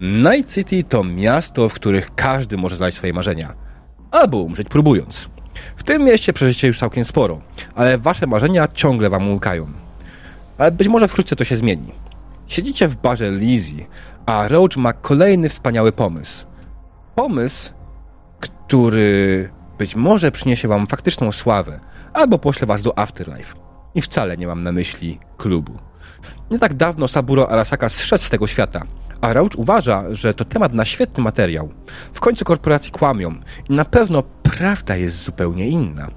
Night 0.00 0.54
City 0.54 0.84
to 0.84 1.04
miasto, 1.04 1.68
w 1.68 1.74
których 1.74 2.14
każdy 2.14 2.56
może 2.56 2.76
znaleźć 2.76 2.98
swoje 2.98 3.12
marzenia. 3.12 3.54
Albo 4.10 4.38
umrzeć 4.38 4.68
próbując. 4.68 5.28
W 5.76 5.82
tym 5.82 6.04
mieście 6.04 6.32
przeżycie 6.32 6.68
już 6.68 6.78
całkiem 6.78 7.04
sporo, 7.04 7.40
ale 7.74 7.98
wasze 7.98 8.26
marzenia 8.26 8.68
ciągle 8.68 9.10
wam 9.10 9.28
umykają. 9.28 9.66
Ale 10.58 10.72
być 10.72 10.88
może 10.88 11.08
wkrótce 11.08 11.36
to 11.36 11.44
się 11.44 11.56
zmieni. 11.56 11.92
Siedzicie 12.46 12.88
w 12.88 12.96
barze 12.96 13.30
Lizzie, 13.30 13.86
a 14.26 14.48
Roach 14.48 14.76
ma 14.76 14.92
kolejny 14.92 15.48
wspaniały 15.48 15.92
pomysł. 15.92 16.46
Pomysł, 17.14 17.72
który 18.40 19.50
być 19.78 19.96
może 19.96 20.30
przyniesie 20.30 20.68
wam 20.68 20.86
faktyczną 20.86 21.32
sławę, 21.32 21.80
albo 22.12 22.38
pośle 22.38 22.66
was 22.66 22.82
do 22.82 22.98
Afterlife. 22.98 23.54
I 23.94 24.02
wcale 24.02 24.36
nie 24.36 24.46
mam 24.46 24.62
na 24.62 24.72
myśli 24.72 25.18
klubu. 25.36 25.78
Nie 26.50 26.58
tak 26.58 26.74
dawno 26.74 27.08
Saburo 27.08 27.50
Arasaka 27.50 27.88
zszedł 27.88 28.24
z 28.24 28.30
tego 28.30 28.46
świata, 28.46 28.82
a 29.20 29.32
Rauch 29.32 29.50
uważa, 29.56 30.14
że 30.14 30.34
to 30.34 30.44
temat 30.44 30.72
na 30.72 30.84
świetny 30.84 31.24
materiał. 31.24 31.68
W 32.12 32.20
końcu 32.20 32.44
korporacje 32.44 32.90
kłamią 32.90 33.34
i 33.70 33.72
na 33.72 33.84
pewno 33.84 34.22
prawda 34.42 34.96
jest 34.96 35.24
zupełnie 35.24 35.68
inna. 35.68 36.08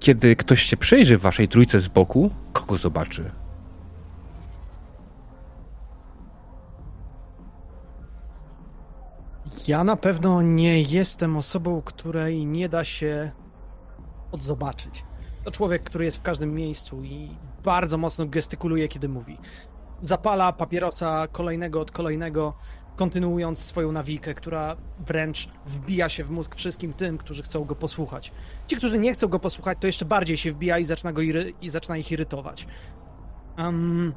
Kiedy 0.00 0.36
ktoś 0.36 0.62
się 0.62 0.76
przyjrzy 0.76 1.18
waszej 1.18 1.48
trójce 1.48 1.80
z 1.80 1.88
boku, 1.88 2.30
kogo 2.52 2.76
zobaczy? 2.76 3.30
Ja 9.66 9.84
na 9.84 9.96
pewno 9.96 10.42
nie 10.42 10.82
jestem 10.82 11.36
osobą, 11.36 11.82
której 11.82 12.46
nie 12.46 12.68
da 12.68 12.84
się 12.84 13.30
odzobaczyć. 14.32 15.04
To 15.46 15.50
człowiek, 15.50 15.82
który 15.82 16.04
jest 16.04 16.16
w 16.16 16.22
każdym 16.22 16.54
miejscu 16.54 17.02
i 17.02 17.36
bardzo 17.64 17.98
mocno 17.98 18.26
gestykuluje, 18.26 18.88
kiedy 18.88 19.08
mówi. 19.08 19.38
Zapala 20.00 20.52
papierosa 20.52 21.26
kolejnego 21.32 21.80
od 21.80 21.90
kolejnego, 21.90 22.54
kontynuując 22.96 23.58
swoją 23.58 23.92
nawikę, 23.92 24.34
która 24.34 24.76
wręcz 25.06 25.48
wbija 25.66 26.08
się 26.08 26.24
w 26.24 26.30
mózg 26.30 26.54
wszystkim 26.54 26.92
tym, 26.92 27.18
którzy 27.18 27.42
chcą 27.42 27.64
go 27.64 27.74
posłuchać. 27.74 28.32
Ci, 28.66 28.76
którzy 28.76 28.98
nie 28.98 29.12
chcą 29.12 29.28
go 29.28 29.38
posłuchać, 29.38 29.78
to 29.80 29.86
jeszcze 29.86 30.04
bardziej 30.04 30.36
się 30.36 30.52
wbija 30.52 30.78
i 30.78 30.84
zaczyna, 30.84 31.12
go 31.12 31.22
iry- 31.22 31.52
i 31.60 31.70
zaczyna 31.70 31.96
ich 31.96 32.12
irytować. 32.12 32.66
Um, 33.58 34.12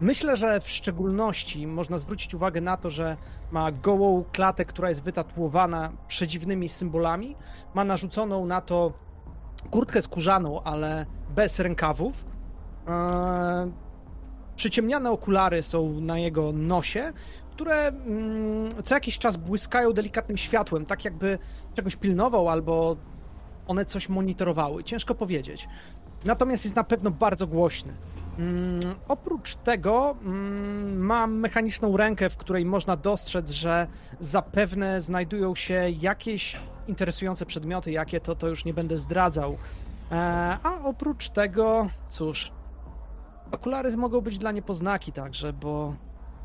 myślę, 0.00 0.36
że 0.36 0.60
w 0.60 0.70
szczególności 0.70 1.66
można 1.66 1.98
zwrócić 1.98 2.34
uwagę 2.34 2.60
na 2.60 2.76
to, 2.76 2.90
że 2.90 3.16
ma 3.50 3.72
gołą 3.72 4.24
klatę, 4.32 4.64
która 4.64 4.88
jest 4.88 5.02
wytatuowana 5.02 5.92
przedziwnymi 6.08 6.68
symbolami, 6.68 7.36
ma 7.74 7.84
narzuconą 7.84 8.46
na 8.46 8.60
to 8.60 9.04
kurtkę 9.70 10.02
skórzaną, 10.02 10.62
ale 10.62 11.06
bez 11.34 11.58
rękawów. 11.58 12.24
Eee, 12.88 13.72
przyciemniane 14.56 15.10
okulary 15.10 15.62
są 15.62 16.00
na 16.00 16.18
jego 16.18 16.52
nosie, 16.52 17.12
które 17.50 17.74
mm, 17.74 18.82
co 18.84 18.94
jakiś 18.94 19.18
czas 19.18 19.36
błyskają 19.36 19.92
delikatnym 19.92 20.36
światłem, 20.36 20.86
tak 20.86 21.04
jakby 21.04 21.38
czegoś 21.74 21.96
pilnował 21.96 22.48
albo 22.48 22.96
one 23.66 23.84
coś 23.84 24.08
monitorowały. 24.08 24.84
Ciężko 24.84 25.14
powiedzieć. 25.14 25.68
Natomiast 26.24 26.64
jest 26.64 26.76
na 26.76 26.84
pewno 26.84 27.10
bardzo 27.10 27.46
głośny. 27.46 27.92
Mm, 28.38 28.94
oprócz 29.08 29.54
tego 29.54 30.16
mm, 30.22 30.98
mam 30.98 31.34
mechaniczną 31.34 31.96
rękę, 31.96 32.30
w 32.30 32.36
której 32.36 32.64
można 32.64 32.96
dostrzec, 32.96 33.50
że 33.50 33.86
zapewne 34.20 35.00
znajdują 35.00 35.54
się 35.54 35.90
jakieś 35.90 36.56
interesujące 36.88 37.46
przedmioty, 37.46 37.92
jakie 37.92 38.20
to, 38.20 38.34
to 38.34 38.48
już 38.48 38.64
nie 38.64 38.74
będę 38.74 38.98
zdradzał. 38.98 39.56
E, 40.12 40.16
a 40.62 40.78
oprócz 40.84 41.28
tego, 41.28 41.86
cóż, 42.08 42.52
okulary 43.52 43.96
mogą 43.96 44.20
być 44.20 44.38
dla 44.38 44.52
niepoznaki 44.52 45.12
także, 45.12 45.52
bo 45.52 45.94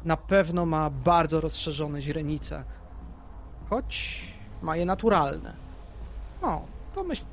na 0.06 0.18
pewno 0.18 0.66
ma 0.66 0.90
bardzo 0.90 1.42
rozszerzone 1.42 2.02
źrenice. 2.02 2.64
Choć 3.70 4.24
ma 4.62 4.78
je 4.78 4.86
naturalne. 4.86 5.54
No, 6.42 6.62
to 6.96 7.04
myślę, 7.04 7.28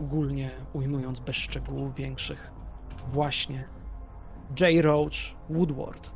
ogólnie 0.00 0.50
ujmując 0.72 1.20
bez 1.20 1.36
szczegółów 1.36 1.94
większych, 1.94 2.50
właśnie 3.12 3.64
J. 4.60 4.84
Roach 4.84 5.34
Woodward. 5.50 6.10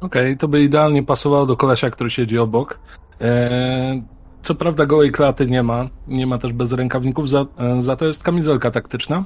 Okej, 0.00 0.26
okay, 0.26 0.36
to 0.36 0.48
by 0.48 0.62
idealnie 0.62 1.02
pasowało 1.02 1.46
do 1.46 1.56
kolesia, 1.56 1.90
który 1.90 2.10
siedzi 2.10 2.38
obok. 2.38 2.78
Eee, 3.20 4.02
co 4.42 4.54
prawda 4.54 4.86
gołej 4.86 5.12
klaty 5.12 5.46
nie 5.46 5.62
ma, 5.62 5.88
nie 6.08 6.26
ma 6.26 6.38
też 6.38 6.52
bez 6.52 6.72
rękawników, 6.72 7.28
za, 7.28 7.46
e, 7.58 7.80
za 7.80 7.96
to 7.96 8.04
jest 8.04 8.22
kamizelka 8.22 8.70
taktyczna. 8.70 9.24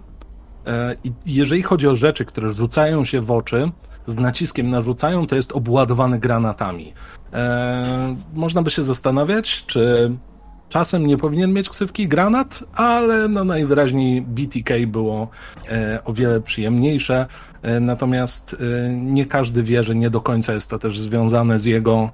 Eee, 0.66 0.96
I 1.04 1.12
jeżeli 1.26 1.62
chodzi 1.62 1.88
o 1.88 1.94
rzeczy, 1.94 2.24
które 2.24 2.48
rzucają 2.48 3.04
się 3.04 3.20
w 3.20 3.30
oczy, 3.30 3.70
z 4.06 4.14
naciskiem 4.14 4.70
narzucają, 4.70 5.26
to 5.26 5.36
jest 5.36 5.52
obładowany 5.52 6.18
granatami. 6.18 6.92
Eee, 7.32 8.16
można 8.34 8.62
by 8.62 8.70
się 8.70 8.82
zastanawiać, 8.82 9.64
czy 9.66 10.12
Czasem 10.68 11.06
nie 11.06 11.16
powinien 11.16 11.52
mieć 11.52 11.68
ksywki 11.68 12.08
granat, 12.08 12.64
ale 12.74 13.28
no 13.28 13.44
najwyraźniej 13.44 14.22
BTK 14.22 14.74
było 14.86 15.28
e, 15.68 15.98
o 16.04 16.12
wiele 16.12 16.40
przyjemniejsze. 16.40 17.26
E, 17.62 17.80
natomiast 17.80 18.56
e, 18.60 18.92
nie 18.92 19.26
każdy 19.26 19.62
wie, 19.62 19.84
że 19.84 19.94
nie 19.94 20.10
do 20.10 20.20
końca 20.20 20.52
jest 20.52 20.70
to 20.70 20.78
też 20.78 21.00
związane 21.00 21.58
z 21.58 21.64
jego 21.64 22.10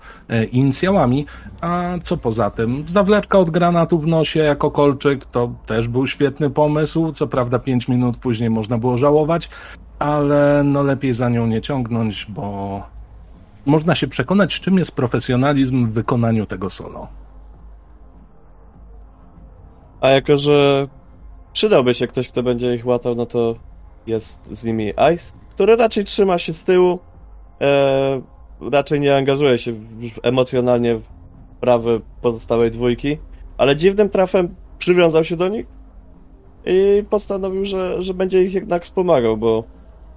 inicjałami. 0.52 1.26
A 1.60 1.92
co 2.02 2.16
poza 2.16 2.50
tym, 2.50 2.84
zawleczka 2.88 3.38
od 3.38 3.50
granatu 3.50 3.98
w 3.98 4.06
nosie 4.06 4.41
jako 4.41 4.70
kolczyk 4.70 5.24
to 5.24 5.54
też 5.66 5.88
był 5.88 6.06
świetny 6.06 6.50
pomysł. 6.50 7.12
Co 7.12 7.26
prawda, 7.26 7.58
5 7.58 7.88
minut 7.88 8.16
później 8.16 8.50
można 8.50 8.78
było 8.78 8.98
żałować, 8.98 9.48
ale 9.98 10.62
no 10.64 10.82
lepiej 10.82 11.14
za 11.14 11.28
nią 11.28 11.46
nie 11.46 11.60
ciągnąć, 11.60 12.26
bo 12.28 12.82
można 13.66 13.94
się 13.94 14.06
przekonać, 14.06 14.60
czym 14.60 14.78
jest 14.78 14.96
profesjonalizm 14.96 15.86
w 15.86 15.92
wykonaniu 15.92 16.46
tego 16.46 16.70
solo. 16.70 17.22
A 20.02 20.10
jako, 20.10 20.36
że 20.36 20.88
przydałby 21.52 21.94
się 21.94 22.06
ktoś, 22.06 22.28
kto 22.28 22.42
będzie 22.42 22.74
ich 22.74 22.86
łatał, 22.86 23.14
no 23.14 23.26
to 23.26 23.54
jest 24.06 24.46
z 24.50 24.64
nimi 24.64 24.92
Ice, 25.14 25.32
który 25.50 25.76
raczej 25.76 26.04
trzyma 26.04 26.38
się 26.38 26.52
z 26.52 26.64
tyłu, 26.64 26.98
e, 27.60 28.22
raczej 28.72 29.00
nie 29.00 29.16
angażuje 29.16 29.58
się 29.58 29.72
emocjonalnie 30.22 30.94
w 30.94 31.02
sprawy 31.56 32.00
pozostałej 32.22 32.70
dwójki, 32.70 33.18
ale 33.58 33.76
dziwnym 33.76 34.08
trafem 34.10 34.54
przywiązał 34.78 35.24
się 35.24 35.36
do 35.36 35.48
nich 35.48 35.66
i 36.66 37.04
postanowił, 37.10 37.64
że, 37.64 38.02
że 38.02 38.14
będzie 38.14 38.42
ich 38.42 38.54
jednak 38.54 38.82
wspomagał, 38.82 39.36
bo 39.36 39.64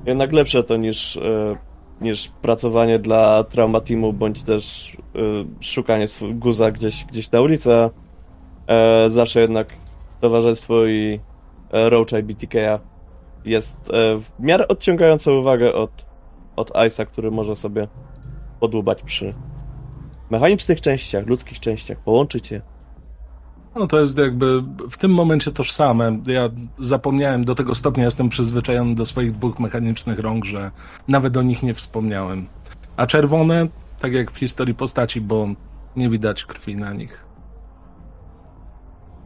jednak 0.05 0.33
lepsze 0.33 0.63
to 0.63 0.77
niż, 0.77 1.17
e, 1.17 1.55
niż 2.01 2.31
pracowanie 2.41 2.99
dla 2.99 3.43
trauma 3.43 3.81
teamu, 3.81 4.13
bądź 4.13 4.43
też 4.43 4.93
e, 5.15 5.19
szukanie 5.59 6.05
guza 6.33 6.71
gdzieś, 6.71 7.05
gdzieś 7.05 7.31
na 7.31 7.41
ulicy, 7.41 7.69
e, 8.67 9.09
zawsze 9.09 9.39
jednak 9.41 9.67
towarzystwo 10.21 10.85
i 10.85 11.19
e, 11.71 11.89
Roacha 11.89 12.19
i 12.19 12.23
BTK'a 12.23 12.79
jest 13.45 13.89
e, 13.89 14.17
w 14.17 14.31
miarę 14.39 14.67
odciągające 14.67 15.33
uwagę 15.33 15.73
od, 15.73 16.05
od 16.55 16.71
Ice'a, 16.71 17.05
który 17.05 17.31
może 17.31 17.55
sobie 17.55 17.87
podłubać 18.59 19.03
przy 19.03 19.33
mechanicznych 20.29 20.81
częściach, 20.81 21.27
ludzkich 21.27 21.59
częściach, 21.59 21.97
połączyć 21.99 22.51
je. 22.51 22.61
No 23.75 23.87
to 23.87 23.99
jest 23.99 24.17
jakby 24.17 24.61
w 24.89 24.97
tym 24.97 25.13
momencie 25.13 25.51
tożsame. 25.51 26.19
Ja 26.27 26.49
zapomniałem, 26.79 27.45
do 27.45 27.55
tego 27.55 27.75
stopnia 27.75 28.05
jestem 28.05 28.29
przyzwyczajony 28.29 28.95
do 28.95 29.05
swoich 29.05 29.31
dwóch 29.31 29.59
mechanicznych 29.59 30.19
rąk, 30.19 30.45
że 30.45 30.71
nawet 31.07 31.37
o 31.37 31.41
nich 31.41 31.63
nie 31.63 31.73
wspomniałem. 31.73 32.47
A 32.97 33.07
czerwone, 33.07 33.67
tak 33.99 34.13
jak 34.13 34.31
w 34.31 34.37
historii 34.37 34.75
postaci, 34.75 35.21
bo 35.21 35.47
nie 35.95 36.09
widać 36.09 36.45
krwi 36.45 36.75
na 36.75 36.93
nich. 36.93 37.24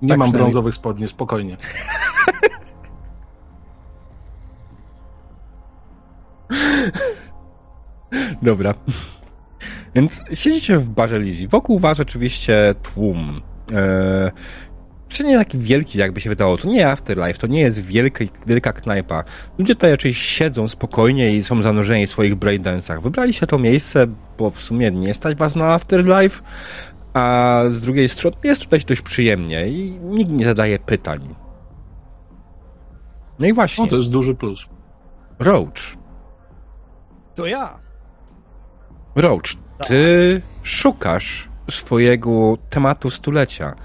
Nie 0.02 0.10
tak 0.10 0.18
mam 0.18 0.32
brązowych 0.32 0.76
spodni, 0.76 1.08
spokojnie. 1.08 1.58
Dobra. 8.42 8.74
Więc 9.96 10.22
siedzicie 10.34 10.78
w 10.78 10.90
barze 10.90 11.20
Lizzy. 11.20 11.48
Wokół 11.48 11.80
was 11.80 12.00
oczywiście 12.00 12.76
tłum. 12.84 13.42
Eee, 13.72 14.32
czy 15.10 15.24
nie 15.24 15.38
taki 15.38 15.58
wielki, 15.58 15.98
jakby 15.98 16.22
się 16.22 16.30
wydawało. 16.30 16.58
To 16.58 16.68
nie 16.68 16.88
Afterlife, 16.88 17.40
to 17.40 17.48
nie 17.48 17.62
jest 17.62 17.82
wielki, 17.82 18.30
wielka 18.48 18.74
knajpa. 18.74 19.24
Ludzie 19.58 19.76
tutaj 19.76 19.92
raczej 19.92 20.14
siedzą 20.14 20.68
spokojnie 20.68 21.36
i 21.36 21.44
są 21.44 21.62
zanurzeni 21.62 22.08
w 22.08 22.12
swoich 22.12 22.36
braindance'ach. 22.36 23.02
Wybraliście 23.02 23.48
to 23.48 23.60
miejsce, 23.60 24.08
bo 24.38 24.50
w 24.50 24.60
sumie 24.60 24.92
nie 24.92 25.14
stać 25.14 25.38
was 25.38 25.56
na 25.56 25.74
Afterlife, 25.74 26.42
a 27.14 27.62
z 27.70 27.82
drugiej 27.82 28.10
strony 28.10 28.38
jest 28.44 28.64
tutaj 28.64 28.80
dość 28.80 29.02
przyjemnie 29.02 29.68
i 29.68 29.92
nikt 29.92 30.32
nie 30.32 30.46
zadaje 30.46 30.80
pytań. 30.80 31.36
No 33.40 33.46
i 33.48 33.54
właśnie. 33.54 33.84
No 33.84 33.90
to 33.90 33.96
jest 33.96 34.12
duży 34.12 34.36
plus. 34.36 34.66
Roach. 35.40 35.74
To 37.36 37.46
ja. 37.46 37.80
Roach, 39.16 39.44
ty 39.88 40.42
szukasz 40.64 41.50
swojego 41.70 42.58
tematu 42.70 43.10
stulecia. 43.10 43.76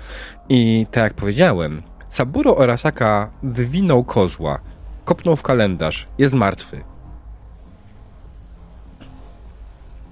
I 0.48 0.86
tak 0.90 1.04
jak 1.04 1.14
powiedziałem, 1.14 1.82
Saburo 2.10 2.62
Arasaka 2.62 3.30
wywinął 3.42 4.04
kozła. 4.04 4.58
kopnął 5.04 5.36
w 5.36 5.42
kalendarz. 5.42 6.08
Jest 6.18 6.34
martwy. 6.34 6.84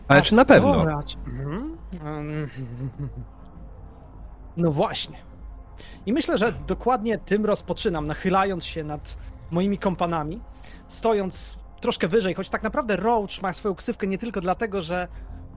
Ale 0.08 0.22
czy 0.22 0.34
na 0.34 0.44
pewno? 0.44 0.86
Mhm. 1.26 1.76
No 4.56 4.72
właśnie. 4.72 5.18
I 6.06 6.12
myślę, 6.12 6.38
że 6.38 6.52
dokładnie 6.66 7.18
tym 7.18 7.46
rozpoczynam, 7.46 8.06
nachylając 8.06 8.64
się 8.64 8.84
nad 8.84 9.18
moimi 9.50 9.78
kompanami, 9.78 10.40
stojąc 10.88 11.58
troszkę 11.80 12.08
wyżej, 12.08 12.34
choć 12.34 12.50
tak 12.50 12.62
naprawdę 12.62 12.96
Roach 12.96 13.42
ma 13.42 13.52
swoją 13.52 13.74
ksywkę 13.74 14.06
nie 14.06 14.18
tylko 14.18 14.40
dlatego, 14.40 14.82
że 14.82 15.08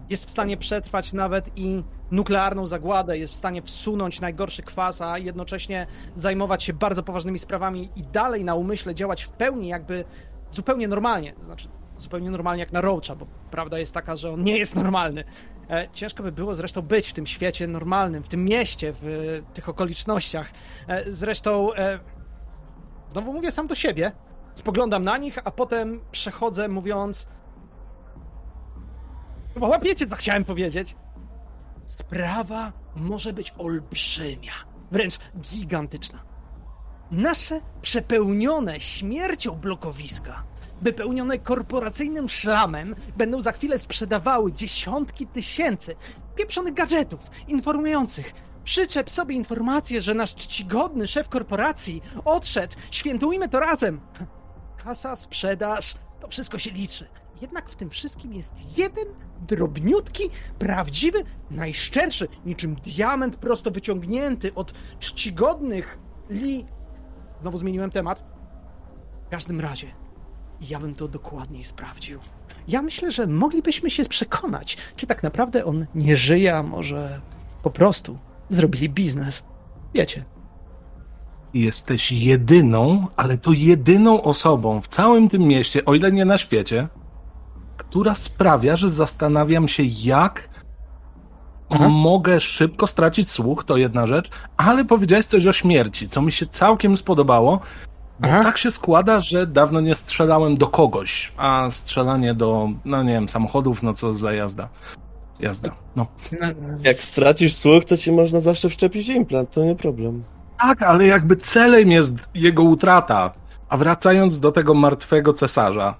jest 0.09 0.25
w 0.25 0.31
stanie 0.31 0.57
przetrwać 0.57 1.13
nawet 1.13 1.49
i 1.55 1.83
nuklearną 2.11 2.67
zagładę, 2.67 3.17
jest 3.17 3.33
w 3.33 3.35
stanie 3.35 3.61
wsunąć 3.61 4.21
najgorszy 4.21 4.63
kwas, 4.63 5.01
a 5.01 5.17
jednocześnie 5.17 5.87
zajmować 6.15 6.63
się 6.63 6.73
bardzo 6.73 7.03
poważnymi 7.03 7.39
sprawami 7.39 7.89
i 7.95 8.03
dalej 8.03 8.43
na 8.43 8.55
umyśle 8.55 8.95
działać 8.95 9.23
w 9.23 9.31
pełni 9.31 9.67
jakby 9.67 10.05
zupełnie 10.49 10.87
normalnie. 10.87 11.33
Znaczy 11.41 11.69
zupełnie 11.97 12.29
normalnie 12.29 12.59
jak 12.59 12.71
na 12.71 12.81
Roacha, 12.81 13.15
bo 13.15 13.25
prawda 13.51 13.79
jest 13.79 13.93
taka, 13.93 14.15
że 14.15 14.31
on 14.31 14.43
nie 14.43 14.57
jest 14.57 14.75
normalny. 14.75 15.23
E, 15.69 15.87
ciężko 15.93 16.23
by 16.23 16.31
było 16.31 16.55
zresztą 16.55 16.81
być 16.81 17.07
w 17.07 17.13
tym 17.13 17.27
świecie 17.27 17.67
normalnym, 17.67 18.23
w 18.23 18.27
tym 18.27 18.45
mieście, 18.45 18.93
w 18.93 19.05
e, 19.49 19.53
tych 19.53 19.69
okolicznościach. 19.69 20.51
E, 20.87 21.13
zresztą 21.13 21.69
znowu 23.09 23.33
mówię 23.33 23.51
sam 23.51 23.67
do 23.67 23.75
siebie, 23.75 24.11
spoglądam 24.53 25.03
na 25.03 25.17
nich, 25.17 25.37
a 25.43 25.51
potem 25.51 25.99
przechodzę 26.11 26.67
mówiąc 26.67 27.27
Chyba 29.55 29.67
łapiecie, 29.67 30.07
co 30.07 30.15
chciałem 30.15 30.45
powiedzieć. 30.45 30.95
Sprawa 31.85 32.73
może 32.95 33.33
być 33.33 33.53
olbrzymia, 33.57 34.53
wręcz 34.91 35.19
gigantyczna. 35.41 36.23
Nasze 37.11 37.61
przepełnione 37.81 38.79
śmiercią 38.79 39.55
blokowiska, 39.55 40.43
wypełnione 40.81 41.39
korporacyjnym 41.39 42.29
szlamem, 42.29 42.95
będą 43.17 43.41
za 43.41 43.51
chwilę 43.51 43.79
sprzedawały 43.79 44.53
dziesiątki 44.53 45.27
tysięcy 45.27 45.95
pieprzonych 46.35 46.73
gadżetów 46.73 47.19
informujących. 47.47 48.33
Przyczep 48.63 49.09
sobie 49.09 49.35
informację, 49.35 50.01
że 50.01 50.13
nasz 50.13 50.35
czcigodny 50.35 51.07
szef 51.07 51.29
korporacji 51.29 52.01
odszedł. 52.25 52.75
Świętujmy 52.91 53.49
to 53.49 53.59
razem. 53.59 54.01
Kasa, 54.83 55.15
sprzedaż, 55.15 55.95
to 56.19 56.27
wszystko 56.27 56.57
się 56.57 56.71
liczy. 56.71 57.07
Jednak 57.41 57.69
w 57.69 57.75
tym 57.75 57.89
wszystkim 57.89 58.33
jest 58.33 58.77
jeden 58.77 59.05
drobniutki, 59.47 60.23
prawdziwy, 60.59 61.23
najszczerszy, 61.51 62.27
niczym 62.45 62.75
diament 62.75 63.35
prosto 63.35 63.71
wyciągnięty 63.71 64.53
od 64.53 64.73
czcigodnych 64.99 65.99
li. 66.29 66.65
Znowu 67.41 67.57
zmieniłem 67.57 67.91
temat. 67.91 68.23
W 69.25 69.29
każdym 69.29 69.61
razie, 69.61 69.87
ja 70.61 70.79
bym 70.79 70.95
to 70.95 71.07
dokładniej 71.07 71.63
sprawdził. 71.63 72.19
Ja 72.67 72.81
myślę, 72.81 73.11
że 73.11 73.27
moglibyśmy 73.27 73.89
się 73.89 74.05
przekonać, 74.05 74.77
czy 74.95 75.07
tak 75.07 75.23
naprawdę 75.23 75.65
on 75.65 75.85
nie 75.95 76.17
żyje, 76.17 76.55
a 76.55 76.63
może 76.63 77.21
po 77.63 77.71
prostu 77.71 78.17
zrobili 78.49 78.89
biznes. 78.89 79.43
Wiecie. 79.93 80.25
Jesteś 81.53 82.11
jedyną, 82.11 83.07
ale 83.15 83.37
to 83.37 83.51
jedyną 83.51 84.23
osobą 84.23 84.81
w 84.81 84.87
całym 84.87 85.29
tym 85.29 85.41
mieście, 85.41 85.85
o 85.85 85.95
ile 85.95 86.11
nie 86.11 86.25
na 86.25 86.37
świecie, 86.37 86.87
która 87.77 88.15
sprawia, 88.15 88.77
że 88.77 88.89
zastanawiam 88.89 89.67
się, 89.67 89.83
jak 89.83 90.49
Aha. 91.69 91.89
mogę 91.89 92.41
szybko 92.41 92.87
stracić 92.87 93.31
słuch, 93.31 93.63
to 93.63 93.77
jedna 93.77 94.07
rzecz, 94.07 94.29
ale 94.57 94.85
powiedziałeś 94.85 95.25
coś 95.25 95.45
o 95.45 95.53
śmierci, 95.53 96.09
co 96.09 96.21
mi 96.21 96.31
się 96.31 96.45
całkiem 96.45 96.97
spodobało, 96.97 97.59
bo 98.19 98.27
Aha. 98.27 98.43
tak 98.43 98.57
się 98.57 98.71
składa, 98.71 99.21
że 99.21 99.47
dawno 99.47 99.81
nie 99.81 99.95
strzelałem 99.95 100.57
do 100.57 100.67
kogoś, 100.67 101.31
a 101.37 101.67
strzelanie 101.71 102.33
do, 102.33 102.69
no 102.85 103.03
nie 103.03 103.13
wiem, 103.13 103.29
samochodów, 103.29 103.83
no 103.83 103.93
co 103.93 104.13
za 104.13 104.33
jazda. 104.33 104.69
Jazda, 105.39 105.69
no. 105.95 106.07
Jak 106.83 107.03
stracisz 107.03 107.55
słuch, 107.55 107.85
to 107.85 107.97
ci 107.97 108.11
można 108.11 108.39
zawsze 108.39 108.69
wszczepić 108.69 109.09
implant, 109.09 109.51
to 109.51 109.63
nie 109.65 109.75
problem. 109.75 110.23
Tak, 110.59 110.81
ale 110.81 111.05
jakby 111.07 111.35
celem 111.35 111.91
jest 111.91 112.15
jego 112.35 112.63
utrata. 112.63 113.31
A 113.69 113.77
wracając 113.77 114.39
do 114.39 114.51
tego 114.51 114.73
martwego 114.73 115.33
cesarza, 115.33 115.95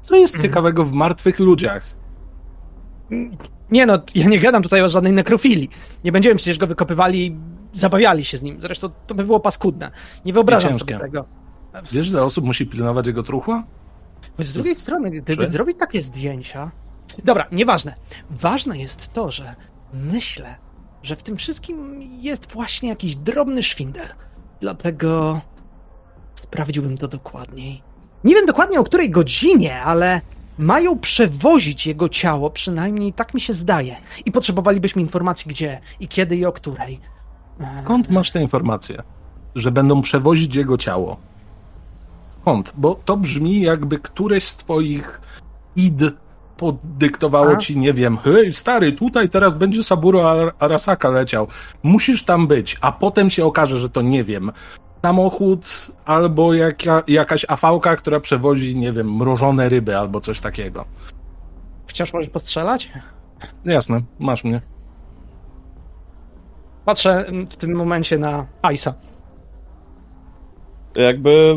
co 0.00 0.16
jest 0.16 0.34
Mhm. 0.34 0.50
ciekawego 0.50 0.84
w 0.84 0.92
martwych 0.92 1.38
ludziach? 1.38 1.82
Nie 3.70 3.86
no, 3.86 3.98
ja 4.14 4.28
nie 4.28 4.38
gadam 4.38 4.62
tutaj 4.62 4.82
o 4.82 4.88
żadnej 4.88 5.12
nekrofilii. 5.12 5.70
Nie 6.04 6.12
będziemy 6.12 6.34
przecież 6.36 6.58
go 6.58 6.66
wykopywali 6.66 7.36
zabawiali 7.78 8.24
się 8.24 8.38
z 8.38 8.42
nim. 8.42 8.60
Zresztą 8.60 8.90
to 9.06 9.14
by 9.14 9.24
było 9.24 9.40
paskudne. 9.40 9.90
Nie 10.24 10.32
wyobrażam 10.32 10.78
sobie 10.78 10.98
tego. 10.98 11.24
Wiesz, 11.92 12.08
ile 12.08 12.22
osób 12.24 12.44
musi 12.44 12.66
pilnować 12.66 13.06
jego 13.06 13.22
truchła? 13.22 13.64
Choć 14.36 14.46
z 14.46 14.52
drugiej 14.52 14.76
strony, 14.76 15.10
gdyby 15.10 15.48
Trzy? 15.48 15.58
robić 15.58 15.76
takie 15.78 16.02
zdjęcia. 16.02 16.70
Dobra, 17.24 17.46
nieważne. 17.52 17.94
Ważne 18.30 18.78
jest 18.78 19.12
to, 19.12 19.30
że 19.30 19.54
myślę, 19.94 20.56
że 21.02 21.16
w 21.16 21.22
tym 21.22 21.36
wszystkim 21.36 22.02
jest 22.20 22.52
właśnie 22.52 22.88
jakiś 22.88 23.16
drobny 23.16 23.62
szwindel. 23.62 24.08
Dlatego 24.60 25.40
sprawdziłbym 26.34 26.98
to 26.98 27.08
dokładniej. 27.08 27.82
Nie 28.24 28.34
wiem 28.34 28.46
dokładnie 28.46 28.80
o 28.80 28.84
której 28.84 29.10
godzinie, 29.10 29.82
ale 29.82 30.20
mają 30.58 30.98
przewozić 30.98 31.86
jego 31.86 32.08
ciało, 32.08 32.50
przynajmniej 32.50 33.12
tak 33.12 33.34
mi 33.34 33.40
się 33.40 33.52
zdaje. 33.52 33.96
I 34.24 34.32
potrzebowalibyśmy 34.32 35.02
informacji 35.02 35.48
gdzie 35.48 35.80
i 36.00 36.08
kiedy 36.08 36.36
i 36.36 36.44
o 36.44 36.52
której. 36.52 37.00
Skąd 37.84 38.10
masz 38.10 38.30
te 38.30 38.42
informacje, 38.42 39.02
że 39.54 39.70
będą 39.70 40.00
przewozić 40.00 40.54
jego 40.54 40.78
ciało? 40.78 41.16
Skąd? 42.28 42.72
Bo 42.76 42.94
to 43.04 43.16
brzmi 43.16 43.60
jakby 43.60 43.98
któreś 43.98 44.44
z 44.44 44.56
twoich 44.56 45.20
id 45.76 46.00
podyktowało 46.56 47.52
A? 47.52 47.56
ci, 47.56 47.76
nie 47.78 47.92
wiem, 47.92 48.16
hej 48.16 48.54
stary, 48.54 48.92
tutaj 48.92 49.28
teraz 49.28 49.54
będzie 49.54 49.84
Saburo 49.84 50.30
Ar- 50.30 50.54
Arasaka 50.58 51.08
leciał. 51.08 51.46
Musisz 51.82 52.24
tam 52.24 52.46
być, 52.46 52.76
a 52.80 52.92
potem 52.92 53.30
się 53.30 53.44
okaże, 53.44 53.78
że 53.78 53.90
to 53.90 54.02
nie 54.02 54.24
wiem. 54.24 54.52
Samochód 55.02 55.90
albo 56.04 56.54
jaka, 56.54 57.02
jakaś 57.08 57.46
afałka, 57.48 57.96
która 57.96 58.20
przewozi, 58.20 58.76
nie 58.76 58.92
wiem, 58.92 59.16
mrożone 59.16 59.68
ryby 59.68 59.98
albo 59.98 60.20
coś 60.20 60.40
takiego. 60.40 60.84
Wciąż 61.86 62.12
możesz 62.12 62.30
postrzelać? 62.30 62.90
Jasne, 63.64 64.00
masz 64.18 64.44
mnie. 64.44 64.60
Patrzę 66.86 67.26
mm, 67.26 67.46
w 67.46 67.56
tym 67.56 67.72
momencie 67.74 68.18
na 68.18 68.46
Aisa. 68.62 68.94
Jakby 70.94 71.56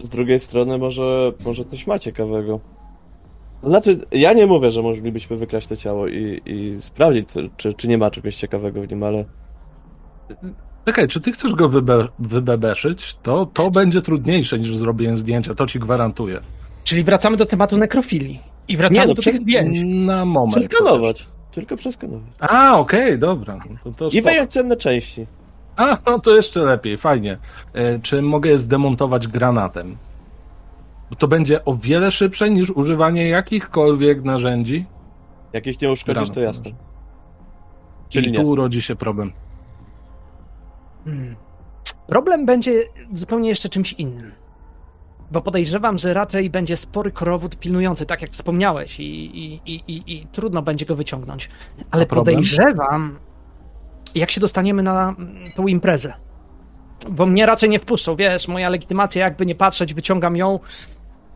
z 0.00 0.08
drugiej 0.08 0.40
strony 0.40 0.78
może, 0.78 1.32
może 1.44 1.64
coś 1.64 1.86
ma 1.86 1.98
ciekawego. 1.98 2.60
Znaczy, 3.62 4.00
ja 4.12 4.32
nie 4.32 4.46
mówię, 4.46 4.70
że 4.70 4.82
moglibyśmy 4.82 5.36
wykraść 5.36 5.66
to 5.66 5.76
ciało 5.76 6.08
i, 6.08 6.40
i 6.46 6.82
sprawdzić, 6.82 7.28
czy, 7.56 7.74
czy 7.74 7.88
nie 7.88 7.98
ma 7.98 8.10
czegoś 8.10 8.36
ciekawego 8.36 8.82
w 8.82 8.90
nim, 8.90 9.02
ale 9.02 9.24
Czekaj, 10.84 11.08
czy 11.08 11.20
ty 11.20 11.32
chcesz 11.32 11.54
go 11.54 11.68
wybe- 11.68 12.08
wybebeszyć? 12.18 13.16
To, 13.22 13.46
to 13.46 13.70
będzie 13.70 14.02
trudniejsze 14.02 14.58
niż 14.58 14.76
zrobienie 14.76 15.16
zdjęcia, 15.16 15.54
to 15.54 15.66
ci 15.66 15.78
gwarantuję. 15.78 16.40
Czyli 16.84 17.04
wracamy 17.04 17.36
do 17.36 17.46
tematu 17.46 17.76
nekrofilii. 17.76 18.40
I 18.68 18.76
wracamy 18.76 19.00
Nie, 19.00 19.06
no, 19.06 19.14
do 19.14 19.22
tych 19.22 19.34
zdjęć. 19.34 19.80
Na 19.84 20.24
moment. 20.24 20.56
przeskanować. 20.56 21.26
Tylko 21.54 21.76
przeskanować. 21.76 22.30
A, 22.40 22.78
okej, 22.78 23.18
dobra. 23.18 23.58
no 23.70 23.92
To, 23.92 23.92
to 23.92 24.16
I 24.16 24.22
wyjąć 24.22 24.52
cenne 24.52 24.76
części. 24.76 25.26
A, 25.76 25.98
no 26.06 26.18
to 26.18 26.36
jeszcze 26.36 26.64
lepiej, 26.64 26.96
fajnie. 26.96 27.38
E, 27.72 27.98
czy 27.98 28.22
mogę 28.22 28.50
je 28.50 28.58
zdemontować 28.58 29.26
granatem? 29.26 29.96
Bo 31.10 31.16
to 31.16 31.28
będzie 31.28 31.64
o 31.64 31.74
wiele 31.76 32.12
szybsze 32.12 32.50
niż 32.50 32.70
używanie 32.70 33.28
jakichkolwiek 33.28 34.24
narzędzi. 34.24 34.86
Jak 35.52 35.66
ich 35.66 35.80
nie 35.80 35.92
uszkodzisz, 35.92 36.28
to 36.28 36.34
Granat, 36.34 36.56
jasne. 36.56 36.70
Czyli 38.08 38.32
nie. 38.32 38.38
tu 38.38 38.48
urodzi 38.48 38.82
się 38.82 38.96
problem. 38.96 39.32
Hmm. 41.04 41.36
Problem 42.06 42.46
będzie 42.46 42.84
zupełnie 43.12 43.48
jeszcze 43.48 43.68
czymś 43.68 43.92
innym. 43.92 44.32
Bo 45.30 45.40
podejrzewam, 45.40 45.98
że 45.98 46.14
raczej 46.14 46.50
będzie 46.50 46.76
spory 46.76 47.10
korowód 47.10 47.56
pilnujący, 47.56 48.06
tak 48.06 48.22
jak 48.22 48.30
wspomniałeś, 48.30 49.00
i, 49.00 49.04
i, 49.34 49.60
i, 49.66 50.02
i, 50.06 50.26
trudno 50.26 50.62
będzie 50.62 50.86
go 50.86 50.96
wyciągnąć. 50.96 51.48
Ale 51.90 52.06
podejrzewam, 52.06 53.18
jak 54.14 54.30
się 54.30 54.40
dostaniemy 54.40 54.82
na 54.82 55.14
tą 55.56 55.66
imprezę. 55.66 56.12
Bo 57.10 57.26
mnie 57.26 57.46
raczej 57.46 57.70
nie 57.70 57.78
wpuszczą, 57.78 58.16
wiesz, 58.16 58.48
moja 58.48 58.68
legitymacja, 58.68 59.24
jakby 59.24 59.46
nie 59.46 59.54
patrzeć, 59.54 59.94
wyciągam 59.94 60.36
ją 60.36 60.58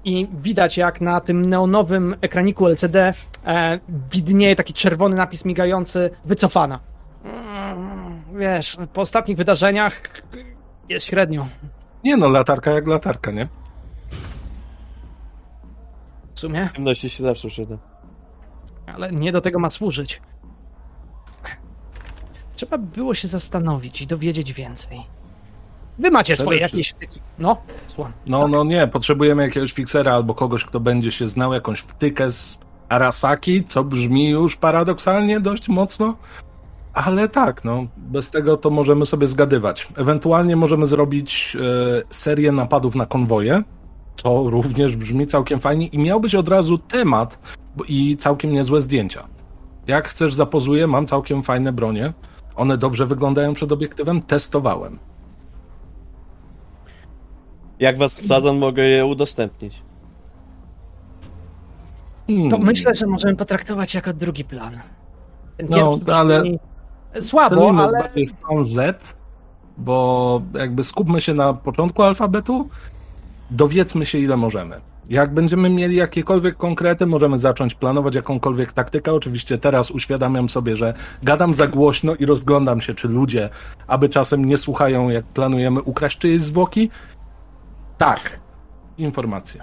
i 0.05 0.29
widać, 0.43 0.77
jak 0.77 1.01
na 1.01 1.21
tym 1.21 1.47
neonowym 1.51 2.17
ekraniku 2.21 2.67
LCD 2.67 3.15
e, 3.47 3.81
widnieje 4.13 4.57
taki 4.57 4.73
czerwony 4.73 5.17
napis 5.17 5.45
migający, 5.45 6.11
wycofana. 6.25 6.81
Mm, 7.25 8.23
Wiesz, 8.39 8.77
po 8.93 9.01
ostatnich 9.01 9.37
wydarzeniach 9.37 10.03
jest 10.89 11.07
średnio. 11.07 11.47
Nie 12.05 12.17
no, 12.17 12.29
latarka 12.29 12.71
jak 12.71 12.87
latarka, 12.87 13.31
nie? 13.31 13.49
W 16.39 16.41
sumie, 16.41 16.69
W 16.73 16.77
ciemności 16.77 17.11
się 17.11 17.23
zawsze 17.25 17.49
przyda. 17.49 17.77
ale 18.95 19.13
nie 19.13 19.33
do 19.33 19.41
tego 19.41 19.59
ma 19.59 19.71
służyć. 19.71 20.21
Trzeba 22.55 22.79
by 22.79 22.87
było 22.87 23.15
się 23.15 23.29
zastanowić 23.29 24.03
i 24.03 24.07
dowiedzieć 24.07 24.53
więcej. 24.53 25.01
Wy 25.99 26.11
macie 26.11 26.35
Przede 26.35 26.45
swoje 26.47 26.61
jakieś... 26.61 26.95
No, 27.39 27.57
słucham. 27.89 28.13
No, 28.27 28.49
no 28.49 28.65
nie, 28.65 28.87
potrzebujemy 28.89 29.43
jakiegoś 29.43 29.73
fiksera 29.73 30.13
albo 30.13 30.35
kogoś, 30.35 30.65
kto 30.65 30.81
będzie 30.81 31.13
się 31.13 31.29
znał, 31.29 31.53
jakąś 31.53 31.81
wtykę 31.81 32.31
z 32.31 32.59
Arasaki, 32.89 33.65
co 33.65 33.85
brzmi 33.85 34.31
już 34.31 34.57
paradoksalnie 34.57 35.41
dość 35.41 35.69
mocno. 35.69 36.17
Ale 36.93 37.29
tak, 37.29 37.65
no, 37.65 37.87
bez 37.97 38.31
tego 38.31 38.57
to 38.57 38.71
możemy 38.71 39.07
sobie 39.07 39.27
zgadywać. 39.27 39.89
Ewentualnie 39.97 40.57
możemy 40.57 40.87
zrobić 40.87 41.57
e, 41.61 42.03
serię 42.11 42.53
napadów 42.53 42.95
na 42.95 43.07
konwoje, 43.07 43.63
co 44.23 44.51
również 44.51 44.97
brzmi 44.97 45.27
całkiem 45.27 45.61
fajnie 45.61 45.87
i 45.87 45.99
miał 45.99 46.21
być 46.21 46.35
od 46.35 46.49
razu 46.49 46.79
temat 46.79 47.39
i 47.89 48.17
całkiem 48.17 48.53
niezłe 48.53 48.83
zdjęcia. 48.83 49.29
Jak 49.87 50.09
chcesz 50.09 50.35
zapozuję, 50.35 50.87
mam 50.87 51.07
całkiem 51.07 51.43
fajne 51.43 51.73
bronie. 51.73 52.13
One 52.57 52.79
dobrze 52.79 53.07
wyglądają 53.07 53.55
przed 53.55 53.73
obiektywem, 53.73 54.23
testowałem. 54.23 54.99
Jak 57.79 57.99
was 57.99 58.21
wsadzą, 58.21 58.55
mogę 58.55 58.85
je 58.85 59.07
udostępnić. 59.07 59.83
Hmm. 62.27 62.51
To 62.51 62.59
myślę, 62.59 62.95
że 62.95 63.07
możemy 63.07 63.37
potraktować 63.37 63.95
jako 63.95 64.13
drugi 64.13 64.45
plan. 64.45 64.81
No, 65.69 65.99
ale- 66.15 66.43
Słabo, 67.21 67.57
Celujmy 67.57 67.83
ale... 67.83 67.99
bardziej 67.99 68.27
w 68.27 68.33
plan 68.33 68.65
Z, 68.65 69.17
bo 69.79 70.43
jakby 70.55 70.85
skupmy 70.85 71.21
się 71.21 71.35
na 71.35 71.55
początku 71.55 72.03
alfabetu, 72.03 72.69
dowiedzmy 73.51 74.07
się 74.07 74.19
ile 74.19 74.37
możemy. 74.37 74.81
Jak 75.09 75.35
będziemy 75.35 75.71
mieli 75.71 75.97
jakiekolwiek 75.97 76.57
konkrety, 76.57 77.07
możemy 77.07 77.39
zacząć 77.39 77.75
planować 77.75 78.15
jakąkolwiek 78.15 78.73
taktykę. 78.73 79.13
Oczywiście 79.15 79.59
teraz 79.59 79.91
uświadamiam 79.91 80.49
sobie, 80.49 80.77
że 80.77 80.95
gadam 81.23 81.55
za 81.55 81.67
głośno 81.67 82.15
i 82.15 82.27
rozglądam 82.27 82.81
się, 82.81 82.95
czy 82.95 83.09
ludzie, 83.09 83.49
aby 83.87 84.09
czasem 84.09 84.45
nie 84.45 84.59
słuchają, 84.59 85.09
jak 85.09 85.25
planujemy 85.25 85.83
ukraść 85.83 86.19
czyjeś 86.19 86.43
zwłoki. 86.43 86.91
Tak, 87.99 88.41
informacje. 88.99 89.63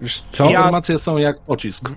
Wiesz 0.00 0.20
co? 0.20 0.44
Ja- 0.44 0.50
Informacje 0.50 0.98
są 0.98 1.16
jak 1.18 1.40
pocisk. 1.40 1.90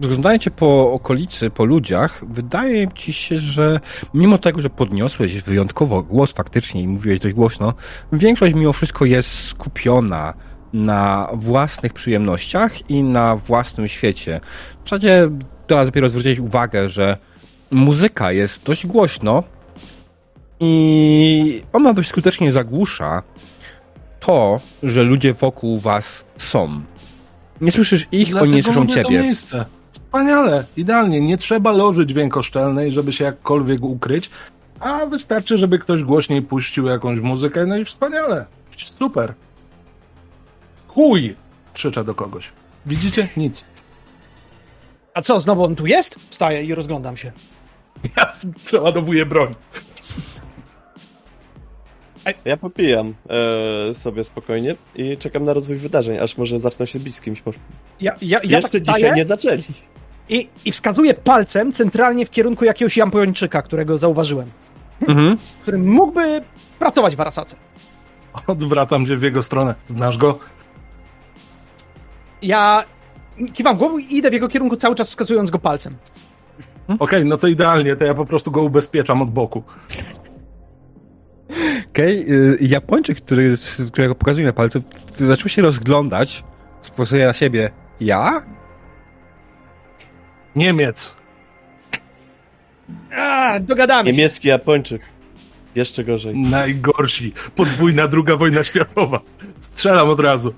Rozglądając 0.00 0.42
się 0.42 0.50
po 0.50 0.92
okolicy, 0.92 1.50
po 1.50 1.64
ludziach, 1.64 2.24
wydaje 2.28 2.88
ci 2.94 3.12
się, 3.12 3.38
że 3.38 3.80
mimo 4.14 4.38
tego, 4.38 4.62
że 4.62 4.70
podniosłeś 4.70 5.42
wyjątkowo 5.42 6.02
głos 6.02 6.32
faktycznie 6.32 6.82
i 6.82 6.88
mówiłeś 6.88 7.20
dość 7.20 7.34
głośno, 7.34 7.74
większość 8.12 8.54
mimo 8.54 8.72
wszystko 8.72 9.04
jest 9.04 9.44
skupiona 9.44 10.34
na 10.72 11.28
własnych 11.32 11.92
przyjemnościach 11.92 12.90
i 12.90 13.02
na 13.02 13.36
własnym 13.36 13.88
świecie. 13.88 14.40
W 14.84 14.88
zasadzie 14.88 15.30
teraz 15.66 15.86
dopiero 15.86 16.10
zwróciłeś 16.10 16.38
uwagę, 16.38 16.88
że 16.88 17.16
muzyka 17.70 18.32
jest 18.32 18.64
dość 18.64 18.86
głośno 18.86 19.42
i 20.60 21.62
ona 21.72 21.92
dość 21.92 22.08
skutecznie 22.08 22.52
zagłusza 22.52 23.22
to, 24.20 24.60
że 24.82 25.02
ludzie 25.02 25.34
wokół 25.34 25.78
was 25.78 26.24
są. 26.38 26.82
Nie 27.60 27.72
słyszysz 27.72 28.06
ich, 28.12 28.36
oni 28.36 28.52
nie 28.52 28.62
Dlatego 28.62 28.62
słyszą 28.62 28.80
lubię 28.80 29.02
To 29.02 29.08
ciebie. 29.08 29.22
miejsce. 29.22 29.64
Wspaniale, 30.10 30.64
idealnie. 30.76 31.20
Nie 31.20 31.36
trzeba 31.36 31.72
loży 31.72 32.06
dźwiękoszczelnej, 32.06 32.92
żeby 32.92 33.12
się 33.12 33.24
jakkolwiek 33.24 33.82
ukryć, 33.82 34.30
a 34.80 35.06
wystarczy, 35.06 35.58
żeby 35.58 35.78
ktoś 35.78 36.02
głośniej 36.02 36.42
puścił 36.42 36.86
jakąś 36.86 37.18
muzykę, 37.18 37.66
no 37.66 37.76
i 37.76 37.84
wspaniale. 37.84 38.46
Super. 38.98 39.34
Chuj! 40.88 41.36
Krzyczę 41.74 42.04
do 42.04 42.14
kogoś. 42.14 42.52
Widzicie? 42.86 43.28
Nic. 43.36 43.64
A 45.14 45.22
co, 45.22 45.40
znowu 45.40 45.64
on 45.64 45.76
tu 45.76 45.86
jest? 45.86 46.16
Wstaję 46.30 46.64
i 46.64 46.74
rozglądam 46.74 47.16
się. 47.16 47.32
Ja 48.16 48.32
przeładowuję 48.64 49.26
broń. 49.26 49.54
Ja 52.44 52.56
popijam 52.56 53.14
e, 53.90 53.94
sobie 53.94 54.24
spokojnie 54.24 54.74
i 54.96 55.16
czekam 55.16 55.44
na 55.44 55.52
rozwój 55.52 55.76
wydarzeń, 55.76 56.18
aż 56.18 56.36
może 56.36 56.58
zaczną 56.58 56.86
się 56.86 57.00
bić 57.00 57.16
z 57.16 57.20
kimś. 57.20 57.42
Ja, 58.00 58.16
ja, 58.22 58.40
ja 58.44 58.58
Jeszcze 58.58 58.80
tak 58.80 58.96
dzisiaj 58.96 59.14
nie 59.14 59.24
zaczęli. 59.24 59.62
I, 60.30 60.48
i 60.64 60.72
wskazuję 60.72 61.14
palcem 61.14 61.72
centralnie 61.72 62.26
w 62.26 62.30
kierunku 62.30 62.64
jakiegoś 62.64 62.96
Japończyka, 62.96 63.62
którego 63.62 63.98
zauważyłem. 63.98 64.50
Mhm. 65.08 65.36
Który 65.62 65.78
mógłby 65.78 66.42
pracować 66.78 67.16
w 67.16 67.20
Arasace. 67.20 67.56
Odwracam 68.46 69.06
się 69.06 69.16
w 69.16 69.22
jego 69.22 69.42
stronę. 69.42 69.74
Znasz 69.88 70.18
go? 70.18 70.38
Ja 72.42 72.84
kiwam 73.52 73.76
głową 73.76 73.98
i 73.98 74.16
idę 74.16 74.30
w 74.30 74.32
jego 74.32 74.48
kierunku 74.48 74.76
cały 74.76 74.94
czas 74.94 75.08
wskazując 75.08 75.50
go 75.50 75.58
palcem. 75.58 75.96
Okej, 76.98 77.24
no 77.24 77.38
to 77.38 77.46
idealnie, 77.46 77.96
to 77.96 78.04
ja 78.04 78.14
po 78.14 78.26
prostu 78.26 78.50
go 78.50 78.62
ubezpieczam 78.62 79.22
od 79.22 79.30
boku. 79.30 79.62
Okej, 81.90 82.32
y, 82.32 82.58
Japończyk, 82.60 83.20
który, 83.20 83.54
którego 83.92 84.14
pokazuje 84.14 84.46
na 84.46 84.52
palcu, 84.52 84.82
zaczął 85.14 85.48
się 85.48 85.62
rozglądać, 85.62 86.44
spojrzenie 86.82 87.26
na 87.26 87.32
siebie. 87.32 87.70
Ja? 88.00 88.42
Niemiec. 90.56 91.16
A, 93.16 93.60
dogadamy 93.60 94.10
się. 94.10 94.12
Niemiecki 94.16 94.48
Japończyk. 94.48 95.02
Jeszcze 95.74 96.04
gorzej. 96.04 96.36
Najgorsi. 96.36 97.32
Podwójna 97.56 98.08
druga 98.08 98.36
wojna 98.36 98.64
światowa. 98.64 99.20
Strzelam 99.58 100.08
od 100.08 100.20
razu. 100.20 100.54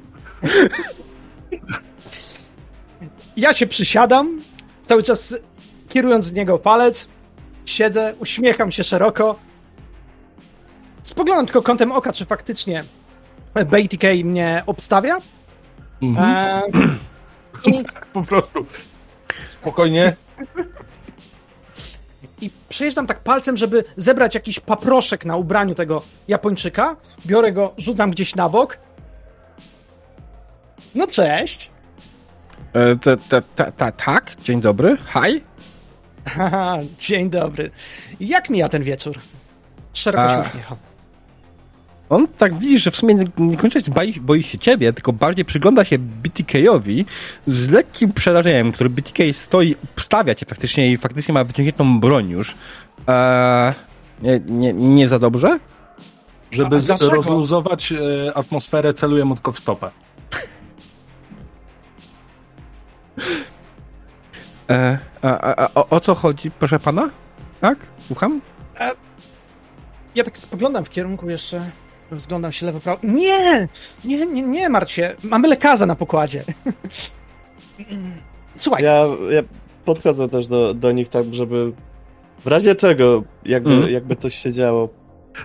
Ja 3.37 3.53
się 3.55 3.67
przysiadam, 3.67 4.41
cały 4.89 5.03
czas 5.03 5.35
kierując 5.89 6.31
w 6.31 6.35
niego 6.35 6.59
palec. 6.59 7.09
Siedzę, 7.67 8.15
uśmiecham 8.19 8.71
się 8.71 8.85
szeroko. 8.85 9.39
Spoglądam 11.03 11.47
tylko 11.47 11.63
kątem 11.63 11.93
oka, 11.93 12.13
czy 12.13 12.25
faktycznie 12.25 12.85
BTK 13.55 14.07
mnie 14.25 14.63
obstawia. 14.67 15.19
Mhm. 16.03 16.63
Eee, 17.67 17.81
i, 17.81 17.85
Tak, 17.85 18.07
po 18.07 18.23
prostu. 18.23 18.67
Spokojnie. 19.63 20.17
I 22.41 22.51
przejeżdżam 22.69 23.07
tak 23.07 23.21
palcem, 23.21 23.57
żeby 23.57 23.85
zebrać 23.97 24.35
jakiś 24.35 24.61
paproszek 24.61 25.25
na 25.25 25.37
ubraniu 25.37 25.75
tego 25.75 26.03
Japończyka. 26.29 26.97
Biorę 27.27 27.53
go, 27.53 27.75
rzucam 27.79 28.11
gdzieś 28.11 28.37
na 28.37 28.49
bok. 28.49 28.79
No 30.95 31.07
cześć. 31.07 31.71
E, 32.73 32.97
ta, 32.97 33.17
ta, 33.17 33.41
ta, 33.41 33.73
ta, 33.73 33.93
tak, 33.93 34.37
dzień 34.37 34.61
dobry, 34.61 34.97
hi. 34.97 35.41
Dzień 36.99 37.31
dobry. 37.31 37.71
Jak 38.21 38.51
mija 38.51 38.69
ten 38.69 38.83
wieczór? 38.83 39.19
Szeroko 39.93 40.29
się 40.29 40.49
uśmiecham. 40.49 40.79
On 42.13 42.29
tak 42.29 42.59
widzi, 42.59 42.79
że 42.79 42.91
w 42.91 42.97
sumie 42.97 43.15
nie, 43.15 43.25
nie 43.39 43.57
koniecznie 43.57 43.95
boi, 43.95 44.13
boi 44.21 44.43
się 44.43 44.59
ciebie, 44.59 44.93
tylko 44.93 45.13
bardziej 45.13 45.45
przygląda 45.45 45.85
się 45.85 45.99
BTK-owi 45.99 47.05
z 47.47 47.71
lekkim 47.71 48.13
przerażeniem, 48.13 48.73
który 48.73 48.91
BTK 48.91 49.23
stoi, 49.33 49.77
stawia 49.97 50.35
cię 50.35 50.47
praktycznie 50.47 50.93
i 50.93 50.97
faktycznie 50.97 51.35
ma 51.35 51.45
wyciągniętą 51.45 52.01
broń 52.01 52.31
już. 52.31 52.55
E, 53.09 53.75
nie, 54.23 54.41
nie, 54.49 54.73
nie 54.73 55.09
za 55.09 55.19
dobrze? 55.19 55.59
Żeby 56.51 56.77
A 56.77 57.15
rozluzować 57.15 57.93
e, 57.93 58.37
atmosferę, 58.37 58.95
celuję 58.95 59.25
mu 59.25 59.35
tylko 59.35 59.53
w 59.53 59.59
stopę. 59.59 59.91
E, 64.71 64.99
a, 65.23 65.57
a, 65.57 65.69
o, 65.75 65.89
o 65.89 66.01
co 66.01 66.15
chodzi, 66.15 66.51
proszę 66.51 66.79
pana? 66.79 67.11
Tak? 67.61 67.79
Słucham? 68.07 68.41
Ja 70.15 70.25
tak 70.25 70.39
spoglądam 70.39 70.85
w 70.85 70.91
kierunku 70.91 71.31
jeszcze, 71.31 71.71
rozglądam 72.13 72.53
się 72.53 72.67
lewo, 72.67 72.81
prawo. 72.81 73.01
Nie! 73.03 73.69
Nie, 74.05 74.27
nie, 74.27 74.43
nie 74.43 74.69
martw 74.69 74.93
się. 74.93 75.17
Mamy 75.25 75.49
lekarza 75.49 75.87
na 75.87 75.97
pokładzie. 75.97 76.45
Słuchaj, 78.57 78.85
Ja, 78.85 79.07
ja 79.31 79.43
podchodzę 79.85 80.29
też 80.29 80.47
do, 80.47 80.75
do 80.75 80.93
nich 80.93 81.09
tak, 81.09 81.35
żeby 81.35 81.73
w 82.45 82.47
razie 82.47 82.75
czego, 82.75 83.23
jakby, 83.45 83.71
Mhm. 83.71 83.93
jakby 83.93 84.17
coś 84.17 84.35
się 84.35 84.53
działo. 84.53 84.89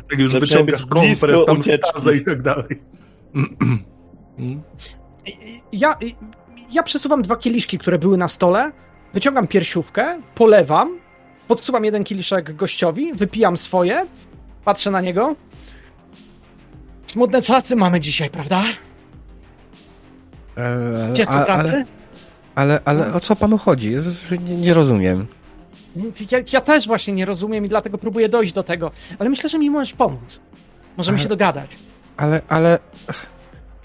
Tak 0.10 0.20
już 0.20 0.32
wyciągasz 0.32 0.86
kompres, 0.86 1.46
tam 1.46 1.64
stazę 1.64 2.16
i 2.16 2.24
tak 2.26 2.42
dalej. 2.42 2.82
Mm. 3.36 3.58
ja, 5.72 5.98
ja 6.72 6.84
przesuwam 6.84 7.22
dwa 7.22 7.36
kieliszki, 7.36 7.78
które 7.78 7.98
były 8.00 8.18
na 8.18 8.28
stole, 8.28 8.72
wyciągam 9.14 9.48
piersiówkę, 9.48 10.22
polewam, 10.36 11.00
podsuwam 11.48 11.86
jeden 11.86 12.04
kieliszek 12.04 12.54
gościowi, 12.56 13.14
wypijam 13.14 13.58
swoje, 13.58 14.06
patrzę 14.66 14.92
na 14.92 15.02
niego. 15.02 15.36
Smutne 17.18 17.42
czasy 17.42 17.76
mamy 17.76 18.00
dzisiaj, 18.00 18.30
prawda? 18.30 18.64
E, 20.58 21.10
Gdzie 21.14 21.30
a- 21.30 21.46
pracy? 21.46 21.72
ale, 22.56 22.80
ale, 22.86 23.02
ale 23.04 23.14
o 23.14 23.20
co 23.20 23.36
panu 23.36 23.58
chodzi? 23.58 23.96
Nie, 24.48 24.56
nie 24.56 24.74
rozumiem. 24.74 25.28
Ja, 26.32 26.40
ja 26.54 26.62
też 26.62 26.88
właśnie 26.88 27.14
nie 27.14 27.26
rozumiem 27.26 27.66
i 27.66 27.70
dlatego 27.70 27.98
próbuję 27.98 28.30
dojść 28.30 28.54
do 28.54 28.64
tego, 28.64 28.92
ale 29.20 29.30
myślę, 29.30 29.50
że 29.50 29.60
mi 29.60 29.70
możesz 29.70 29.94
pomóc. 29.94 30.40
Możemy 30.98 31.16
Ale- 31.18 31.24
się 31.24 31.30
dogadać. 31.30 31.70
Ale, 32.18 32.42
ale, 32.48 32.80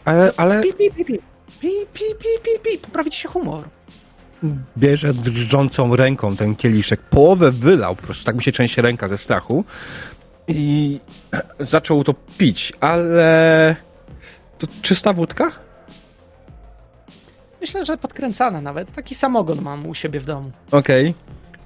ale, 0.04 0.32
ale 0.36 0.62
Pi, 0.62 0.72
pi, 0.72 0.90
pi, 0.90 1.04
pi. 1.04 1.18
Pi, 1.60 1.68
pi, 1.92 2.04
pi, 2.18 2.28
pi, 2.42 2.70
pi. 2.72 2.78
Poprawić 2.78 3.14
się 3.14 3.28
humor. 3.28 3.64
bierze 4.78 5.12
drżącą 5.14 5.96
ręką 5.96 6.36
ten 6.36 6.56
kieliszek, 6.56 7.00
połowę 7.00 7.50
wylał, 7.52 7.96
po 7.96 8.02
prostu 8.02 8.24
tak 8.24 8.34
mu 8.34 8.40
się 8.40 8.52
trzęsie 8.52 8.82
ręka 8.82 9.08
ze 9.08 9.18
strachu. 9.18 9.64
I 10.48 10.98
zaczął 11.58 12.04
to 12.04 12.14
pić, 12.38 12.72
ale 12.80 13.76
to 14.58 14.66
czysta 14.82 15.12
wódka? 15.12 15.52
Myślę, 17.60 17.84
że 17.84 17.96
podkręcana 17.96 18.60
nawet. 18.60 18.92
Taki 18.92 19.14
samogon 19.14 19.62
mam 19.62 19.86
u 19.86 19.94
siebie 19.94 20.20
w 20.20 20.24
domu. 20.24 20.50
Okej. 20.70 21.14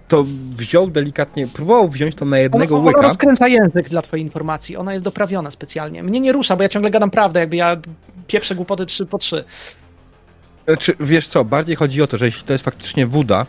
To 0.08 0.24
wziął 0.56 0.86
delikatnie, 0.90 1.46
próbował 1.46 1.88
wziąć 1.88 2.14
to 2.14 2.24
na 2.24 2.38
jednego 2.38 2.74
Ona, 2.74 2.82
ona 2.82 2.86
łyka. 2.86 3.02
rozkręca 3.02 3.48
język 3.48 3.88
dla 3.88 4.02
twojej 4.02 4.26
informacji. 4.26 4.76
Ona 4.76 4.92
jest 4.92 5.04
doprawiona 5.04 5.50
specjalnie. 5.50 6.02
Mnie 6.02 6.20
nie 6.20 6.32
rusza, 6.32 6.56
bo 6.56 6.62
ja 6.62 6.68
ciągle 6.68 6.90
gadam 6.90 7.10
prawdę, 7.10 7.40
jakby 7.40 7.56
ja 7.56 7.76
pieprzę 8.26 8.54
głupoty 8.54 8.86
3 8.86 9.06
po 9.06 9.18
3. 9.18 9.44
Czy 10.78 10.94
wiesz 11.00 11.28
co, 11.28 11.44
bardziej 11.44 11.76
chodzi 11.76 12.02
o 12.02 12.06
to, 12.06 12.16
że 12.16 12.26
jeśli 12.26 12.42
to 12.42 12.52
jest 12.52 12.64
faktycznie 12.64 13.06
woda, 13.06 13.46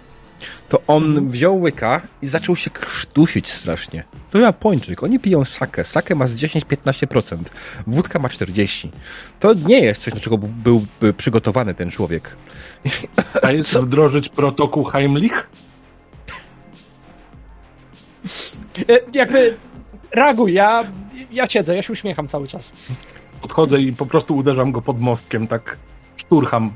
to 0.70 0.82
on 0.88 1.04
Mhm. 1.06 1.32
wziął 1.32 1.60
łyka 1.62 2.02
i 2.22 2.28
zaczął 2.28 2.56
się 2.56 2.70
krztusić 2.70 3.52
strasznie. 3.52 4.04
To 4.32 4.40
Japończyk, 4.40 5.04
oni 5.04 5.20
piją 5.20 5.46
sakę. 5.46 5.84
Sakę 5.86 6.16
ma 6.16 6.28
z 6.28 6.36
10-15%, 6.36 7.38
wódka 7.88 8.20
ma 8.20 8.30
40%. 8.30 8.90
To 9.40 9.54
nie 9.54 9.80
jest 9.80 10.02
coś, 10.04 10.14
do 10.14 10.20
czego 10.20 10.38
był- 10.38 10.50
byłby 10.50 11.14
przygotowany 11.14 11.74
ten 11.74 11.92
człowiek. 11.92 12.36
A 13.44 13.52
jest 13.52 13.78
wdrożyć 13.78 14.30
protokół 14.30 14.84
Heimlich? 14.84 15.48
E, 18.90 19.00
Jakby 19.14 19.58
reaguj, 20.12 20.54
ja, 20.54 20.84
ja 21.32 21.50
siedzę, 21.50 21.76
ja 21.76 21.82
się 21.82 21.94
uśmiecham 21.94 22.28
cały 22.28 22.48
czas. 22.48 22.72
Podchodzę 23.42 23.82
i 23.82 23.94
po 23.94 24.06
prostu 24.06 24.36
uderzam 24.36 24.72
go 24.72 24.82
pod 24.82 25.00
mostkiem, 25.02 25.48
tak 25.48 25.78
szturcham. 26.18 26.72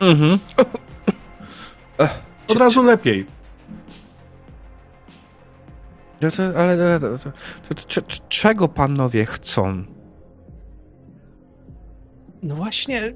Mhm. 0.00 0.38
Od 2.52 2.58
razu 2.58 2.82
lepiej. 2.82 3.26
No 6.20 6.30
to, 6.30 6.42
ale, 6.42 6.72
ale 6.72 7.00
to, 7.00 7.18
to, 7.18 7.30
to, 7.68 7.74
to, 7.74 8.02
to, 8.02 8.16
czego 8.28 8.68
panowie 8.68 9.26
chcą? 9.26 9.84
No 12.42 12.54
właśnie, 12.54 13.14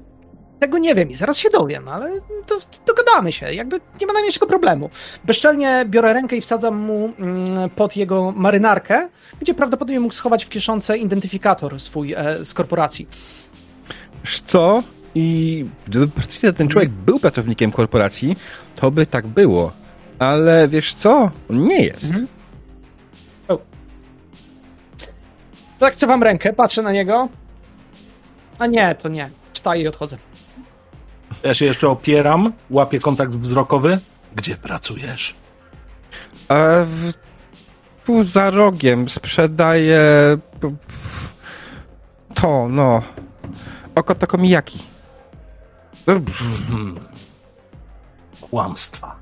tego 0.59 0.77
nie 0.77 0.95
wiem 0.95 1.09
i 1.09 1.15
zaraz 1.15 1.37
się 1.37 1.49
dowiem, 1.49 1.87
ale 1.87 2.11
to, 2.45 2.59
dogadamy 2.87 3.31
się, 3.31 3.53
jakby 3.53 3.79
nie 4.01 4.07
ma 4.07 4.13
najmniejszego 4.13 4.47
problemu. 4.47 4.89
Bezczelnie 5.23 5.85
biorę 5.85 6.13
rękę 6.13 6.37
i 6.37 6.41
wsadzam 6.41 6.77
mu 6.77 7.13
mm, 7.19 7.69
pod 7.69 7.95
jego 7.95 8.31
marynarkę, 8.31 9.09
gdzie 9.39 9.53
prawdopodobnie 9.53 9.99
mógł 9.99 10.13
schować 10.13 10.45
w 10.45 10.49
kieszonce 10.49 10.97
identyfikator 10.97 11.79
swój 11.79 12.13
e, 12.13 12.45
z 12.45 12.53
korporacji. 12.53 13.07
Wiesz 14.23 14.41
co? 14.41 14.83
I 15.15 15.65
gdyby 15.87 16.07
faktycznie 16.07 16.53
ten 16.53 16.67
człowiek 16.67 16.89
był 16.89 17.19
pracownikiem 17.19 17.71
korporacji, 17.71 18.35
to 18.75 18.91
by 18.91 19.05
tak 19.05 19.27
było. 19.27 19.71
Ale 20.19 20.67
wiesz 20.67 20.93
co? 20.93 21.31
On 21.49 21.63
nie 21.63 21.81
jest. 21.85 22.03
Mhm. 22.03 22.27
Tak, 25.79 25.93
chcę 25.93 26.07
wam 26.07 26.23
rękę, 26.23 26.53
patrzę 26.53 26.81
na 26.81 26.91
niego. 26.91 27.29
A 28.59 28.67
nie, 28.67 28.95
to 28.95 29.09
nie. 29.09 29.29
Wstaję 29.53 29.81
i 29.83 29.87
odchodzę. 29.87 30.17
Ja 31.43 31.53
się 31.53 31.65
jeszcze 31.65 31.89
opieram, 31.89 32.53
łapię 32.69 32.99
kontakt 32.99 33.31
wzrokowy. 33.35 33.99
Gdzie 34.35 34.55
pracujesz? 34.55 35.35
A 36.47 36.55
w, 36.85 37.13
tu 38.05 38.23
za 38.23 38.49
rogiem 38.49 39.05
f- 40.63 41.33
to, 42.33 42.67
no. 42.69 43.01
Oko 43.95 44.15
Takomijaki. 44.15 44.79
Kłamstwa. 48.41 49.15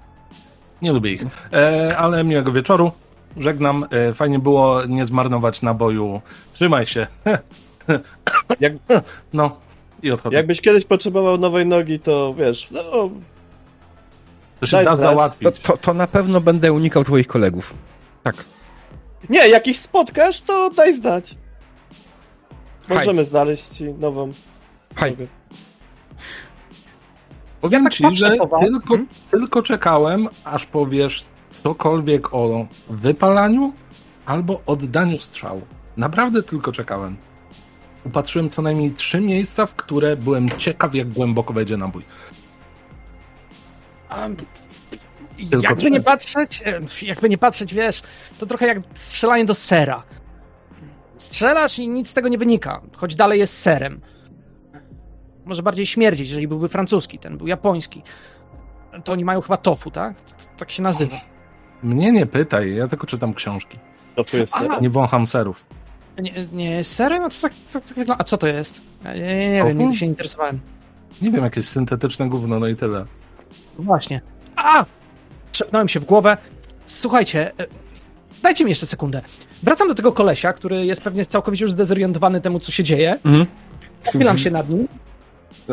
Nie 0.82 0.94
lubię 0.94 1.12
ich. 1.14 1.26
E, 1.54 1.98
ale 1.98 2.24
miłego 2.24 2.52
wieczoru. 2.52 2.92
Żegnam. 3.38 3.86
E, 3.92 4.14
fajnie 4.14 4.40
było 4.40 4.86
nie 4.86 5.06
zmarnować 5.06 5.62
naboju. 5.62 6.22
Trzymaj 6.52 6.86
się. 6.86 7.08
Jak, 8.60 8.74
No 9.34 9.58
i 10.04 10.12
odchodzę. 10.12 10.36
jakbyś 10.36 10.62
kiedyś 10.62 10.86
potrzebował 10.86 11.38
nowej 11.38 11.66
nogi, 11.66 12.00
to 12.00 12.34
wiesz, 12.34 12.72
no, 12.72 13.10
to 14.60 14.66
się 14.66 14.78
daj 14.78 14.86
da 14.86 14.96
załatwić. 14.96 15.44
To, 15.44 15.52
to, 15.52 15.78
to 15.78 15.94
na 15.94 16.08
pewno 16.08 16.42
będę 16.42 16.74
unikał 16.74 17.04
twoich 17.04 17.28
kolegów. 17.28 17.74
Tak. 18.24 18.36
nie, 19.30 19.48
jak 19.50 19.68
ich 19.68 19.78
spotkasz, 19.78 20.42
to 20.42 20.70
daj 20.70 20.94
znać. 20.94 21.36
Możemy 22.90 23.26
znaleźć 23.26 23.68
ci 23.68 23.84
nową 23.84 24.32
Haj. 24.96 25.16
Powiem 27.62 27.84
tak 27.84 27.94
ci, 27.94 28.04
patrzę 28.04 28.18
że 28.20 28.30
tylko, 28.30 28.94
Mhm. 28.96 29.08
tylko 29.32 29.62
czekałem, 29.64 30.28
aż 30.44 30.66
powiesz 30.66 31.26
cokolwiek 31.52 32.34
o 32.34 32.68
wypalaniu 32.90 33.74
albo 34.26 34.62
oddaniu 34.66 35.20
strzału. 35.20 35.62
Naprawdę 35.98 36.44
tylko 36.44 36.72
czekałem. 36.72 37.18
Upatrzyłem 38.06 38.50
co 38.50 38.62
najmniej 38.62 38.92
trzy 38.92 39.22
miejsca, 39.22 39.66
w 39.66 39.76
które 39.76 40.16
byłem 40.18 40.50
ciekaw, 40.50 40.96
jak 40.96 41.10
głęboko 41.10 41.54
wejdzie 41.54 41.78
nabój. 41.78 42.04
Tylko 45.50 45.64
jakby 45.64 45.82
trzy. 45.82 45.92
nie 45.92 46.02
patrzeć, 46.02 46.64
e, 46.66 46.82
jakby 47.06 47.30
nie 47.30 47.38
patrzeć, 47.38 47.74
wiesz, 47.74 48.02
to 48.38 48.46
trochę 48.46 48.68
jak 48.68 48.78
strzelanie 48.94 49.46
do 49.46 49.56
sera. 49.56 50.04
Strzelasz 51.18 51.80
i 51.80 51.90
nic 51.90 52.10
z 52.10 52.14
tego 52.14 52.28
nie 52.28 52.38
wynika, 52.38 52.82
choć 52.96 53.16
dalej 53.16 53.40
jest 53.40 53.58
serem. 53.60 54.02
Może 55.46 55.64
bardziej 55.64 55.86
śmierdzieć, 55.86 56.28
jeżeli 56.30 56.48
byłby 56.48 56.70
francuski, 56.70 57.20
ten 57.20 57.38
był 57.38 57.48
japoński. 57.48 58.02
To 59.04 59.12
oni 59.14 59.26
mają 59.26 59.42
chyba 59.42 59.58
tofu, 59.58 59.92
tak? 59.92 60.16
Tak 60.58 60.72
się 60.72 60.84
nazywa. 60.84 61.16
Mnie 61.84 62.12
nie 62.12 62.26
pytaj, 62.26 62.76
ja 62.76 62.88
tylko 62.88 63.08
czytam 63.08 63.34
książki. 63.34 63.80
To 64.16 64.24
tu 64.24 64.38
jest 64.38 64.54
ser. 64.54 64.82
Nie 64.82 64.90
wącham 64.90 65.28
serów. 65.28 65.66
Nie, 66.18 66.32
nie 66.54 66.84
serem? 66.84 67.24
A, 67.24 67.30
to 67.30 67.36
tak, 67.42 67.54
tak, 67.74 67.84
tak 67.84 67.98
wygląda. 67.98 68.16
A 68.22 68.24
co 68.24 68.38
to 68.38 68.48
jest? 68.48 68.82
Ja 69.04 69.14
nie, 69.14 69.22
nie, 69.22 69.50
nie 69.50 69.60
Tofu? 69.60 69.70
wiem, 69.70 69.78
nigdy 69.80 69.96
się 69.96 70.06
nie 70.06 70.10
interesowałem. 70.10 70.60
Nie 71.22 71.32
wiem, 71.32 71.44
jakieś 71.44 71.66
syntetyczne 71.66 72.30
gówno, 72.30 72.60
no 72.60 72.68
i 72.68 72.76
tyle. 72.76 73.06
Właśnie. 73.80 74.22
A! 74.56 74.86
Trzepnąłem 75.52 75.88
się 75.88 76.00
w 76.00 76.06
głowę. 76.06 76.38
Słuchajcie, 76.86 77.52
e, 77.60 77.66
dajcie 78.44 78.64
mi 78.64 78.70
jeszcze 78.72 78.86
sekundę. 78.86 79.22
Wracam 79.64 79.88
do 79.88 79.96
tego 79.96 80.12
kolesia, 80.12 80.54
który 80.54 80.86
jest 80.86 81.02
pewnie 81.02 81.26
całkowicie 81.26 81.66
już 81.66 81.72
zdezorientowany 81.72 82.42
temu, 82.42 82.60
co 82.60 82.72
się 82.72 82.84
dzieje. 82.84 83.20
Mhm. 83.26 83.46
Pochylam 84.06 84.38
się 84.38 84.52
nad 84.52 84.70
nim. 84.70 84.88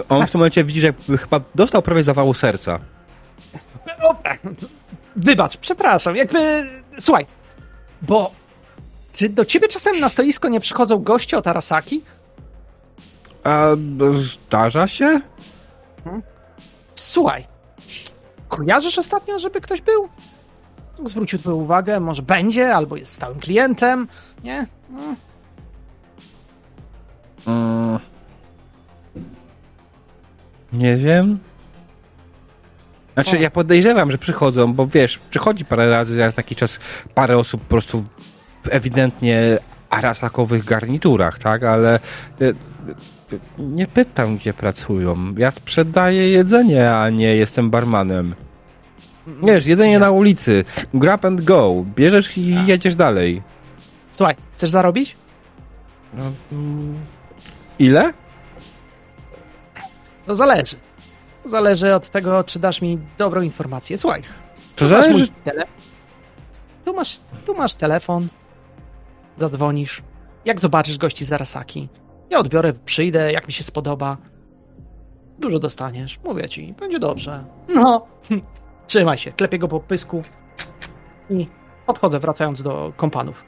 On 0.08 0.26
w 0.26 0.30
tym 0.30 0.38
momencie 0.38 0.64
widzi, 0.64 0.80
że 0.80 0.92
chyba 1.18 1.40
dostał 1.54 1.82
prawie 1.82 2.02
zawału 2.02 2.34
serca. 2.34 2.78
O, 4.02 4.16
wybacz, 5.16 5.56
przepraszam, 5.56 6.16
jakby... 6.16 6.70
Słuchaj, 7.00 7.26
bo 8.02 8.30
czy 9.12 9.28
do 9.28 9.44
ciebie 9.44 9.68
czasem 9.68 10.00
na 10.00 10.08
stoisko 10.08 10.48
nie 10.48 10.60
przychodzą 10.60 10.98
goście 10.98 11.38
od 11.38 11.46
Arasaki? 11.46 12.02
A 13.44 13.66
zdarza 14.12 14.88
się? 14.88 15.20
Słuchaj, 16.94 17.46
kojarzysz 18.48 18.98
ostatnio, 18.98 19.38
żeby 19.38 19.60
ktoś 19.60 19.80
był? 19.80 20.08
Zwrócił 21.04 21.38
twoją 21.38 21.56
uwagę, 21.56 22.00
może 22.00 22.22
będzie, 22.22 22.74
albo 22.74 22.96
jest 22.96 23.12
stałym 23.12 23.40
klientem, 23.40 24.08
nie? 24.44 24.66
No. 24.90 25.00
Mm. 27.46 27.98
Nie 30.72 30.96
wiem. 30.96 31.38
Znaczy, 33.14 33.38
O. 33.38 33.40
ja 33.40 33.50
podejrzewam, 33.50 34.10
że 34.10 34.18
przychodzą, 34.18 34.72
bo 34.72 34.86
wiesz, 34.86 35.18
przychodzi 35.30 35.64
parę 35.64 35.88
razy 35.88 36.18
raz 36.18 36.26
na 36.26 36.36
taki 36.36 36.56
czas 36.56 36.78
parę 37.14 37.38
osób 37.38 37.60
po 37.60 37.68
prostu 37.68 38.04
w 38.64 38.68
ewidentnie 38.70 39.58
arasakowych 39.90 40.64
garniturach, 40.64 41.38
tak? 41.38 41.62
Ale 41.62 41.94
e, 42.40 42.48
e, 42.48 42.52
nie 43.58 43.86
pytam, 43.86 44.36
gdzie 44.36 44.52
pracują. 44.52 45.34
Ja 45.36 45.50
sprzedaję 45.50 46.30
jedzenie, 46.30 46.94
a 46.94 47.10
nie 47.10 47.36
jestem 47.36 47.70
barmanem. 47.70 48.34
Wiesz, 49.42 49.66
jedzenie 49.66 49.98
na 49.98 50.10
ulicy. 50.10 50.64
Grab 50.94 51.24
and 51.24 51.40
go. 51.40 51.84
Bierzesz 51.96 52.38
i 52.38 52.66
jedziesz 52.66 52.96
dalej. 52.96 53.42
Słuchaj, 54.12 54.34
chcesz 54.52 54.70
zarobić? 54.70 55.16
No, 56.14 56.22
mm, 56.52 56.94
ile? 57.78 58.12
To 60.26 60.34
zależy. 60.34 60.76
Zależy 61.44 61.94
od 61.94 62.08
tego, 62.08 62.44
czy 62.44 62.58
dasz 62.58 62.82
mi 62.82 62.98
dobrą 63.18 63.40
informację. 63.42 63.98
Słuchaj, 63.98 64.22
To 64.76 64.88
tu 64.88 64.90
masz 64.94 65.08
mój 65.08 65.28
tele... 65.44 65.64
Tu 66.84 66.94
masz, 66.94 67.20
tu 67.46 67.54
masz 67.54 67.74
telefon. 67.74 68.26
Zadzwonisz. 69.36 70.02
Jak 70.44 70.60
zobaczysz 70.60 70.98
gości 70.98 71.24
z 71.24 71.32
Arasaki. 71.32 71.88
Ja 72.30 72.38
odbiorę, 72.38 72.72
przyjdę, 72.72 73.32
jak 73.32 73.46
mi 73.46 73.52
się 73.52 73.64
spodoba. 73.64 74.16
Dużo 75.38 75.58
dostaniesz, 75.58 76.20
mówię 76.24 76.48
ci, 76.48 76.74
będzie 76.80 76.98
dobrze. 76.98 77.44
No, 77.74 78.06
trzymaj 78.86 79.18
się, 79.18 79.32
klepię 79.32 79.58
go 79.58 79.68
po 79.68 79.80
pysku 79.80 80.22
i 81.30 81.46
odchodzę, 81.86 82.20
wracając 82.20 82.62
do 82.62 82.92
kompanów. 82.96 83.44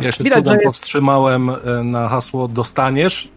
Ja 0.00 0.12
się 0.12 0.24
Widać, 0.24 0.38
cudem 0.38 0.52
że 0.52 0.56
jest- 0.56 0.66
powstrzymałem 0.66 1.50
e, 1.50 1.54
na 1.84 2.08
hasło 2.08 2.48
dostaniesz. 2.48 3.28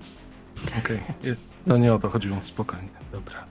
Okej, 0.80 1.04
to 1.68 1.78
nie 1.78 1.94
o 1.94 2.00
to 2.00 2.10
chodziło, 2.10 2.38
spokojnie, 2.44 2.90
dobra. 3.12 3.44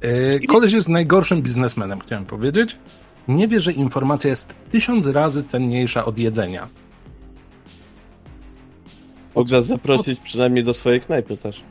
E, 0.00 0.40
Koleś 0.46 0.72
jest 0.72 0.88
najgorszym 0.88 1.42
biznesmenem, 1.42 2.00
chciałem 2.00 2.24
powiedzieć. 2.26 2.76
Nie 3.28 3.48
wie, 3.48 3.60
że 3.60 3.72
informacja 3.72 4.30
jest 4.30 4.54
tysiąc 4.72 5.06
razy 5.06 5.44
cenniejsza 5.44 6.04
od 6.04 6.18
jedzenia. 6.18 6.68
Mógł 9.34 9.50
nas 9.50 9.66
zaprosić 9.66 10.20
przynajmniej 10.20 10.64
do 10.64 10.74
swojej 10.74 11.00
knajpy 11.00 11.36
też. 11.36 11.62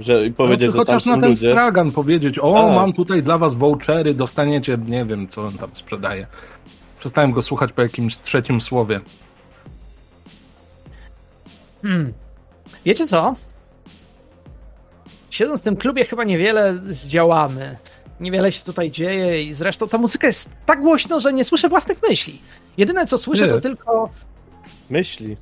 Że 0.00 0.26
i 0.26 0.32
powiedzieć, 0.32 0.66
no, 0.66 0.72
że 0.72 0.78
chociaż 0.78 1.06
na 1.06 1.18
ten 1.18 1.28
ludzie. 1.28 1.50
stragan 1.52 1.90
powiedzieć, 1.92 2.38
o, 2.38 2.52
Tak. 2.54 2.74
mam 2.76 2.92
tutaj 2.92 3.22
dla 3.22 3.38
was 3.38 3.54
vouchery, 3.54 4.14
dostaniecie, 4.14 4.78
nie 4.86 5.04
wiem, 5.04 5.28
co 5.28 5.44
on 5.44 5.58
tam 5.58 5.70
sprzedaje. 5.72 6.26
Przestałem 6.98 7.32
go 7.32 7.42
słuchać 7.42 7.72
po 7.72 7.82
jakimś 7.82 8.18
trzecim 8.18 8.60
słowie. 8.60 9.00
Hmm. 11.82 12.12
Wiecie 12.84 13.06
co? 13.06 13.34
Siedząc 15.30 15.60
w 15.60 15.64
tym 15.64 15.76
klubie 15.76 16.04
chyba 16.04 16.24
niewiele 16.24 16.74
zdziałamy. 16.76 17.76
Niewiele 18.20 18.52
się 18.52 18.64
tutaj 18.64 18.90
dzieje 18.90 19.42
i 19.42 19.54
zresztą 19.54 19.88
ta 19.88 19.98
muzyka 19.98 20.26
jest 20.26 20.50
tak 20.66 20.80
głośno, 20.80 21.20
że 21.20 21.32
nie 21.32 21.44
słyszę 21.44 21.68
własnych 21.68 21.98
myśli. 22.08 22.40
Jedyne 22.76 23.06
co 23.06 23.18
słyszę 23.18 23.46
Nie. 23.46 23.52
to 23.52 23.60
tylko... 23.60 24.10
Myśli. 24.90 25.36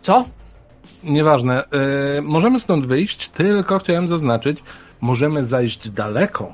Co? 0.00 0.24
Nieważne. 1.04 1.64
Yy, 2.14 2.22
możemy 2.22 2.60
stąd 2.60 2.86
wyjść, 2.86 3.28
tylko 3.28 3.78
chciałem 3.78 4.08
zaznaczyć, 4.08 4.62
możemy 5.00 5.44
zajść 5.44 5.90
daleko. 5.90 6.52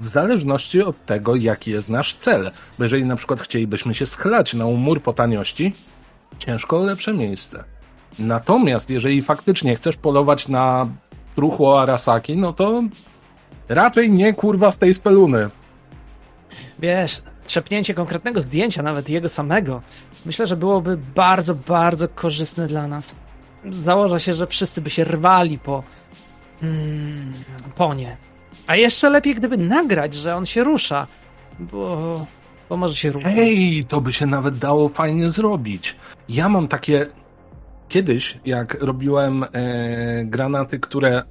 W 0.00 0.08
zależności 0.08 0.82
od 0.82 1.06
tego, 1.06 1.36
jaki 1.36 1.70
jest 1.70 1.88
nasz 1.88 2.14
cel. 2.14 2.50
Bo 2.78 2.84
jeżeli 2.84 3.04
na 3.04 3.16
przykład 3.16 3.40
chcielibyśmy 3.40 3.94
się 3.94 4.06
schlać 4.06 4.54
na 4.54 4.66
umór 4.66 5.02
po 5.02 5.12
taniości, 5.12 5.72
ciężko 6.38 6.78
o 6.78 6.82
lepsze 6.82 7.14
miejsce. 7.14 7.64
Natomiast 8.18 8.90
jeżeli 8.90 9.22
faktycznie 9.22 9.76
chcesz 9.76 9.96
polować 9.96 10.48
na 10.48 10.88
truchło 11.34 11.82
Arasaki, 11.82 12.36
no 12.36 12.52
to 12.52 12.82
raczej 13.68 14.10
nie 14.10 14.34
kurwa 14.34 14.72
z 14.72 14.78
tej 14.78 14.94
speluny. 14.94 15.50
Wiesz, 16.78 17.22
trzepnięcie 17.44 17.94
konkretnego 17.94 18.42
zdjęcia, 18.42 18.82
nawet 18.82 19.08
jego 19.08 19.28
samego, 19.28 19.82
myślę, 20.26 20.46
że 20.46 20.56
byłoby 20.56 20.98
bardzo, 21.14 21.54
bardzo 21.54 22.08
korzystne 22.08 22.66
dla 22.66 22.88
nas. 22.88 23.14
Założę 23.70 24.20
się, 24.20 24.34
że 24.34 24.46
wszyscy 24.46 24.80
by 24.80 24.90
się 24.90 25.04
rwali 25.04 25.58
po. 25.58 25.82
Mm, 26.62 27.32
po 27.74 27.94
nie. 27.94 28.16
A 28.66 28.76
jeszcze 28.76 29.10
lepiej, 29.10 29.34
gdyby 29.34 29.56
nagrać, 29.56 30.14
że 30.14 30.36
on 30.36 30.46
się 30.46 30.64
rusza, 30.64 31.06
bo. 31.58 32.26
bo 32.68 32.76
może 32.76 32.94
się 32.94 33.12
ruszyć. 33.12 33.32
Ej, 33.36 33.84
to 33.88 34.00
by 34.00 34.12
się 34.12 34.26
nawet 34.26 34.58
dało 34.58 34.88
fajnie 34.88 35.30
zrobić. 35.30 35.96
Ja 36.28 36.48
mam 36.48 36.68
takie. 36.68 37.06
Kiedyś, 37.88 38.38
jak 38.44 38.82
robiłem 38.82 39.44
e, 39.44 39.48
granaty, 40.24 40.78
które 40.78 41.22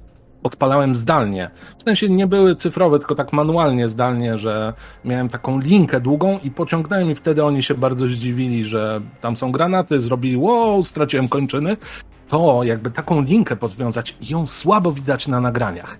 odpalałem 0.42 0.94
zdalnie, 0.94 1.50
w 1.78 1.82
sensie 1.82 2.08
nie 2.08 2.26
były 2.26 2.56
cyfrowe, 2.56 2.98
tylko 2.98 3.14
tak 3.14 3.32
manualnie 3.32 3.88
zdalnie, 3.88 4.38
że 4.38 4.72
miałem 5.04 5.28
taką 5.28 5.60
linkę 5.60 6.00
długą 6.00 6.38
i 6.38 6.50
pociągnąłem 6.50 7.10
i 7.10 7.14
wtedy 7.14 7.44
oni 7.44 7.62
się 7.62 7.74
bardzo 7.74 8.06
zdziwili, 8.06 8.64
że 8.64 9.00
tam 9.20 9.36
są 9.36 9.52
granaty, 9.52 10.00
zrobili 10.00 10.36
wow, 10.36 10.84
straciłem 10.84 11.28
kończyny. 11.28 11.76
To 12.28 12.64
jakby 12.64 12.90
taką 12.90 13.22
linkę 13.22 13.56
podwiązać 13.56 14.16
i 14.20 14.32
ją 14.32 14.46
słabo 14.46 14.92
widać 14.92 15.28
na 15.28 15.40
nagraniach 15.40 15.98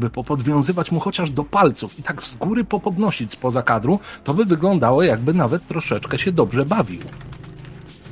by 0.00 0.10
popodwiązywać 0.10 0.92
mu 0.92 1.00
chociaż 1.00 1.30
do 1.30 1.44
palców 1.44 1.98
i 1.98 2.02
tak 2.02 2.22
z 2.22 2.36
góry 2.36 2.64
popodnosić 2.64 3.32
spoza 3.32 3.62
kadru, 3.62 3.98
to 4.24 4.34
by 4.34 4.44
wyglądało 4.44 5.02
jakby 5.02 5.34
nawet 5.34 5.66
troszeczkę 5.66 6.18
się 6.18 6.32
dobrze 6.32 6.64
bawił. 6.64 7.00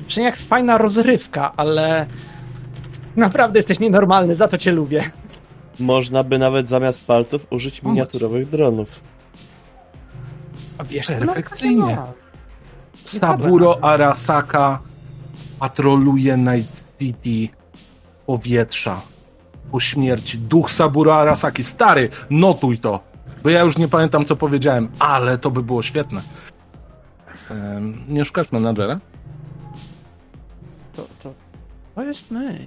Brzmi 0.08 0.24
jak 0.24 0.36
fajna 0.36 0.78
rozrywka, 0.78 1.52
ale. 1.56 2.06
Naprawdę 3.16 3.58
jesteś 3.58 3.78
nienormalny, 3.78 4.34
za 4.34 4.48
to 4.48 4.58
cię 4.58 4.72
lubię. 4.72 5.10
Można 5.80 6.24
by 6.24 6.38
nawet 6.38 6.68
zamiast 6.68 7.06
palców 7.06 7.46
użyć 7.50 7.82
miniaturowych 7.82 8.50
dronów. 8.50 9.00
A 10.78 10.84
wiesz, 10.84 11.06
Perfekcyjnie. 11.06 11.98
Saburo 13.04 13.84
Arasaka 13.84 14.78
patroluje 15.58 16.36
Night 16.36 16.94
City 16.98 17.54
powietrza 18.26 19.00
po 19.70 19.80
śmierci. 19.80 20.38
Duch 20.38 20.70
Saburo 20.70 21.20
Arasaki. 21.20 21.64
Stary, 21.64 22.08
notuj 22.30 22.78
to. 22.78 23.00
Bo 23.42 23.50
ja 23.50 23.60
już 23.62 23.78
nie 23.78 23.88
pamiętam, 23.88 24.24
co 24.24 24.36
powiedziałem, 24.36 24.88
ale 24.98 25.38
to 25.38 25.50
by 25.50 25.62
było 25.62 25.82
świetne. 25.82 26.22
Em, 27.50 28.04
nie 28.08 28.24
szukasz 28.24 28.52
menadżera? 28.52 29.00
To, 30.98 31.06
to, 31.22 31.34
to 31.94 32.02
jest 32.02 32.30
my. 32.30 32.66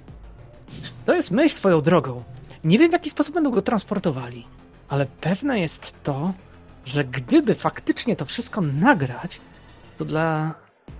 To 1.06 1.14
jest 1.14 1.30
myśl 1.30 1.54
swoją 1.54 1.80
drogą. 1.80 2.22
Nie 2.64 2.78
wiem, 2.78 2.88
w 2.88 2.92
jaki 2.92 3.10
sposób 3.10 3.34
będą 3.34 3.50
go 3.50 3.62
transportowali, 3.62 4.46
ale 4.88 5.06
pewne 5.06 5.60
jest 5.60 5.94
to, 6.02 6.32
że 6.84 7.04
gdyby 7.04 7.54
faktycznie 7.54 8.16
to 8.16 8.24
wszystko 8.24 8.60
nagrać, 8.60 9.40
to 9.98 10.04
dla 10.04 10.54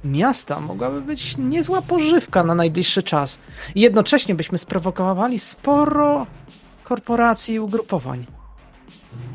miasta 0.04 0.60
mogłaby 0.60 1.00
być 1.00 1.36
niezła 1.38 1.82
pożywka 1.82 2.42
na 2.42 2.54
najbliższy 2.54 3.02
czas. 3.02 3.38
I 3.74 3.80
jednocześnie 3.80 4.34
byśmy 4.34 4.58
sprowokowali 4.58 5.38
sporo 5.38 6.26
korporacji 6.84 7.54
i 7.54 7.60
ugrupowań. 7.60 8.26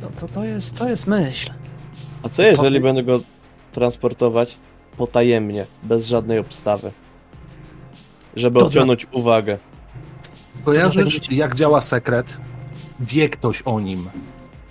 To, 0.01 0.27
to, 0.27 0.33
to, 0.33 0.43
jest, 0.43 0.77
to 0.77 0.89
jest 0.89 1.07
myśl. 1.07 1.51
A 2.23 2.29
co 2.29 2.43
jeżeli 2.43 2.79
będę 2.79 3.03
go 3.03 3.19
transportować 3.71 4.57
potajemnie, 4.97 5.65
bez 5.83 6.07
żadnej 6.07 6.39
obstawy? 6.39 6.91
Żeby 8.37 8.59
To 8.59 8.65
odciągnąć 8.65 9.07
uwagę. 9.11 9.57
Kojarzysz, 10.65 11.19
Dlatego- 11.19 11.35
jak 11.35 11.55
działa 11.55 11.81
sekret? 11.81 12.37
Wie 12.99 13.29
ktoś 13.29 13.61
o 13.61 13.79
nim. 13.79 14.09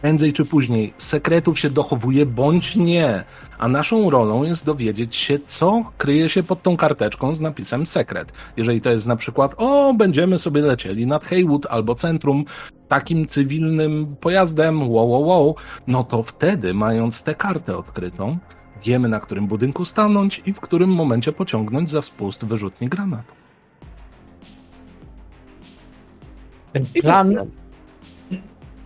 Prędzej 0.01 0.33
czy 0.33 0.45
później 0.45 0.93
sekretów 0.99 1.59
się 1.59 1.71
dochowuje 1.71 2.27
bądź 2.27 2.77
nie. 2.77 3.25
A 3.59 3.69
naszą 3.69 4.11
rolą 4.11 4.45
jest 4.45 4.67
dowiedzieć 4.67 5.17
się, 5.17 5.39
co 5.39 5.85
kryje 5.99 6.29
się 6.29 6.43
pod 6.43 6.63
tą 6.63 6.77
karteczką 6.77 7.35
z 7.35 7.41
napisem 7.41 7.87
sekret. 7.87 8.33
Jeżeli 8.57 8.81
to 8.81 8.91
jest 8.91 9.07
na 9.07 9.17
przykład, 9.17 9.55
o, 9.57 9.95
będziemy 9.95 10.39
sobie 10.39 10.63
lecieli 10.63 11.07
nad 11.07 11.25
Haywood 11.25 11.67
albo 11.71 11.95
centrum 11.95 12.45
takim 12.89 13.27
cywilnym 13.27 14.17
pojazdem, 14.21 14.91
wow, 14.91 15.11
wow, 15.11 15.27
wow, 15.27 15.55
no 15.87 16.05
to 16.05 16.23
wtedy, 16.23 16.75
mając 16.75 17.23
tę 17.23 17.35
kartę 17.35 17.77
odkrytą, 17.77 18.39
wiemy, 18.85 19.09
na 19.09 19.21
którym 19.21 19.47
budynku 19.47 19.85
stanąć 19.85 20.43
i 20.47 20.53
w 20.53 20.61
którym 20.61 20.91
momencie 20.91 21.33
pociągnąć 21.33 21.91
za 21.91 22.03
spust 22.03 22.45
wyrzutni 22.45 22.89
granatów. 22.89 23.46
Ten 26.77 27.03
plan 27.03 27.35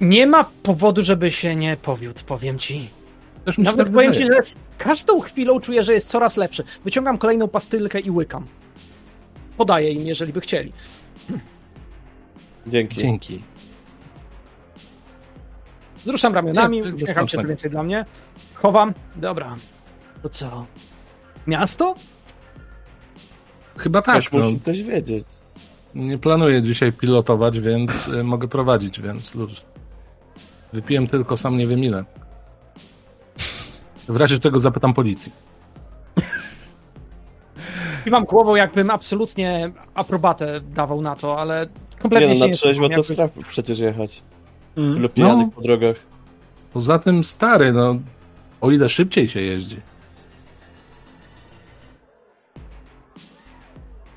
nie 0.01 0.27
ma 0.27 0.45
powodu, 0.63 1.03
żeby 1.03 1.31
się 1.31 1.57
nie 1.57 1.77
powiódł, 1.77 2.21
powiem 2.27 2.59
ci. 2.59 2.91
Nawet 3.59 3.87
tak 3.87 3.91
powiem 3.95 4.15
ci, 4.15 4.25
że 4.25 4.43
z 4.43 4.57
każdą 4.79 5.21
chwilą 5.21 5.61
czuję, 5.61 5.85
że 5.85 5.95
jest 5.95 6.09
coraz 6.09 6.37
lepszy. 6.37 6.65
Wyciągam 6.85 7.19
kolejną 7.19 7.49
pastylkę 7.49 8.01
i 8.01 8.11
łykam. 8.11 8.47
Podaję 9.57 9.93
im, 9.93 10.07
jeżeli 10.07 10.33
by 10.33 10.41
chcieli. 10.41 10.73
Dzięki. 12.67 13.01
Dzięki. 13.01 13.43
Wzruszam 15.97 16.35
ramionami, 16.35 16.81
Nie, 16.83 16.95
uśmiecham 16.95 17.29
się, 17.29 17.39
to 17.39 17.49
więcej 17.49 17.71
dla 17.71 17.83
mnie. 17.83 18.05
Chowam. 18.55 18.95
Dobra. 19.17 19.57
To 20.23 20.29
co? 20.29 20.67
Miasto? 21.47 21.95
Chyba 23.77 24.03
tak. 24.03 24.15
Ktoś 24.15 24.33
No, 24.33 24.51
musi 24.51 24.61
coś 24.61 24.83
wiedzieć. 24.83 25.27
Nie 25.95 26.19
planuję 26.19 26.63
dzisiaj 26.63 26.93
pilotować, 26.93 27.61
więc 27.61 28.09
y, 28.09 28.25
mogę 28.25 28.49
prowadzić, 28.49 29.01
więc 29.01 29.35
luz. 29.35 29.65
Wypiłem 30.73 31.07
tylko 31.07 31.37
sam 31.37 31.57
nie 31.57 31.67
wiem 31.67 31.85
ile. 31.85 32.05
W 34.09 34.17
razie 34.17 34.39
czego 34.39 34.59
zapytam 34.59 34.95
policji. 34.95 35.33
I 38.07 38.11
mam 38.11 38.25
głową, 38.25 38.55
jakbym 38.57 38.91
absolutnie 38.91 39.73
aprobatę 39.95 40.61
dawał 40.61 41.03
na 41.03 41.17
to, 41.17 41.39
ale 41.41 41.67
kompletnie 42.03 42.29
Nie 42.29 42.35
no, 42.35 42.35
się 42.35 42.41
na 42.41 42.47
nie 42.47 42.55
trzeźwo 42.55 42.87
to 42.89 42.93
jakby- 42.93 43.15
strach 43.15 43.31
przecież 43.49 43.79
jechać. 43.79 44.23
Mm. 44.77 45.03
Lub 45.03 45.13
pijanych 45.13 45.47
No. 45.47 45.53
po 45.53 45.61
drogach. 45.61 45.97
Poza 46.73 46.99
tym 46.99 47.25
stary, 47.25 47.73
no 47.73 47.97
o 48.61 48.71
ile 48.71 48.89
szybciej 48.89 49.29
się 49.29 49.41
jeździ. 49.41 49.77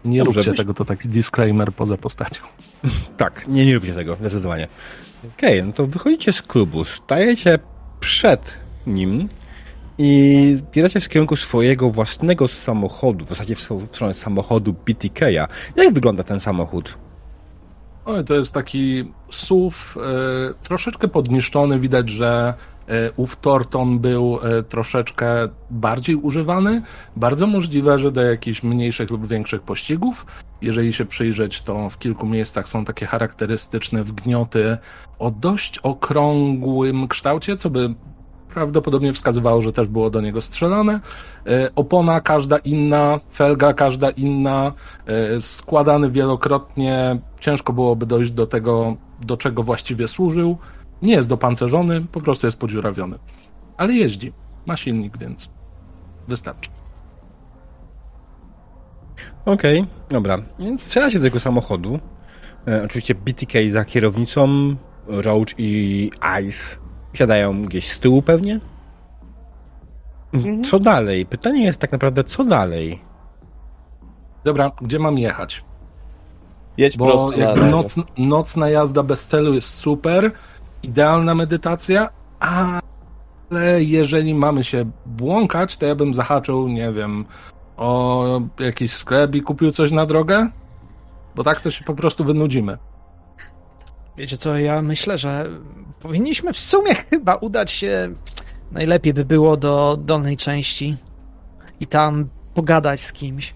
Nie 0.05 0.23
Dobrze, 0.23 0.33
róbcie 0.37 0.51
byś- 0.51 0.57
tego, 0.57 0.73
to 0.73 0.85
taki 0.85 1.09
disclaimer 1.09 1.73
poza 1.73 1.97
postacią. 1.97 2.41
Tak, 3.17 3.47
nie, 3.47 3.65
nie 3.65 3.73
lubię 3.73 3.93
tego, 3.93 4.15
zdecydowanie. 4.15 4.67
Okej, 5.37 5.63
no 5.63 5.71
to 5.73 5.87
wychodzicie 5.87 6.33
z 6.33 6.41
klubu, 6.41 6.83
stajecie 6.83 7.59
przed 7.99 8.57
nim 8.87 9.29
i 9.97 10.57
bieracie 10.71 10.99
w 10.99 11.09
kierunku 11.09 11.35
swojego 11.35 11.89
własnego 11.89 12.47
samochodu, 12.47 13.25
w 13.25 13.29
zasadzie 13.29 13.55
w 13.55 13.61
stronę 13.61 14.13
samochodu 14.13 14.73
BTK-a. 14.73 15.47
Jak 15.75 15.93
wygląda 15.93 16.23
ten 16.23 16.39
samochód? 16.39 16.97
Oj, 18.05 18.25
to 18.25 18.33
jest 18.33 18.53
taki 18.53 19.11
SUV, 19.31 19.75
e, 19.97 19.99
troszeczkę 20.63 21.07
podniszczony. 21.07 21.79
Widać, 21.79 22.09
że 22.09 22.53
ów 23.17 23.37
Torton 23.37 23.99
był 23.99 24.39
e, 24.43 24.63
troszeczkę 24.63 25.49
bardziej 25.69 26.15
używany. 26.15 26.81
Bardzo 27.15 27.47
możliwe, 27.47 27.99
że 27.99 28.11
do 28.11 28.21
jakichś 28.21 28.63
mniejszych 28.63 29.09
lub 29.09 29.27
większych 29.27 29.61
pościgów. 29.61 30.25
Jeżeli 30.61 30.93
się 30.93 31.05
przyjrzeć, 31.05 31.61
to 31.61 31.89
w 31.89 31.99
kilku 31.99 32.25
miejscach 32.25 32.69
są 32.69 32.85
takie 32.85 33.05
charakterystyczne 33.05 34.03
wgnioty 34.03 34.77
o 35.19 35.31
dość 35.31 35.79
okrągłym 35.79 37.07
kształcie, 37.07 37.57
co 37.57 37.69
by 37.69 37.93
prawdopodobnie 38.53 39.13
wskazywało, 39.13 39.61
że 39.61 39.73
też 39.73 39.87
było 39.87 40.09
do 40.09 40.21
niego 40.21 40.41
strzelane. 40.41 40.99
E, 41.47 41.69
Opona 41.75 42.21
każda 42.21 42.57
inna, 42.57 43.19
felga 43.31 43.73
każda 43.73 44.09
inna, 44.09 44.73
e, 45.05 45.41
składany 45.41 46.09
wielokrotnie. 46.11 47.19
Ciężko 47.39 47.73
byłoby 47.73 48.05
dojść 48.05 48.31
do 48.31 48.47
tego, 48.47 48.95
do 49.21 49.37
czego 49.37 49.63
właściwie 49.63 50.07
służył. 50.07 50.57
Nie 51.03 51.13
jest 51.13 51.29
dopancerzony, 51.29 52.01
po 52.01 52.21
prostu 52.21 52.47
jest 52.47 52.59
podziurawiony. 52.59 53.19
Ale 53.77 53.93
jeździ. 53.93 54.33
Ma 54.65 54.77
silnik, 54.77 55.17
więc 55.17 55.49
wystarczy. 56.27 56.69
Okej, 59.45 59.85
dobra. 60.09 60.37
Więc 60.59 60.87
wsiadacie 60.87 61.19
do 61.19 61.25
tego 61.25 61.39
samochodu. 61.39 61.99
E, 62.67 62.83
oczywiście 62.83 63.15
BTK 63.15 63.53
za 63.69 63.85
kierownicą, 63.85 64.75
Roach 65.07 65.47
i 65.57 66.11
Ice 66.43 66.77
siadają 67.13 67.65
gdzieś 67.65 67.91
z 67.91 67.99
tyłu 67.99 68.21
pewnie. 68.21 68.59
Co 70.65 70.79
dalej? 70.79 71.25
Pytanie 71.25 71.63
jest 71.63 71.79
tak 71.79 71.91
naprawdę, 71.91 72.23
co 72.23 72.43
dalej? 72.43 72.99
Dobra, 74.43 74.71
gdzie 74.81 74.99
mam 74.99 75.17
jechać? 75.17 75.63
Jedź 76.77 76.97
Bo 76.97 77.05
prosto 77.05 77.65
noc, 77.65 77.95
nocna 78.17 78.69
jazda 78.69 79.03
bez 79.03 79.25
celu 79.25 79.53
jest 79.53 79.73
super, 79.73 80.31
idealna 80.83 81.35
medytacja, 81.35 82.09
ale 82.39 83.83
jeżeli 83.83 84.35
mamy 84.35 84.63
się 84.63 84.91
błąkać, 85.05 85.77
to 85.77 85.85
ja 85.85 85.95
bym 85.95 86.13
zahaczył, 86.13 86.67
nie 86.67 86.91
wiem, 86.93 87.25
o 87.77 88.41
jakiś 88.59 88.93
sklep 88.93 89.35
i 89.35 89.41
kupił 89.41 89.71
coś 89.71 89.91
na 89.91 90.05
drogę, 90.05 90.49
bo 91.35 91.43
tak 91.43 91.59
to 91.61 91.71
się 91.71 91.83
po 91.83 91.93
prostu 91.93 92.23
wynudzimy. 92.23 92.77
Wiecie 94.17 94.37
co, 94.37 94.57
ja 94.57 94.81
myślę, 94.81 95.17
że 95.17 95.49
powinniśmy 95.99 96.53
w 96.53 96.59
sumie 96.59 96.95
chyba 97.09 97.35
udać 97.35 97.71
się. 97.71 98.13
Najlepiej 98.71 99.13
by 99.13 99.25
było 99.25 99.57
do 99.57 99.97
dolnej 100.01 100.37
części 100.37 100.97
i 101.79 101.87
tam 101.87 102.29
pogadać 102.53 103.01
z 103.01 103.13
kimś. 103.13 103.55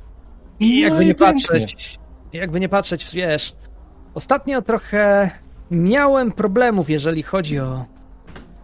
I 0.60 0.80
jakby 0.80 0.98
No 0.98 1.02
i 1.04 1.08
nie 1.08 1.16
pięknie. 1.16 1.44
patrzeć, 1.44 2.00
jakby 2.34 2.60
nie 2.60 2.70
patrzeć, 2.70 3.14
wiesz, 3.14 3.56
ostatnio 4.14 4.62
trochę 4.62 5.32
miałem 5.72 6.32
problemów, 6.32 6.90
jeżeli 6.90 7.24
chodzi 7.24 7.60
o 7.60 7.86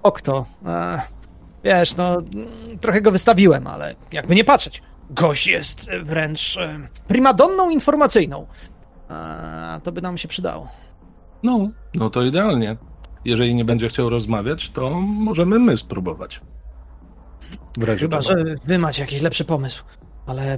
Okto. 0.03 0.45
E, 0.65 1.01
wiesz, 1.63 1.95
no, 1.95 2.17
trochę 2.81 3.01
go 3.01 3.11
wystawiłem, 3.11 3.67
ale 3.67 3.95
jakby 4.11 4.35
nie 4.35 4.43
patrzeć, 4.43 4.83
gość 5.09 5.47
jest 5.47 5.89
wręcz 6.03 6.57
e, 6.57 6.87
primadonną 7.07 7.69
informacyjną. 7.69 8.47
A 9.09 9.79
to 9.83 9.91
by 9.91 10.01
nam 10.01 10.17
się 10.17 10.27
przydało. 10.27 10.67
No, 11.43 11.69
no 11.93 12.09
to 12.09 12.21
idealnie. 12.23 12.77
Jeżeli 13.25 13.55
nie 13.55 13.65
będzie 13.65 13.87
chciał 13.89 14.09
rozmawiać, 14.09 14.69
to 14.69 14.89
możemy 14.99 15.59
my 15.59 15.77
spróbować. 15.77 16.41
W 17.77 17.83
razie 17.83 17.99
Chyba, 17.99 18.21
czego. 18.21 18.47
że 18.47 18.55
wy 18.65 18.79
macie 18.79 19.01
jakiś 19.01 19.21
lepszy 19.21 19.45
pomysł, 19.45 19.83
ale 20.25 20.57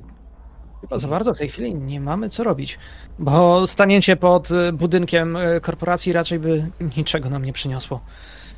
chyba 0.86 1.00
za 1.00 1.08
bardzo 1.08 1.34
w 1.34 1.38
tej 1.38 1.50
chwili 1.50 1.76
nie 1.76 2.02
mamy 2.02 2.30
co 2.30 2.44
robić, 2.44 2.80
bo 3.20 3.68
stanięcie 3.68 4.16
pod 4.16 4.52
y, 4.52 4.74
budynkiem 4.74 5.36
y, 5.36 5.62
korporacji 5.62 6.14
raczej 6.14 6.40
by 6.40 6.72
niczego 6.98 7.30
nam 7.30 7.46
nie 7.46 7.54
przyniosło. 7.54 8.00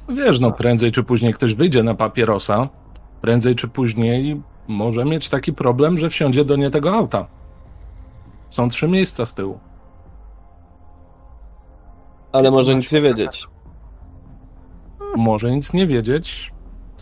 Wiesz, 0.10 0.40
no 0.40 0.52
prędzej 0.52 0.92
czy 0.92 1.04
później 1.04 1.34
ktoś 1.34 1.54
wyjdzie 1.54 1.84
na 1.84 1.96
papierosa, 1.96 2.70
prędzej 3.22 3.56
czy 3.56 3.68
później 3.68 4.42
może 4.68 5.06
mieć 5.06 5.30
taki 5.30 5.54
problem, 5.54 5.98
że 5.98 6.10
wsiądzie 6.10 6.46
do 6.46 6.56
nie 6.56 6.70
tego 6.70 6.94
auta. 6.94 7.28
Są 8.50 8.70
trzy 8.70 8.88
miejsca 8.88 9.26
z 9.26 9.34
tyłu. 9.34 9.60
Ale 12.32 12.52
może 12.52 12.76
nic 12.76 12.92
nie 12.92 13.02
wiedzieć. 13.02 13.48
Może 15.16 15.52
nic 15.52 15.74
nie 15.74 15.88
wiedzieć, 15.88 16.54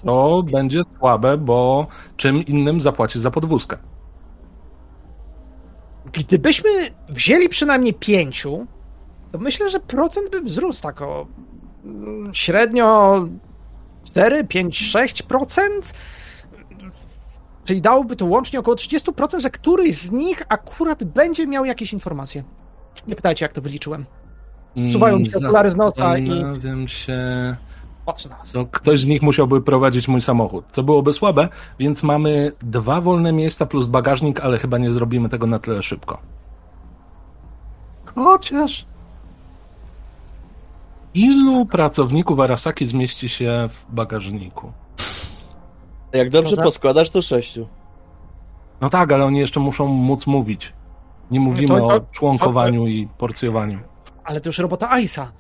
to 0.04 0.44
będzie 0.52 0.82
słabe, 1.00 1.38
bo 1.38 1.88
czym 2.18 2.46
innym 2.46 2.82
zapłaci 2.82 3.20
za 3.20 3.32
podwózkę. 3.32 3.78
Gdybyśmy 6.18 6.70
wzięli 7.10 7.50
przynajmniej 7.50 7.94
pięciu, 7.94 8.68
to 9.32 9.38
myślę, 9.38 9.70
że 9.70 9.80
procent 9.80 10.32
by 10.32 10.42
wzrósł 10.42 10.82
tak 10.82 11.02
o 11.02 11.28
mm, 11.86 12.34
średnio 12.34 13.20
4, 14.06 14.44
5, 14.44 14.82
6%. 14.96 15.60
Czyli 17.66 17.82
dałoby 17.82 18.16
to 18.16 18.26
łącznie 18.26 18.60
około 18.60 18.76
30%, 18.78 19.40
że 19.40 19.50
któryś 19.50 19.96
z 19.96 20.12
nich 20.12 20.44
akurat 20.50 21.04
będzie 21.04 21.48
miał 21.48 21.66
jakieś 21.66 21.94
informacje. 21.94 22.44
Nie 23.08 23.16
pytajcie, 23.16 23.46
jak 23.46 23.54
to 23.54 23.62
wyliczyłem. 23.62 24.06
Suwają 24.94 25.20
mi 25.20 25.26
się 25.26 25.38
okulary 25.38 25.72
z 25.72 25.76
nosa 25.76 26.18
i- 26.18 26.28
Zastanawiam 26.28 26.88
się... 26.88 27.18
To 28.54 28.66
ktoś 28.66 29.00
z 29.02 29.08
nich 29.08 29.22
musiałby 29.22 29.62
prowadzić 29.62 30.08
mój 30.08 30.22
samochód. 30.22 30.66
To 30.72 30.84
byłoby 30.84 31.14
słabe, 31.14 31.48
więc 31.80 32.04
mamy 32.04 32.52
dwa 32.60 33.02
wolne 33.02 33.34
miejsca 33.34 33.66
plus 33.66 33.86
bagażnik, 33.86 34.40
ale 34.40 34.58
chyba 34.58 34.78
nie 34.78 34.92
zrobimy 34.92 35.30
tego 35.30 35.48
na 35.48 35.60
tyle 35.60 35.84
szybko. 35.84 36.18
Chociaż. 38.16 38.86
Ilu 41.14 41.66
pracowników 41.66 42.40
Arasaki 42.40 42.86
zmieści 42.86 43.30
się 43.30 43.68
w 43.70 43.86
bagażniku? 43.96 44.72
Jak 46.14 46.30
dobrze 46.30 46.50
To 46.50 46.56
za- 46.56 46.64
poskładasz, 46.64 47.10
to 47.10 47.22
sześciu. 47.22 47.68
No 48.82 48.90
tak, 48.90 49.12
ale 49.12 49.26
oni 49.26 49.40
jeszcze 49.40 49.60
muszą 49.60 49.88
móc 49.88 50.28
mówić. 50.28 50.74
Nie 51.32 51.40
mówimy 51.40 51.68
to- 51.68 51.88
o 51.88 52.00
to- 52.00 52.06
członkowaniu 52.12 52.88
i 52.88 53.08
porcjowaniu. 53.18 53.80
Ale 54.24 54.42
to 54.42 54.50
już 54.50 54.60
robota 54.60 54.90
Aisa. 54.92 55.32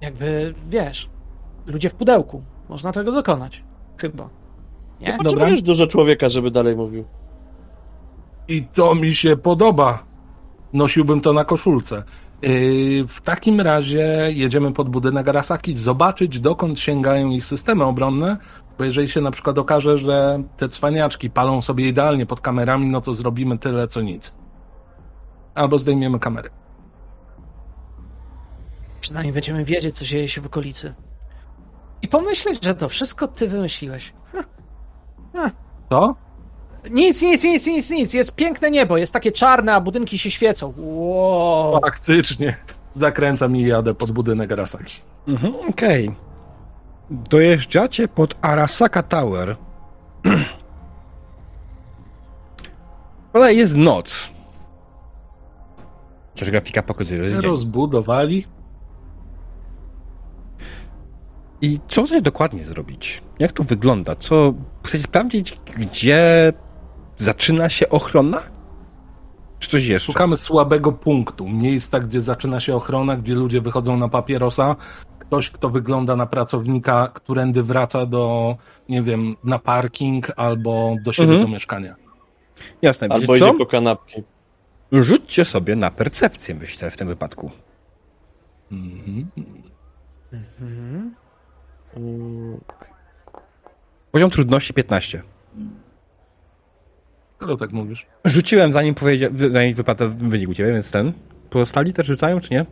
Jakby, 0.00 0.54
wiesz, 0.70 1.10
ludzie 1.66 1.90
w 1.90 1.94
pudełku. 1.94 2.42
Można 2.68 2.92
tego 2.92 3.12
dokonać. 3.12 3.64
Chyba. 3.96 4.28
Nie? 5.00 5.06
Dobra. 5.06 5.24
Potrzebujesz 5.24 5.62
dużo 5.62 5.86
człowieka, 5.86 6.28
żeby 6.28 6.50
dalej 6.50 6.76
mówił. 6.76 7.04
I 8.48 8.62
to 8.62 8.94
mi 8.94 9.14
się 9.14 9.36
podoba. 9.36 10.04
Nosiłbym 10.72 11.20
to 11.20 11.32
na 11.32 11.44
koszulce. 11.44 12.02
Yy, 12.42 13.06
W 13.08 13.20
takim 13.20 13.60
razie 13.60 14.28
jedziemy 14.34 14.72
pod 14.72 14.88
budynek 14.88 15.28
Arasaki, 15.28 15.76
zobaczyć 15.76 16.40
dokąd 16.40 16.80
sięgają 16.80 17.30
ich 17.30 17.46
systemy 17.46 17.84
obronne, 17.84 18.36
bo 18.78 18.84
jeżeli 18.84 19.08
się 19.08 19.20
na 19.20 19.30
przykład 19.30 19.58
okaże, 19.58 19.98
że 19.98 20.42
te 20.56 20.68
cwaniaczki 20.68 21.30
palą 21.30 21.62
sobie 21.62 21.88
idealnie 21.88 22.26
pod 22.26 22.40
kamerami, 22.40 22.86
no 22.86 23.00
to 23.00 23.14
zrobimy 23.14 23.58
tyle 23.58 23.88
co 23.88 24.00
nic. 24.00 24.34
Albo 25.54 25.78
zdejmiemy 25.78 26.18
kamery. 26.18 26.50
Przynajmniej 29.00 29.32
będziemy 29.32 29.64
wiedzieć, 29.64 29.96
co 29.96 30.04
dzieje 30.04 30.28
się 30.28 30.40
w 30.40 30.46
okolicy. 30.46 30.94
I 32.02 32.08
pomyśleć, 32.08 32.64
że 32.64 32.74
to 32.74 32.88
wszystko 32.88 33.28
ty 33.28 33.48
wymyśliłeś. 33.48 34.12
To? 35.88 36.14
Nic, 36.90 37.22
nic, 37.22 37.44
nic, 37.44 37.66
nic, 37.66 37.90
nic. 37.90 38.14
Jest 38.14 38.34
piękne 38.34 38.70
niebo, 38.70 38.96
jest 38.96 39.12
takie 39.12 39.32
czarne, 39.32 39.74
a 39.74 39.80
budynki 39.80 40.18
się 40.18 40.30
świecą. 40.30 40.74
Wow. 40.76 41.80
Faktycznie. 41.80 42.56
Zakręcam 42.92 43.56
i 43.56 43.62
jadę 43.66 43.94
pod 43.94 44.10
budynek 44.12 44.52
Arasaki. 44.52 45.00
Mhm, 45.28 45.54
okej. 45.70 46.14
Dojeżdżacie 47.10 48.08
pod 48.08 48.34
Arasaka 48.42 49.02
Tower. 49.02 49.56
Ale 53.32 53.54
jest 53.54 53.76
noc. 53.76 54.30
Chociaż 56.32 56.50
grafika 56.50 56.82
pokazuje, 56.82 57.18
że 57.18 57.24
jest 57.24 57.36
dzień. 57.42 57.50
I 61.62 61.78
co 61.88 62.02
chcecie 62.02 62.22
dokładnie 62.22 62.64
zrobić? 62.64 63.22
Jak 63.38 63.52
to 63.52 63.62
wygląda? 63.62 64.14
Co 64.14 64.54
chcecie 64.86 65.04
sprawdzić, 65.04 65.58
gdzie 65.76 66.52
zaczyna 67.16 67.68
się 67.68 67.88
ochrona? 67.88 68.42
Czy 69.58 69.70
coś 69.70 69.86
jeszcze? 69.86 70.12
Szukamy 70.12 70.36
słabego 70.36 70.92
punktu. 70.92 71.48
Miejsca, 71.48 72.00
gdzie 72.00 72.22
zaczyna 72.22 72.60
się 72.60 72.76
ochrona, 72.76 73.16
gdzie 73.16 73.34
ludzie 73.34 73.60
wychodzą 73.60 73.96
na 73.96 74.08
papierosa. 74.08 74.76
Ktoś, 75.18 75.50
kto 75.50 75.70
wygląda 75.70 76.16
na 76.16 76.26
pracownika, 76.26 77.08
którędy 77.14 77.62
wraca 77.62 78.06
do, 78.06 78.56
nie 78.88 79.02
wiem, 79.02 79.36
na 79.44 79.58
parking 79.58 80.32
albo 80.36 80.96
do 81.04 81.12
siebie 81.12 81.28
Mhm. 81.28 81.46
do 81.46 81.52
mieszkania. 81.52 81.96
Jasne, 82.82 83.08
Albo 83.10 83.26
co? 83.26 83.36
idzie 83.36 83.54
po 83.58 83.66
kanapki. 83.66 84.22
Rzućcie 84.92 85.44
sobie 85.44 85.76
na 85.76 85.90
percepcję, 85.90 86.54
myślę, 86.54 86.90
w 86.90 86.96
tym 86.96 87.08
wypadku. 87.08 87.50
Mhm. 88.72 89.26
Mhm. 90.32 91.09
Mm, 91.96 92.60
Poziom 94.10 94.30
trudności 94.30 94.74
15. 94.74 95.22
Skoro 97.36 97.56
tak 97.56 97.72
mówisz. 97.72 98.06
Rzuciłem 98.24 98.72
zanim, 98.72 98.94
powiedzia... 98.94 99.28
zanim 99.50 99.74
wypadł 99.74 100.04
wynik 100.18 100.48
u 100.48 100.54
ciebie, 100.54 100.72
więc 100.72 100.90
ten. 100.90 101.12
Pozostali 101.50 101.92
też 101.92 102.06
rzucają, 102.06 102.40
czy 102.40 102.54
nie? 102.54 102.66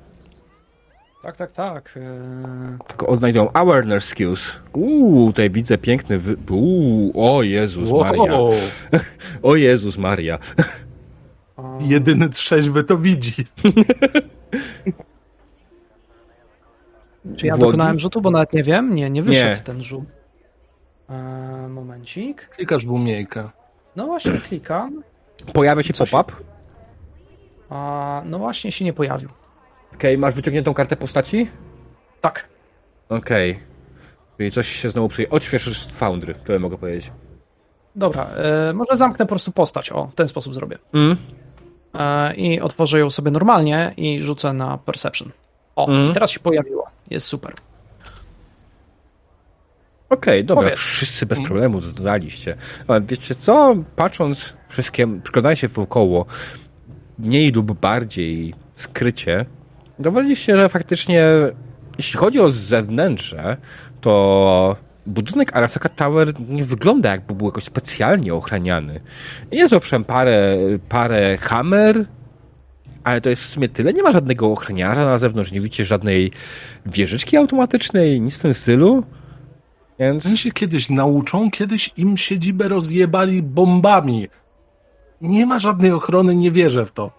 Tak, 1.22 1.36
tak, 1.36 1.52
tak. 1.52 1.94
Eee, 1.96 2.02
Tylko 2.88 3.06
odnajdą 3.06 3.52
awareness 3.52 4.04
skills. 4.04 4.60
Uuu, 4.72 5.26
tutaj 5.26 5.50
widzę 5.50 5.78
piękny 5.78 6.18
wy... 6.18 6.36
Uuu, 6.50 7.12
o 7.14 7.42
Jezus 7.42 7.90
Maria. 7.90 8.22
Wow. 8.22 8.50
O 9.42 9.56
Jezus 9.56 9.98
Maria. 9.98 10.38
Jedyny 11.80 12.28
trzeźwy 12.28 12.84
to 12.84 12.98
widzi. 12.98 13.34
Czy 17.36 17.46
ja 17.46 17.56
Włogi? 17.56 17.70
dokonałem 17.70 17.98
rzutu, 17.98 18.20
bo 18.20 18.30
nawet 18.30 18.52
nie 18.52 18.62
wiem? 18.62 18.94
Nie, 18.94 19.10
nie 19.10 19.22
wyszedł 19.22 19.50
Nie. 19.50 19.56
ten 19.56 19.82
rzut. 19.82 20.04
Eee, 21.10 21.68
momencik. 21.68 22.48
Klikasz 22.48 22.86
w 22.86 22.90
umiejkę. 22.92 23.48
No 23.96 24.06
właśnie 24.06 24.32
klikam. 24.32 25.02
Pojawia 25.52 25.82
się 25.82 25.94
pop-up. 25.94 26.32
A, 27.70 28.22
no 28.26 28.38
właśnie 28.38 28.72
się 28.72 28.84
nie 28.84 28.92
pojawił. 28.92 29.28
Okej, 29.94 30.18
masz 30.18 30.34
wyciągniętą 30.34 30.74
kartę 30.74 30.96
postaci? 30.96 31.48
Tak. 32.20 32.48
Okej. 33.08 33.60
Czyli 34.36 34.50
coś 34.50 34.68
się 34.68 34.88
znowu 34.88 35.08
przyjdzie. 35.08 35.30
Odśwież 35.30 35.78
z 35.82 35.86
Foundry, 35.86 36.34
tyle 36.34 36.58
mogę 36.58 36.78
powiedzieć. 36.78 37.12
Dobra, 37.96 38.26
e, 38.36 38.72
może 38.72 38.96
zamknę 38.96 39.24
po 39.26 39.28
prostu 39.28 39.52
postać. 39.52 39.92
O, 39.92 40.06
w 40.06 40.14
ten 40.14 40.28
sposób 40.28 40.54
zrobię. 40.54 40.78
Mm. 40.94 41.16
E, 41.98 42.34
I 42.34 42.60
otworzę 42.60 42.98
ją 42.98 43.10
sobie 43.10 43.30
normalnie 43.30 43.94
i 43.96 44.20
rzucę 44.20 44.52
na 44.52 44.78
Perception. 44.78 45.30
O, 45.78 45.88
Mhm. 45.88 46.14
teraz 46.14 46.30
się 46.30 46.40
pojawiło. 46.40 46.86
Jest 47.10 47.26
super. 47.26 47.54
Okej, 50.10 50.44
dobra, 50.44 50.62
Powiedz. 50.64 50.78
wszyscy 50.78 51.26
bez 51.26 51.40
problemu 51.42 51.80
dodaliście. 51.80 52.56
Ale 52.88 53.00
wiecie 53.00 53.34
co, 53.34 53.76
patrząc 53.96 54.54
wszystkie, 54.68 55.20
przyglądając 55.22 55.58
się 55.58 55.68
wokoło, 55.68 56.26
mniej 57.18 57.52
lub 57.52 57.72
bardziej 57.80 58.54
skrycie, 58.74 59.46
dowiedzieliście, 59.98 60.56
że 60.56 60.68
faktycznie, 60.68 61.26
jeśli 61.98 62.18
chodzi 62.18 62.40
o 62.40 62.50
zewnętrze, 62.50 63.56
to 64.00 64.76
budynek 65.06 65.56
Arasaka 65.56 65.88
Tower 65.88 66.40
nie 66.40 66.64
wygląda 66.64 67.10
jakby 67.10 67.34
był 67.34 67.46
jakoś 67.46 67.64
specjalnie 67.64 68.34
ochraniany. 68.34 69.00
Jest 69.52 69.72
owszem 69.72 70.04
parę, 70.04 70.56
parę 70.88 71.38
kamer, 71.38 72.04
ale 73.04 73.20
to 73.20 73.30
jest 73.30 73.44
w 73.44 73.46
sumie 73.46 73.68
tyle. 73.68 73.92
Nie 73.92 74.02
ma 74.02 74.12
żadnego 74.12 74.52
ochroniarza 74.52 75.04
na 75.04 75.18
zewnątrz, 75.18 75.52
nie 75.52 75.60
widzicie 75.60 75.84
żadnej 75.84 76.32
wieżyczki 76.86 77.36
automatycznej, 77.36 78.20
nic 78.20 78.38
w 78.38 78.42
tym 78.42 78.54
stylu. 78.54 79.04
Więc... 79.98 80.26
Oni 80.26 80.38
się 80.38 80.50
kiedyś 80.50 80.90
nauczą, 80.90 81.50
kiedyś 81.50 81.90
im 81.96 82.16
siedzibę 82.16 82.68
rozjebali 82.68 83.42
bombami. 83.42 84.28
Nie 85.20 85.46
ma 85.46 85.58
żadnej 85.58 85.92
ochrony, 85.92 86.34
nie 86.34 86.50
wierzę 86.50 86.86
w 86.86 86.92
to. 86.92 87.18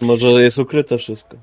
Może 0.00 0.26
jest 0.26 0.58
ukryte 0.58 0.98
wszystko. 0.98 1.36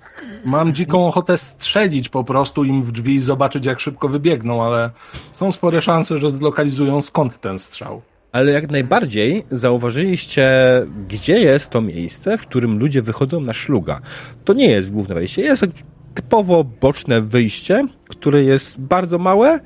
Mam 0.46 0.74
dziką 0.74 1.08
ochotę 1.08 1.38
strzelić 1.38 2.10
po 2.10 2.24
prostu 2.24 2.64
im 2.64 2.84
w 2.84 2.92
drzwi 2.92 3.16
i 3.16 3.22
zobaczyć, 3.22 3.66
jak 3.66 3.80
szybko 3.80 4.10
wybiegną, 4.10 4.64
ale 4.64 4.90
są 5.34 5.52
spore 5.52 5.82
szanse, 5.82 6.18
że 6.18 6.32
zlokalizują 6.32 7.02
skąd 7.02 7.42
ten 7.42 7.60
strzał. 7.60 8.02
Ale 8.38 8.52
jak 8.52 8.72
najbardziej 8.72 9.44
zauważyliście, 9.52 10.50
gdzie 11.08 11.40
jest 11.40 11.70
to 11.70 11.82
miejsce, 11.82 12.38
w 12.38 12.42
którym 12.42 12.80
ludzie 12.80 13.02
wychodzą 13.02 13.42
na 13.42 13.54
szluga. 13.54 14.02
To 14.46 14.54
nie 14.54 14.72
jest 14.72 14.92
główne 14.92 15.16
wejście, 15.16 15.42
jest 15.42 15.66
typowo 16.14 16.64
boczne 16.64 17.22
wyjście, 17.22 17.88
które 18.08 18.44
jest 18.44 18.80
bardzo 18.80 19.18
małe. 19.18 19.60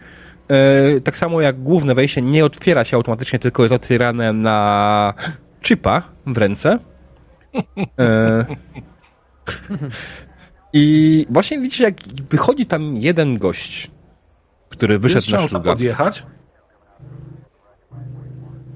E, 0.49 1.01
tak 1.01 1.17
samo 1.17 1.41
jak 1.41 1.63
główne 1.63 1.95
wejście 1.95 2.21
nie 2.21 2.45
otwiera 2.45 2.83
się 2.83 2.97
automatycznie, 2.97 3.39
tylko 3.39 3.63
jest 3.63 3.73
otwierane 3.73 4.33
na 4.33 5.13
chipa 5.61 6.03
w 6.25 6.37
ręce. 6.37 6.79
E, 7.99 8.45
I 10.73 11.25
właśnie 11.29 11.59
widzicie, 11.59 11.83
jak 11.83 11.95
wychodzi 12.29 12.65
tam 12.65 12.97
jeden 12.97 13.37
gość, 13.37 13.91
który 14.69 14.93
Jest 14.93 15.03
wyszedł 15.03 15.31
na 15.31 15.37
szansa 15.37 15.47
szluga. 15.47 15.71
podjechać? 15.71 16.23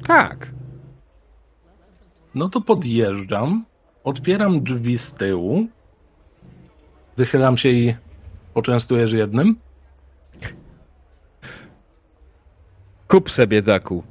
Tak. 0.08 0.52
No 2.36 2.50
to 2.50 2.62
podjeżdżam, 2.62 3.66
otwieram 4.04 4.64
drzwi 4.64 4.98
z 4.98 5.14
tyłu, 5.14 5.68
wychylam 7.18 7.58
się 7.58 7.70
i 7.70 7.96
poczęstujesz 8.54 9.12
jednym. 9.12 9.56
Kup 13.08 13.32
se 13.32 13.48
biedaku. 13.48 14.04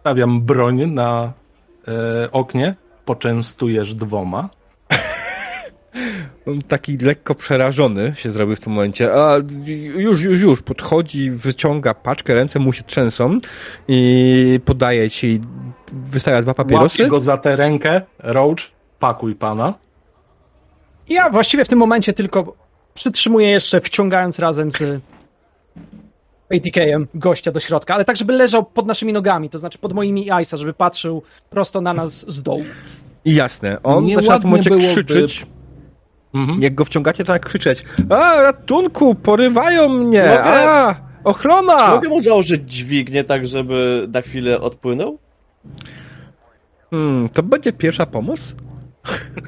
Stawiam 0.00 0.42
broń 0.42 0.86
na 0.86 1.32
e, 1.88 2.32
oknie, 2.32 2.74
poczęstujesz 3.04 3.94
dwoma. 3.94 4.48
Taki 6.68 6.98
lekko 6.98 7.34
przerażony 7.34 8.12
się 8.16 8.30
zrobił 8.32 8.56
w 8.56 8.60
tym 8.60 8.72
momencie. 8.72 9.14
A 9.14 9.36
już, 9.96 10.22
już, 10.22 10.40
już. 10.40 10.62
Podchodzi, 10.62 11.30
wyciąga 11.30 11.94
paczkę, 11.94 12.34
ręce 12.34 12.58
mu 12.58 12.72
się 12.72 12.82
trzęsą 12.82 13.38
i 13.88 14.60
podaje 14.64 15.10
ci, 15.10 15.40
wystawia 15.92 16.42
dwa 16.42 16.54
papierosy. 16.54 17.02
Łapię 17.02 17.10
go 17.10 17.20
za 17.20 17.36
tę 17.36 17.56
rękę, 17.56 18.00
Roach, 18.18 18.56
pakuj 18.98 19.34
pana. 19.34 19.74
Ja 21.08 21.30
właściwie 21.30 21.64
w 21.64 21.68
tym 21.68 21.78
momencie 21.78 22.12
tylko 22.12 22.56
przytrzymuję 22.94 23.48
jeszcze, 23.48 23.80
wciągając 23.80 24.38
razem 24.38 24.70
z 24.70 25.00
ATK-em 26.54 27.06
gościa 27.14 27.52
do 27.52 27.60
środka, 27.60 27.94
ale 27.94 28.04
tak, 28.04 28.16
żeby 28.16 28.32
leżał 28.32 28.64
pod 28.64 28.86
naszymi 28.86 29.12
nogami, 29.12 29.50
to 29.50 29.58
znaczy 29.58 29.78
pod 29.78 29.92
moimi 29.92 30.30
Ice'a, 30.30 30.56
żeby 30.56 30.72
patrzył 30.72 31.22
prosto 31.50 31.80
na 31.80 31.94
nas 31.94 32.30
z 32.30 32.42
dołu. 32.42 32.64
I 33.24 33.34
jasne, 33.34 33.82
on 33.82 34.04
Nieładnie 34.04 34.14
zaczyna 34.16 34.38
w 34.38 34.40
tym 34.40 34.50
momencie 34.50 34.70
byłoby- 34.70 34.88
krzyczeć. 34.92 35.46
Mhm. 36.36 36.62
Jak 36.62 36.74
go 36.74 36.84
wciągacie, 36.84 37.24
to 37.24 37.32
tak 37.32 37.46
krzyczeć. 37.46 37.84
A, 38.10 38.42
ratunku, 38.42 39.14
porywają 39.14 39.88
mnie! 39.88 40.22
Mogę- 40.22 40.44
A, 40.44 40.94
ochrona! 41.24 41.88
Mogę 41.88 42.08
mu 42.08 42.20
założyć 42.20 42.72
dźwignię 42.72 43.24
tak, 43.24 43.46
żeby 43.46 44.06
na 44.12 44.20
chwilę 44.20 44.60
odpłynął? 44.60 45.18
Hmm, 46.90 47.28
to 47.28 47.42
będzie 47.42 47.72
pierwsza 47.72 48.06
pomoc? 48.06 48.54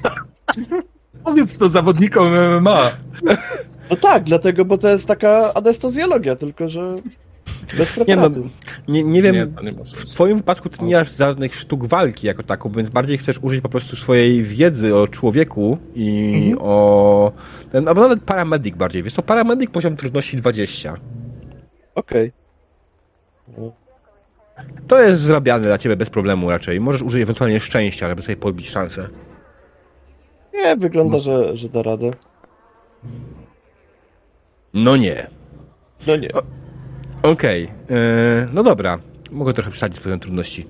Powiedz 1.25 1.57
to 1.59 1.69
zawodnikom 1.69 2.27
MMA. 2.31 2.91
No 3.91 3.97
tak, 3.97 4.25
dlatego, 4.25 4.65
bo 4.65 4.79
to 4.79 4.89
jest 4.89 5.07
taka 5.07 5.55
anestezjologia, 5.55 6.37
tylko 6.37 6.69
że 6.69 6.95
bez 7.77 8.07
Nie 8.07 8.17
no, 8.17 8.31
nie, 8.89 9.03
nie 9.03 9.23
wiem, 9.23 9.35
Nie, 9.35 9.73
nie 9.73 9.85
w 9.85 10.05
twoim 10.05 10.37
wypadku 10.37 10.69
ty 10.69 10.85
nie 10.85 10.97
masz 10.97 11.17
żadnych 11.17 11.55
sztuk 11.55 11.87
walki 11.87 12.27
jako 12.27 12.43
taką, 12.43 12.71
więc 12.71 12.91
bardziej 12.91 13.19
chcesz 13.19 13.39
użyć 13.43 13.61
po 13.61 13.69
prostu 13.69 13.97
swojej 13.97 14.43
wiedzy 14.43 14.95
o 14.97 15.09
człowieku 15.09 15.79
i 15.95 16.35
Mhm. 16.37 16.59
o... 16.61 17.33
Ten, 17.73 17.89
albo 17.89 18.01
nawet 18.01 18.21
paramedyk 18.23 18.77
bardziej. 18.77 19.03
Wiesz 19.03 19.15
to 19.15 19.23
paramedyk 19.23 19.71
poziom 19.71 19.97
trudności 19.97 20.37
20. 20.37 20.95
Okej. 21.95 22.33
To 24.89 25.03
jest 25.03 25.23
zrabiane 25.23 25.65
dla 25.67 25.79
ciebie 25.79 25.97
bez 25.97 26.11
problemu 26.11 26.51
raczej. 26.51 26.81
Możesz 26.81 27.03
użyć 27.03 27.23
ewentualnie 27.23 27.61
szczęścia, 27.61 28.09
żeby 28.09 28.23
sobie 28.23 28.37
podbić 28.37 28.71
szansę. 28.71 29.09
Nie, 30.55 30.77
wygląda, 30.77 31.19
że, 31.19 31.57
że 31.57 31.69
da 31.69 31.83
radę. 31.83 32.11
No 34.75 34.97
nie. 34.97 35.27
No 36.07 36.17
nie. 36.17 36.29
Okej. 37.23 37.63
yy, 37.63 38.49
no 38.53 38.63
dobra. 38.63 38.99
Mogę 39.31 39.53
trochę 39.53 39.71
przesadzić 39.71 40.01
poziom 40.01 40.21
trudności. 40.21 40.67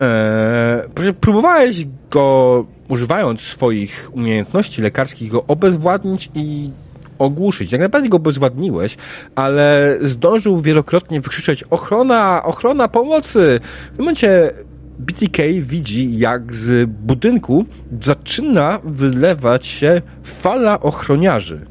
Eee, 0.00 1.14
próbowałeś 1.20 1.86
go, 2.10 2.66
używając 2.88 3.40
swoich 3.40 4.10
umiejętności 4.12 4.82
lekarskich, 4.82 5.30
go 5.30 5.44
obezwładnić 5.46 6.30
i 6.34 6.70
ogłuszyć. 7.18 7.72
Jak 7.72 7.80
najbardziej 7.80 8.10
go 8.10 8.16
obezwładniłeś, 8.16 8.96
ale 9.34 9.96
zdążył 10.00 10.60
wielokrotnie 10.60 11.20
wykrzyczeć 11.20 11.64
ochrona, 11.70 12.42
ochrona 12.44 12.88
pomocy. 12.88 13.60
W 13.94 13.98
momencie 13.98 14.52
BTK 14.98 15.42
widzi, 15.60 16.18
jak 16.18 16.54
z 16.54 16.90
budynku 16.90 17.64
zaczyna 18.00 18.80
wylewać 18.84 19.66
się 19.66 20.02
fala 20.24 20.80
ochroniarzy. 20.80 21.66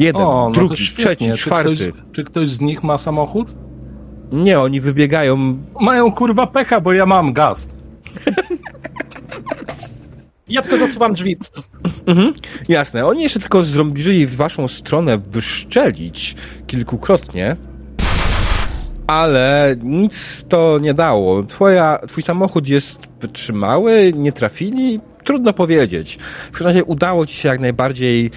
Jeden, 0.00 0.22
O, 0.22 0.48
no 0.48 0.50
drugi, 0.54 0.76
świetnie. 0.86 1.04
trzeci, 1.04 1.30
Czy 1.30 1.36
czwarty. 1.36 1.74
Ktoś, 1.74 2.02
czy 2.12 2.24
ktoś 2.24 2.48
z 2.48 2.60
nich 2.60 2.82
ma 2.82 2.98
samochód? 2.98 3.48
Nie, 4.32 4.60
oni 4.60 4.80
wybiegają. 4.80 5.58
Mają 5.80 6.12
kurwa 6.12 6.46
pecha, 6.46 6.80
bo 6.80 6.92
ja 6.92 7.06
mam 7.06 7.32
gaz. 7.32 7.68
Ja 10.48 10.62
tylko 10.62 10.86
zasuwam 10.86 11.12
drzwi. 11.12 11.36
Mhm, 12.06 12.32
jasne. 12.68 13.06
Oni 13.06 13.22
jeszcze 13.22 13.40
tylko 13.40 13.64
zdążyli 13.64 14.26
w 14.26 14.36
waszą 14.36 14.68
stronę 14.68 15.18
wyszczelić 15.18 16.34
kilkukrotnie, 16.66 17.56
ale 19.06 19.76
nic 19.82 20.44
to 20.48 20.78
nie 20.78 20.94
dało. 20.94 21.42
Twoja, 21.42 21.98
twój 22.08 22.22
samochód 22.22 22.68
jest 22.68 22.98
wytrzymały, 23.20 24.12
nie 24.16 24.32
trafili, 24.32 25.00
trudno 25.24 25.52
powiedzieć. 25.52 26.18
W 26.48 26.50
każdym 26.50 26.66
razie 26.66 26.84
udało 26.84 27.26
ci 27.26 27.34
się 27.36 27.48
jak 27.48 27.60
najbardziej 27.60 28.30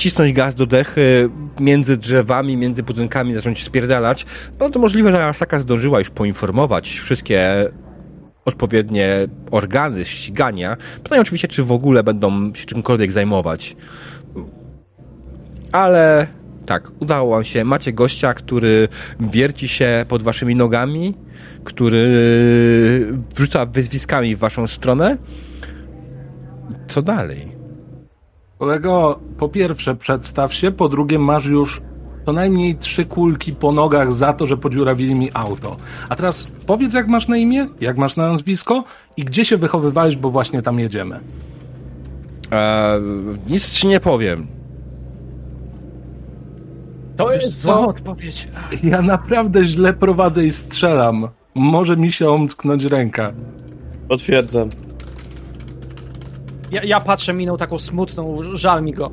wcisnąć 0.00 0.32
gaz 0.32 0.54
do 0.54 0.66
dechy 0.66 1.30
między 1.60 1.96
drzewami, 1.96 2.56
między 2.56 2.82
budynkami, 2.82 3.34
zacząć 3.34 3.64
spierdalać. 3.64 4.26
No 4.60 4.70
to 4.70 4.78
możliwe, 4.78 5.12
że 5.12 5.24
Arasaka 5.24 5.60
zdążyła 5.60 5.98
już 5.98 6.10
poinformować 6.10 6.88
wszystkie 6.88 7.70
odpowiednie 8.44 9.28
organy 9.50 10.04
ścigania. 10.04 10.76
Pytanie 11.02 11.20
oczywiście, 11.22 11.48
czy 11.48 11.64
w 11.64 11.72
ogóle 11.72 12.02
będą 12.02 12.54
się 12.54 12.66
czymkolwiek 12.66 13.12
zajmować. 13.12 13.76
Ale 15.72 16.26
tak, 16.66 16.90
udało 17.00 17.30
wam 17.30 17.44
się. 17.44 17.64
Macie 17.64 17.92
gościa, 17.92 18.34
który 18.34 18.88
wierci 19.20 19.68
się 19.68 20.04
pod 20.08 20.22
waszymi 20.22 20.54
nogami, 20.54 21.14
który 21.64 22.06
wrzuca 23.34 23.66
wyzwiskami 23.66 24.36
w 24.36 24.38
waszą 24.38 24.66
stronę. 24.66 25.16
Co 26.88 27.02
dalej? 27.02 27.59
Kolego, 28.60 29.20
po 29.38 29.48
pierwsze 29.48 29.94
przedstaw 29.94 30.54
się, 30.54 30.70
po 30.70 30.88
drugie 30.88 31.18
masz 31.18 31.46
już 31.46 31.82
co 32.26 32.32
najmniej 32.32 32.76
trzy 32.76 33.04
kulki 33.04 33.52
po 33.52 33.72
nogach 33.72 34.14
za 34.14 34.32
to, 34.32 34.46
że 34.46 34.56
podziurawili 34.56 35.14
mi 35.14 35.30
auto. 35.34 35.76
A 36.08 36.16
teraz 36.16 36.56
powiedz, 36.66 36.94
jak 36.94 37.08
masz 37.08 37.28
na 37.28 37.36
imię, 37.36 37.66
jak 37.80 37.96
masz 37.96 38.16
na 38.16 38.28
nazwisko 38.28 38.84
i 39.16 39.24
gdzie 39.24 39.44
się 39.44 39.56
wychowywałeś, 39.56 40.16
bo 40.16 40.30
właśnie 40.30 40.62
tam 40.62 40.78
jedziemy. 40.78 41.20
Eee, 42.50 43.02
nic 43.48 43.70
ci 43.70 43.88
nie 43.88 44.00
powiem. 44.00 44.46
To 47.16 47.28
Wiesz 47.28 47.44
jest 47.44 47.60
zła 47.60 47.86
odpowiedź. 47.86 48.48
Ja 48.82 49.02
naprawdę 49.02 49.64
źle 49.64 49.92
prowadzę 49.92 50.44
i 50.44 50.52
strzelam. 50.52 51.28
Może 51.54 51.96
mi 51.96 52.12
się 52.12 52.30
omsknąć 52.30 52.84
ręka. 52.84 53.32
Potwierdzam. 54.08 54.68
Ja, 56.70 56.84
ja 56.84 57.00
patrzę 57.00 57.32
miną 57.32 57.56
taką 57.56 57.78
smutną, 57.78 58.38
żal 58.52 58.82
mi 58.82 58.92
go. 58.92 59.10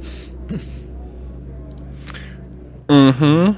Mhm. 2.87 3.53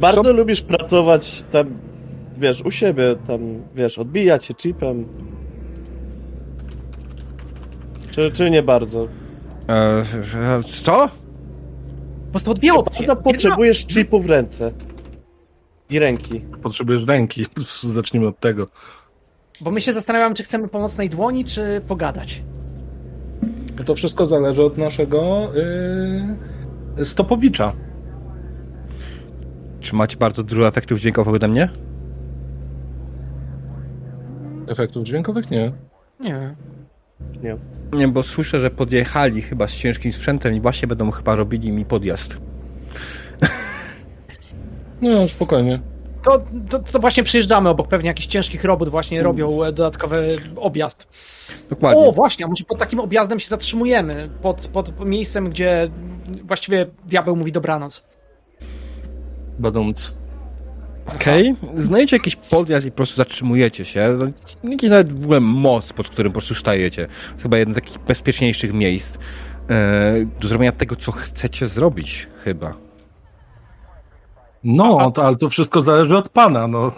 Bardzo 0.00 0.32
lubisz 0.32 0.60
pracować 0.60 1.44
tam, 1.50 1.66
wiesz, 2.38 2.60
u 2.60 2.70
siebie, 2.70 3.16
tam, 3.26 3.40
wiesz, 3.74 3.98
odbijać 3.98 4.44
się 4.44 4.54
chipem. 4.54 5.08
Czy, 8.10 8.32
czy 8.32 8.50
nie 8.50 8.62
bardzo? 8.62 9.08
Eee, 9.68 10.64
co? 10.64 11.08
Po 12.26 12.30
prostu 12.30 12.54
dwie 12.54 12.74
opcje. 12.74 13.06
Bardzo 13.06 13.22
potrzebujesz 13.22 13.86
chipu 13.86 14.20
w 14.20 14.26
ręce. 14.26 14.72
I 15.90 15.98
ręki. 15.98 16.40
Potrzebujesz 16.40 17.04
ręki. 17.06 17.46
Zacznijmy 17.94 18.28
od 18.28 18.40
tego. 18.40 18.68
Bo 19.60 19.70
my 19.70 19.80
się 19.80 19.92
zastanawiamy, 19.92 20.34
czy 20.34 20.42
chcemy 20.42 20.68
pomocnej 20.68 21.10
dłoni, 21.10 21.44
czy 21.44 21.80
pogadać. 21.88 22.42
To 23.86 23.94
wszystko 23.94 24.26
zależy 24.26 24.62
od 24.62 24.78
naszego 24.78 25.50
yy, 26.96 27.04
stopowicza. 27.04 27.72
Czy 29.80 29.96
macie 29.96 30.16
bardzo 30.16 30.42
dużo 30.42 30.66
efektów 30.66 31.00
dźwiękowych 31.00 31.34
ode 31.34 31.48
mnie? 31.48 31.68
Efektów 34.68 35.04
dźwiękowych 35.04 35.50
nie. 35.50 35.72
Nie. 36.20 36.56
Nie. 37.42 37.56
Nie, 37.92 38.08
bo 38.08 38.22
słyszę, 38.22 38.60
że 38.60 38.70
podjechali 38.70 39.42
chyba 39.42 39.68
z 39.68 39.74
ciężkim 39.74 40.12
sprzętem 40.12 40.54
i 40.54 40.60
właśnie 40.60 40.88
będą 40.88 41.10
chyba 41.10 41.34
robili 41.34 41.72
mi 41.72 41.84
podjazd. 41.84 42.40
No, 45.02 45.28
spokojnie. 45.28 45.80
To, 46.24 46.44
to, 46.68 46.78
to 46.78 46.98
właśnie 46.98 47.22
przyjeżdżamy 47.22 47.68
obok 47.68 47.88
pewnie 47.88 48.08
jakichś 48.08 48.26
ciężkich 48.26 48.64
robót 48.64 48.88
właśnie 48.88 49.22
robią 49.22 49.64
e, 49.64 49.72
dodatkowy 49.72 50.36
objazd. 50.56 51.08
Dokładnie. 51.70 52.02
O, 52.02 52.12
właśnie, 52.12 52.44
a 52.44 52.48
może 52.48 52.64
pod 52.64 52.78
takim 52.78 53.00
objazdem 53.00 53.40
się 53.40 53.48
zatrzymujemy. 53.48 54.30
Pod, 54.42 54.66
pod 54.66 55.06
miejscem, 55.06 55.50
gdzie 55.50 55.90
właściwie 56.44 56.86
diabeł 57.04 57.36
mówi 57.36 57.52
dobranoc. 57.52 58.04
Badąc. 59.58 60.18
Okej, 61.06 61.56
znajdziecie 61.74 62.16
jakiś 62.16 62.36
podjazd 62.36 62.86
i 62.86 62.90
po 62.90 62.96
prostu 62.96 63.16
zatrzymujecie 63.16 63.84
się. 63.84 64.18
No, 64.18 64.70
Jakiś 64.70 64.90
nawet 64.90 65.12
w 65.12 65.24
ogóle 65.24 65.40
most, 65.40 65.92
pod 65.92 66.08
którym 66.08 66.32
po 66.32 66.38
prostu 66.38 66.54
stajecie. 66.54 67.06
To 67.36 67.42
chyba 67.42 67.58
jedno 67.58 67.74
z 67.74 67.76
takich 67.76 67.98
bezpieczniejszych 67.98 68.72
miejsc 68.72 69.18
e, 69.70 70.26
do 70.40 70.48
zrobienia 70.48 70.72
tego, 70.72 70.96
co 70.96 71.12
chcecie 71.12 71.66
zrobić, 71.66 72.26
chyba. 72.44 72.83
No, 74.64 75.10
to, 75.10 75.26
ale 75.26 75.36
to 75.36 75.48
wszystko 75.48 75.80
zależy 75.80 76.16
od 76.16 76.28
pana, 76.28 76.68
no. 76.68 76.92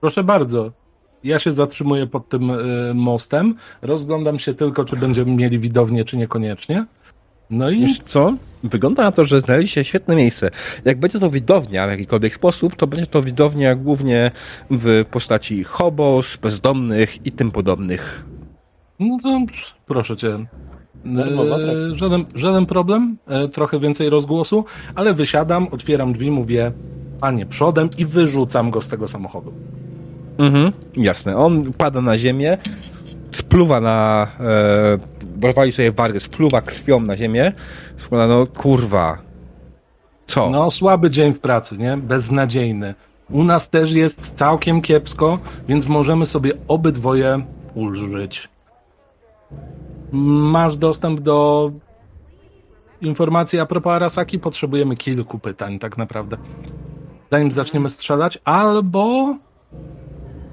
Proszę 0.00 0.24
bardzo. 0.24 0.72
Ja 1.24 1.38
się 1.38 1.52
zatrzymuję 1.52 2.06
pod 2.06 2.28
tym 2.28 2.50
y, 2.50 2.92
mostem, 2.94 3.54
rozglądam 3.82 4.38
się 4.38 4.54
tylko, 4.54 4.84
czy 4.84 4.96
będziemy 4.96 5.32
mieli 5.32 5.58
widownię, 5.58 6.04
czy 6.04 6.16
niekoniecznie. 6.16 6.86
No 7.50 7.70
i 7.70 7.80
Wiesz 7.80 7.98
co? 7.98 8.34
Wygląda 8.64 9.02
na 9.02 9.12
to, 9.12 9.24
że 9.24 9.40
znaleźliście 9.40 9.84
świetne 9.84 10.16
miejsce. 10.16 10.50
Jak 10.84 11.00
będzie 11.00 11.20
to 11.20 11.30
widownia 11.30 11.86
w 11.86 11.90
jakikolwiek 11.90 12.34
sposób, 12.34 12.76
to 12.76 12.86
będzie 12.86 13.06
to 13.06 13.22
widownia 13.22 13.74
głównie 13.74 14.30
w 14.70 15.04
postaci 15.10 15.64
hobos, 15.64 16.36
bezdomnych 16.36 17.26
i 17.26 17.32
tym 17.32 17.50
podobnych. 17.50 18.24
no 19.00 19.18
to 19.22 19.40
proszę 19.86 20.16
cię. 20.16 20.46
E, 21.06 21.94
żaden, 21.94 22.24
żaden 22.34 22.66
problem, 22.66 23.16
e, 23.26 23.48
trochę 23.48 23.80
więcej 23.80 24.10
rozgłosu, 24.10 24.64
ale 24.94 25.14
wysiadam, 25.14 25.68
otwieram 25.70 26.12
drzwi, 26.12 26.30
mówię, 26.30 26.72
panie, 27.20 27.46
przodem 27.46 27.90
i 27.98 28.04
wyrzucam 28.06 28.70
go 28.70 28.80
z 28.80 28.88
tego 28.88 29.08
samochodu. 29.08 29.52
Mhm, 30.38 30.72
jasne. 30.96 31.36
On 31.36 31.72
pada 31.72 32.00
na 32.00 32.18
ziemię, 32.18 32.58
spluwa 33.30 33.80
na... 33.80 34.28
E, 34.40 34.98
rozwali 35.42 35.72
sobie 35.72 35.92
wargę, 35.92 36.20
spluwa 36.20 36.60
krwią 36.60 37.00
na 37.00 37.16
ziemię. 37.16 37.52
Składa, 37.96 38.26
no 38.26 38.46
kurwa. 38.46 39.18
Co? 40.26 40.50
No, 40.50 40.70
słaby 40.70 41.10
dzień 41.10 41.32
w 41.32 41.38
pracy, 41.38 41.78
nie? 41.78 41.96
Beznadziejny. 41.96 42.94
U 43.30 43.44
nas 43.44 43.70
też 43.70 43.92
jest 43.92 44.32
całkiem 44.36 44.80
kiepsko, 44.80 45.38
więc 45.68 45.88
możemy 45.88 46.26
sobie 46.26 46.52
obydwoje 46.68 47.42
ulżyć. 47.74 48.48
Masz 50.16 50.76
dostęp 50.76 51.20
do 51.20 51.70
informacji 53.00 53.60
a 53.60 53.66
propos 53.66 53.92
Arasaki? 53.92 54.38
Potrzebujemy 54.38 54.96
kilku 54.96 55.38
pytań, 55.38 55.78
tak 55.78 55.98
naprawdę. 55.98 56.36
Zanim 57.30 57.50
zaczniemy 57.50 57.90
strzelać, 57.90 58.38
albo 58.44 59.34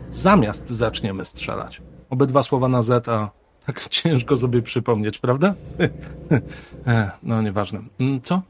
zamiast 0.10 0.70
zaczniemy 0.70 1.26
strzelać. 1.26 1.82
Obydwa 2.10 2.44
słowa 2.44 2.68
na 2.68 2.82
Z, 2.82 3.08
a 3.08 3.30
tak 3.66 3.88
ciężko 3.90 4.38
sobie 4.38 4.62
przypomnieć, 4.62 5.20
prawda? 5.20 5.54
Eh, 6.88 7.12
no, 7.24 7.42
nieważne. 7.42 7.80
Mm, 8.00 8.22
Co? 8.22 8.42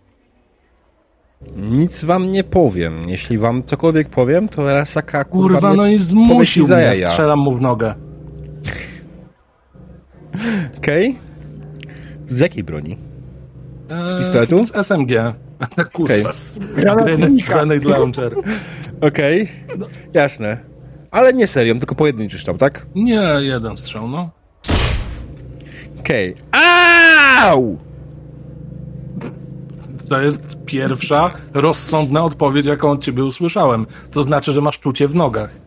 Nic 1.56 2.06
wam 2.06 2.28
nie 2.28 2.44
powiem. 2.44 3.10
Jeśli 3.10 3.38
wam 3.38 3.64
cokolwiek 3.64 4.10
powiem, 4.10 4.50
to 4.50 4.74
Rasaka 4.74 5.24
kurwa, 5.24 5.60
Kurwa, 5.60 5.74
no 5.74 5.88
i 5.88 6.00
zmusił 6.00 6.68
mnie, 6.68 6.96
strzelam 6.96 7.40
mu 7.40 7.52
w 7.52 7.62
nogę. 7.62 7.96
Okej. 10.78 11.16
Z 12.28 12.40
jakiej 12.40 12.64
broni? 12.64 12.98
Eee, 13.90 14.18
pistoletu? 14.20 14.64
Z 14.66 14.72
SMG. 14.88 15.12
Kurwa, 15.94 16.32
z 16.32 16.60
granat, 17.46 17.84
launcher. 17.84 18.34
Okej, 19.02 19.48
jasne. 20.14 20.58
Ale 21.12 21.34
nie 21.34 21.48
serią, 21.48 21.80
tylko 21.80 21.96
pojedynczy 21.96 22.38
sztab, 22.38 22.58
tak? 22.58 22.86
Nie, 22.96 23.22
jeden 23.40 23.78
strzał, 23.78 24.08
no. 24.08 24.30
Okej. 26.00 26.36
Au! 27.42 27.78
To 30.10 30.22
jest 30.22 30.58
pierwsza 30.66 31.34
rozsądna 31.54 32.24
odpowiedź, 32.24 32.66
jaką 32.66 32.90
od 32.90 33.04
ciebie 33.04 33.26
usłyszałem. 33.26 33.86
To 34.12 34.24
znaczy, 34.24 34.52
że 34.52 34.62
masz 34.62 34.80
czucie 34.80 35.08
w 35.08 35.16
nogach. 35.16 35.61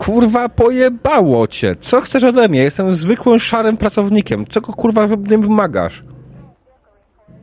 Kurwa, 0.00 0.48
pojebało 0.48 1.46
cię. 1.46 1.76
Co 1.80 2.00
chcesz 2.00 2.24
ode 2.24 2.48
mnie? 2.48 2.62
Jestem 2.62 2.92
zwykłym 2.92 3.38
szarym 3.38 3.76
pracownikiem. 3.76 4.46
Czego 4.46 4.72
kurwa 4.72 5.04
ode 5.04 5.16
mnie 5.16 5.38
wymagasz? 5.38 6.02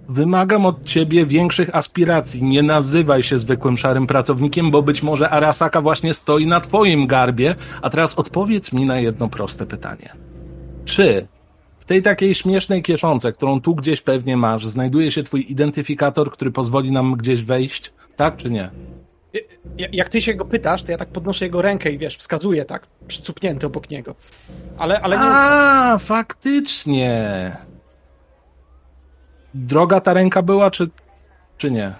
Wymagam 0.09 0.65
od 0.65 0.85
ciebie 0.85 1.25
większych 1.25 1.75
aspiracji. 1.75 2.43
Nie 2.43 2.63
nazywaj 2.63 3.23
się 3.23 3.39
zwykłym 3.39 3.77
szarym 3.77 4.07
pracownikiem, 4.07 4.71
bo 4.71 4.81
być 4.81 5.03
może 5.03 5.29
Arasaka 5.29 5.81
właśnie 5.81 6.13
stoi 6.13 6.47
na 6.47 6.61
twoim 6.61 7.07
garbie. 7.07 7.55
A 7.81 7.89
teraz 7.89 8.19
odpowiedz 8.19 8.73
mi 8.73 8.85
na 8.85 8.99
jedno 8.99 9.29
proste 9.29 9.65
pytanie. 9.65 10.09
Czy 10.85 11.27
w 11.79 11.85
tej 11.85 12.01
takiej 12.01 12.35
śmiesznej 12.35 12.81
kieszonce, 12.81 13.33
którą 13.33 13.61
tu 13.61 13.75
gdzieś 13.75 14.01
pewnie 14.01 14.37
masz, 14.37 14.65
znajduje 14.65 15.11
się 15.11 15.23
twój 15.23 15.51
identyfikator, 15.51 16.31
który 16.31 16.51
pozwoli 16.51 16.91
nam 16.91 17.15
gdzieś 17.15 17.43
wejść? 17.43 17.93
Tak 18.15 18.37
czy 18.37 18.49
nie? 18.49 18.71
Ja- 19.77 19.87
Jak 19.91 20.09
ty 20.09 20.21
się 20.21 20.33
go 20.33 20.45
pytasz, 20.45 20.83
to 20.83 20.91
ja 20.91 20.97
tak 20.97 21.09
podnoszę 21.09 21.45
jego 21.45 21.61
rękę 21.61 21.89
i 21.91 21.97
wiesz, 21.97 22.17
wskazuję 22.17 22.65
tak, 22.65 22.87
przycupnięty 23.07 23.67
obok 23.67 23.89
niego. 23.89 24.15
Ale, 24.77 25.01
ale 25.01 25.17
nie. 25.17 25.23
A, 25.23 25.97
faktycznie. 25.97 27.51
Droga 29.53 30.01
ta 30.01 30.13
ręka 30.13 30.41
była, 30.41 30.71
czy, 30.71 30.89
czy 31.57 31.71
nie? 31.71 31.91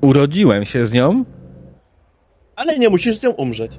Urodziłem 0.00 0.64
się 0.64 0.86
z 0.86 0.92
nią. 0.92 1.24
Ale 2.56 2.78
nie 2.78 2.88
musisz 2.88 3.18
z 3.18 3.22
nią 3.22 3.30
umrzeć. 3.30 3.72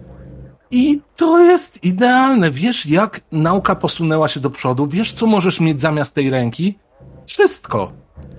I 0.71 1.01
to 1.15 1.39
jest 1.39 1.83
idealne. 1.83 2.51
Wiesz, 2.51 2.85
jak 2.85 3.21
nauka 3.31 3.75
posunęła 3.75 4.27
się 4.27 4.39
do 4.39 4.49
przodu? 4.49 4.87
Wiesz, 4.87 5.13
co 5.13 5.25
możesz 5.25 5.59
mieć 5.59 5.81
zamiast 5.81 6.15
tej 6.15 6.29
ręki? 6.29 6.77
Wszystko. 7.25 7.91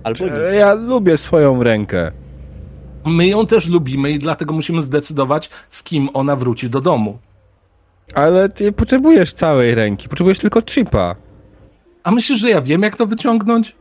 Albo 0.03 0.23
nic. 0.25 0.33
E, 0.33 0.55
Ja 0.55 0.73
lubię 0.73 1.17
swoją 1.17 1.63
rękę. 1.63 2.11
My 3.07 3.27
ją 3.27 3.47
też 3.47 3.69
lubimy 3.69 4.11
i 4.11 4.19
dlatego 4.19 4.53
musimy 4.53 4.81
zdecydować, 4.81 5.49
z 5.69 5.83
kim 5.83 6.09
ona 6.13 6.35
wróci 6.35 6.69
do 6.69 6.81
domu. 6.81 7.19
Ale 8.15 8.49
ty 8.49 8.63
nie 8.63 8.71
potrzebujesz 8.71 9.33
całej 9.33 9.75
ręki, 9.75 10.09
potrzebujesz 10.09 10.39
tylko 10.39 10.61
chipa. 10.61 11.15
A 12.03 12.11
myślisz, 12.11 12.39
że 12.39 12.49
ja 12.49 12.61
wiem, 12.61 12.81
jak 12.81 12.95
to 12.95 13.05
wyciągnąć? 13.05 13.75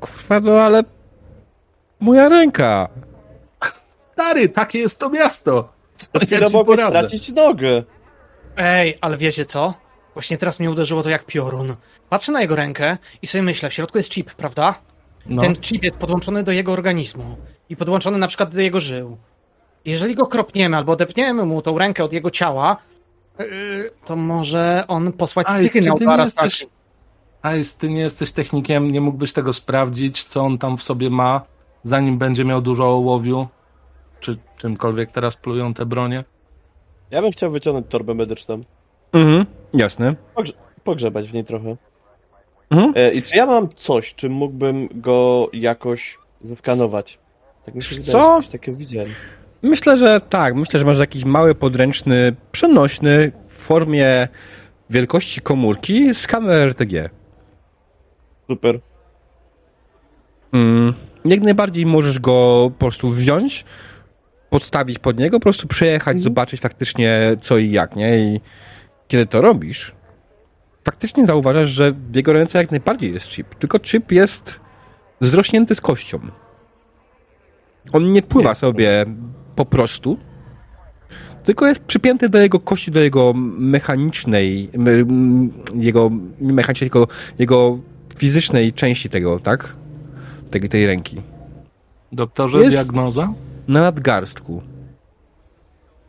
Kurwa, 0.00 0.40
no 0.40 0.60
ale... 0.60 0.84
Moja 2.00 2.28
ręka. 2.28 2.88
Stary, 4.12 4.48
takie 4.48 4.78
jest 4.78 5.00
to 5.00 5.10
miasto. 5.10 5.72
Co 5.96 6.08
ja 6.30 6.50
poradzę? 6.50 6.88
stracić 6.88 7.32
nogę. 7.32 7.82
Ej, 8.56 8.98
ale 9.00 9.16
wiecie 9.16 9.46
co? 9.46 9.74
Właśnie 10.14 10.38
teraz 10.38 10.60
mnie 10.60 10.70
uderzyło 10.70 11.02
to 11.02 11.08
jak 11.08 11.24
piorun. 11.24 11.76
Patrzę 12.08 12.32
na 12.32 12.40
jego 12.40 12.56
rękę 12.56 12.96
i 13.22 13.26
sobie 13.26 13.42
myślę, 13.42 13.70
w 13.70 13.74
środku 13.74 13.98
jest 13.98 14.10
chip, 14.10 14.34
prawda? 14.34 14.74
No. 15.28 15.42
ten 15.42 15.56
chip 15.56 15.82
jest 15.82 15.96
podłączony 15.96 16.42
do 16.42 16.52
jego 16.52 16.72
organizmu 16.72 17.36
i 17.68 17.76
podłączony 17.76 18.18
na 18.18 18.28
przykład 18.28 18.54
do 18.54 18.60
jego 18.60 18.80
żył. 18.80 19.16
Jeżeli 19.84 20.14
go 20.14 20.26
kropniemy 20.26 20.76
albo 20.76 20.92
odepniemy 20.92 21.44
mu 21.44 21.62
tą 21.62 21.78
rękę 21.78 22.04
od 22.04 22.12
jego 22.12 22.30
ciała, 22.30 22.76
yy, 23.38 23.46
to 24.04 24.16
może 24.16 24.84
on 24.88 25.12
posłać 25.12 25.46
Aj, 25.50 25.68
sygnał 25.68 25.98
ty 25.98 26.04
do 26.04 26.16
jesteś- 26.16 26.66
Ice, 27.60 27.78
ty 27.78 27.90
nie 27.90 28.00
jesteś 28.00 28.32
technikiem, 28.32 28.90
nie 28.90 29.00
mógłbyś 29.00 29.32
tego 29.32 29.52
sprawdzić, 29.52 30.24
co 30.24 30.40
on 30.44 30.58
tam 30.58 30.76
w 30.76 30.82
sobie 30.82 31.10
ma, 31.10 31.40
zanim 31.84 32.18
będzie 32.18 32.44
miał 32.44 32.62
dużo 32.62 32.88
ołowiu, 32.88 33.46
czy 34.20 34.38
czymkolwiek 34.58 35.12
teraz 35.12 35.36
plują 35.36 35.74
te 35.74 35.86
bronie. 35.86 36.24
Ja 37.10 37.22
bym 37.22 37.32
chciał 37.32 37.50
wyciągnąć 37.50 37.86
torbę 37.88 38.14
medyczną. 38.14 38.60
Mhm, 39.12 39.46
jasne. 39.74 40.14
Pogrzebać 40.84 41.28
w 41.28 41.34
niej 41.34 41.44
trochę. 41.44 41.76
Mhm. 42.70 42.92
E, 42.96 43.10
I 43.12 43.22
czy 43.22 43.36
ja 43.36 43.46
mam 43.46 43.68
coś, 43.68 44.14
czym 44.14 44.32
mógłbym 44.32 44.88
go 44.94 45.48
jakoś 45.52 46.18
zeskanować? 46.44 47.18
Tak 47.66 47.74
mi 47.74 47.82
się 47.82 48.02
Co? 48.02 48.34
wydaje, 48.36 48.52
takiego 48.52 48.78
widziałem. 48.78 49.10
Myślę, 49.62 49.96
że 49.96 50.20
tak. 50.20 50.54
Myślę, 50.54 50.80
że 50.80 50.86
masz 50.86 50.98
jakiś 50.98 51.24
mały, 51.24 51.54
podręczny, 51.54 52.34
przenośny 52.52 53.32
w 53.48 53.52
formie 53.58 54.28
wielkości 54.90 55.40
komórki 55.40 56.14
skaner 56.14 56.68
RTG. 56.68 57.10
Super. 58.50 58.80
Mm, 60.52 60.94
jak 61.24 61.40
najbardziej 61.40 61.86
możesz 61.86 62.18
go 62.18 62.70
po 62.78 62.78
prostu 62.78 63.10
wziąć, 63.10 63.64
podstawić 64.50 64.98
pod 64.98 65.18
niego, 65.18 65.38
po 65.38 65.42
prostu 65.42 65.68
przejechać, 65.68 66.12
Mhm. 66.16 66.22
zobaczyć 66.22 66.60
faktycznie 66.60 67.36
co 67.40 67.58
i 67.58 67.70
jak, 67.70 67.96
nie? 67.96 68.18
I 68.18 68.40
kiedy 69.08 69.26
to 69.26 69.40
robisz, 69.40 69.92
faktycznie 70.86 71.26
zauważasz, 71.26 71.70
że 71.70 71.92
w 71.92 72.16
jego 72.16 72.32
ręce 72.32 72.58
jak 72.58 72.70
najbardziej 72.70 73.12
jest 73.12 73.28
chip. 73.28 73.54
Tylko 73.54 73.80
chip 73.80 74.12
jest 74.12 74.60
zrośnięty 75.20 75.74
z 75.74 75.80
kością. 75.80 76.18
On 77.92 78.12
nie 78.12 78.22
pływa 78.22 78.48
Nie. 78.48 78.54
sobie 78.54 79.06
po 79.56 79.64
prostu, 79.64 80.18
tylko 81.44 81.66
jest 81.66 81.80
przypięty 81.84 82.28
do 82.28 82.38
jego 82.38 82.60
kości, 82.60 82.90
do 82.90 83.00
jego 83.00 83.32
mechanicznej, 83.58 84.70
jego 85.74 86.10
nie 86.40 86.52
mechanicznej, 86.52 86.90
tylko 86.90 87.08
jego 87.38 87.78
fizycznej 88.18 88.72
części 88.72 89.08
tego, 89.08 89.40
tak? 89.40 89.76
Tej, 90.50 90.68
tej 90.68 90.86
ręki. 90.86 91.16
Doktorze, 92.12 92.58
Jest- 92.58 92.70
diagnoza? 92.70 93.32
Na 93.68 93.80
nadgarstku. 93.80 94.62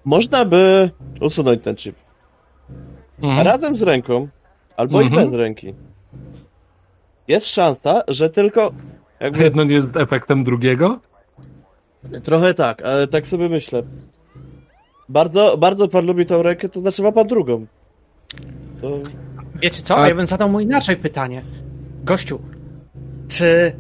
Można 0.06 0.46
by 0.46 0.92
usunąć 1.22 1.64
ten 1.64 1.76
chip. 1.76 1.96
Mhm. 3.22 3.48
Razem 3.48 3.76
z 3.76 3.82
ręką, 3.82 4.28
albo 4.78 5.02
Mhm. 5.02 5.22
i 5.22 5.26
bez 5.30 5.38
ręki. 5.40 5.74
Jest 7.28 7.48
szansa, 7.48 8.04
że 8.08 8.30
tylko. 8.30 8.72
Jakby 9.20 9.44
Jedno 9.44 9.64
nie 9.64 9.74
jest 9.76 9.98
efektem 9.98 10.44
drugiego? 10.44 11.00
Trochę 12.24 12.54
tak, 12.54 12.82
ale 12.82 13.08
tak 13.08 13.28
sobie 13.28 13.50
myślę. 13.50 13.84
Bardzo, 15.10 15.58
bardzo 15.58 15.88
pan 15.88 16.06
lubi 16.06 16.26
tą 16.26 16.42
rękę, 16.44 16.70
to 16.70 16.80
znaczy 16.82 17.02
ma 17.04 17.12
pan 17.12 17.28
drugą. 17.28 17.66
To... 18.82 19.00
Wiecie 19.62 19.82
co? 19.82 19.98
A- 19.98 20.08
ja 20.10 20.16
bym 20.16 20.26
zadał 20.28 20.50
mu 20.50 20.60
inaczej 20.60 20.98
pytanie. 20.98 21.42
Gościu, 22.04 22.40
czy 23.28 23.74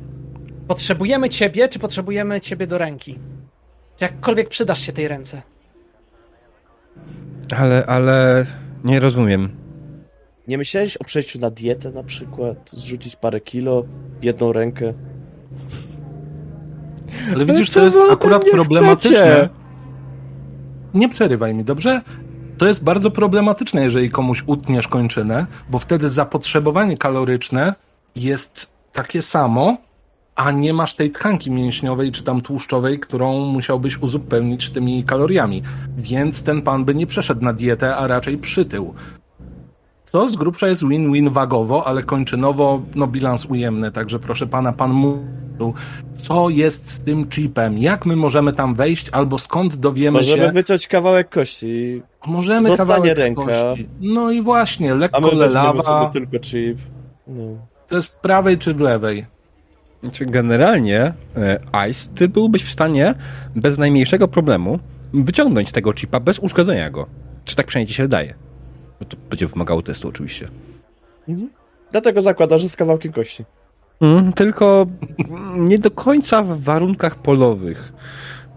potrzebujemy 0.67 1.29
ciebie, 1.29 1.69
czy 1.69 1.79
potrzebujemy 1.79 2.41
ciebie 2.41 2.67
do 2.67 2.77
ręki? 2.77 3.19
Jakkolwiek 4.01 4.49
przydasz 4.49 4.79
się 4.81 4.93
tej 4.93 5.07
ręce? 5.07 5.41
Ale, 7.57 7.85
ale 7.85 8.45
nie 8.83 8.99
rozumiem. 8.99 9.49
Nie 10.47 10.57
myślałeś 10.57 10.97
o 10.97 11.03
przejściu 11.03 11.39
na 11.39 11.49
dietę 11.49 11.91
na 11.91 12.03
przykład? 12.03 12.69
Zrzucić 12.71 13.15
parę 13.15 13.41
kilo, 13.41 13.83
jedną 14.21 14.53
rękę? 14.53 14.93
Ale 17.33 17.45
widzisz, 17.45 17.69
to 17.69 17.85
jest 17.85 17.97
akurat 18.11 18.45
problematyczne. 18.51 19.49
Nie 20.93 21.09
przerywaj 21.09 21.53
mi, 21.53 21.63
dobrze? 21.63 22.01
To 22.57 22.67
jest 22.67 22.83
bardzo 22.83 23.11
problematyczne, 23.11 23.83
jeżeli 23.83 24.09
komuś 24.09 24.43
utniesz 24.45 24.87
kończynę, 24.87 25.45
bo 25.69 25.79
wtedy 25.79 26.09
zapotrzebowanie 26.09 26.97
kaloryczne 26.97 27.73
jest 28.15 28.69
takie 28.93 29.21
samo, 29.21 29.77
a 30.35 30.51
nie 30.51 30.73
masz 30.73 30.95
tej 30.95 31.11
tkanki 31.11 31.51
mięśniowej 31.51 32.11
czy 32.11 32.23
tam 32.23 32.41
tłuszczowej, 32.41 32.99
którą 32.99 33.45
musiałbyś 33.45 33.97
uzupełnić 33.97 34.69
tymi 34.69 35.03
kaloriami. 35.03 35.63
Więc 35.97 36.43
ten 36.43 36.61
pan 36.61 36.85
by 36.85 36.95
nie 36.95 37.07
przeszedł 37.07 37.43
na 37.43 37.53
dietę, 37.53 37.95
a 37.95 38.07
raczej 38.07 38.37
przytył. 38.37 38.93
Co 40.07 40.29
z 40.29 40.35
grubsza 40.35 40.67
jest 40.67 40.83
win-win 40.83 41.29
wagowo, 41.29 41.87
ale 41.87 42.03
kończynowo 42.03 42.81
no 42.95 43.07
bilans 43.07 43.45
ujemny, 43.45 43.91
także 43.91 44.19
proszę 44.19 44.47
pana, 44.47 44.71
pan 44.73 44.91
mówił, 44.91 45.73
co 46.15 46.49
jest 46.49 46.89
z 46.89 46.99
tym 46.99 47.29
chipem, 47.29 47.77
jak 47.77 48.05
my 48.05 48.15
możemy 48.15 48.53
tam 48.53 48.75
wejść, 48.75 49.09
albo 49.09 49.39
skąd 49.39 49.75
dowiemy 49.75 50.17
Możemy 50.17 50.45
się... 50.45 50.51
wyciąć 50.51 50.87
kawałek 50.87 51.29
kości, 51.29 52.01
Możemy 52.27 52.69
Zostanie 52.69 52.77
kawałek 52.89 53.17
ręka. 53.17 53.43
kości. 53.45 53.89
No 54.01 54.31
i 54.31 54.41
właśnie, 54.41 54.91
a 54.91 54.93
my 54.93 54.99
lekko 54.99 55.31
lelawa. 55.35 55.83
sobie 55.83 56.13
tylko 56.13 56.39
chip. 56.39 56.77
No. 57.27 57.43
To 57.87 57.95
jest 57.95 58.13
w 58.15 58.19
prawej 58.19 58.57
czy 58.57 58.73
w 58.73 58.79
lewej? 58.79 59.25
Znaczy, 60.03 60.25
generalnie, 60.25 61.13
e, 61.37 61.59
Ice, 61.89 62.09
ty 62.15 62.29
byłbyś 62.29 62.63
w 62.63 62.71
stanie 62.73 63.13
bez 63.55 63.77
najmniejszego 63.77 64.27
problemu 64.27 64.79
wyciągnąć 65.13 65.71
tego 65.71 65.93
chipa 65.93 66.19
bez 66.19 66.39
uszkodzenia 66.39 66.89
go. 66.89 67.07
Czy 67.45 67.55
tak 67.55 67.65
przynajmniej 67.65 67.87
ci 67.87 67.93
się 67.93 68.03
wydaje? 68.03 68.46
No 69.01 69.07
to 69.07 69.17
będzie 69.29 69.47
wymagało 69.47 69.81
testu 69.81 70.07
oczywiście. 70.07 70.47
Mhm. 71.27 71.49
Dlatego 71.91 72.21
zakłada, 72.21 72.57
że 72.57 72.69
z 72.69 72.75
kawałkiem 72.75 73.11
kości. 73.11 73.45
Mm, 74.01 74.33
tylko 74.33 74.85
nie 75.55 75.79
do 75.79 75.91
końca 75.91 76.43
w 76.43 76.61
warunkach 76.61 77.15
polowych. 77.15 77.93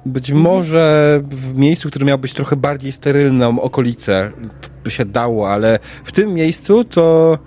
Być 0.07 0.32
może 0.32 1.20
w 1.30 1.55
miejscu, 1.55 1.88
które 1.88 2.07
miało 2.07 2.18
być 2.18 2.34
trochę 2.34 2.57
bardziej 2.57 2.93
sterylną 2.93 3.61
okolicę, 3.61 4.32
to 4.61 4.68
by 4.84 4.91
się 4.91 5.05
dało, 5.05 5.51
ale 5.51 5.78
w 6.05 6.12
tym 6.12 6.34
miejscu 6.34 6.84
to 6.84 7.38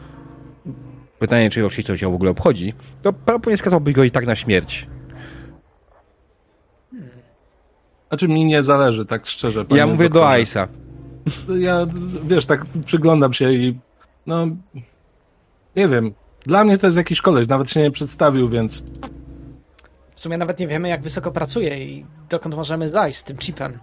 pytanie, 1.20 1.50
czy 1.50 1.66
oczywiście 1.66 1.94
to 1.94 1.98
cię 1.98 2.12
w 2.12 2.16
ogóle 2.16 2.32
obchodzi, 2.32 2.74
to 3.02 3.14
prawdopodobnie 3.14 3.58
skazałbyś 3.58 3.94
go 3.94 4.04
i 4.04 4.12
tak 4.12 4.26
na 4.26 4.36
śmierć. 4.36 4.88
Znaczy 8.08 8.28
mi 8.28 8.46
nie 8.46 8.64
zależy, 8.64 9.06
tak 9.06 9.26
szczerze. 9.26 9.66
ja 9.70 9.88
mówię 9.88 10.10
do 10.10 10.20
doktorze. 10.20 10.68
Ja, 11.60 11.88
wiesz, 12.24 12.46
tak 12.46 12.66
przyglądam 12.86 13.34
się 13.34 13.54
i 13.54 13.80
no, 14.26 14.48
nie 15.76 15.88
wiem. 15.88 16.14
Dla 16.46 16.64
mnie 16.64 16.78
to 16.78 16.88
jest 16.88 16.98
jakiś 16.98 17.22
koleś, 17.22 17.48
nawet 17.48 17.70
się 17.70 17.82
nie 17.82 17.92
przedstawił, 17.92 18.50
więc 18.50 18.84
W 20.16 20.22
sumie 20.22 20.38
nawet 20.38 20.60
nie 20.60 20.68
wiemy, 20.68 20.90
jak 20.90 21.02
wysoko 21.02 21.32
pracuje 21.32 21.86
i 21.86 22.06
dokąd 22.30 22.56
możemy 22.56 22.90
zajść 22.90 23.20
z 23.20 23.24
tym 23.24 23.38
chipem. 23.38 23.80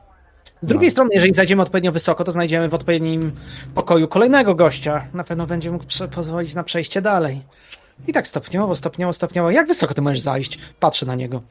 Z 0.63 0.67
drugiej 0.67 0.91
strony, 0.91 1.11
jeżeli 1.13 1.35
zajdziemy 1.35 1.63
odpowiednio 1.63 1.93
wysoko, 1.93 2.25
to 2.25 2.33
znajdziemy 2.33 2.69
w 2.69 2.75
odpowiednim 2.75 3.33
pokoju 3.75 4.09
kolejnego 4.09 4.55
gościa. 4.55 5.07
Na 5.15 5.25
pewno 5.25 5.47
będzie 5.47 5.71
mógł 5.71 5.85
pozwolić 6.15 6.55
na 6.55 6.65
przejście 6.65 7.03
dalej. 7.03 7.43
I 8.09 8.13
tak 8.13 8.27
stopniowo, 8.29 8.77
stopniowo, 8.77 9.13
stopniowo. 9.13 9.51
Jak 9.51 9.67
wysoko 9.67 9.95
ty 9.95 10.03
możesz 10.03 10.21
zajść? 10.21 10.59
Patrzę 10.81 11.07
na 11.07 11.15
niego. 11.15 11.43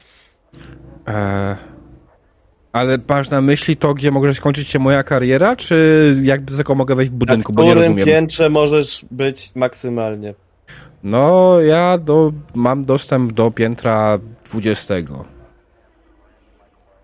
Eee, 1.06 1.56
ale 2.72 2.98
masz 3.08 3.30
na 3.30 3.40
myśli 3.40 3.76
to, 3.76 3.94
gdzie 3.94 4.10
może 4.10 4.34
skończyć 4.34 4.68
się 4.68 4.78
moja 4.78 5.02
kariera, 5.02 5.56
czy 5.56 6.16
jak 6.22 6.50
wysoko 6.50 6.74
mogę 6.74 6.94
wejść 6.94 7.10
w 7.12 7.14
Na 7.14 7.18
budynku, 7.18 7.52
bo 7.52 7.62
nie 7.62 7.70
którym 7.70 7.82
rozumiem. 7.82 8.06
piętrze 8.06 8.50
możesz 8.50 9.04
być 9.10 9.52
maksymalnie? 9.54 10.34
No, 11.04 11.60
ja 11.60 11.98
do, 11.98 12.32
mam 12.54 12.84
dostęp 12.84 13.32
do 13.32 13.50
piętra 13.50 14.18
20. 14.52 14.94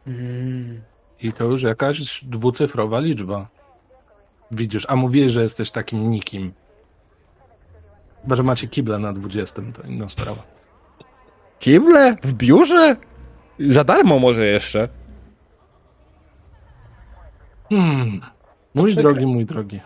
Mm. 0.06 0.80
i 1.22 1.32
to 1.32 1.44
już 1.44 1.62
jakaś 1.62 2.24
dwucyfrowa 2.24 3.00
liczba. 3.00 3.48
Widzisz, 4.50 4.84
a 4.88 4.96
mówiłeś, 4.96 5.32
że 5.32 5.42
jesteś 5.42 5.70
takim 5.70 6.10
nikim. 6.10 6.52
Chyba, 8.22 8.36
że 8.36 8.42
macie 8.42 8.68
kible 8.68 8.98
na 8.98 9.12
20, 9.12 9.62
to 9.74 9.88
inna 9.88 10.08
sprawa. 10.08 10.42
Kible? 11.58 12.16
W 12.22 12.34
biurze? 12.34 12.96
Za 13.68 13.84
darmo 13.84 14.18
może 14.18 14.46
jeszcze. 14.46 14.88
Hmm. 17.68 18.20
Mój 18.74 18.92
przykre. 18.92 19.02
drogi, 19.02 19.26
mój 19.26 19.46
drogi. 19.46 19.80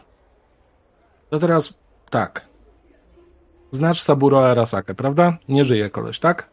To 1.30 1.38
teraz 1.38 1.78
tak. 2.10 2.46
Znasz 3.70 4.00
Saburo 4.00 4.50
Arasakę, 4.50 4.94
prawda? 4.94 5.38
Nie 5.48 5.64
żyje 5.64 5.90
koleś, 5.90 6.18
tak? 6.18 6.50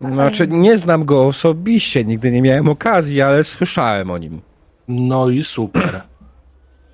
Znaczy, 0.00 0.48
nie 0.48 0.78
znam 0.78 1.04
go 1.04 1.26
osobiście, 1.26 2.04
nigdy 2.04 2.30
nie 2.30 2.42
miałem 2.42 2.68
okazji, 2.68 3.22
ale 3.22 3.44
słyszałem 3.44 4.10
o 4.10 4.18
nim. 4.18 4.40
No 4.88 5.28
i 5.28 5.44
super. 5.44 6.02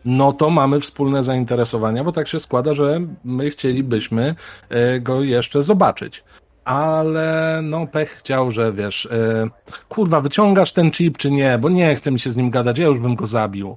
No 0.04 0.32
to 0.32 0.50
mamy 0.50 0.80
wspólne 0.80 1.22
zainteresowania, 1.22 2.04
bo 2.04 2.12
tak 2.12 2.28
się 2.28 2.40
składa, 2.40 2.74
że 2.74 3.00
my 3.24 3.50
chcielibyśmy 3.50 4.34
e, 4.68 5.00
go 5.00 5.22
jeszcze 5.22 5.62
zobaczyć. 5.62 6.24
Ale 6.66 7.60
no 7.62 7.86
pech 7.86 8.10
chciał, 8.10 8.50
że 8.50 8.72
wiesz, 8.72 9.06
e, 9.06 9.48
kurwa, 9.88 10.20
wyciągasz 10.20 10.72
ten 10.72 10.90
chip 10.90 11.18
czy 11.18 11.30
nie, 11.30 11.58
bo 11.58 11.68
nie 11.68 11.94
chce 11.94 12.10
mi 12.10 12.20
się 12.20 12.32
z 12.32 12.36
nim 12.36 12.50
gadać, 12.50 12.78
ja 12.78 12.86
już 12.86 13.00
bym 13.00 13.14
go 13.14 13.26
zabił. 13.26 13.76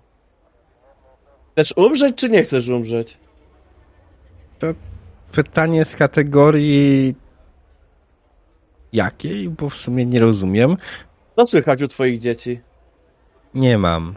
Chcesz 1.52 1.74
umrzeć, 1.78 2.16
czy 2.16 2.30
nie 2.30 2.44
chcesz 2.44 2.68
umrzeć? 2.68 3.18
Pytanie 5.32 5.86
z 5.86 5.96
kategorii 5.96 7.16
Jakiej? 8.94 9.50
Bo 9.50 9.70
w 9.70 9.76
sumie 9.76 10.06
nie 10.06 10.20
rozumiem. 10.20 10.78
Co 11.36 11.48
słychać 11.48 11.82
u 11.82 11.88
twoich 11.88 12.20
dzieci? 12.20 12.60
Nie 13.54 13.78
mam. 13.78 14.16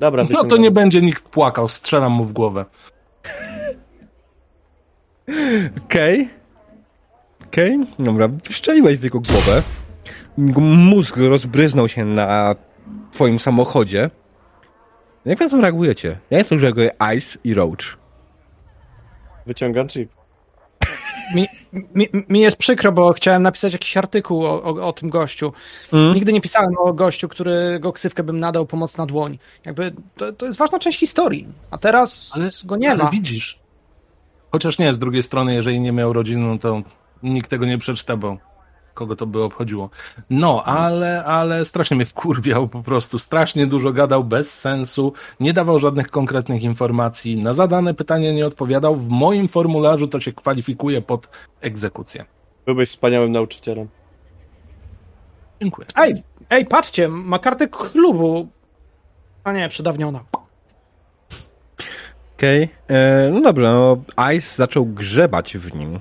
Dobra, 0.00 0.24
No 0.30 0.44
to 0.44 0.56
nie 0.56 0.70
będzie 0.70 1.02
nikt 1.02 1.22
płakał, 1.28 1.68
strzelam 1.68 2.12
mu 2.12 2.24
w 2.24 2.32
głowę. 2.32 2.64
Okej. 5.84 6.39
Okej, 7.52 7.78
dobra. 7.98 8.28
Wyszczeliłeś 8.28 8.98
w 8.98 9.02
jego 9.02 9.20
głowę. 9.20 9.62
Mózg 10.76 11.16
rozbryznął 11.16 11.88
się 11.88 12.04
na 12.04 12.54
twoim 13.10 13.38
samochodzie. 13.38 14.10
Jak 15.24 15.40
na 15.40 15.48
to 15.48 15.60
reagujecie? 15.60 16.18
Jak 16.30 16.50
na 16.50 16.56
to 16.56 16.62
reaguje 16.62 16.90
Ice 17.16 17.38
i 17.44 17.54
Roach? 17.54 17.96
Wyciągam 19.46 19.88
chip. 19.88 20.10
Mi, 21.34 21.46
mi, 21.94 22.08
mi 22.28 22.40
jest 22.40 22.56
przykro, 22.56 22.92
bo 22.92 23.12
chciałem 23.12 23.42
napisać 23.42 23.72
jakiś 23.72 23.96
artykuł 23.96 24.46
o, 24.46 24.62
o, 24.62 24.88
o 24.88 24.92
tym 24.92 25.10
gościu. 25.10 25.52
Mm? 25.92 26.14
Nigdy 26.14 26.32
nie 26.32 26.40
pisałem 26.40 26.74
o 26.78 26.92
gościu, 26.92 27.28
którego 27.28 27.92
ksywkę 27.92 28.22
bym 28.22 28.40
nadał 28.40 28.66
pomocna 28.66 29.06
dłoń. 29.06 29.38
Jakby 29.66 29.94
to, 30.16 30.32
to 30.32 30.46
jest 30.46 30.58
ważna 30.58 30.78
część 30.78 30.98
historii, 30.98 31.48
a 31.70 31.78
teraz 31.78 32.32
go 32.64 32.76
nie 32.76 32.90
ale 32.90 33.04
ma. 33.04 33.10
widzisz. 33.10 33.58
Chociaż 34.52 34.78
nie, 34.78 34.94
z 34.94 34.98
drugiej 34.98 35.22
strony, 35.22 35.54
jeżeli 35.54 35.80
nie 35.80 35.92
miał 35.92 36.12
rodziny, 36.12 36.46
no 36.46 36.58
to 36.58 36.82
nikt 37.22 37.50
tego 37.50 37.66
nie 37.66 37.78
przeczyta, 37.78 38.16
bo 38.16 38.36
kogo 38.94 39.16
to 39.16 39.26
by 39.26 39.42
obchodziło. 39.42 39.90
No, 40.30 40.64
ale, 40.64 41.24
ale 41.24 41.64
strasznie 41.64 41.96
mnie 41.96 42.06
wkurwiał 42.06 42.68
po 42.68 42.82
prostu. 42.82 43.18
Strasznie 43.18 43.66
dużo 43.66 43.92
gadał 43.92 44.24
bez 44.24 44.58
sensu, 44.60 45.12
nie 45.40 45.52
dawał 45.52 45.78
żadnych 45.78 46.08
konkretnych 46.08 46.62
informacji. 46.62 47.38
Na 47.38 47.52
zadane 47.52 47.94
pytanie 47.94 48.32
nie 48.32 48.46
odpowiadał. 48.46 48.96
W 48.96 49.08
moim 49.08 49.48
formularzu 49.48 50.08
to 50.08 50.20
się 50.20 50.32
kwalifikuje 50.32 51.02
pod 51.02 51.28
egzekucję. 51.60 52.24
Byłbyś 52.66 52.88
wspaniałym 52.90 53.32
nauczycielem. 53.32 53.88
Dziękuję. 55.60 55.86
Ej, 55.96 56.22
ej, 56.50 56.66
patrzcie, 56.66 57.08
ma 57.08 57.38
kartę 57.38 57.68
klubu. 57.68 58.48
A 59.44 59.52
nie, 59.52 59.68
przedawniona. 59.68 60.24
Okej. 62.36 62.68
E, 62.88 63.30
No 63.32 63.40
dobra, 63.40 63.72
no 63.72 63.96
Ice 64.36 64.56
zaczął 64.56 64.86
grzebać 64.86 65.56
w 65.56 65.74
nim 65.74 66.00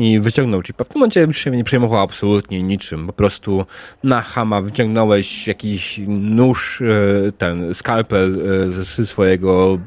i 0.00 0.20
wyciągnął 0.20 0.62
chipa. 0.62 0.84
W 0.84 0.88
tym 0.88 1.00
momencie 1.00 1.20
już 1.20 1.38
się 1.38 1.50
nie 1.50 1.64
przejmował 1.64 2.00
absolutnie 2.00 2.62
niczym. 2.62 3.06
Po 3.06 3.12
prostu 3.12 3.66
na 4.04 4.20
hama 4.20 4.60
wyciągnąłeś 4.62 5.46
jakiś 5.46 6.00
nóż, 6.08 6.82
e, 6.82 7.32
ten 7.32 7.74
skalpel 7.74 8.40
e, 8.66 8.70
ze 8.70 9.06
swojego 9.06 9.78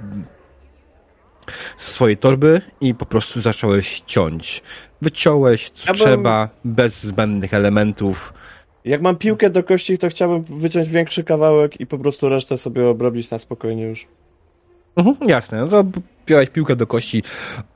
z 1.78 1.92
swojej 1.92 2.18
torby 2.18 2.62
i 2.82 2.96
po 2.96 3.06
prostu 3.06 3.42
zacząłeś 3.42 4.02
ciąć. 4.06 4.64
Wyciąłeś 5.02 5.70
co 5.70 5.88
Ja 5.88 5.94
bym- 5.94 6.02
trzeba, 6.06 6.50
bez 6.66 7.04
zbędnych 7.04 7.54
elementów. 7.54 8.34
Jak 8.86 9.02
mam 9.02 9.16
piłkę 9.16 9.50
do 9.50 9.64
kości, 9.64 9.98
to 9.98 10.10
chciałbym 10.10 10.60
wyciąć 10.60 10.90
większy 10.90 11.24
kawałek 11.24 11.80
i 11.80 11.88
po 11.88 11.98
prostu 11.98 12.30
resztę 12.30 12.58
sobie 12.58 12.88
obrobić 12.88 13.30
na 13.30 13.40
spokojnie 13.40 13.84
już. 13.84 14.08
Mhm, 14.96 15.30
jasne, 15.30 15.58
no 15.58 15.68
to 15.68 15.84
wziąłeś 16.28 16.50
piłkę 16.50 16.76
do 16.76 16.88
kości, 16.88 17.24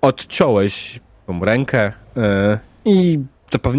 odciąłeś 0.01 0.99
tą 1.27 1.39
rękę 1.39 1.91
e, 2.17 2.59
i 2.85 3.19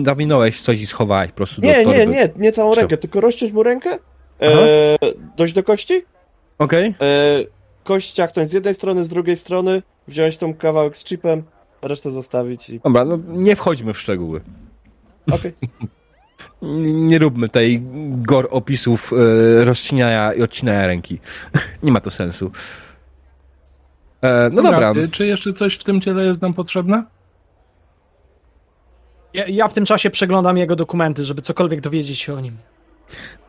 zawinąłeś 0.04 0.60
coś 0.60 0.80
i 0.80 0.86
schowałeś 0.86 1.30
po 1.30 1.36
prostu 1.36 1.60
Nie, 1.62 1.76
do 1.76 1.84
torby. 1.84 1.98
nie, 1.98 2.06
nie, 2.06 2.28
nie 2.36 2.52
całą 2.52 2.74
rękę, 2.74 2.96
tylko 2.96 3.20
rozciąć 3.20 3.52
mu 3.52 3.62
rękę, 3.62 3.98
e, 4.42 4.96
dojść 5.36 5.54
do 5.54 5.62
kości, 5.62 6.04
Okej, 6.58 6.86
e, 6.86 6.94
kość 7.84 8.12
ciachnąć 8.12 8.50
z 8.50 8.52
jednej 8.52 8.74
strony, 8.74 9.04
z 9.04 9.08
drugiej 9.08 9.36
strony, 9.36 9.82
wziąć 10.08 10.36
tą 10.36 10.54
kawałek 10.54 10.96
z 10.96 11.04
chipem, 11.04 11.42
resztę 11.82 12.10
zostawić 12.10 12.70
i... 12.70 12.80
dobra, 12.80 13.04
no 13.04 13.18
nie 13.28 13.56
wchodźmy 13.56 13.92
w 13.92 13.98
szczegóły. 13.98 14.40
Okej. 15.32 15.52
N- 16.62 17.06
Nie 17.06 17.18
róbmy 17.18 17.48
tej 17.48 17.82
gor 18.10 18.48
opisów 18.50 19.12
e, 19.12 19.64
rozcinania 19.64 20.32
i 20.32 20.42
odcinania 20.42 20.86
ręki. 20.86 21.18
nie 21.82 21.92
ma 21.92 22.00
to 22.00 22.10
sensu. 22.10 22.50
E, 24.22 24.50
no 24.52 24.62
dobra. 24.62 24.92
y, 24.96 25.08
Czy 25.08 25.26
jeszcze 25.26 25.52
coś 25.52 25.74
w 25.76 25.84
tym 25.84 26.00
ciele 26.00 26.24
jest 26.24 26.42
nam 26.42 26.54
potrzebne? 26.54 27.04
Ja, 29.34 29.44
ja 29.48 29.68
w 29.68 29.72
tym 29.72 29.84
czasie 29.84 30.10
przeglądam 30.10 30.56
jego 30.56 30.76
dokumenty, 30.76 31.24
żeby 31.24 31.42
cokolwiek 31.42 31.80
dowiedzieć 31.80 32.18
się 32.18 32.34
o 32.34 32.40
nim. 32.40 32.56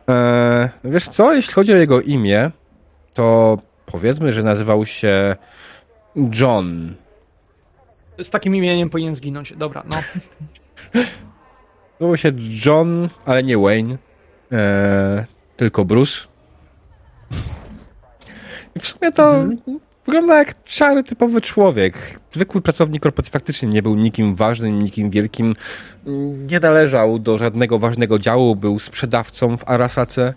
E, 0.08 0.70
wiesz 0.84 1.08
co, 1.08 1.34
jeśli 1.34 1.52
chodzi 1.54 1.72
o 1.72 1.76
jego 1.76 2.00
imię, 2.00 2.50
to 3.14 3.58
powiedzmy, 3.86 4.32
że 4.32 4.42
nazywał 4.42 4.86
się 4.86 5.36
John. 6.40 6.94
Z 8.22 8.30
takim 8.30 8.56
imieniem 8.56 8.90
powinien 8.90 9.14
zginąć. 9.14 9.52
Dobra, 9.52 9.82
no. 9.88 9.96
Nazywał 12.00 12.16
się 12.16 12.32
John, 12.66 13.08
ale 13.24 13.42
nie 13.42 13.58
Wayne, 13.58 13.96
e, 14.52 15.24
tylko 15.56 15.84
Bruce. 15.84 16.20
I 18.76 18.80
w 18.80 18.86
sumie 18.86 19.12
to 19.12 19.44
wygląda 20.10 20.38
jak 20.38 20.54
szary, 20.64 21.04
typowy 21.04 21.40
człowiek. 21.40 22.20
Zwykły 22.32 22.60
pracownik 22.60 23.02
korporacji 23.02 23.32
faktycznie 23.32 23.68
nie 23.68 23.82
był 23.82 23.94
nikim 23.94 24.34
ważnym, 24.34 24.82
nikim 24.82 25.10
wielkim. 25.10 25.54
Nie 26.50 26.60
należał 26.60 27.18
do 27.18 27.38
żadnego 27.38 27.78
ważnego 27.78 28.18
działu, 28.18 28.56
był 28.56 28.78
sprzedawcą 28.78 29.56
w 29.56 29.68
Arasace. 29.68 30.34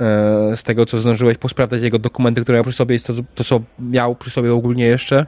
E, 0.00 0.56
z 0.56 0.62
tego, 0.62 0.86
co 0.86 1.00
zdążyłeś 1.00 1.38
posprawdzać 1.38 1.82
jego 1.82 1.98
dokumenty, 1.98 2.40
które 2.40 2.56
miał 2.56 2.64
przy 2.64 2.72
sobie 2.72 2.96
i 2.96 3.00
to, 3.00 3.12
to 3.34 3.44
co 3.44 3.60
miał 3.78 4.14
przy 4.14 4.30
sobie 4.30 4.54
ogólnie 4.54 4.86
jeszcze. 4.86 5.26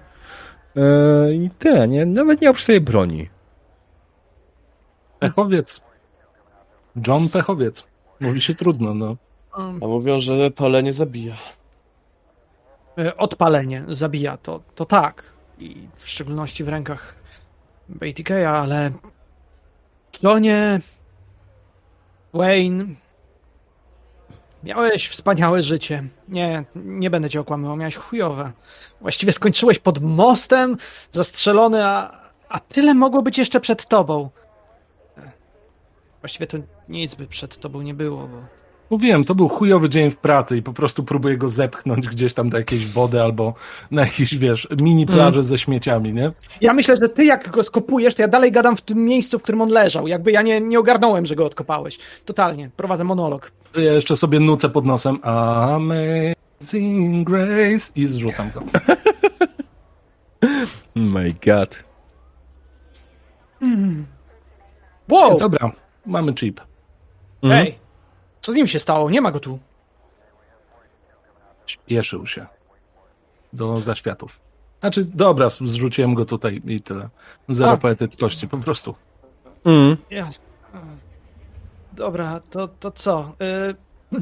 E, 0.77 1.35
I 1.35 1.51
tyle, 1.59 1.89
nie? 1.89 2.07
Nawet 2.07 2.41
nie 2.41 2.45
miał 2.45 2.55
przy 2.55 2.65
sobie 2.65 2.81
broni. 2.81 3.29
Pechowiec. 5.19 5.81
John 7.07 7.29
Pechowiec. 7.29 7.87
Mówi 8.21 8.41
się 8.41 8.55
trudno, 8.55 8.95
no. 8.95 9.17
A 9.53 9.87
mówią, 9.87 10.21
że 10.21 10.51
pole 10.51 10.83
nie 10.83 10.93
zabija. 10.93 11.35
E, 12.99 13.17
Odpalenie 13.17 13.85
zabija 13.89 14.37
to, 14.37 14.61
to 14.75 14.85
tak. 14.85 15.23
I 15.59 15.89
w 15.97 16.09
szczególności 16.09 16.65
w 16.65 16.69
rękach 16.69 17.15
BTK, 17.89 18.51
ale 18.51 18.91
to 20.21 20.39
nie. 20.39 20.81
Wayne. 22.33 22.85
Miałeś 24.65 25.09
wspaniałe 25.09 25.63
życie. 25.63 26.05
Nie, 26.29 26.65
nie 26.75 27.11
będę 27.11 27.31
cię 27.31 27.41
okłamywał, 27.41 27.77
miałeś 27.77 27.97
chujowe. 27.97 28.53
Właściwie 29.01 29.33
skończyłeś 29.33 29.79
pod 29.79 30.03
mostem, 30.03 30.77
zastrzelony, 31.13 31.85
a, 31.85 32.21
a 32.49 32.61
tyle 32.61 32.95
mogło 32.95 33.23
być 33.23 33.39
jeszcze 33.39 33.61
przed 33.61 33.87
tobą. 33.87 34.31
Właściwie 36.21 36.47
to 36.47 36.59
nic 36.89 37.15
by 37.15 37.27
przed 37.27 37.61
tobą 37.61 37.83
nie 37.83 37.95
było, 37.95 38.27
bo 38.27 38.43
Mówiłem, 38.91 39.25
to 39.25 39.35
był 39.35 39.49
chujowy 39.49 39.89
dzień 39.89 40.11
w 40.11 40.17
pracy 40.17 40.57
i 40.57 40.63
po 40.63 40.73
prostu 40.73 41.05
próbuję 41.05 41.37
go 41.37 41.49
zepchnąć 41.49 42.09
gdzieś 42.09 42.35
tam 42.35 42.51
do 42.51 42.59
jakiejś 42.59 42.87
wody 42.87 43.23
albo 43.23 43.55
na 43.91 44.03
jakieś, 44.03 44.35
wiesz, 44.35 44.69
mini 44.81 45.07
plaże 45.07 45.45
ze 45.45 45.59
śmieciami, 45.59 46.13
nie? 46.13 46.33
Ja 46.61 46.75
myślę, 46.75 46.97
że 46.97 47.09
ty 47.09 47.25
jak 47.25 47.51
go 47.51 47.65
skopujesz, 47.65 48.15
to 48.15 48.23
ja 48.23 48.29
dalej 48.29 48.53
gadam 48.53 48.77
w 48.77 48.81
tym 48.81 49.05
miejscu, 49.05 49.39
w 49.39 49.43
którym 49.43 49.61
on 49.61 49.69
leżał. 49.69 50.09
Jakby 50.09 50.33
ja 50.33 50.43
nie, 50.43 50.61
nie 50.61 50.79
ogarnąłem, 50.79 51.27
że 51.27 51.37
go 51.37 51.47
odkopałeś. 51.47 51.99
Totalnie. 52.25 52.71
Prowadzę 52.77 53.05
monolog. 53.05 53.53
Ja 53.77 53.93
jeszcze 53.93 54.17
sobie 54.17 54.41
nucę 54.41 54.69
pod 54.69 54.85
nosem 54.85 55.19
Amazing 55.23 57.31
Grace 57.31 57.93
i 57.97 58.07
zrzucam 58.07 58.51
go. 58.51 58.63
My 60.95 61.35
god. 61.47 61.85
Wow! 65.09 65.39
Dobra, 65.39 65.73
mamy 66.07 66.35
chip. 66.35 66.61
Mhm. 67.43 67.67
Co 68.49 68.53
z 68.53 68.55
nim 68.55 68.67
się 68.67 68.81
stało? 68.81 69.11
Nie 69.11 69.21
ma 69.21 69.31
go 69.31 69.41
tu. 69.41 69.59
Spieszył 71.67 72.27
się 72.27 72.47
do 73.53 73.79
zaświatów. 73.79 74.41
Znaczy, 74.81 75.05
dobra, 75.05 75.49
zrzuciłem 75.51 76.15
go 76.15 76.25
tutaj 76.25 76.63
i 76.67 76.81
tyle. 76.81 77.09
Zero 77.49 77.71
A. 77.71 77.77
poetyckości, 77.77 78.49
po 78.49 78.59
prostu. 78.59 78.95
Mm. 79.65 79.97
Jasne. 80.11 80.45
Dobra, 81.93 82.41
to, 82.51 82.69
to 82.69 82.91
co? 82.91 83.33
Y... 84.13 84.19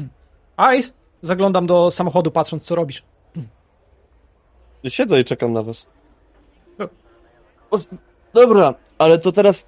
Ice? 0.79 0.91
Zaglądam 1.21 1.67
do 1.67 1.91
samochodu, 1.91 2.31
patrząc, 2.31 2.63
co 2.63 2.75
robisz. 2.75 3.03
Siedzę 4.87 5.19
i 5.19 5.25
czekam 5.25 5.53
na 5.53 5.63
was. 5.63 5.87
O, 7.71 7.79
dobra, 8.33 8.73
ale 8.97 9.19
to 9.19 9.31
teraz 9.31 9.67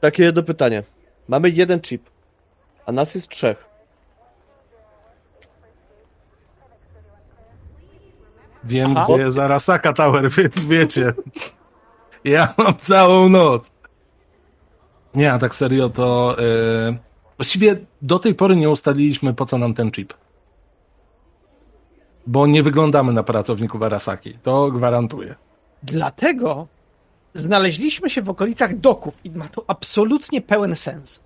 takie 0.00 0.22
jedno 0.22 0.42
pytanie. 0.42 0.82
Mamy 1.28 1.50
jeden 1.50 1.80
chip, 1.80 2.10
a 2.86 2.92
nas 2.92 3.14
jest 3.14 3.28
trzech. 3.28 3.73
Wiem, 8.64 8.96
Aha. 8.96 9.06
gdzie 9.08 9.22
jest 9.22 9.38
Arasaka 9.38 9.92
Tower, 9.92 10.30
więc 10.36 10.64
wiecie. 10.64 11.12
Ja 12.24 12.54
mam 12.58 12.76
całą 12.76 13.28
noc. 13.28 13.72
Nie, 15.14 15.32
a 15.32 15.38
tak 15.38 15.54
serio 15.54 15.88
to... 15.88 16.36
Yy... 16.38 16.98
Właściwie 17.36 17.76
do 18.02 18.18
tej 18.18 18.34
pory 18.34 18.56
nie 18.56 18.70
ustaliliśmy, 18.70 19.34
po 19.34 19.46
co 19.46 19.58
nam 19.58 19.74
ten 19.74 19.90
chip. 19.90 20.14
Bo 22.26 22.46
nie 22.46 22.62
wyglądamy 22.62 23.12
na 23.12 23.22
pracowników 23.22 23.82
Arasaki. 23.82 24.38
To 24.42 24.70
gwarantuję. 24.70 25.34
Dlatego 25.82 26.66
znaleźliśmy 27.34 28.10
się 28.10 28.22
w 28.22 28.28
okolicach 28.28 28.78
doków 28.78 29.14
i 29.24 29.30
ma 29.30 29.48
to 29.48 29.64
absolutnie 29.66 30.40
pełen 30.40 30.76
sens. 30.76 31.20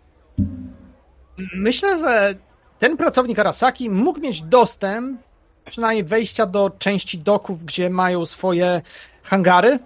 Myślę, 1.54 1.98
że 1.98 2.34
ten 2.78 2.96
pracownik 2.96 3.38
Arasaki 3.38 3.90
mógł 3.90 4.20
mieć 4.20 4.42
dostęp, 4.42 5.20
przynajmniej 5.68 6.04
wejścia 6.04 6.46
do 6.46 6.70
części 6.78 7.18
doków, 7.18 7.64
gdzie 7.64 7.90
mają 7.90 8.26
swoje 8.26 8.82
hangary. 9.22 9.78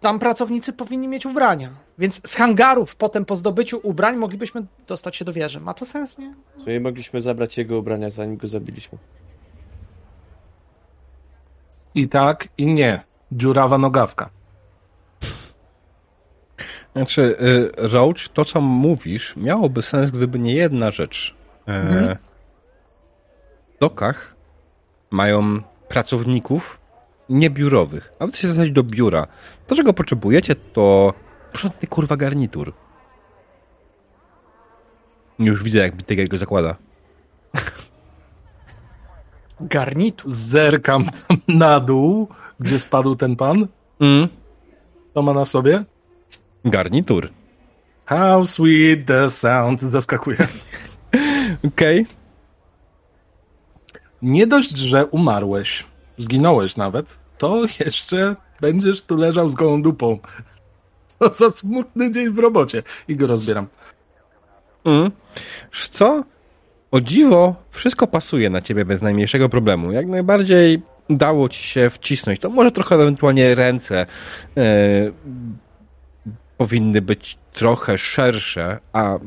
Tam 0.00 0.18
pracownicy 0.18 0.72
powinni 0.72 1.08
mieć 1.08 1.26
ubrania. 1.26 1.70
Więc 1.98 2.28
z 2.30 2.34
hangarów 2.34 2.96
potem 2.96 3.24
po 3.24 3.36
zdobyciu 3.36 3.80
ubrań 3.82 4.16
moglibyśmy 4.16 4.64
dostać 4.86 5.16
się 5.16 5.24
do 5.24 5.32
wieży. 5.32 5.60
Ma 5.60 5.74
to 5.74 5.84
sens, 5.86 6.18
nie? 6.18 6.34
Czyli 6.64 6.80
mogliśmy 6.80 7.20
zabrać 7.20 7.58
jego 7.58 7.78
ubrania, 7.78 8.10
zanim 8.10 8.36
go 8.36 8.48
zabiliśmy. 8.48 8.98
I 11.94 12.08
tak, 12.08 12.48
i 12.58 12.66
nie. 12.66 13.00
Dziurawa 13.32 13.78
nogawka. 13.78 14.30
Znaczy, 16.96 17.36
y, 17.40 17.70
Roach, 17.76 18.28
to 18.32 18.44
co 18.44 18.60
mówisz, 18.60 19.36
miałoby 19.36 19.82
sens, 19.82 20.10
gdyby 20.10 20.38
nie 20.38 20.54
jedna 20.54 20.90
rzecz. 20.90 21.34
E, 21.68 21.72
Mhm. 21.72 22.16
W 23.76 23.78
dokach 23.78 24.35
mają 25.10 25.60
pracowników 25.88 26.80
niebiurowych, 27.28 28.12
a 28.18 28.26
wy 28.26 28.32
chcecie 28.32 28.48
zostać 28.48 28.70
do 28.70 28.82
biura. 28.82 29.26
To, 29.66 29.76
czego 29.76 29.92
potrzebujecie, 29.92 30.54
to 30.54 31.14
porządny 31.52 31.88
kurwa 31.88 32.16
garnitur. 32.16 32.72
Już 35.38 35.62
widzę, 35.62 35.78
jak 35.78 35.96
Bitega 35.96 36.26
go 36.26 36.38
zakłada. 36.38 36.76
Garnitur. 39.60 40.30
Zerkam 40.30 41.10
tam 41.10 41.38
na 41.58 41.80
dół, 41.80 42.28
gdzie 42.60 42.78
spadł 42.78 43.16
ten 43.16 43.36
pan. 43.36 43.66
Mm. 44.00 44.28
To 45.14 45.22
ma 45.22 45.32
na 45.32 45.44
sobie. 45.44 45.84
Garnitur. 46.64 47.28
How 48.06 48.46
sweet 48.46 49.06
the 49.06 49.30
sound. 49.30 49.80
Zaskakuje. 49.80 50.38
Okej. 51.66 52.06
Nie 54.22 54.46
dość, 54.46 54.76
że 54.76 55.06
umarłeś, 55.06 55.84
zginąłeś 56.18 56.76
nawet, 56.76 57.18
to 57.38 57.62
jeszcze 57.80 58.36
będziesz 58.60 59.02
tu 59.02 59.16
leżał 59.16 59.50
z 59.50 59.54
gołą 59.54 59.82
dupą. 59.82 60.18
Co 61.08 61.32
za 61.32 61.50
smutny 61.50 62.12
dzień 62.12 62.30
w 62.30 62.38
robocie. 62.38 62.82
I 63.08 63.16
go 63.16 63.26
rozbieram. 63.26 63.66
Mm. 64.84 65.10
Co? 65.90 66.24
O 66.90 67.00
dziwo, 67.00 67.54
wszystko 67.70 68.06
pasuje 68.06 68.50
na 68.50 68.60
ciebie 68.60 68.84
bez 68.84 69.02
najmniejszego 69.02 69.48
problemu. 69.48 69.92
Jak 69.92 70.06
najbardziej 70.06 70.82
udało 71.08 71.48
ci 71.48 71.62
się 71.62 71.90
wcisnąć. 71.90 72.40
To 72.40 72.50
może 72.50 72.70
trochę 72.70 72.94
ewentualnie 72.94 73.54
ręce 73.54 74.06
e, 74.56 74.66
powinny 76.56 77.02
być 77.02 77.38
trochę 77.52 77.98
szersze, 77.98 78.78
a 78.92 79.18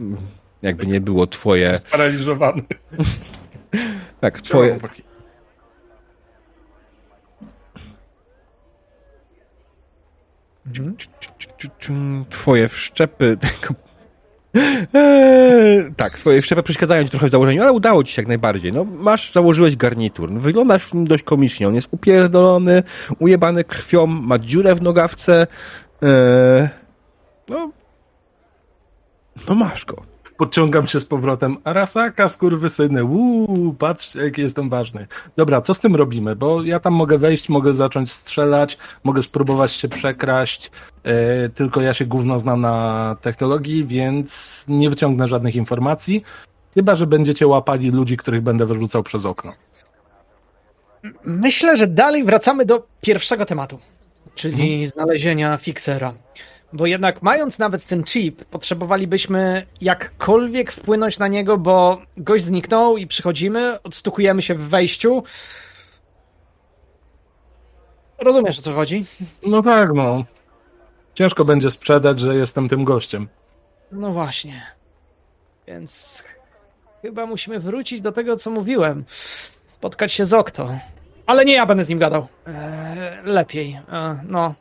jakby 0.61 0.87
nie 0.87 1.01
było 1.01 1.27
twoje. 1.27 1.73
Sparaliżowany. 1.73 2.61
Tak, 4.21 4.41
twoje. 4.41 4.79
Mhm. 10.67 12.25
Twoje 12.29 12.67
wszczepy 12.69 13.37
tego. 13.37 13.75
Eee, 14.93 15.93
tak, 15.97 16.17
twoje 16.17 16.41
wszczepy 16.41 16.63
przeszkadzają 16.63 17.03
ci 17.03 17.09
trochę 17.09 17.27
w 17.27 17.29
założeniu, 17.29 17.61
ale 17.61 17.71
udało 17.71 18.03
ci 18.03 18.13
się 18.13 18.21
jak 18.21 18.27
najbardziej. 18.27 18.71
No, 18.71 18.83
masz, 18.83 19.31
założyłeś 19.31 19.75
garnitur. 19.75 20.31
No, 20.31 20.39
wyglądasz 20.39 20.85
w 20.85 20.93
nim 20.93 21.07
dość 21.07 21.23
komicznie. 21.23 21.67
On 21.67 21.75
jest 21.75 21.87
upierdolony, 21.91 22.83
ujebany 23.19 23.63
krwią, 23.63 24.05
ma 24.05 24.39
dziurę 24.39 24.75
w 24.75 24.81
nogawce. 24.81 25.47
Eee, 26.01 26.69
no, 27.47 27.71
no 29.49 29.55
masz 29.55 29.85
go. 29.85 30.08
Podciągam 30.39 30.87
się 30.87 30.99
z 30.99 31.05
powrotem. 31.05 31.57
Arasaka, 31.63 32.29
skurwysyny. 32.29 33.05
Uuu, 33.05 33.73
patrzcie, 33.73 34.19
jaki 34.23 34.41
jestem 34.41 34.69
ważny. 34.69 35.07
Dobra, 35.37 35.61
co 35.61 35.73
z 35.73 35.79
tym 35.79 35.95
robimy? 35.95 36.35
Bo 36.35 36.63
ja 36.63 36.79
tam 36.79 36.93
mogę 36.93 37.17
wejść, 37.17 37.49
mogę 37.49 37.73
zacząć 37.73 38.11
strzelać, 38.11 38.77
mogę 39.03 39.23
spróbować 39.23 39.71
się 39.71 39.87
przekraść. 39.87 40.71
E, 41.03 41.49
tylko 41.49 41.81
ja 41.81 41.93
się 41.93 42.05
gówno 42.05 42.39
znam 42.39 42.61
na 42.61 43.15
technologii, 43.21 43.85
więc 43.85 44.63
nie 44.67 44.89
wyciągnę 44.89 45.27
żadnych 45.27 45.55
informacji. 45.55 46.23
Chyba, 46.73 46.95
że 46.95 47.07
będziecie 47.07 47.47
łapali 47.47 47.91
ludzi, 47.91 48.17
których 48.17 48.41
będę 48.41 48.65
wyrzucał 48.65 49.03
przez 49.03 49.25
okno. 49.25 49.53
Myślę, 51.23 51.77
że 51.77 51.87
dalej 51.87 52.23
wracamy 52.23 52.65
do 52.65 52.87
pierwszego 53.01 53.45
tematu, 53.45 53.79
czyli 54.35 54.87
znalezienia 54.87 55.57
fiksera. 55.57 56.13
Bo 56.73 56.85
jednak 56.85 57.21
mając 57.21 57.59
nawet 57.59 57.85
ten 57.85 58.03
chip, 58.03 58.45
potrzebowalibyśmy 58.45 59.65
jakkolwiek 59.81 60.71
wpłynąć 60.71 61.19
na 61.19 61.27
niego, 61.27 61.57
bo 61.57 62.01
gość 62.17 62.43
zniknął 62.43 62.97
i 62.97 63.07
przychodzimy, 63.07 63.81
odstukujemy 63.83 64.41
się 64.41 64.55
w 64.55 64.69
wejściu. 64.69 65.23
Rozumiesz 68.19 68.59
o 68.59 68.61
co 68.61 68.73
chodzi? 68.73 69.05
No 69.45 69.61
tak, 69.61 69.93
no. 69.93 70.23
Ciężko 71.13 71.45
będzie 71.45 71.71
sprzedać, 71.71 72.19
że 72.19 72.35
jestem 72.35 72.69
tym 72.69 72.83
gościem. 72.83 73.27
No 73.91 74.11
właśnie. 74.11 74.61
Więc 75.67 76.23
chyba 77.01 77.25
musimy 77.25 77.59
wrócić 77.59 78.01
do 78.01 78.11
tego, 78.11 78.35
co 78.35 78.51
mówiłem. 78.51 79.05
Spotkać 79.65 80.13
się 80.13 80.25
z 80.25 80.33
Okto. 80.33 80.69
Ale 81.25 81.45
nie 81.45 81.53
ja 81.53 81.65
będę 81.65 81.85
z 81.85 81.89
nim 81.89 81.99
gadał. 81.99 82.27
Eee, 82.47 82.53
lepiej. 83.23 83.79
Eee, 83.91 84.15
no. 84.27 84.55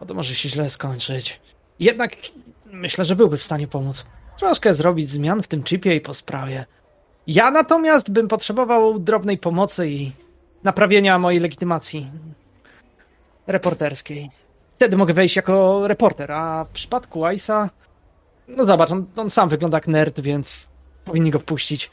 Bo 0.00 0.06
to 0.06 0.14
może 0.14 0.34
się 0.34 0.48
źle 0.48 0.70
skończyć. 0.70 1.40
Jednak 1.80 2.16
myślę, 2.72 3.04
że 3.04 3.16
byłby 3.16 3.36
w 3.36 3.42
stanie 3.42 3.68
pomóc. 3.68 4.04
Troszkę 4.38 4.74
zrobić 4.74 5.10
zmian 5.10 5.42
w 5.42 5.48
tym 5.48 5.62
chipie 5.62 5.96
i 5.96 6.00
po 6.00 6.14
sprawie. 6.14 6.66
Ja 7.26 7.50
natomiast 7.50 8.10
bym 8.10 8.28
potrzebował 8.28 8.98
drobnej 8.98 9.38
pomocy 9.38 9.88
i 9.88 10.12
naprawienia 10.64 11.18
mojej 11.18 11.40
legitymacji 11.40 12.10
reporterskiej. 13.46 14.30
Wtedy 14.76 14.96
mogę 14.96 15.14
wejść 15.14 15.36
jako 15.36 15.88
reporter, 15.88 16.32
a 16.32 16.64
w 16.64 16.68
przypadku 16.70 17.20
Ice'a 17.20 17.68
no 18.56 18.64
zobacz, 18.64 18.90
on, 18.90 19.06
on 19.16 19.30
sam 19.30 19.48
wygląda 19.48 19.76
jak 19.76 19.86
nerd, 19.86 20.20
więc 20.20 20.70
powinni 21.04 21.30
go 21.30 21.38
wpuścić. 21.38 21.90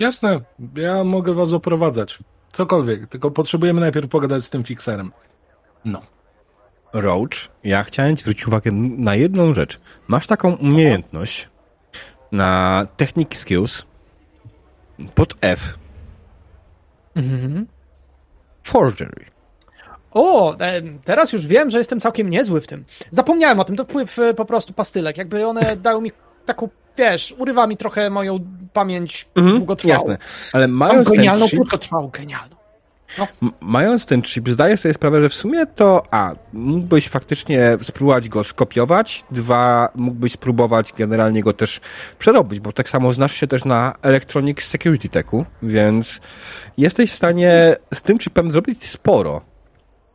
Jasne, 0.00 0.40
ja 0.76 1.04
mogę 1.04 1.34
was 1.34 1.52
oprowadzać. 1.52 2.18
Cokolwiek, 2.52 3.08
tylko 3.08 3.30
potrzebujemy 3.30 3.80
najpierw 3.80 4.08
pogadać 4.08 4.44
z 4.44 4.50
tym 4.50 4.64
fikserem. 4.64 5.12
No. 5.84 6.02
Roach, 6.92 7.48
ja 7.64 7.84
chciałem 7.84 8.16
ci 8.16 8.22
zwrócić 8.22 8.46
uwagę 8.48 8.72
na 8.72 9.14
jedną 9.14 9.54
rzecz. 9.54 9.78
Masz 10.08 10.26
taką 10.26 10.54
umiejętność 10.56 11.48
na 12.32 12.86
Technic 12.96 13.36
Skills 13.36 13.84
pod 15.14 15.34
F. 15.40 15.78
Mhm. 17.16 17.66
Forgery. 18.62 19.24
O, 20.12 20.56
e, 20.60 20.82
teraz 21.04 21.32
już 21.32 21.46
wiem, 21.46 21.70
że 21.70 21.78
jestem 21.78 22.00
całkiem 22.00 22.30
niezły 22.30 22.60
w 22.60 22.66
tym. 22.66 22.84
Zapomniałem 23.10 23.60
o 23.60 23.64
tym, 23.64 23.76
to 23.76 23.84
wpływ 23.84 24.18
e, 24.18 24.34
po 24.34 24.44
prostu 24.44 24.72
pastylek. 24.72 25.16
Jakby 25.16 25.46
one 25.46 25.76
dają 25.76 26.00
mi 26.00 26.12
taką, 26.46 26.68
wiesz, 26.96 27.34
urywa 27.38 27.66
mi 27.66 27.76
trochę 27.76 28.10
moją 28.10 28.38
pamięć 28.72 29.28
długotrwałą. 29.36 29.94
jasne. 29.94 30.18
Ale 30.52 30.68
Mam 30.68 30.88
mając 30.88 31.08
ten 31.08 31.16
genialną, 31.16 31.46
chip, 31.48 31.58
krótkotrwałą, 31.58 32.08
genialną. 32.08 32.56
M- 33.18 33.52
Mając 33.60 34.06
ten 34.06 34.22
chip, 34.22 34.48
zdaję 34.48 34.76
sobie 34.76 34.94
sprawę, 34.94 35.22
że 35.22 35.28
w 35.28 35.34
sumie 35.34 35.66
to 35.66 36.02
a, 36.10 36.34
mógłbyś 36.52 37.08
faktycznie 37.08 37.78
spróbować 37.82 38.28
go 38.28 38.44
skopiować, 38.44 39.24
dwa, 39.30 39.88
mógłbyś 39.94 40.32
spróbować 40.32 40.92
generalnie 40.92 41.42
go 41.42 41.52
też 41.52 41.80
przerobić, 42.18 42.60
bo 42.60 42.72
tak 42.72 42.90
samo 42.90 43.12
znasz 43.12 43.32
się 43.34 43.46
też 43.46 43.64
na 43.64 43.94
Electronic 44.02 44.62
Security 44.62 45.08
Techu, 45.08 45.44
więc 45.62 46.20
jesteś 46.76 47.10
w 47.12 47.14
stanie 47.14 47.76
z 47.94 48.02
tym 48.02 48.18
chipem 48.18 48.50
zrobić 48.50 48.86
sporo. 48.86 49.40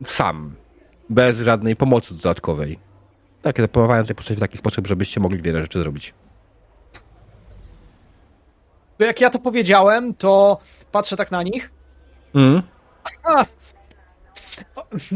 Sam. 0.04 0.54
Bez 1.10 1.40
żadnej 1.40 1.76
pomocy 1.76 2.14
dodatkowej. 2.14 2.78
Tak, 3.42 3.60
zaplanowałem 3.60 4.04
tutaj 4.04 4.16
postać 4.16 4.36
w 4.36 4.40
taki 4.40 4.58
sposób, 4.58 4.86
żebyście 4.86 5.20
mogli 5.20 5.42
wiele 5.42 5.60
rzeczy 5.60 5.78
zrobić. 5.78 6.14
Jak 8.98 9.20
ja 9.20 9.30
to 9.30 9.38
powiedziałem, 9.38 10.14
to 10.14 10.58
patrzę 10.92 11.16
tak 11.16 11.30
na 11.30 11.42
nich. 11.42 11.70
Mm. 12.34 12.62
A, 13.24 13.44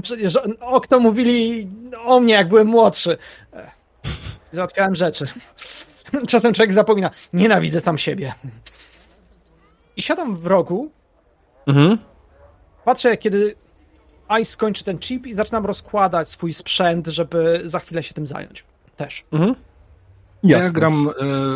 przecież 0.03 0.39
o 0.61 0.81
kto 0.81 1.01
mówili 1.01 1.69
o 2.05 2.21
mnie, 2.21 2.35
jak 2.35 2.49
byłem 2.49 2.67
młodszy. 2.67 3.19
E, 3.53 3.71
Załatwiałem 4.53 4.95
rzeczy. 4.97 5.27
Czasem 6.29 6.53
człowiek 6.55 6.73
zapomina. 6.73 7.11
Nienawidzę 7.33 7.83
tam 7.83 7.99
siebie. 7.99 8.35
I 9.97 10.03
siadam 10.03 10.37
w 10.37 10.47
rogu, 10.47 10.91
Mhm. 11.67 11.99
patrzę, 12.85 13.17
kiedy 13.17 13.55
Ice 14.41 14.51
skończy 14.53 14.85
ten 14.85 14.99
chip 14.99 15.27
i 15.27 15.35
zaczynam 15.35 15.67
rozkładać 15.67 16.29
swój 16.29 16.53
sprzęt, 16.53 17.07
żeby 17.07 17.61
za 17.65 17.79
chwilę 17.79 18.03
się 18.03 18.15
tym 18.15 18.27
zająć. 18.27 18.65
Też. 18.97 19.25
Mhm. 19.33 19.55
Ja 20.43 20.71
gram 20.71 21.09
e, 21.09 21.13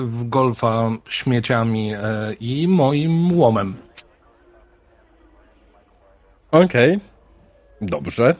w 0.06 0.28
golfa 0.28 0.90
śmieciami 1.08 1.94
e, 1.94 2.00
i 2.40 2.68
moim 2.68 3.38
łomem. 3.38 3.76
Okej. 6.62 7.00
Dobrze. 7.80 8.34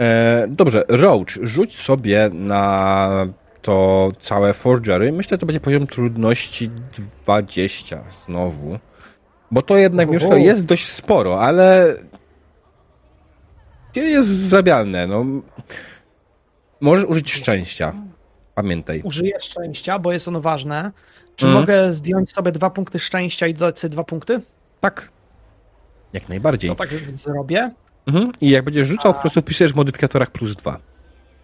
E, 0.00 0.46
dobrze, 0.48 0.84
Roach, 0.88 1.28
rzuć 1.42 1.76
sobie 1.76 2.30
na 2.32 3.08
to 3.62 4.08
całe 4.20 4.54
Forgery, 4.54 5.12
myślę, 5.12 5.34
że 5.34 5.38
to 5.38 5.46
będzie 5.46 5.60
poziom 5.60 5.86
trudności 5.86 6.70
20 7.24 8.04
znowu. 8.26 8.78
Bo 9.50 9.62
to 9.62 9.76
jednak 9.76 10.12
już 10.12 10.22
jest 10.36 10.66
dość 10.66 10.86
sporo, 10.86 11.40
ale 11.42 11.94
jest 13.96 14.28
zrabialne. 14.28 15.06
No. 15.06 15.24
Możesz 16.80 17.04
użyć 17.04 17.32
szczęścia. 17.32 17.92
Pamiętaj. 18.54 19.02
Użyję 19.02 19.40
szczęścia, 19.40 19.98
bo 19.98 20.12
jest 20.12 20.28
ono 20.28 20.40
ważne. 20.40 20.92
Czy 21.36 21.46
Mhm. 21.46 21.62
mogę 21.62 21.92
zdjąć 21.92 22.32
sobie 22.32 22.52
dwa 22.52 22.70
punkty 22.70 22.98
szczęścia 22.98 23.46
i 23.46 23.54
dodać 23.54 23.78
sobie 23.78 23.92
dwa 23.92 24.04
punkty? 24.04 24.40
Tak. 24.80 25.08
Jak 26.12 26.28
najbardziej. 26.28 26.70
To 26.70 26.76
tak 26.76 26.88
zrobię. 27.14 27.70
Mhm. 28.06 28.32
I 28.40 28.50
jak 28.50 28.64
będziesz 28.64 28.88
rzucał, 28.88 29.14
po 29.14 29.20
prostu 29.20 29.40
wpisujesz 29.40 29.72
w 29.72 29.76
modyfikatorach 29.76 30.30
plus 30.30 30.56
dwa. 30.56 30.78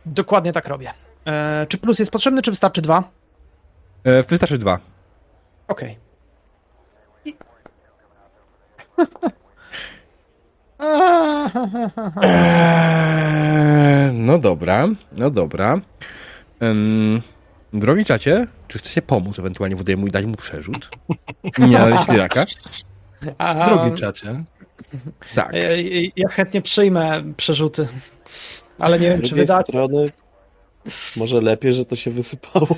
Dokładnie 0.06 0.52
tak 0.52 0.66
robię. 0.68 0.90
E, 1.26 1.66
czy 1.68 1.78
plus 1.78 1.98
jest 1.98 2.10
potrzebny, 2.10 2.42
czy 2.42 2.50
wystarczy 2.50 2.82
dwa? 2.82 3.10
E, 4.04 4.22
wystarczy 4.22 4.58
dwa. 4.58 4.78
Okej. 5.68 5.98
Eee, 12.36 14.12
no 14.12 14.38
dobra, 14.38 14.88
no 15.12 15.30
dobra. 15.30 15.80
Ym, 16.62 17.22
drogi 17.72 18.04
czacie, 18.04 18.46
czy 18.68 18.78
chcecie 18.78 19.02
pomóc 19.02 19.38
ewentualnie 19.38 19.76
wodejmu 19.76 20.06
i 20.06 20.10
dać 20.10 20.24
mu 20.24 20.34
przerzut? 20.36 20.90
Nie 21.58 21.78
myśli 21.78 22.16
raka? 22.16 22.44
A, 23.38 23.66
Drogi 23.66 24.00
czacie. 24.00 24.44
Tak. 25.34 25.54
e, 25.54 25.82
Ja 26.16 26.28
chętnie 26.28 26.62
przyjmę 26.62 27.24
przerzuty, 27.36 27.88
ale 28.78 28.98
nie 29.00 29.08
wiem, 29.08 29.22
czy 29.22 29.34
wydać. 29.34 29.66
strony, 29.66 30.10
może 31.16 31.40
lepiej, 31.40 31.72
że 31.72 31.84
to 31.84 31.96
się 31.96 32.10
wysypało. 32.10 32.68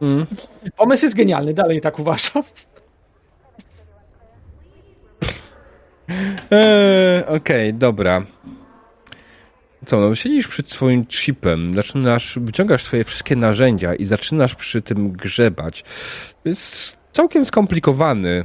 Mm. 0.00 0.26
Pomysł 0.76 1.06
jest 1.06 1.16
genialny, 1.16 1.54
dalej 1.54 1.80
tak 1.80 1.98
uważam. 1.98 2.42
Eee, 6.50 7.24
Okej, 7.36 7.74
dobra. 7.74 8.24
Co, 9.86 10.00
no 10.00 10.14
siedzisz 10.14 10.48
przed 10.48 10.72
swoim 10.72 11.06
chipem, 11.06 11.74
zaczynasz, 11.74 12.38
wyciągasz 12.42 12.82
swoje 12.82 13.04
wszystkie 13.04 13.36
narzędzia 13.36 13.94
i 13.94 14.04
zaczynasz 14.04 14.54
przy 14.54 14.82
tym 14.82 15.12
grzebać. 15.12 15.82
To 16.42 16.48
jest 16.48 16.98
całkiem 17.12 17.44
skomplikowany 17.44 18.44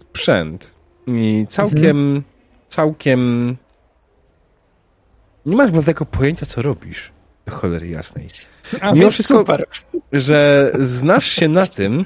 sprzęt 0.00 0.70
i 1.18 1.46
całkiem, 1.46 2.22
całkiem 2.68 3.56
nie 5.46 5.56
masz 5.56 5.70
bladego 5.70 6.06
pojęcia, 6.06 6.46
co 6.46 6.62
robisz. 6.62 7.12
Do 7.46 7.52
cholery 7.52 7.88
jasnej. 7.88 8.28
A 8.80 8.92
Mimo 8.92 9.10
wszystko- 9.10 9.38
super. 9.38 9.66
że 10.12 10.72
znasz 10.78 11.26
się 11.26 11.48
na 11.48 11.66
tym, 11.66 12.04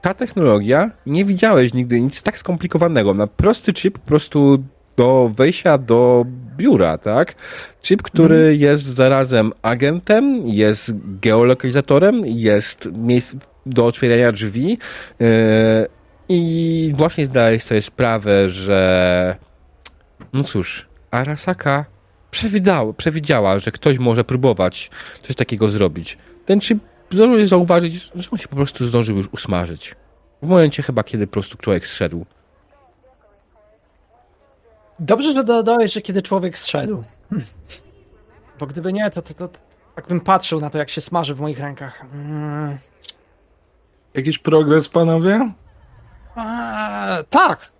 ta 0.00 0.14
technologia, 0.14 0.90
nie 1.06 1.24
widziałeś 1.24 1.74
nigdy 1.74 2.00
nic 2.00 2.22
tak 2.22 2.38
skomplikowanego. 2.38 3.14
Na 3.14 3.26
prosty 3.26 3.72
chip 3.72 3.98
po 3.98 4.06
prostu 4.06 4.62
do 4.96 5.30
wejścia 5.36 5.78
do 5.78 6.24
biura, 6.56 6.98
tak? 6.98 7.34
Chip, 7.82 8.02
który 8.02 8.56
jest 8.56 8.82
zarazem 8.84 9.52
agentem, 9.62 10.46
jest 10.48 10.92
geolokalizatorem, 11.20 12.22
jest 12.26 12.88
miejsc 12.92 13.34
do 13.66 13.86
otwierania 13.86 14.32
drzwi 14.32 14.68
yy, 15.20 15.26
i 16.32 16.92
właśnie 16.96 17.26
zdałeś 17.26 17.62
sobie 17.62 17.82
sprawę, 17.82 18.48
że 18.48 19.36
no 20.32 20.44
cóż, 20.44 20.88
Arasaka 21.10 21.84
przewidziała, 22.30 22.92
przewidziała, 22.92 23.58
że 23.58 23.70
ktoś 23.70 23.98
może 23.98 24.24
próbować 24.24 24.90
coś 25.22 25.36
takiego 25.36 25.68
zrobić. 25.68 26.18
Ten 26.46 26.60
chip 26.60 26.78
zdążył 27.10 27.46
zauważyć, 27.46 28.10
że 28.14 28.30
on 28.30 28.38
się 28.38 28.48
po 28.48 28.56
prostu 28.56 28.86
zdążył 28.86 29.16
już 29.16 29.28
usmażyć. 29.32 29.94
W 30.42 30.46
momencie 30.46 30.82
chyba, 30.82 31.04
kiedy 31.04 31.26
po 31.26 31.32
prostu 31.32 31.56
człowiek 31.56 31.86
zszedł. 31.86 32.26
Dobrze, 34.98 35.32
że 35.32 35.44
dodałeś, 35.44 35.92
że 35.92 36.00
kiedy 36.00 36.22
człowiek 36.22 36.58
zszedł. 36.58 37.04
Hm. 37.30 37.44
Bo 38.58 38.66
gdyby 38.66 38.92
nie, 38.92 39.10
to, 39.10 39.22
to, 39.22 39.34
to 39.34 39.48
tak 39.94 40.08
bym 40.08 40.20
patrzył 40.20 40.60
na 40.60 40.70
to, 40.70 40.78
jak 40.78 40.90
się 40.90 41.00
smaży 41.00 41.34
w 41.34 41.40
moich 41.40 41.58
rękach. 41.58 42.04
Mm. 42.14 42.78
Jakiś 44.14 44.38
progres, 44.38 44.88
panowie? 44.88 45.52
Tak. 47.30 47.72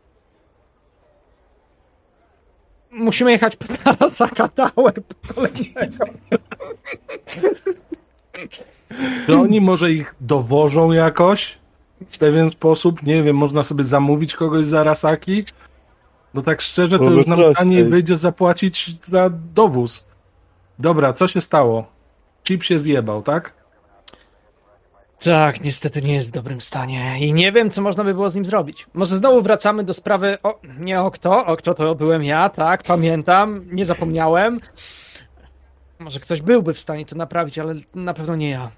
Musimy 2.91 3.33
jechać 3.33 3.57
Tarasaka 3.85 4.49
Tower 4.49 4.95
kolejnego. 5.35 6.05
Czy 9.27 9.39
oni 9.39 9.61
może 9.61 9.93
ich 9.93 10.15
dowożą 10.21 10.93
jakoś? 10.93 11.59
W 12.11 12.19
pewien 12.19 12.51
sposób? 12.51 13.03
Nie 13.03 13.23
wiem, 13.23 13.37
można 13.37 13.63
sobie 13.63 13.85
zamówić 13.85 14.37
kogoś 14.37 14.67
z 14.67 14.75
Arasaki? 14.75 15.45
No 16.35 16.43
tak 16.43 16.61
szczerze, 16.61 16.99
to 16.99 17.05
Byłoby 17.05 17.17
już 17.17 17.27
nam 17.27 17.55
taniej 17.55 17.85
wyjdzie 17.85 18.17
zapłacić 18.17 19.05
za 19.05 19.31
dowóz. 19.55 20.05
Dobra, 20.79 21.13
co 21.13 21.29
się 21.29 21.41
stało? 21.41 21.85
Chip 22.45 22.63
się 22.63 22.79
zjebał, 22.79 23.23
tak? 23.23 23.60
Tak, 25.25 25.65
niestety 25.65 26.03
nie 26.03 26.15
jest 26.15 26.29
w 26.29 26.31
dobrym 26.31 26.61
stanie 26.61 27.17
i 27.21 27.33
nie 27.33 27.53
wiem, 27.53 27.71
co 27.71 27.83
można 27.83 28.05
by 28.05 28.15
było 28.15 28.31
z 28.31 28.35
nim 28.35 28.45
zrobić. 28.45 28.87
Może 28.95 29.17
znowu 29.17 29.43
wracamy 29.43 29.85
do 29.85 29.95
sprawy, 29.95 30.39
o, 30.43 30.61
nie 30.79 31.01
o 31.01 31.11
kto, 31.11 31.47
o 31.47 31.57
kto 31.57 31.75
to 31.75 31.95
byłem 31.95 32.25
ja, 32.25 32.49
tak, 32.49 32.83
pamiętam, 32.83 33.65
nie 33.73 33.85
zapomniałem. 33.85 34.61
Może 35.99 36.21
ktoś 36.21 36.43
byłby 36.43 36.75
w 36.75 36.79
stanie 36.79 37.07
to 37.07 37.17
naprawić, 37.17 37.59
ale 37.59 37.75
na 37.95 38.15
pewno 38.15 38.37
nie 38.37 38.51
ja. 38.51 38.71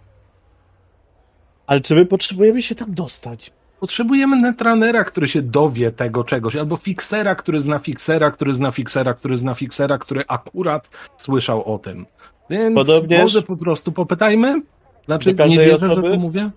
Ale 1.66 1.80
czy 1.80 1.94
my 1.94 2.06
potrzebujemy 2.06 2.62
się 2.62 2.74
tam 2.74 2.94
dostać? 2.94 3.52
Potrzebujemy 3.80 4.36
netranera, 4.36 5.04
który 5.04 5.28
się 5.28 5.42
dowie 5.42 5.90
tego 5.90 6.24
czegoś, 6.24 6.56
albo 6.56 6.76
fiksera, 6.76 7.34
który 7.34 7.60
zna 7.60 7.78
fiksera, 7.78 8.30
który 8.30 8.54
zna 8.54 8.70
fiksera, 8.70 9.14
który 9.14 9.36
zna 9.36 9.54
fiksera, 9.54 9.98
który 9.98 10.24
akurat 10.28 10.90
słyszał 11.16 11.74
o 11.74 11.78
tym. 11.78 12.06
Więc 12.50 12.76
Podobnież- 12.76 13.22
może 13.22 13.42
po 13.42 13.56
prostu 13.56 13.92
popytajmy? 13.92 14.62
Znaczy, 15.06 15.34
Do 15.34 15.46
nie 15.46 15.58
wierzę, 15.58 15.78
że 15.86 15.92
osoby? 15.92 16.10
to 16.10 16.18
mówię? 16.18 16.50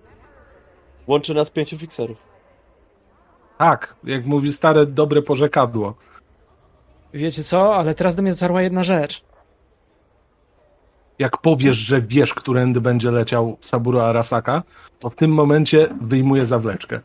Łączy 1.06 1.34
nas 1.34 1.50
pięciu 1.50 1.78
fikserów. 1.78 2.18
Tak, 3.58 3.94
jak 4.04 4.26
mówi 4.26 4.52
stare, 4.52 4.86
dobre 4.86 5.22
porzekadło. 5.22 5.94
Wiecie 7.14 7.42
co, 7.42 7.76
ale 7.76 7.94
teraz 7.94 8.16
do 8.16 8.22
mnie 8.22 8.32
dotarła 8.32 8.62
jedna 8.62 8.84
rzecz. 8.84 9.24
Jak 11.18 11.36
powiesz, 11.38 11.76
że 11.76 12.02
wiesz, 12.02 12.34
którędy 12.34 12.80
będzie 12.80 13.10
leciał 13.10 13.56
Saburo 13.60 14.06
Arasaka, 14.08 14.62
to 14.98 15.10
w 15.10 15.16
tym 15.16 15.30
momencie 15.30 15.88
wyjmuje 16.00 16.46
zawleczkę. 16.46 17.00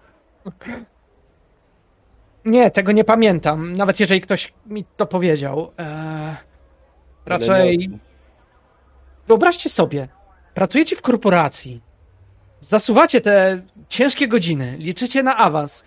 Nie, 2.45 2.71
tego 2.71 2.91
nie 2.91 3.03
pamiętam, 3.03 3.75
nawet 3.77 3.99
jeżeli 3.99 4.21
ktoś 4.21 4.53
mi 4.65 4.85
to 4.97 5.05
powiedział. 5.05 5.71
Eee, 5.77 6.35
raczej 7.25 7.89
wyobraźcie 9.27 9.69
sobie, 9.69 10.07
pracujecie 10.53 10.95
w 10.95 11.01
korporacji, 11.01 11.81
zasuwacie 12.59 13.21
te 13.21 13.61
ciężkie 13.89 14.27
godziny, 14.27 14.75
liczycie 14.79 15.23
na 15.23 15.37
awans, 15.37 15.83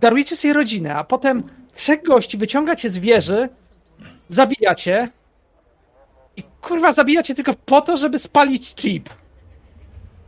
darujecie 0.00 0.36
sobie 0.36 0.54
rodzinę, 0.54 0.94
a 0.94 1.04
potem 1.04 1.42
trzech 1.74 2.02
gości 2.02 2.38
wyciągacie 2.38 2.90
z 2.90 2.98
wieży, 2.98 3.48
zabijacie 4.28 5.08
i 6.36 6.42
kurwa 6.60 6.92
zabijacie 6.92 7.34
tylko 7.34 7.54
po 7.66 7.80
to, 7.80 7.96
żeby 7.96 8.18
spalić 8.18 8.74
chip. 8.74 9.08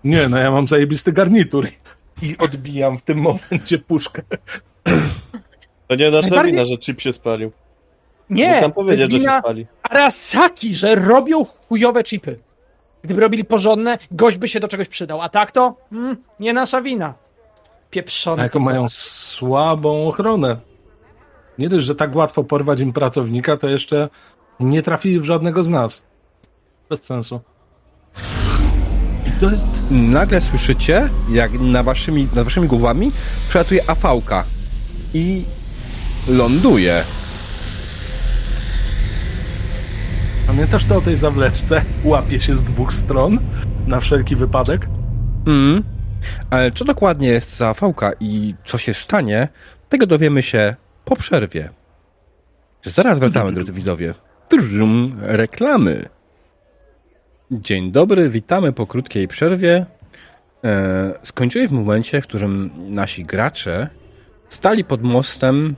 Nie, 0.04 0.28
no 0.28 0.38
ja 0.38 0.50
mam 0.50 0.68
zajebisty 0.68 1.12
garnitur 1.12 1.68
i 2.22 2.36
odbijam 2.38 2.98
w 2.98 3.02
tym 3.02 3.18
momencie 3.18 3.78
puszkę. 3.78 4.22
To 5.88 5.94
nie 5.94 6.10
nasza 6.10 6.28
Najbardziej- 6.28 6.52
wina, 6.52 6.64
że 6.64 6.78
chip 6.78 7.00
się 7.00 7.12
spalił. 7.12 7.52
Nie, 8.30 8.44
Mógł 8.50 8.62
jest 8.64 8.74
powiedzieć, 8.74 9.10
że 9.12 9.18
się 9.18 9.38
spali. 9.38 9.66
Arasaki, 9.82 10.74
że 10.74 10.94
robią 10.94 11.44
chujowe 11.44 12.04
chipy. 12.04 12.38
Gdyby 13.04 13.20
robili 13.20 13.44
porządne, 13.44 13.98
gość 14.10 14.38
by 14.38 14.48
się 14.48 14.60
do 14.60 14.68
czegoś 14.68 14.88
przydał. 14.88 15.20
A 15.22 15.28
tak 15.28 15.50
to? 15.52 15.76
Mm, 15.92 16.16
nie 16.40 16.52
nasza 16.52 16.82
wina. 16.82 17.06
A 17.06 17.90
Pieprzone. 17.90 18.42
jaką 18.42 18.58
mają 18.58 18.88
słabą 18.88 20.08
ochronę. 20.08 20.56
Nie 21.58 21.68
dość, 21.68 21.86
że 21.86 21.94
tak 21.94 22.16
łatwo 22.16 22.44
porwać 22.44 22.80
im 22.80 22.92
pracownika, 22.92 23.56
to 23.56 23.68
jeszcze 23.68 24.08
nie 24.60 24.82
trafili 24.82 25.20
w 25.20 25.24
żadnego 25.24 25.64
z 25.64 25.68
nas. 25.68 26.04
Bez 26.90 27.02
sensu. 27.02 27.40
I 29.26 29.40
to 29.40 29.50
jest 29.50 29.66
Nagle 29.90 30.40
słyszycie, 30.40 31.08
jak 31.30 31.52
na 31.60 31.82
waszymi, 31.82 32.28
nad 32.34 32.44
waszymi 32.44 32.68
głowami 32.68 33.12
przelatuje 33.48 33.90
afałka 33.90 34.44
i 35.14 35.44
ląduje. 36.28 37.04
Pamiętasz 40.54 40.84
to 40.84 40.96
o 40.96 41.00
tej 41.00 41.16
zawleczce? 41.16 41.82
Łapie 42.04 42.40
się 42.40 42.56
z 42.56 42.64
dwóch 42.64 42.92
stron 42.92 43.38
na 43.86 44.00
wszelki 44.00 44.36
wypadek. 44.36 44.86
Mm. 45.46 45.82
Ale 46.50 46.72
co 46.72 46.84
dokładnie 46.84 47.28
jest 47.28 47.56
za 47.56 47.68
afałka 47.68 48.12
i 48.20 48.54
co 48.64 48.78
się 48.78 48.94
stanie, 48.94 49.48
tego 49.88 50.06
dowiemy 50.06 50.42
się 50.42 50.74
po 51.04 51.16
przerwie. 51.16 51.70
Zaraz 52.84 53.18
wracamy, 53.18 53.52
drodzy 53.52 53.72
widzowie. 53.72 54.14
Trum, 54.48 55.16
reklamy. 55.20 56.08
Dzień 57.50 57.92
dobry, 57.92 58.30
witamy 58.30 58.72
po 58.72 58.86
krótkiej 58.86 59.28
przerwie. 59.28 59.86
E, 60.64 61.14
skończyłeś 61.22 61.68
w 61.68 61.72
momencie, 61.72 62.20
w 62.20 62.26
którym 62.26 62.70
nasi 62.94 63.24
gracze 63.24 63.88
stali 64.48 64.84
pod 64.84 65.02
mostem. 65.02 65.74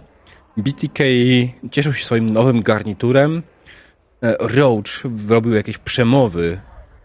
BTK 0.56 1.04
cieszył 1.70 1.94
się 1.94 2.04
swoim 2.04 2.30
nowym 2.30 2.62
garniturem. 2.62 3.42
E, 4.22 4.36
Roach 4.40 5.02
robił 5.28 5.54
jakieś 5.54 5.78
przemowy 5.78 6.60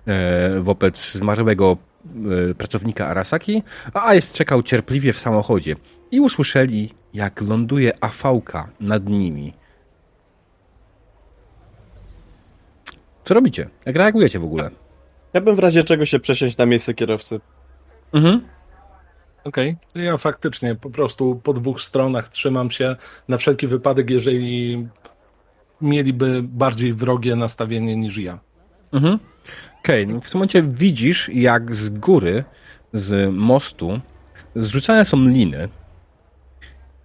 e, 0.07 0.59
wobec 0.59 1.11
zmarłego 1.11 1.77
e, 2.51 2.53
pracownika 2.53 3.07
Arasaki, 3.07 3.63
a 3.93 4.13
Ice 4.13 4.33
czekał 4.33 4.63
cierpliwie 4.63 5.13
w 5.13 5.19
samochodzie. 5.19 5.75
I 6.11 6.19
usłyszeli, 6.19 6.93
jak 7.13 7.41
ląduje 7.41 8.03
afałka 8.03 8.69
nad 8.79 9.09
nimi. 9.09 9.53
Co 13.23 13.33
robicie? 13.33 13.69
Jak 13.85 13.95
reagujecie 13.95 14.39
w 14.39 14.43
ogóle? 14.43 14.69
Ja 15.33 15.41
bym 15.41 15.55
w 15.55 15.59
razie 15.59 15.83
czego 15.83 16.05
się 16.05 16.19
przesiąść 16.19 16.57
na 16.57 16.65
miejsce 16.65 16.93
kierowcy. 16.93 17.39
Mhm. 18.13 18.41
Okej. 19.43 19.75
Ja 19.95 20.17
faktycznie 20.17 20.75
po 20.75 20.89
prostu 20.89 21.41
po 21.43 21.53
dwóch 21.53 21.81
stronach 21.81 22.29
trzymam 22.29 22.71
się 22.71 22.95
na 23.27 23.37
wszelki 23.37 23.67
wypadek, 23.67 24.09
jeżeli 24.09 24.87
mieliby 25.81 26.43
bardziej 26.43 26.93
wrogie 26.93 27.35
nastawienie 27.35 27.95
niż 27.95 28.17
ja. 28.17 28.39
Mhm. 28.91 29.19
Okej, 29.79 30.05
okay. 30.05 30.21
w 30.21 30.31
tym 30.31 30.39
momencie 30.39 30.63
widzisz, 30.63 31.29
jak 31.29 31.75
z 31.75 31.89
góry, 31.89 32.43
z 32.93 33.33
mostu, 33.33 33.99
zrzucane 34.55 35.05
są 35.05 35.17
liny. 35.17 35.69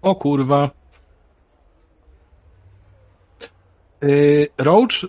O 0.03 0.14
kurwa. 0.14 0.70
Yy, 4.03 4.49
Roach? 4.59 5.07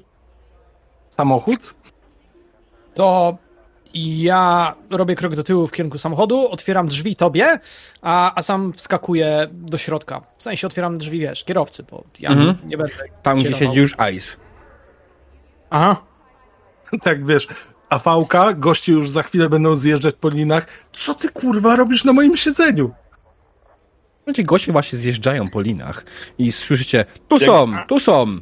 Samochód? 1.09 1.75
To 2.93 3.37
ja 3.97 4.75
robię 4.89 5.15
krok 5.15 5.35
do 5.35 5.43
tyłu 5.43 5.67
w 5.67 5.71
kierunku 5.71 5.97
samochodu, 5.97 6.49
otwieram 6.49 6.87
drzwi 6.87 7.15
tobie, 7.15 7.59
a, 8.01 8.35
a 8.35 8.41
sam 8.41 8.73
wskakuję 8.73 9.47
do 9.51 9.77
środka. 9.77 10.21
W 10.37 10.43
sensie 10.43 10.67
otwieram 10.67 10.97
drzwi, 10.97 11.19
wiesz, 11.19 11.43
kierowcy, 11.43 11.83
bo 11.91 12.03
ja 12.19 12.29
Mhm. 12.29 12.55
nie 12.65 12.77
będę. 12.77 12.93
Tam, 13.23 13.39
gdzie 13.39 13.53
siedzi 13.53 13.79
już 13.79 13.95
Ice. 14.15 14.37
Aha. 15.69 15.95
Tak 17.01 17.25
wiesz, 17.25 17.47
afałka, 17.89 18.53
goście 18.53 18.91
już 18.91 19.09
za 19.09 19.23
chwilę 19.23 19.49
będą 19.49 19.75
zjeżdżać 19.75 20.15
po 20.15 20.29
linach. 20.29 20.65
Co 20.93 21.13
ty 21.13 21.29
kurwa 21.29 21.75
robisz 21.75 22.03
na 22.03 22.13
moim 22.13 22.37
siedzeniu? 22.37 22.91
Będzie 24.25 24.43
goście 24.43 24.71
właśnie 24.71 24.99
zjeżdżają 24.99 25.49
po 25.49 25.61
linach 25.61 26.05
i 26.37 26.51
słyszycie, 26.51 27.05
tu 27.27 27.39
są, 27.39 27.67
tu 27.87 27.99
są. 27.99 28.39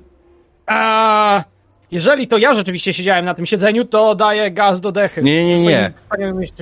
A 0.67 1.43
jeżeli 1.91 2.27
to 2.27 2.37
ja 2.37 2.53
rzeczywiście 2.53 2.93
siedziałem 2.93 3.25
na 3.25 3.33
tym 3.33 3.45
siedzeniu, 3.45 3.85
to 3.85 4.15
daję 4.15 4.51
gaz 4.51 4.81
do 4.81 4.91
dechy. 4.91 5.21
Nie, 5.21 5.43
nie, 5.47 5.63
nie. 5.63 5.91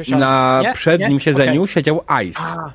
Na 0.10 0.62
Nie? 0.64 0.74
przednim 0.74 1.14
Nie? 1.14 1.20
siedzeniu 1.20 1.68
siedział 1.68 2.04
Ice. 2.26 2.40
A, 2.42 2.72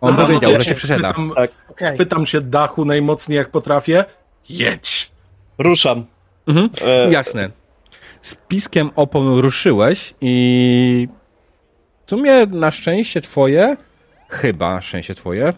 On 0.00 0.16
No, 0.16 0.26
powiedział, 0.26 0.50
ja 0.52 0.58
że 0.58 0.64
się 0.64 0.74
przesiada. 0.74 1.08
Pytam, 1.08 1.32
Tak. 1.36 1.50
okej. 1.70 1.98
pytam 1.98 2.26
się 2.26 2.40
dachu 2.40 2.84
najmocniej 2.84 3.36
jak 3.36 3.50
potrafię. 3.50 4.04
Jedź! 4.48 5.10
Ruszam. 5.58 6.06
Mhm. 6.46 6.70
E, 6.86 7.10
Jasne. 7.12 7.50
Z 8.22 8.34
piskiem 8.34 8.90
opon 8.96 9.38
ruszyłeś 9.38 10.14
i 10.20 11.08
w 12.06 12.10
sumie 12.10 12.46
na 12.46 12.70
szczęście 12.70 13.20
twoje, 13.20 13.76
chyba 14.28 14.74
na 14.74 14.80
szczęście 14.80 15.14
twoje, 15.14 15.52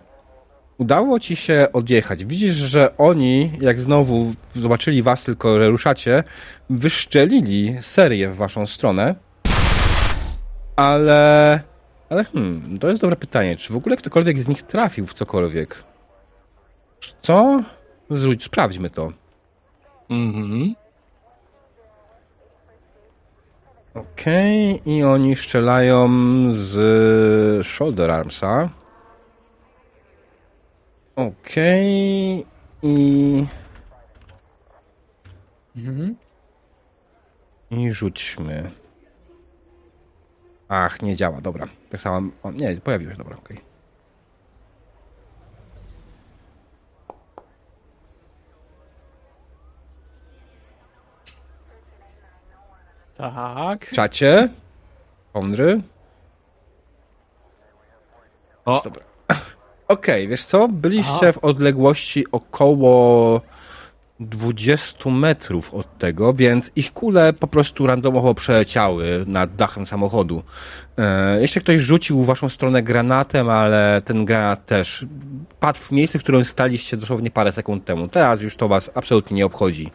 udało 0.83 1.20
ci 1.20 1.37
się 1.37 1.68
odjechać. 1.72 2.24
Widzisz, 2.24 2.55
że 2.55 2.97
oni, 2.99 3.53
jak 3.61 3.80
znowu 3.80 4.33
zobaczyli 4.55 5.03
was 5.03 5.24
tylko, 5.24 5.61
że 5.61 5.68
ruszacie, 5.68 6.24
wyszczelili 6.70 7.76
serię 7.80 8.30
w 8.30 8.37
waszą 8.37 8.66
stronę, 8.66 9.14
ale... 10.76 11.61
Ale 12.11 12.24
hmm, 12.24 12.78
to 12.78 12.89
jest 12.89 13.03
dobre 13.03 13.16
pytanie. 13.16 13.57
Czy 13.57 13.72
w 13.72 13.76
ogóle 13.76 13.97
ktokolwiek 13.97 14.43
z 14.43 14.49
nich 14.49 14.62
trafił 14.62 15.07
w 15.07 15.14
cokolwiek? 15.14 15.85
Co? 17.22 17.62
Zrzuć, 18.11 18.45
sprawdźmy 18.45 18.91
to. 18.91 19.12
Mhm. 20.11 20.74
Okej, 23.95 24.80
i 24.87 25.05
oni 25.05 25.37
strzelają 25.37 26.09
z 26.55 27.66
shoulder 27.66 28.11
armsa. 28.11 28.68
Okej, 31.17 32.47
i, 32.83 33.47
Mhm. 35.77 36.17
i 37.71 37.93
rzućmy. 37.93 38.71
Ach, 40.69 41.03
nie 41.03 41.17
działa, 41.17 41.41
dobra. 41.41 41.67
Tak 41.91 42.01
samo, 42.01 42.31
o, 42.43 42.51
nie, 42.51 42.77
pojawił 42.81 43.11
się, 43.11 43.17
dobra, 43.17 43.37
okej. 43.37 43.61
Tak. 53.17 53.91
Czacie, 53.91 54.49
Konry. 55.33 55.81
O. 58.65 58.81
Dobra. 58.85 59.05
Okej, 59.93 60.28
wiesz 60.28 60.45
co? 60.45 60.68
Byliście 60.68 61.28
Aha. 61.28 61.32
w 61.32 61.38
odległości 61.38 62.26
około 62.32 63.40
20 64.20 65.11
metrów 65.11 65.74
od 65.74 65.99
tego, 65.99 66.32
więc 66.32 66.72
ich 66.76 66.93
kule 66.93 67.32
po 67.32 67.47
prostu 67.47 67.86
randomowo 67.86 68.34
przeleciały 68.34 69.24
nad 69.26 69.57
dachem 69.57 69.86
samochodu. 69.86 70.43
E, 70.99 71.40
jeszcze 71.40 71.61
ktoś 71.61 71.76
rzucił 71.80 72.22
w 72.22 72.26
waszą 72.26 72.49
stronę 72.49 72.82
granatem, 72.82 73.51
ale 73.51 74.03
ten 74.05 74.24
granat 74.24 74.66
też 74.66 75.07
padł 75.61 75.78
w 75.78 75.93
miejsce, 75.93 76.18
w 76.18 76.22
którym 76.22 76.45
staliście 76.45 76.97
dosłownie 76.97 77.30
parę 77.30 77.53
sekund 77.53 77.84
temu. 77.84 78.09
Teraz 78.09 78.40
już 78.40 78.57
to 78.57 78.68
was 78.68 78.90
absolutnie 78.95 79.36
nie 79.36 79.47
obchodzi. 79.47 79.90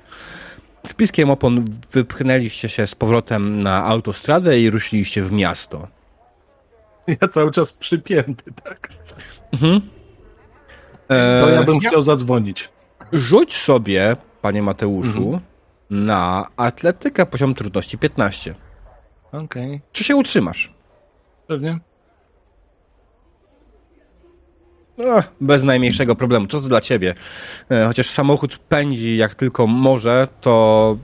Z 0.87 0.93
piskiem 0.93 1.29
opon 1.29 1.65
wypchnęliście 1.91 2.69
się 2.69 2.87
z 2.87 2.95
powrotem 2.95 3.63
na 3.63 3.85
autostradę 3.85 4.59
i 4.59 4.69
ruszyliście 4.69 5.23
w 5.23 5.31
miasto. 5.31 5.87
Ja 7.21 7.27
cały 7.27 7.51
czas 7.51 7.73
przypięty, 7.73 8.51
tak. 8.63 8.89
Mhm. 9.53 9.81
E, 11.09 11.41
To 11.41 11.49
ja 11.49 11.63
bym 11.63 11.79
chciał 11.79 12.01
zadzwonić. 12.01 12.69
Rzuć 13.13 13.55
sobie, 13.57 14.15
panie 14.41 14.61
Mateuszu, 14.61 15.17
Mhm. 15.23 15.41
na 15.89 16.45
atletykę 16.57 17.25
poziom 17.25 17.53
trudności 17.53 17.97
15. 17.97 18.55
Okej, 19.31 19.81
Czy 19.91 20.03
się 20.03 20.15
utrzymasz? 20.15 20.73
pewnie. 21.47 21.79
No, 24.97 25.23
bez 25.41 25.63
najmniejszego 25.63 26.15
problemu. 26.15 26.47
Co 26.47 26.61
to 26.61 26.67
dla 26.67 26.81
ciebie? 26.81 27.13
E, 27.71 27.85
chociaż 27.85 28.09
samochód 28.09 28.57
pędzi 28.57 29.17
jak 29.17 29.35
tylko 29.35 29.67
może, 29.67 30.27
to 30.41 30.97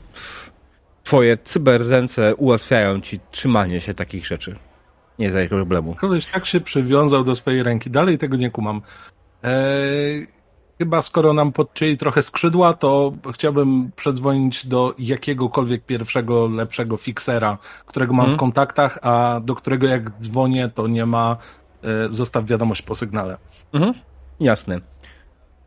twoje 1.03 1.37
cyberręce 1.37 2.35
ułatwiają 2.35 3.01
ci 3.01 3.19
trzymanie 3.31 3.81
się 3.81 3.93
takich 3.93 4.27
rzeczy. 4.27 4.55
Nie 5.19 5.25
jest 5.25 5.33
żadnego 5.35 5.55
problemu. 5.55 5.95
Koleś 5.95 6.27
tak 6.27 6.45
się 6.45 6.61
przywiązał 6.61 7.23
do 7.23 7.35
swojej 7.35 7.63
ręki. 7.63 7.89
Dalej 7.89 8.17
tego 8.17 8.35
nie 8.37 8.51
kumam. 8.51 8.81
Eee, 9.43 10.27
chyba 10.77 11.01
skoro 11.01 11.33
nam 11.33 11.51
podcięli 11.51 11.97
trochę 11.97 12.23
skrzydła, 12.23 12.73
to 12.73 13.13
chciałbym 13.33 13.91
przedzwonić 13.95 14.67
do 14.67 14.93
jakiegokolwiek 14.99 15.85
pierwszego, 15.85 16.47
lepszego 16.47 16.97
fiksera, 16.97 17.57
którego 17.85 18.13
mam 18.13 18.25
Mhm. 18.25 18.37
w 18.37 18.39
kontaktach, 18.39 18.99
a 19.01 19.41
do 19.43 19.55
którego 19.55 19.87
jak 19.87 20.09
dzwonię, 20.21 20.69
to 20.75 20.87
nie 20.87 21.05
ma 21.05 21.37
e, 21.83 22.11
zostaw 22.11 22.45
wiadomość 22.45 22.81
po 22.81 22.95
sygnale. 22.95 23.37
Mhm. 23.73 23.93
Jasne. 24.39 24.79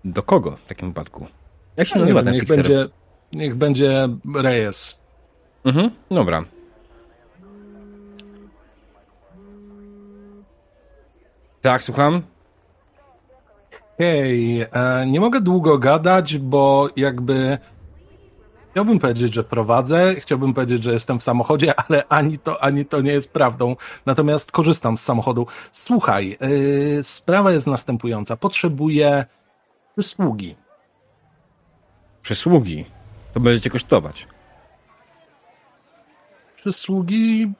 Do 0.04 0.22
kogo 0.22 0.50
w 0.64 0.68
takim 0.68 0.88
wypadku? 0.88 1.26
Jak 1.76 1.88
się 1.88 1.98
nazywa 1.98 2.18
wiem, 2.20 2.24
ten 2.24 2.34
niech 2.34 2.42
fikser? 2.42 2.56
będzie, 2.56 2.88
niech 3.32 3.54
będzie 3.54 4.08
Reyes. 4.34 5.00
Mhm. 5.64 5.90
Dobra. 6.10 6.44
Tak, 11.66 11.82
słucham? 11.82 12.22
Hej, 13.98 14.62
e, 14.62 15.06
nie 15.06 15.20
mogę 15.20 15.40
długo 15.40 15.78
gadać, 15.78 16.38
bo 16.38 16.88
jakby 16.96 17.58
chciałbym 18.70 18.98
powiedzieć, 18.98 19.34
że 19.34 19.44
prowadzę, 19.44 20.14
chciałbym 20.18 20.54
powiedzieć, 20.54 20.84
że 20.84 20.92
jestem 20.92 21.18
w 21.18 21.22
samochodzie, 21.22 21.74
ale 21.88 22.08
ani 22.08 22.38
to, 22.38 22.62
ani 22.62 22.84
to 22.84 23.00
nie 23.00 23.12
jest 23.12 23.32
prawdą. 23.32 23.76
Natomiast 24.06 24.52
korzystam 24.52 24.98
z 24.98 25.02
samochodu. 25.02 25.46
Słuchaj, 25.72 26.38
e, 26.40 27.04
sprawa 27.04 27.52
jest 27.52 27.66
następująca. 27.66 28.36
Potrzebuję 28.36 29.24
usługi. 29.96 30.56
Przysługi. 32.22 32.84
To 33.32 33.40
będziecie 33.40 33.70
kosztować. 33.70 34.28
Przysługi 36.56 37.52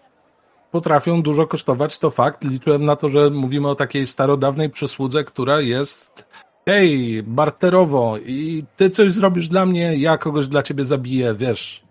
potrafią 0.77 1.23
dużo 1.23 1.47
kosztować, 1.47 1.99
to 1.99 2.11
fakt. 2.11 2.45
Liczyłem 2.45 2.85
na 2.85 2.97
to, 2.97 3.09
że 3.09 3.31
mówimy 3.31 3.69
o 3.69 3.75
takiej 3.75 4.07
starodawnej 4.07 4.71
przysłudze, 4.71 5.25
która 5.25 5.61
jest 5.61 6.25
hej, 6.67 7.23
barterowo 7.23 8.19
i 8.19 8.65
ty 8.77 8.91
coś 8.91 9.13
zrobisz 9.13 9.49
dla 9.49 9.67
mnie, 9.67 9.97
ja 9.97 10.19
kogoś 10.19 10.49
dla 10.49 10.63
ciebie 10.63 10.85
zabiję, 10.85 11.35
wiesz. 11.35 11.85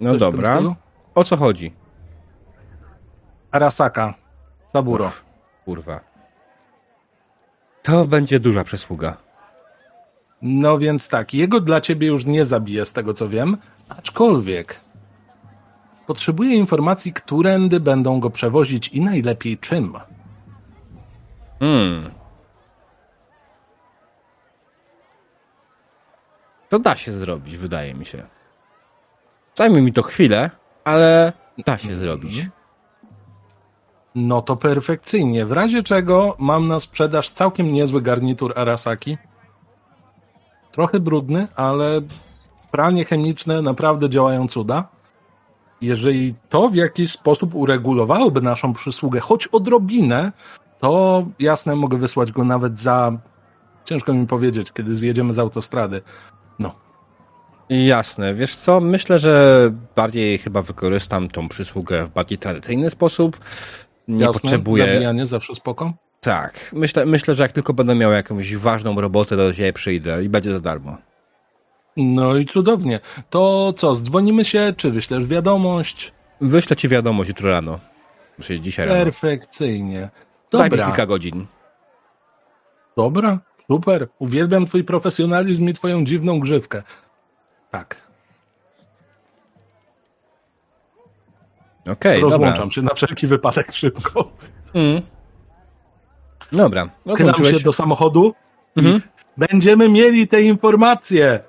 No 0.00 0.10
Coś 0.10 0.20
dobra. 0.20 0.60
O 1.14 1.24
co 1.24 1.36
chodzi? 1.36 1.72
Arasaka. 3.50 4.14
Saburo. 4.66 5.06
Uff, 5.06 5.24
kurwa. 5.64 6.00
To 7.82 8.04
będzie 8.04 8.40
duża 8.40 8.64
przysługa. 8.64 9.16
No 10.42 10.78
więc 10.78 11.08
tak, 11.08 11.34
jego 11.34 11.60
dla 11.60 11.80
ciebie 11.80 12.06
już 12.06 12.26
nie 12.26 12.44
zabije, 12.44 12.86
z 12.86 12.92
tego 12.92 13.14
co 13.14 13.28
wiem, 13.28 13.56
aczkolwiek 13.88 14.80
potrzebuje 16.06 16.54
informacji, 16.54 17.12
którędy 17.12 17.80
będą 17.80 18.20
go 18.20 18.30
przewozić 18.30 18.88
i 18.88 19.00
najlepiej 19.00 19.58
czym. 19.58 19.98
Hmm. 21.58 22.10
To 26.68 26.78
da 26.78 26.96
się 26.96 27.12
zrobić, 27.12 27.56
wydaje 27.56 27.94
mi 27.94 28.06
się. 28.06 28.26
Zajmie 29.54 29.82
mi 29.82 29.92
to 29.92 30.02
chwilę, 30.02 30.50
ale 30.84 31.32
da 31.66 31.78
się 31.78 31.96
zrobić. 31.96 32.48
No 34.14 34.42
to 34.42 34.56
perfekcyjnie. 34.56 35.46
W 35.46 35.52
razie 35.52 35.82
czego 35.82 36.36
mam 36.38 36.68
na 36.68 36.80
sprzedaż 36.80 37.30
całkiem 37.30 37.72
niezły 37.72 38.02
garnitur 38.02 38.58
Arasaki. 38.58 39.18
Trochę 40.72 41.00
brudny, 41.00 41.48
ale 41.56 42.00
pralnie 42.70 43.04
chemiczne 43.04 43.62
naprawdę 43.62 44.10
działają 44.10 44.48
cuda. 44.48 44.88
Jeżeli 45.80 46.34
to 46.48 46.68
w 46.68 46.74
jakiś 46.74 47.12
sposób 47.12 47.54
uregulowałoby 47.54 48.42
naszą 48.42 48.72
przysługę, 48.72 49.20
choć 49.20 49.46
odrobinę, 49.46 50.32
to 50.80 51.24
jasne, 51.38 51.76
mogę 51.76 51.98
wysłać 51.98 52.32
go 52.32 52.44
nawet 52.44 52.78
za. 52.80 53.12
Ciężko 53.84 54.14
mi 54.14 54.26
powiedzieć, 54.26 54.72
kiedy 54.72 54.96
zjedziemy 54.96 55.32
z 55.32 55.38
autostrady. 55.38 56.02
No, 56.58 56.74
Jasne, 57.70 58.34
wiesz 58.34 58.54
co, 58.54 58.80
myślę, 58.80 59.18
że 59.18 59.70
bardziej 59.96 60.38
chyba 60.38 60.62
wykorzystam 60.62 61.28
tą 61.28 61.48
przysługę 61.48 62.06
w 62.06 62.10
bardziej 62.10 62.38
tradycyjny 62.38 62.90
sposób. 62.90 63.40
Nie 64.08 64.24
jasne. 64.24 64.40
potrzebuję. 64.40 64.86
Zabijanie 64.86 65.26
zawsze 65.26 65.54
spoko. 65.54 65.92
Tak, 66.20 66.70
myślę, 66.72 67.06
myślę, 67.06 67.34
że 67.34 67.42
jak 67.42 67.52
tylko 67.52 67.74
będę 67.74 67.94
miał 67.94 68.12
jakąś 68.12 68.56
ważną 68.56 69.00
robotę, 69.00 69.36
do 69.36 69.54
ciebie 69.54 69.72
przyjdę 69.72 70.24
i 70.24 70.28
będzie 70.28 70.50
za 70.50 70.60
darmo. 70.60 70.96
No 71.96 72.36
i 72.36 72.46
cudownie. 72.46 73.00
To 73.30 73.72
co, 73.76 73.94
dzwonimy 73.94 74.44
się, 74.44 74.74
czy 74.76 74.90
wyślesz 74.90 75.26
wiadomość? 75.26 76.12
Wyślę 76.40 76.76
ci 76.76 76.88
wiadomość 76.88 77.28
jutro 77.28 77.50
rano. 77.50 77.78
Czyli 78.40 78.60
dzisiaj 78.60 78.86
rano. 78.86 79.04
Perfekcyjnie. 79.04 80.10
Daj 80.52 80.64
mi 80.64 80.70
Dobra, 80.70 80.86
kilka 80.86 81.06
godzin. 81.06 81.46
dobra, 82.96 83.38
super. 83.70 84.08
Uwielbiam 84.18 84.66
twój 84.66 84.84
profesjonalizm 84.84 85.68
i 85.68 85.74
twoją 85.74 86.04
dziwną 86.04 86.40
grzywkę. 86.40 86.82
Tak, 87.70 88.06
Okej, 91.90 92.20
dobra. 92.20 92.36
rozłączam 92.36 92.70
się 92.70 92.82
na 92.82 92.94
wszelki 92.94 93.26
wypadek 93.26 93.72
szybko. 93.72 94.30
Mm. 94.74 95.02
Dobra, 96.52 96.88
kończyłeś. 97.16 97.56
się 97.56 97.64
do 97.64 97.72
samochodu. 97.72 98.34
Mhm. 98.76 99.02
Będziemy 99.36 99.88
mieli 99.88 100.28
te 100.28 100.42
informacje. 100.42 101.40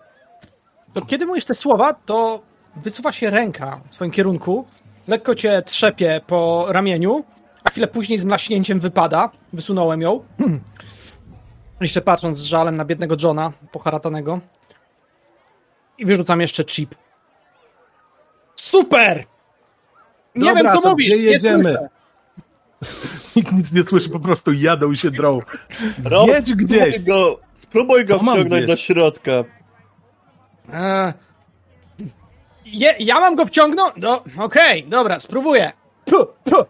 To 0.93 1.01
kiedy 1.01 1.25
mówisz 1.25 1.45
te 1.45 1.53
słowa, 1.53 1.93
to 1.93 2.41
wysuwa 2.75 3.11
się 3.11 3.29
ręka 3.29 3.81
w 3.89 3.93
twoim 3.93 4.11
kierunku, 4.11 4.67
lekko 5.07 5.35
cię 5.35 5.61
trzepie 5.65 6.21
po 6.27 6.65
ramieniu, 6.69 7.23
a 7.63 7.69
chwilę 7.69 7.88
później 7.88 8.17
z 8.19 8.25
mlaśnięciem 8.25 8.79
wypada. 8.79 9.29
Wysunąłem 9.53 10.01
ją. 10.01 10.23
Jeszcze 11.81 12.01
patrząc 12.01 12.38
z 12.38 12.41
żalem 12.41 12.75
na 12.77 12.85
biednego 12.85 13.15
Johna, 13.23 13.53
poharatanego. 13.71 14.39
I 15.97 16.05
wyrzucam 16.05 16.41
jeszcze 16.41 16.63
chip. 16.63 16.95
Super! 18.55 19.25
Nie 20.35 20.53
Dobra, 20.53 20.73
wiem, 20.73 20.81
co 20.81 20.89
mówisz. 20.89 21.07
gdzie 21.07 21.17
nie 21.17 21.23
jedziemy? 21.23 21.77
Nikt 23.35 23.51
nic 23.51 23.73
nie 23.73 23.83
słyszy, 23.83 24.09
po 24.09 24.19
prostu 24.19 24.53
jadą 24.53 24.91
i 24.91 24.97
się 24.97 25.11
drą. 25.11 25.39
Zjedź 26.25 26.53
gdzieś. 26.53 26.95
Spróbuj 26.95 27.13
go, 27.13 27.39
spróbuj 27.55 28.05
go 28.05 28.19
wciągnąć 28.19 28.67
do 28.67 28.75
środka. 28.77 29.31
Eee, 30.74 31.13
je, 32.65 32.95
ja 32.99 33.20
mam 33.20 33.36
go 33.36 33.45
wciągnąć? 33.45 33.93
No, 33.97 34.24
okej, 34.38 34.84
dobra, 34.84 35.20
spróbuję. 35.20 35.72
Puh, 36.05 36.28
puh. 36.43 36.65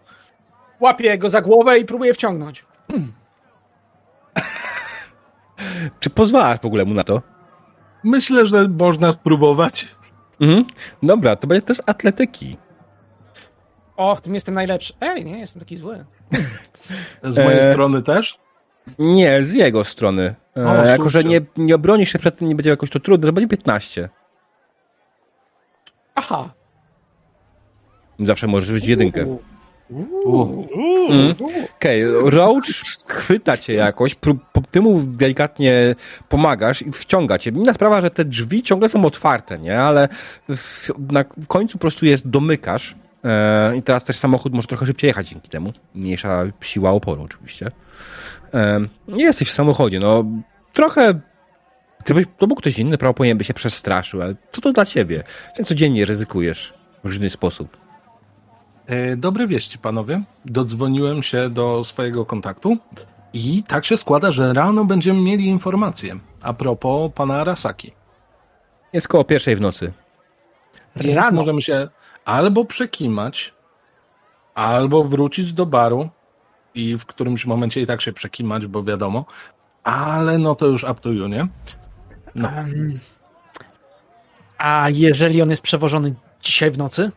Łapię 0.80 1.18
go 1.18 1.30
za 1.30 1.40
głowę 1.40 1.78
i 1.78 1.84
próbuję 1.84 2.14
wciągnąć. 2.14 2.64
Czy 6.00 6.10
pozwalasz 6.10 6.60
w 6.60 6.64
ogóle 6.64 6.84
mu 6.84 6.94
na 6.94 7.04
to? 7.04 7.22
Myślę, 8.04 8.46
że 8.46 8.68
można 8.68 9.12
spróbować. 9.12 9.88
Mhm. 10.40 10.64
Dobra, 11.02 11.36
to 11.36 11.46
będzie 11.46 11.62
test 11.62 11.82
atletyki. 11.86 12.56
O, 13.96 14.14
w 14.16 14.20
tym 14.20 14.34
jestem 14.34 14.54
najlepszy. 14.54 14.94
Ej, 15.00 15.24
nie, 15.24 15.38
jestem 15.38 15.60
taki 15.60 15.76
zły. 15.76 16.04
Z 17.24 17.36
mojej 17.36 17.58
E, 17.60 17.72
strony 17.72 18.02
też. 18.02 18.38
Nie, 18.98 19.42
z 19.42 19.52
jego 19.52 19.84
strony. 19.84 20.34
E, 20.56 20.68
O, 20.68 20.84
jako, 20.84 21.10
że 21.10 21.24
nie, 21.24 21.40
nie 21.56 21.74
obronisz 21.74 22.12
się 22.12 22.18
przed 22.18 22.38
tym, 22.38 22.48
nie 22.48 22.54
będzie 22.54 22.70
jakoś 22.70 22.90
to 22.90 23.00
trudne, 23.00 23.26
to 23.26 23.32
będzie 23.32 23.48
15. 23.48 24.08
Aha. 26.14 26.50
Zawsze 28.20 28.46
możesz 28.46 28.68
rzucić 28.68 28.88
jedynkę. 28.88 29.26
U. 30.24 30.66
Mhm. 31.08 31.34
Okej, 31.76 32.04
Roach 32.24 32.64
chwyta 33.06 33.56
cię 33.56 33.74
jakoś, 33.74 34.16
ty 34.70 34.80
mu 34.80 35.00
delikatnie 35.02 35.94
pomagasz 36.28 36.82
i 36.82 36.92
wciąga 36.92 37.38
cię. 37.38 37.50
Inna 37.50 37.74
sprawa, 37.74 38.00
że 38.00 38.10
te 38.10 38.24
drzwi 38.24 38.62
ciągle 38.62 38.88
są 38.88 39.04
otwarte, 39.04 39.58
nie? 39.58 39.80
Ale 39.80 40.08
w, 40.48 40.88
na 41.12 41.24
końcu 41.24 41.72
po 41.72 41.78
prostu 41.80 42.06
je 42.06 42.18
domykasz 42.24 42.94
e, 43.24 43.76
i 43.76 43.82
teraz 43.82 44.04
też 44.04 44.16
samochód 44.16 44.52
może 44.52 44.68
trochę 44.68 44.86
szybciej 44.86 45.08
jechać 45.08 45.28
dzięki 45.28 45.48
temu. 45.48 45.72
Mniejsza 45.94 46.44
siła 46.60 46.90
oporu 46.90 47.22
oczywiście. 47.22 47.70
Nie 49.08 49.24
jesteś 49.24 49.48
w 49.48 49.52
samochodzie, 49.52 50.00
no 50.00 50.24
trochę 50.72 51.20
gdybyś 52.04 52.26
to 52.38 52.46
był 52.46 52.56
ktoś 52.56 52.78
inny, 52.78 52.98
prawo 52.98 53.14
powinien 53.14 53.38
by 53.38 53.44
się 53.44 53.54
przestraszył, 53.54 54.22
ale 54.22 54.34
co 54.50 54.60
to 54.60 54.72
dla 54.72 54.86
ciebie? 54.86 55.22
Ty 55.54 55.64
codziennie 55.64 56.04
ryzykujesz 56.04 56.74
w 57.04 57.06
różny 57.06 57.30
sposób. 57.30 57.76
E, 58.86 59.16
Dobre 59.16 59.46
wieści, 59.46 59.78
panowie. 59.78 60.22
Dodzwoniłem 60.44 61.22
się 61.22 61.50
do 61.50 61.84
swojego 61.84 62.26
kontaktu 62.26 62.76
i 63.32 63.62
tak 63.62 63.84
się 63.84 63.96
składa, 63.96 64.32
że 64.32 64.52
rano 64.52 64.84
będziemy 64.84 65.20
mieli 65.20 65.46
informacje 65.46 66.18
a 66.42 66.52
propos 66.52 67.12
pana 67.14 67.40
Arasaki. 67.40 67.92
Jest 68.92 69.08
koło 69.08 69.24
pierwszej 69.24 69.56
w 69.56 69.60
nocy. 69.60 69.92
Więc 70.96 71.16
Rano. 71.16 71.32
możemy 71.32 71.62
się 71.62 71.88
albo 72.24 72.64
przekimać, 72.64 73.54
albo 74.54 75.04
wrócić 75.04 75.52
do 75.52 75.66
baru 75.66 76.08
i 76.78 76.98
w 76.98 77.06
którymś 77.06 77.46
momencie 77.46 77.80
i 77.80 77.86
tak 77.86 78.00
się 78.00 78.12
przekimać, 78.12 78.66
bo 78.66 78.82
wiadomo, 78.82 79.24
ale 79.84 80.38
no 80.38 80.54
to 80.54 80.66
już 80.66 80.84
up 80.84 80.94
to 80.94 81.08
you, 81.12 81.28
nie? 81.28 81.48
No. 82.34 82.48
Em, 82.48 82.98
a 84.58 84.90
jeżeli 84.90 85.42
on 85.42 85.50
jest 85.50 85.62
przewożony 85.62 86.14
dzisiaj 86.40 86.70
w 86.70 86.78
nocy? 86.78 87.10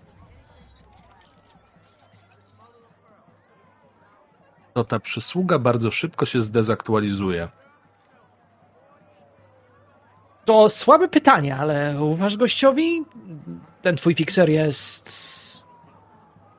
To 4.74 4.84
ta 4.84 5.00
przysługa 5.00 5.60
bardzo 5.60 5.92
szybko 5.92 6.26
się 6.26 6.42
zdezaktualizuje. 6.42 7.50
To 10.46 10.70
słabe 10.70 11.08
pytanie, 11.08 11.56
ale 11.56 12.04
uważ 12.04 12.38
gościowi, 12.38 13.06
ten 13.82 13.96
twój 13.96 14.16
fikser 14.16 14.50
jest... 14.50 15.32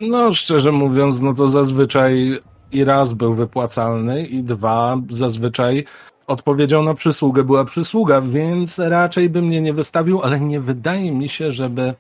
No, 0.01 0.35
szczerze 0.35 0.73
mówiąc, 0.73 1.21
no 1.21 1.35
to 1.35 1.49
zazwyczaj 1.49 2.41
i 2.73 2.85
raz 2.85 3.13
był 3.13 3.35
wypłacalny, 3.35 4.27
i 4.27 4.43
dwa, 4.43 4.97
zazwyczaj 5.11 5.85
odpowiedzią 6.27 6.83
na 6.83 6.95
przysługę 6.95 7.45
była 7.45 7.65
przysługa, 7.65 8.21
więc 8.21 8.79
raczej 8.79 9.31
by 9.31 9.43
mnie 9.43 9.61
nie 9.61 9.73
wystawił, 9.73 10.23
ale 10.23 10.41
nie 10.41 10.61
wydaje 10.61 11.13
mi 11.13 11.29
się, 11.29 11.53
żeby. 11.53 11.95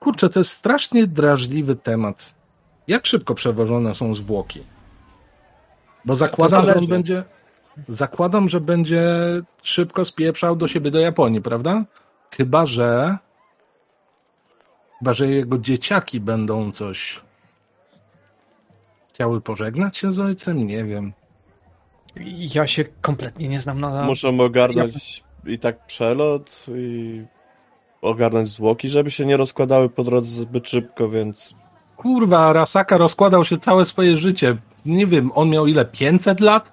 Kurczę, 0.00 0.28
to 0.28 0.40
jest 0.40 0.50
strasznie 0.50 1.06
drażliwy 1.06 1.76
temat. 1.76 2.34
Jak 2.88 3.06
szybko 3.06 3.34
przewożone 3.34 3.94
są 3.94 4.14
zwłoki? 4.14 4.62
Bo 6.04 6.16
zakładam, 6.16 6.64
że 6.66 6.74
on 6.74 6.86
będzie. 6.86 7.24
Zakładam, 7.88 8.48
że 8.48 8.60
będzie 8.60 9.02
szybko 9.62 10.04
spieprzał 10.04 10.56
do 10.56 10.68
siebie 10.68 10.90
do 10.90 11.00
Japonii, 11.00 11.42
prawda? 11.42 11.84
Chyba, 12.36 12.66
że. 12.66 13.18
Chyba, 14.98 15.12
że 15.12 15.26
jego 15.28 15.58
dzieciaki 15.58 16.20
będą 16.20 16.72
coś. 16.72 17.20
Chciały 19.20 19.40
pożegnać 19.40 19.96
się 19.96 20.12
z 20.12 20.20
ojcem? 20.20 20.66
Nie 20.66 20.84
wiem. 20.84 21.12
Ja 22.54 22.66
się 22.66 22.84
kompletnie 23.00 23.48
nie 23.48 23.60
znam 23.60 23.80
na... 23.80 24.02
Muszą 24.02 24.40
ogarnąć 24.40 25.24
i 25.46 25.58
tak 25.58 25.86
przelot 25.86 26.66
i 26.76 27.22
ogarnąć 28.02 28.48
zwłoki, 28.48 28.88
żeby 28.88 29.10
się 29.10 29.26
nie 29.26 29.36
rozkładały 29.36 29.88
po 29.88 30.04
drodze 30.04 30.30
zbyt 30.30 30.68
szybko, 30.68 31.08
więc 31.08 31.54
Kurwa, 31.96 32.38
Arasaka 32.38 32.98
rozkładał 32.98 33.44
się 33.44 33.58
całe 33.58 33.86
swoje 33.86 34.16
życie. 34.16 34.56
Nie 34.86 35.06
wiem, 35.06 35.32
on 35.34 35.50
miał 35.50 35.66
ile? 35.66 35.84
500 35.84 36.40
lat? 36.40 36.72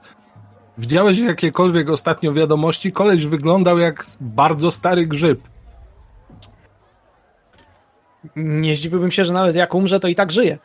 Widziałeś 0.78 1.20
jakiekolwiek 1.20 1.90
ostatnio 1.90 2.34
wiadomości? 2.34 2.92
Koleś 2.92 3.26
wyglądał 3.26 3.80
jak 3.80 4.06
bardzo 4.22 4.72
stary 4.72 5.08
grzyb. 5.08 5.40
Nie 8.36 8.76
zdziwiłbym 8.76 9.12
się, 9.12 9.26
że 9.26 9.34
nawet 9.34 9.56
jak 9.56 9.76
umrze, 9.76 10.00
to 10.00 10.08
i 10.08 10.16
tak 10.16 10.32
żyje. 10.32 10.58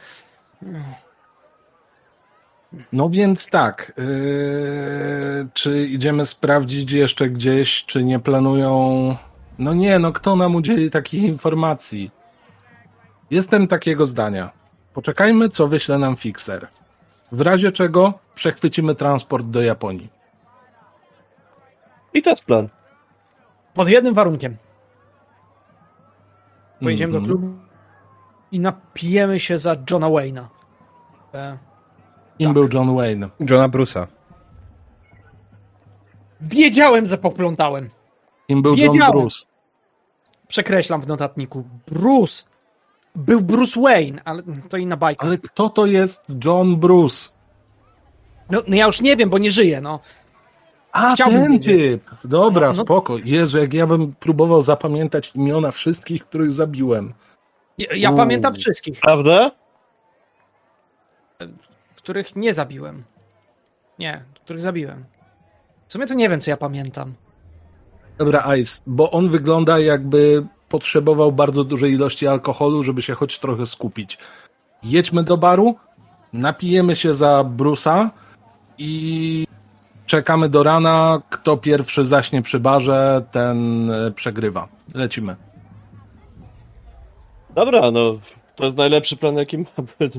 No 2.93 3.09
więc 3.11 3.51
tak. 3.51 3.93
Yy, 3.97 5.49
czy 5.55 5.87
idziemy 5.87 6.27
sprawdzić 6.27 6.93
jeszcze 6.93 7.29
gdzieś, 7.31 7.85
czy 7.85 8.05
nie 8.05 8.19
planują. 8.19 9.17
No 9.59 9.75
nie, 9.75 9.99
no 9.99 10.13
kto 10.13 10.37
nam 10.37 10.55
udzieli 10.55 10.91
takich 10.91 11.23
informacji? 11.23 12.11
Jestem 13.31 13.69
takiego 13.69 14.07
zdania. 14.07 14.51
Poczekajmy, 14.95 15.49
co 15.49 15.69
wyśle 15.69 15.99
nam 15.99 16.17
fixer. 16.17 16.69
W 17.33 17.41
razie 17.41 17.73
czego 17.73 18.15
przechwycimy 18.35 18.95
transport 18.95 19.47
do 19.47 19.63
Japonii. 19.63 20.09
I 22.15 22.23
to 22.23 22.31
jest 22.31 22.45
plan. 22.45 22.69
Pod 23.75 23.89
jednym 23.89 24.15
warunkiem. 24.15 24.57
Pojedziemy 26.81 27.17
Mhm. 27.17 27.25
do 27.25 27.29
klubu 27.39 27.55
i 28.53 28.61
napijemy 28.61 29.41
się 29.41 29.59
za 29.59 29.77
Johna 29.91 30.07
Wayne'a. 30.07 30.45
E, 31.35 31.59
Kim 32.39 32.47
tak. 32.47 32.55
był 32.55 32.69
John 32.73 32.97
Wayne? 32.97 33.29
Johna 33.51 33.69
Bruce'a. 33.69 34.07
wiedziałem, 36.41 37.07
że 37.07 37.19
poplątałem. 37.19 37.89
Kim 38.47 38.63
był 38.63 38.75
John 38.77 38.93
Wiedziałem. 38.93 39.13
Bruce? 39.19 39.47
Przekreślam 40.49 41.01
w 41.01 41.07
notatniku. 41.07 41.65
Bruce. 41.87 42.43
Był 43.15 43.41
Bruce 43.41 43.81
Wayne, 43.81 44.23
ale 44.25 44.43
to 44.69 44.77
inna 44.77 44.97
bajka. 44.97 45.27
Ale 45.27 45.39
kto 45.39 45.69
to 45.71 45.87
jest 45.87 46.27
John 46.45 46.77
Bruce? 46.77 47.29
No, 48.51 48.63
no 48.69 48.77
ja 48.77 48.87
już 48.87 49.01
nie 49.01 49.17
wiem, 49.17 49.31
bo 49.31 49.39
nie 49.39 49.51
żyję, 49.51 49.81
no. 49.81 50.01
A, 50.93 51.15
Chciałbym 51.15 51.43
ten 51.43 51.53
wiedzieć. 51.53 52.03
typ. 52.03 52.11
Dobra, 52.25 52.67
No, 52.69 52.75
no- 52.77 52.85
spoko. 52.85 53.17
Jezu, 53.25 53.59
jak 53.59 53.75
ja 53.75 53.87
bym 53.87 54.15
próbował 54.15 54.63
zapamiętać 54.63 55.33
imiona 55.35 55.71
wszystkich, 55.71 56.25
których 56.25 56.53
zabiłem. 56.53 57.15
Ja, 57.79 57.87
ja 57.97 58.13
pamiętam 58.13 58.55
wszystkich, 58.55 59.01
Prawda? 59.01 59.51
Których 62.03 62.37
nie 62.37 62.55
zabiłem. 62.55 63.05
Nie, 63.99 64.25
których 64.35 64.63
zabiłem. 64.63 65.05
W 65.89 65.93
sumie 65.93 66.07
to 66.07 66.15
nie 66.15 66.29
wiem, 66.29 66.41
co 66.41 66.51
ja 66.51 66.57
pamiętam. 66.57 67.15
Dobra, 68.19 68.57
Ice, 68.57 68.83
bo 68.87 69.11
on 69.11 69.29
wygląda 69.29 69.79
jakby 69.79 70.47
potrzebował 70.69 71.33
bardzo 71.33 71.65
dużej 71.65 71.93
ilości 71.93 72.27
alkoholu, 72.27 72.83
żeby 72.83 73.03
się 73.03 73.15
choć 73.15 73.39
trochę 73.39 73.67
skupić. 73.67 74.19
Jedźmy 74.83 75.23
do 75.23 75.37
baru, 75.37 75.77
napijemy 76.33 76.97
się 76.97 77.15
za 77.15 77.45
Brusa 77.45 78.11
i 78.79 79.47
czekamy 80.07 80.49
do 80.49 80.63
rana. 80.63 81.23
Kto 81.31 81.57
pierwszy 81.57 82.07
zaśnie 82.07 82.43
przy 82.43 82.61
barze, 82.61 83.25
ten 83.31 83.91
e, 83.91 84.11
przegrywa. 84.11 84.69
Lecimy. 84.95 85.37
Dobra, 87.55 87.91
no 87.91 88.13
to 88.57 88.65
jest 88.65 88.77
najlepszy 88.77 89.17
plan, 89.17 89.37
jaki 89.37 89.59
ma 89.59 89.67
być. 89.99 90.15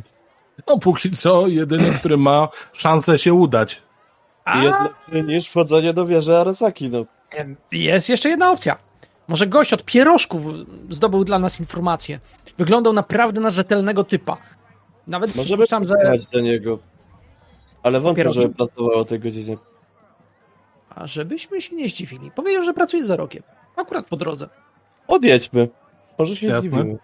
No 0.68 0.80
póki 0.80 1.12
co, 1.12 1.48
jedyny, 1.48 1.92
który 1.92 2.18
ma 2.18 2.48
szansę 2.74 3.20
się 3.20 3.34
udać. 3.34 3.82
A, 4.46 4.58
jest 4.64 4.80
lepszy 4.80 5.24
niż 5.24 5.48
wchodzenie 5.48 5.94
do 5.94 6.06
wieży 6.06 6.38
Arasaki, 6.38 6.90
no. 6.90 7.06
jest 7.72 8.10
jeszcze 8.10 8.30
jedna 8.30 8.52
opcja. 8.52 8.78
Może 9.28 9.48
gość 9.48 9.74
od 9.74 9.84
pierożków 9.84 10.42
zdobył 10.90 11.24
dla 11.24 11.40
nas 11.40 11.60
informację. 11.60 12.20
Wyglądał 12.58 12.94
naprawdę 12.94 13.42
na 13.42 13.50
rzetelnego 13.50 14.04
typa. 14.04 14.38
Nawet 15.08 15.36
Możemy 15.36 15.58
słyszałem, 15.58 15.86
że... 15.86 15.94
do 16.32 16.40
niego. 16.40 16.80
Ale 17.84 18.00
wątpię, 18.00 18.34
żeby 18.34 18.54
pracował 18.54 18.92
o 18.92 19.06
tej 19.06 19.20
godzinie. 19.20 19.58
A 20.90 21.08
żebyśmy 21.08 21.62
się 21.62 21.76
nie 21.76 21.90
zdziwili. 21.90 22.32
Powiedział, 22.32 22.64
że 22.64 22.74
pracuje 22.74 23.06
za 23.06 23.16
rokiem. 23.16 23.44
Akurat 23.76 24.06
po 24.06 24.18
drodze. 24.18 24.50
Odjedźmy. 25.08 25.70
Może 26.20 26.36
się 26.36 26.48
Jasne. 26.48 26.60
zdziwimy. 26.62 26.98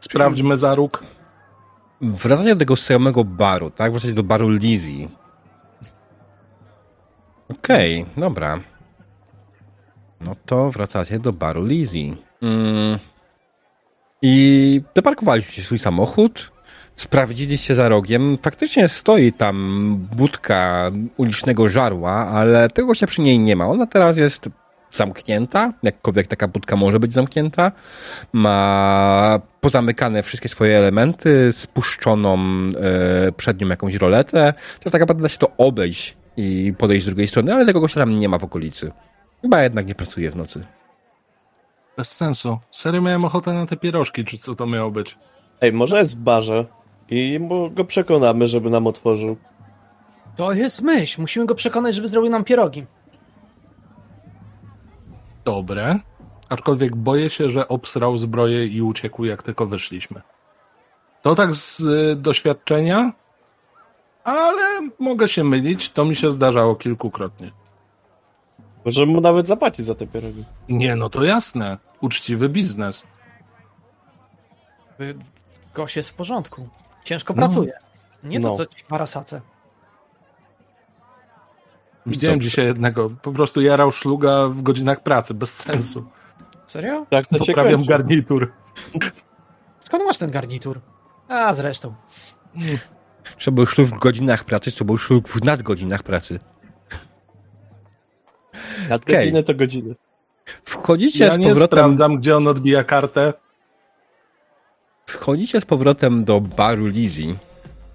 Sprawdźmy 0.00 0.56
za 0.58 0.74
róg. 0.74 1.02
Wracanie 2.00 2.54
do 2.54 2.58
tego 2.58 2.76
samego 2.76 3.24
baru, 3.24 3.70
tak? 3.70 3.92
Wracać 3.92 4.12
do 4.12 4.22
baru 4.22 4.50
Lizzie. 4.50 5.08
Okej, 7.48 8.06
dobra. 8.16 8.60
No 10.20 10.36
to 10.46 10.70
wracacie 10.70 11.18
do 11.18 11.32
baru 11.32 11.64
Lizzie. 11.64 12.16
Mm. 12.42 12.98
I 14.22 14.82
doparkowaliście 14.94 15.62
swój 15.62 15.78
samochód, 15.78 16.52
sprawdziliście 16.96 17.74
za 17.74 17.88
rogiem. 17.88 18.38
Faktycznie 18.42 18.88
stoi 18.88 19.32
tam 19.32 19.96
budka 20.16 20.90
ulicznego 21.16 21.68
żarła, 21.68 22.12
ale 22.12 22.68
tego 22.68 22.94
się 22.94 23.06
przy 23.06 23.20
niej 23.20 23.38
nie 23.38 23.56
ma. 23.56 23.66
Ona 23.66 23.86
teraz 23.86 24.16
jest 24.16 24.48
zamknięta, 24.96 25.72
jakkolwiek 25.82 26.26
taka 26.26 26.48
budka 26.48 26.76
może 26.76 27.00
być 27.00 27.12
zamknięta. 27.12 27.72
Ma 28.32 29.40
pozamykane 29.60 30.22
wszystkie 30.22 30.48
swoje 30.48 30.78
elementy, 30.78 31.52
spuszczoną 31.52 32.38
e, 32.38 33.32
przed 33.32 33.60
nią 33.60 33.68
jakąś 33.68 33.94
roletę. 33.94 34.54
To 34.80 34.90
tak 34.90 35.00
naprawdę 35.00 35.22
da 35.22 35.28
się 35.28 35.38
to 35.38 35.56
obejść 35.58 36.16
i 36.36 36.74
podejść 36.78 37.02
z 37.02 37.06
drugiej 37.06 37.28
strony, 37.28 37.54
ale 37.54 37.66
tego 37.66 37.80
gościa 37.80 38.00
tam 38.00 38.18
nie 38.18 38.28
ma 38.28 38.38
w 38.38 38.44
okolicy. 38.44 38.92
Chyba 39.42 39.62
jednak 39.62 39.86
nie 39.86 39.94
pracuje 39.94 40.30
w 40.30 40.36
nocy. 40.36 40.64
Bez 41.96 42.12
sensu. 42.12 42.58
Serio 42.70 43.02
miałem 43.02 43.24
ochotę 43.24 43.52
na 43.52 43.66
te 43.66 43.76
pierożki, 43.76 44.24
czy 44.24 44.38
co 44.38 44.54
to 44.54 44.66
miało 44.66 44.90
być? 44.90 45.18
Ej, 45.60 45.72
może 45.72 45.98
jest 45.98 46.16
w 46.16 46.20
barze 46.20 46.66
i 47.10 47.40
go 47.70 47.84
przekonamy, 47.84 48.48
żeby 48.48 48.70
nam 48.70 48.86
otworzył. 48.86 49.36
To 50.36 50.52
jest 50.52 50.82
myśl. 50.82 51.20
Musimy 51.20 51.46
go 51.46 51.54
przekonać, 51.54 51.94
żeby 51.94 52.08
zrobił 52.08 52.30
nam 52.30 52.44
pierogi. 52.44 52.86
Dobre. 55.44 55.98
Aczkolwiek 56.48 56.96
boję 56.96 57.30
się, 57.30 57.50
że 57.50 57.68
obsrał 57.68 58.18
zbroję 58.18 58.66
i 58.66 58.82
uciekł, 58.82 59.24
jak 59.24 59.42
tylko 59.42 59.66
wyszliśmy. 59.66 60.22
To 61.22 61.34
tak 61.34 61.54
z 61.54 61.80
y, 61.80 62.16
doświadczenia, 62.16 63.12
ale 64.24 64.88
mogę 64.98 65.28
się 65.28 65.44
mylić. 65.44 65.90
To 65.90 66.04
mi 66.04 66.16
się 66.16 66.30
zdarzało 66.30 66.76
kilkukrotnie. 66.76 67.50
Możemy 68.84 69.12
mu 69.12 69.20
nawet 69.20 69.46
zapłacić 69.46 69.86
za 69.86 69.94
te 69.94 70.06
pierogi. 70.06 70.44
Nie, 70.68 70.96
no 70.96 71.10
to 71.10 71.24
jasne. 71.24 71.78
Uczciwy 72.00 72.48
biznes. 72.48 73.02
Y, 75.00 75.14
Gość 75.74 75.96
jest 75.96 76.10
w 76.10 76.14
porządku. 76.14 76.68
Ciężko 77.04 77.32
No. 77.32 77.36
pracuje. 77.36 77.72
Nie 78.24 78.40
to, 78.40 78.48
No. 78.48 78.56
co 78.56 78.66
ci 78.66 78.84
w 78.88 78.92
Arasace. 78.92 79.40
Widziałem 82.06 82.38
Dobrze. 82.38 82.48
dzisiaj 82.48 82.66
jednego. 82.66 83.10
Po 83.22 83.32
prostu 83.32 83.60
jarał 83.60 83.92
szluga 83.92 84.48
w 84.48 84.62
godzinach 84.62 85.02
pracy. 85.02 85.34
Bez 85.34 85.54
sensu. 85.56 86.04
Serio? 86.66 87.06
Tak 87.10 87.26
to 87.26 87.38
się 87.38 87.44
Poprawiam 87.46 87.72
kończy. 87.74 87.88
garnitur. 87.88 88.52
Skąd 89.80 90.04
masz 90.04 90.18
ten 90.18 90.30
garnitur? 90.30 90.80
A, 91.28 91.54
zresztą. 91.54 91.94
Czy 93.36 93.52
był 93.52 93.66
ślub 93.66 93.88
w 93.88 93.98
godzinach 93.98 94.44
pracy, 94.44 94.72
czy 94.72 94.84
był 94.84 94.98
ślub 94.98 95.28
w 95.28 95.44
nadgodzinach 95.44 96.02
pracy. 96.02 96.38
Na 98.88 98.96
Okej. 98.96 99.16
godziny 99.16 99.42
to 99.42 99.54
godziny. 99.54 99.94
Wchodzicie 100.64 101.24
Ja 101.24 101.32
z 101.32 101.38
nie 101.38 101.48
powrotem 101.48 101.78
sprawdzam, 101.78 102.16
gdzie 102.16 102.36
on 102.36 102.48
odbija 102.48 102.84
kartę. 102.84 103.32
Wchodzicie 105.06 105.60
z 105.60 105.64
powrotem 105.64 106.24
do 106.24 106.40
baru 106.40 106.86
Lizzie 106.86 107.34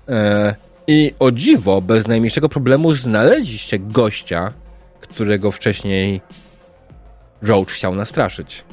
e, 0.10 0.56
i 0.90 1.14
o 1.20 1.32
dziwo, 1.32 1.82
bez 1.82 2.07
najmniejszego 2.07 2.49
problemu 2.49 2.94
znaleźliście 2.94 3.80
gościa, 3.80 4.53
którego 5.02 5.52
wcześniej 5.52 6.22
Roach 7.41 7.68
chciał 7.68 7.95
nastraszyć. 7.95 8.64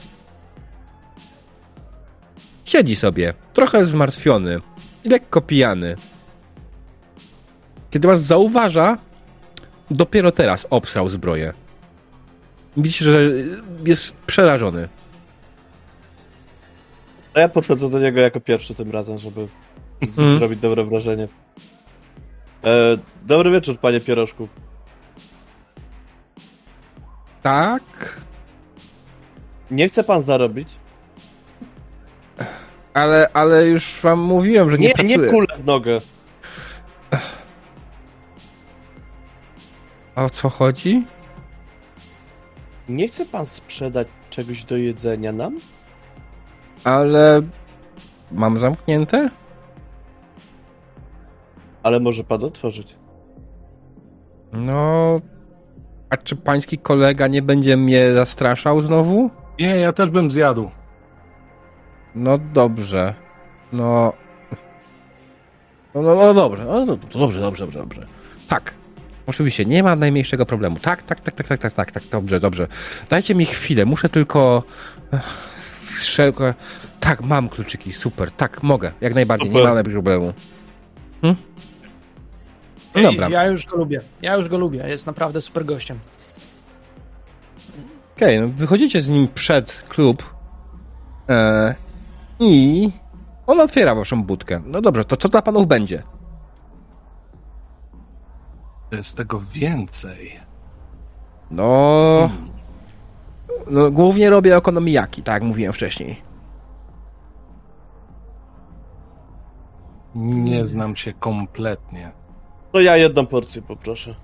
Siedzi 2.65 2.97
sobie, 2.97 3.35
trochę 3.55 3.85
zmartwiony 3.85 4.61
i 5.05 5.09
lekko 5.09 5.41
pijany. 5.41 5.97
Kiedy 7.91 8.09
was 8.09 8.23
zauważa, 8.23 8.99
dopiero 9.91 10.33
teraz 10.33 10.67
obsrał 10.71 11.09
zbroję. 11.09 11.53
Widzicie, 12.77 13.05
że 13.05 13.21
jest 13.87 14.17
przerażony. 14.17 14.89
A 17.35 17.41
ja 17.41 17.49
podchodzę 17.49 17.91
do 17.91 18.01
niego 18.01 18.21
jako 18.21 18.41
pierwszy 18.41 18.75
tym 18.75 18.91
razem, 18.91 19.19
żeby 19.19 19.49
Mhm. 20.01 20.39
zrobić 20.39 20.61
dobre 20.61 20.85
wrażenie. 20.85 21.29
E, 22.67 22.71
dobry 23.23 23.51
wieczór, 23.51 23.79
panie 23.79 24.01
pierożku. 24.01 24.49
Tak, 27.43 27.83
Nie 29.71 29.89
chce 29.89 30.05
pan 30.05 30.23
zarobić? 30.23 30.69
Ale, 32.95 33.31
ale 33.33 33.67
już 33.67 34.01
wam 34.01 34.19
mówiłem, 34.21 34.71
że 34.71 34.79
nie, 34.79 34.89
Nie, 34.89 34.95
pracuję. 34.95 35.19
nie 35.19 35.27
kulę 35.29 35.47
w 35.59 35.67
nogę. 35.67 36.01
O 40.17 40.31
co 40.31 40.49
chodzi? 40.49 41.05
Nie 42.89 43.09
chce 43.09 43.27
pan 43.27 43.47
sprzedać 43.47 44.09
czegoś 44.31 44.65
do 44.65 44.77
jedzenia 44.77 45.33
nam? 45.33 45.59
Ale 46.85 47.43
mam 48.33 48.61
zamknięte? 48.61 49.31
Ale 51.87 52.01
może 52.01 52.25
pan 52.25 52.45
otworzyć. 52.45 52.97
No. 54.53 55.21
A 56.11 56.17
czy 56.17 56.37
pański 56.37 56.79
kolega 56.79 57.27
nie 57.27 57.43
będzie 57.43 57.77
mnie 57.77 58.15
zastraszał 58.15 58.81
znowu? 58.81 59.31
Nie, 59.59 59.77
ja 59.77 59.93
też 59.93 60.11
bym 60.11 60.31
zjadł. 60.31 60.71
No 62.15 62.39
dobrze. 62.39 63.15
No. 63.73 64.13
No, 65.95 66.03
no, 66.03 66.15
no 66.15 66.35
dobrze, 66.35 66.65
no, 66.65 66.85
no, 66.85 66.97
to 66.97 67.19
dobrze, 67.19 67.41
dobrze, 67.41 67.65
dobrze, 67.65 67.79
dobrze. 67.79 68.07
Tak. 68.49 68.75
Oczywiście, 69.27 69.65
nie 69.65 69.83
ma 69.83 69.97
najmniejszego 69.97 70.47
problemu. 70.47 70.77
Tak, 70.83 71.03
tak, 71.03 71.21
tak, 71.21 71.35
tak, 71.35 71.47
tak, 71.47 71.59
tak, 71.59 71.73
tak, 71.73 71.91
tak, 71.91 72.03
dobrze, 72.11 72.41
dobrze. 72.41 72.67
Dajcie 73.11 73.35
mi 73.35 73.47
chwilę, 73.47 73.85
muszę 73.85 74.09
tylko... 74.09 74.63
Wszelko... 75.81 76.55
Tak, 77.01 77.23
mam 77.23 77.49
kluczyki, 77.49 77.93
super, 77.93 78.31
tak, 78.31 78.63
mogę, 78.63 78.93
jak 79.01 79.15
najbardziej, 79.15 79.49
nie 79.49 79.55
Super. 79.55 79.69
ma 79.69 79.75
najmniejszego 79.75 79.93
problemu. 79.93 80.33
Hm? 81.23 81.37
No 82.97 83.03
dobra. 83.03 83.29
Ja 83.29 83.47
już 83.47 83.67
go 83.67 83.77
lubię. 83.77 84.01
Ja 84.23 84.37
już 84.37 84.49
go 84.49 84.59
lubię. 84.59 84.89
Jest 84.89 85.07
naprawdę 85.07 85.41
super 85.41 85.65
gościem. 85.65 85.99
Okej, 88.17 88.41
no 88.41 88.49
wychodzicie 88.49 89.01
z 89.03 89.09
nim 89.09 89.29
przed 89.29 89.85
klub 89.89 90.35
e, 91.29 91.75
i 92.41 92.91
on 93.47 93.61
otwiera 93.61 93.95
waszą 93.95 94.23
budkę. 94.23 94.61
No 94.67 94.81
dobrze, 94.81 95.05
to 95.05 95.17
co 95.17 95.29
dla 95.29 95.43
panów 95.43 95.67
będzie? 95.67 96.03
Jest 98.93 99.17
tego 99.17 99.41
więcej. 99.53 100.41
No, 101.51 102.31
no 103.67 103.91
głównie 103.91 104.31
robię 104.31 104.57
ekonomijaki, 104.57 105.23
tak 105.23 105.35
jak 105.35 105.43
mówiłem 105.43 105.73
wcześniej. 105.73 106.23
Nie 110.15 110.67
znam 110.67 110.95
cię 110.95 111.13
kompletnie. 111.13 112.13
To 112.77 112.81
ja 112.81 112.97
jedną 112.97 113.27
porcję 113.27 113.63
poproszę. 113.63 114.15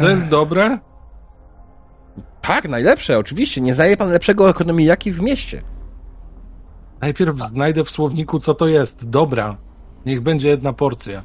To 0.00 0.10
jest 0.10 0.28
dobre? 0.28 0.78
Tak, 2.40 2.68
najlepsze, 2.68 3.18
oczywiście. 3.18 3.60
Nie 3.60 3.74
zaje 3.74 3.96
pan 3.96 4.10
lepszego 4.10 4.50
ekonomijaki 4.50 5.12
w 5.12 5.20
mieście. 5.20 5.62
Najpierw 7.00 7.40
znajdę 7.40 7.84
w 7.84 7.90
słowniku, 7.90 8.38
co 8.38 8.54
to 8.54 8.68
jest. 8.68 9.08
Dobra. 9.08 9.56
Niech 10.06 10.20
będzie 10.20 10.48
jedna 10.48 10.72
porcja. 10.72 11.22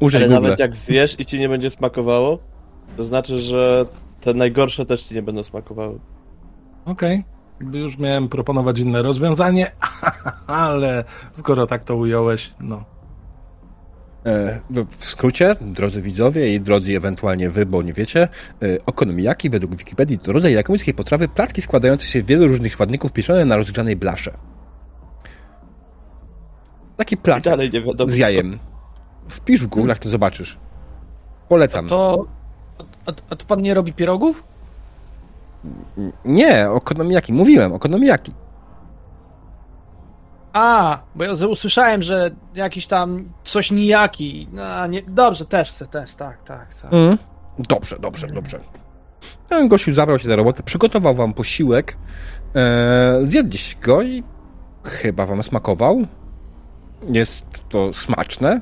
Użyj 0.00 0.18
Ale 0.18 0.28
Google. 0.28 0.42
nawet 0.42 0.58
jak 0.58 0.76
zjesz 0.76 1.20
i 1.20 1.26
ci 1.26 1.38
nie 1.40 1.48
będzie 1.48 1.70
smakowało, 1.70 2.38
to 2.96 3.04
znaczy, 3.04 3.40
że 3.40 3.86
te 4.20 4.34
najgorsze 4.34 4.86
też 4.86 5.02
ci 5.02 5.14
nie 5.14 5.22
będą 5.22 5.44
smakowały. 5.44 5.98
Okej. 6.84 7.24
Już 7.72 7.98
miałem 7.98 8.28
proponować 8.28 8.78
inne 8.78 9.02
rozwiązanie, 9.02 9.70
ale 10.46 11.04
skoro 11.32 11.66
tak 11.66 11.84
to 11.84 11.96
ująłeś, 11.96 12.54
no. 12.60 12.84
E, 14.26 14.60
w 14.90 15.04
skrócie, 15.04 15.56
drodzy 15.60 16.02
widzowie 16.02 16.54
i 16.54 16.60
drodzy 16.60 16.96
ewentualnie 16.96 17.50
wy, 17.50 17.66
bo 17.66 17.82
nie 17.82 17.92
wiecie, 17.92 18.22
e, 18.22 18.66
okonomijaki 18.86 19.50
według 19.50 19.76
Wikipedii 19.76 20.18
to 20.18 20.32
rodzaj 20.32 20.52
japońskiej 20.52 20.94
potrawy 20.94 21.28
placki 21.28 21.62
składające 21.62 22.06
się 22.06 22.20
z 22.20 22.24
wielu 22.24 22.48
różnych 22.48 22.72
składników 22.72 23.12
pieczone 23.12 23.44
na 23.44 23.56
rozgrzanej 23.56 23.96
blasze. 23.96 24.36
Taki 26.96 27.16
placek 27.16 27.44
dalej 27.44 27.70
nie 27.72 27.82
wiadomo. 27.82 28.10
z 28.10 28.16
jajem. 28.16 28.58
Wpisz 29.28 29.60
w 29.60 29.66
Google, 29.66 29.92
to 30.00 30.08
zobaczysz. 30.08 30.58
Polecam. 31.48 31.86
To. 31.86 32.26
A, 33.06 33.12
a 33.30 33.36
to 33.36 33.46
pan 33.46 33.60
nie 33.60 33.74
robi 33.74 33.92
pierogów? 33.92 34.44
Nie, 36.24 36.70
okonomijaki. 36.70 37.32
Mówiłem, 37.32 37.72
okonomijaki. 37.72 38.32
A, 40.52 40.98
bo 41.14 41.24
ja 41.24 41.32
usłyszałem, 41.32 42.02
że 42.02 42.30
jakiś 42.54 42.86
tam 42.86 43.32
coś 43.44 43.70
nijaki. 43.70 44.48
No, 44.52 44.86
nie, 44.86 45.02
dobrze, 45.02 45.44
też 45.44 45.70
chcę, 45.70 45.86
też, 45.86 46.14
tak, 46.14 46.42
tak, 46.42 46.74
tak. 46.74 46.92
Mm. 46.92 47.18
Dobrze, 47.58 47.96
dobrze, 47.98 48.26
dobrze. 48.26 48.60
Ten 49.48 49.68
gościu 49.68 49.94
zabrał 49.94 50.18
się 50.18 50.28
za 50.28 50.36
robotę, 50.36 50.62
przygotował 50.62 51.14
wam 51.14 51.32
posiłek, 51.32 51.96
e, 52.54 53.20
zjedliście 53.24 53.76
go 53.80 54.02
i 54.02 54.22
chyba 54.84 55.26
wam 55.26 55.42
smakował. 55.42 56.06
Jest 57.08 57.46
to 57.68 57.92
smaczne. 57.92 58.60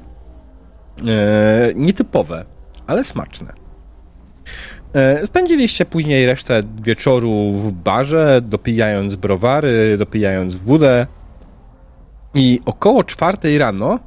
E, 1.07 1.73
nietypowe, 1.75 2.45
ale 2.87 3.05
smaczne. 3.05 3.53
E, 4.95 5.27
spędziliście 5.27 5.85
później 5.85 6.27
resztę 6.27 6.61
wieczoru 6.83 7.53
w 7.53 7.73
barze, 7.73 8.41
dopijając 8.45 9.17
browary, 9.17 9.97
dopijając 9.99 10.55
wódę. 10.55 11.07
I 12.39 12.61
około 12.67 13.05
czwartej 13.05 13.59
rano 13.59 13.99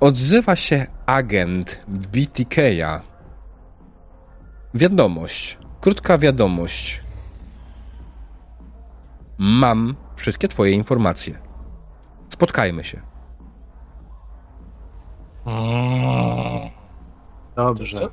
odzywa 0.00 0.56
się 0.56 0.86
agent 1.06 1.84
BTK'a. 1.88 3.00
Wiadomość. 4.74 5.58
Krótka 5.80 6.18
wiadomość. 6.18 7.02
Mam 9.38 9.96
wszystkie 10.16 10.48
twoje 10.48 10.72
informacje. 10.72 11.38
Spotkajmy 12.28 12.84
się. 12.84 13.00
Mm. 15.46 16.70
Dobrze. 17.56 18.08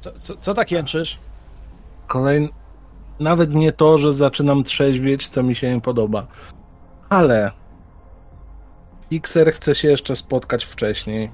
Co, 0.00 0.12
co, 0.12 0.36
co 0.36 0.54
tak 0.54 0.70
jęczysz? 0.70 1.18
Kolejny. 2.06 2.48
Nawet 3.20 3.54
nie 3.54 3.72
to, 3.72 3.98
że 3.98 4.14
zaczynam 4.14 4.64
trzeźwieć, 4.64 5.28
co 5.28 5.42
mi 5.42 5.54
się 5.54 5.74
nie 5.74 5.80
podoba. 5.80 6.26
Ale. 7.08 7.59
Fixer 9.10 9.52
chce 9.52 9.74
się 9.74 9.88
jeszcze 9.88 10.16
spotkać 10.16 10.64
wcześniej. 10.64 11.30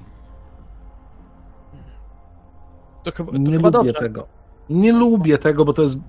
To 3.03 3.11
chyba, 3.11 3.31
to 3.31 3.37
Nie 3.37 3.51
chyba 3.51 3.67
lubię 3.69 3.71
dobrze. 3.71 3.93
tego. 3.93 4.27
Nie 4.69 4.93
lubię 4.93 5.37
tego, 5.37 5.65
bo 5.65 5.73
to 5.73 5.81
jest 5.81 5.99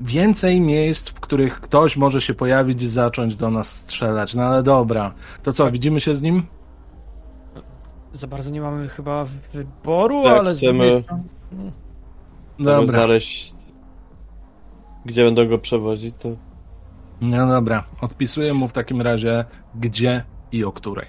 więcej 0.00 0.60
miejsc, 0.60 1.10
w 1.10 1.20
których 1.20 1.60
ktoś 1.60 1.96
może 1.96 2.20
się 2.20 2.34
pojawić 2.34 2.82
i 2.82 2.88
zacząć 2.88 3.36
do 3.36 3.50
nas 3.50 3.72
strzelać. 3.76 4.34
No 4.34 4.42
ale 4.42 4.62
dobra. 4.62 5.14
To 5.42 5.52
co, 5.52 5.70
widzimy 5.70 6.00
się 6.00 6.14
z 6.14 6.22
nim? 6.22 6.46
Za 8.12 8.26
bardzo 8.26 8.50
nie 8.50 8.60
mamy 8.60 8.88
chyba 8.88 9.24
wyboru, 9.52 10.22
Tak, 10.24 10.38
ale 10.38 10.54
z 10.54 10.58
chcemy- 10.58 11.02
strony... 11.02 11.20
Chcemy 12.60 12.76
Dobra. 12.76 12.98
znaleźć, 12.98 13.54
gdzie 15.04 15.24
będą 15.24 15.48
go 15.48 15.58
przewozić, 15.58 16.14
to 16.18 16.28
No 17.20 17.46
dobra. 17.46 17.84
Odpisuję 18.00 18.54
mu 18.54 18.68
w 18.68 18.72
takim 18.72 19.02
razie 19.02 19.44
gdzie 19.74 20.24
i 20.52 20.64
o 20.64 20.72
której. 20.72 21.06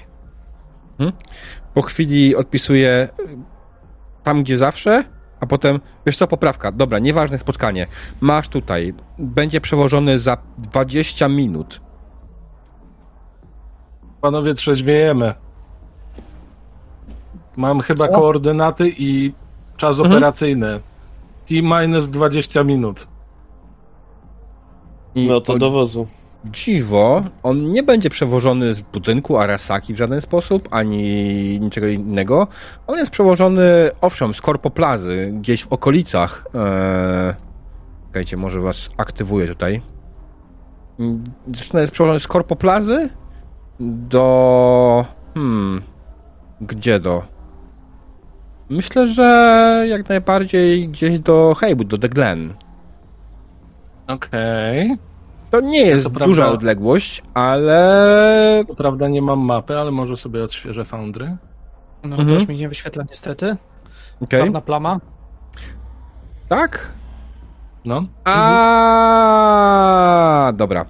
Po 1.74 1.82
chwili 1.82 2.36
odpisuję 2.36 3.10
y, 3.20 3.38
tam, 4.24 4.44
gdzie 4.44 4.58
zawsze, 4.58 5.04
a 5.40 5.46
potem, 5.46 5.80
wiesz 6.06 6.18
co, 6.18 6.28
poprawka. 6.28 6.72
Dobra, 6.72 7.00
nieważne 7.00 7.38
spotkanie. 7.38 7.88
Masz 8.22 8.48
tutaj. 8.48 8.94
Będzie 9.20 9.62
przewożony 9.62 10.20
za 10.20 10.38
20 10.58 11.28
minut. 11.28 11.82
Panowie, 14.22 14.54
trzeźwiejemy. 14.54 15.34
Mam 17.58 17.80
chyba 17.82 18.08
Co? 18.08 18.14
koordynaty 18.14 18.92
i 18.98 19.34
czas 19.78 20.00
Mhm. 20.00 20.12
operacyjny. 20.18 20.80
T 21.46 21.54
minus 21.62 22.10
20 22.10 22.64
minut. 22.64 23.08
I 25.16 25.28
no 25.28 25.42
to 25.42 25.58
do 25.58 25.70
wozu. 25.72 26.08
Dziwo, 26.46 27.24
on 27.44 27.72
nie 27.72 27.84
będzie 27.84 28.10
przewożony 28.10 28.74
z 28.74 28.82
budynku 28.82 29.38
Arasaki 29.38 29.94
w 29.94 29.98
żaden 29.98 30.22
sposób, 30.22 30.68
ani 30.72 31.60
niczego 31.60 31.88
innego. 31.88 32.48
On 32.88 32.98
jest 32.98 33.12
przewożony, 33.12 33.92
owszem, 34.02 34.34
z 34.34 34.42
Korpoplazy, 34.42 35.32
gdzieś 35.34 35.64
w 35.64 35.74
okolicach. 35.74 36.46
Eee, 36.56 37.34
czekajcie, 38.08 38.38
może 38.38 38.62
was 38.62 38.90
aktywuję 38.98 39.48
tutaj. 39.48 39.82
Mm, 41.00 41.24
Zresztą 41.54 41.78
jest 41.78 41.94
przewożony 41.94 42.20
z 42.20 42.28
Korpoplazy 42.28 43.10
do... 43.80 45.06
Hmm... 45.34 45.82
Gdzie 46.62 47.00
do? 47.00 47.24
Myślę, 48.70 49.08
że 49.08 49.86
jak 49.90 50.10
najbardziej 50.10 50.90
gdzieś 50.90 51.20
do 51.20 51.54
Haywood, 51.58 51.88
do 51.88 51.98
The 51.98 52.10
Glen. 52.10 52.54
Okej. 54.08 54.98
To 55.52 55.62
nie 55.62 55.82
jest 55.86 56.04
co 56.04 56.10
duża 56.10 56.26
prawda- 56.44 56.48
odległość, 56.54 57.24
ale 57.34 58.64
Co 58.68 58.76
prawda 58.76 59.08
nie 59.08 59.22
mam 59.22 59.40
mapy, 59.40 59.78
ale 59.80 59.92
może 59.92 60.18
sobie 60.18 60.44
odświeżę 60.44 60.86
Foundry. 60.86 61.38
No 62.04 62.10
Mhm. 62.10 62.28
to 62.30 62.34
już 62.36 62.48
mi 62.48 62.58
nie 62.58 62.70
wyświetla 62.70 63.04
niestety. 63.10 63.56
Okej. 64.22 64.40
Czarna 64.40 64.62
plama. 64.62 65.00
Tak? 66.50 66.92
No. 67.86 68.06
A, 69.12 70.52
dobra. 70.56 70.86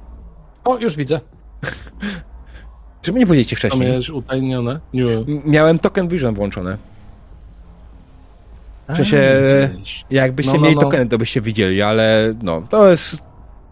O, 0.63 0.77
już 0.77 0.95
widzę. 0.95 1.19
Żeby 3.03 3.19
nie 3.19 3.25
powiedzieć 3.27 3.49
ci 3.49 3.55
To 3.55 3.59
wcześniej. 3.59 3.89
miałeś 3.89 4.09
utajnione? 4.09 4.79
Nie. 4.93 5.03
Miałem 5.45 5.79
token 5.79 6.07
vision 6.07 6.33
włączone. 6.33 6.77
W 8.89 8.95
sensie, 8.95 9.19
jakbyście 10.09 10.51
No, 10.51 10.57
no, 10.57 10.63
mieli 10.63 10.75
no. 10.75 10.81
tokeny, 10.81 11.05
to 11.09 11.17
byście 11.17 11.41
widzieli, 11.41 11.81
ale 11.81 12.33
no, 12.43 12.61
to 12.69 12.89
jest 12.91 13.17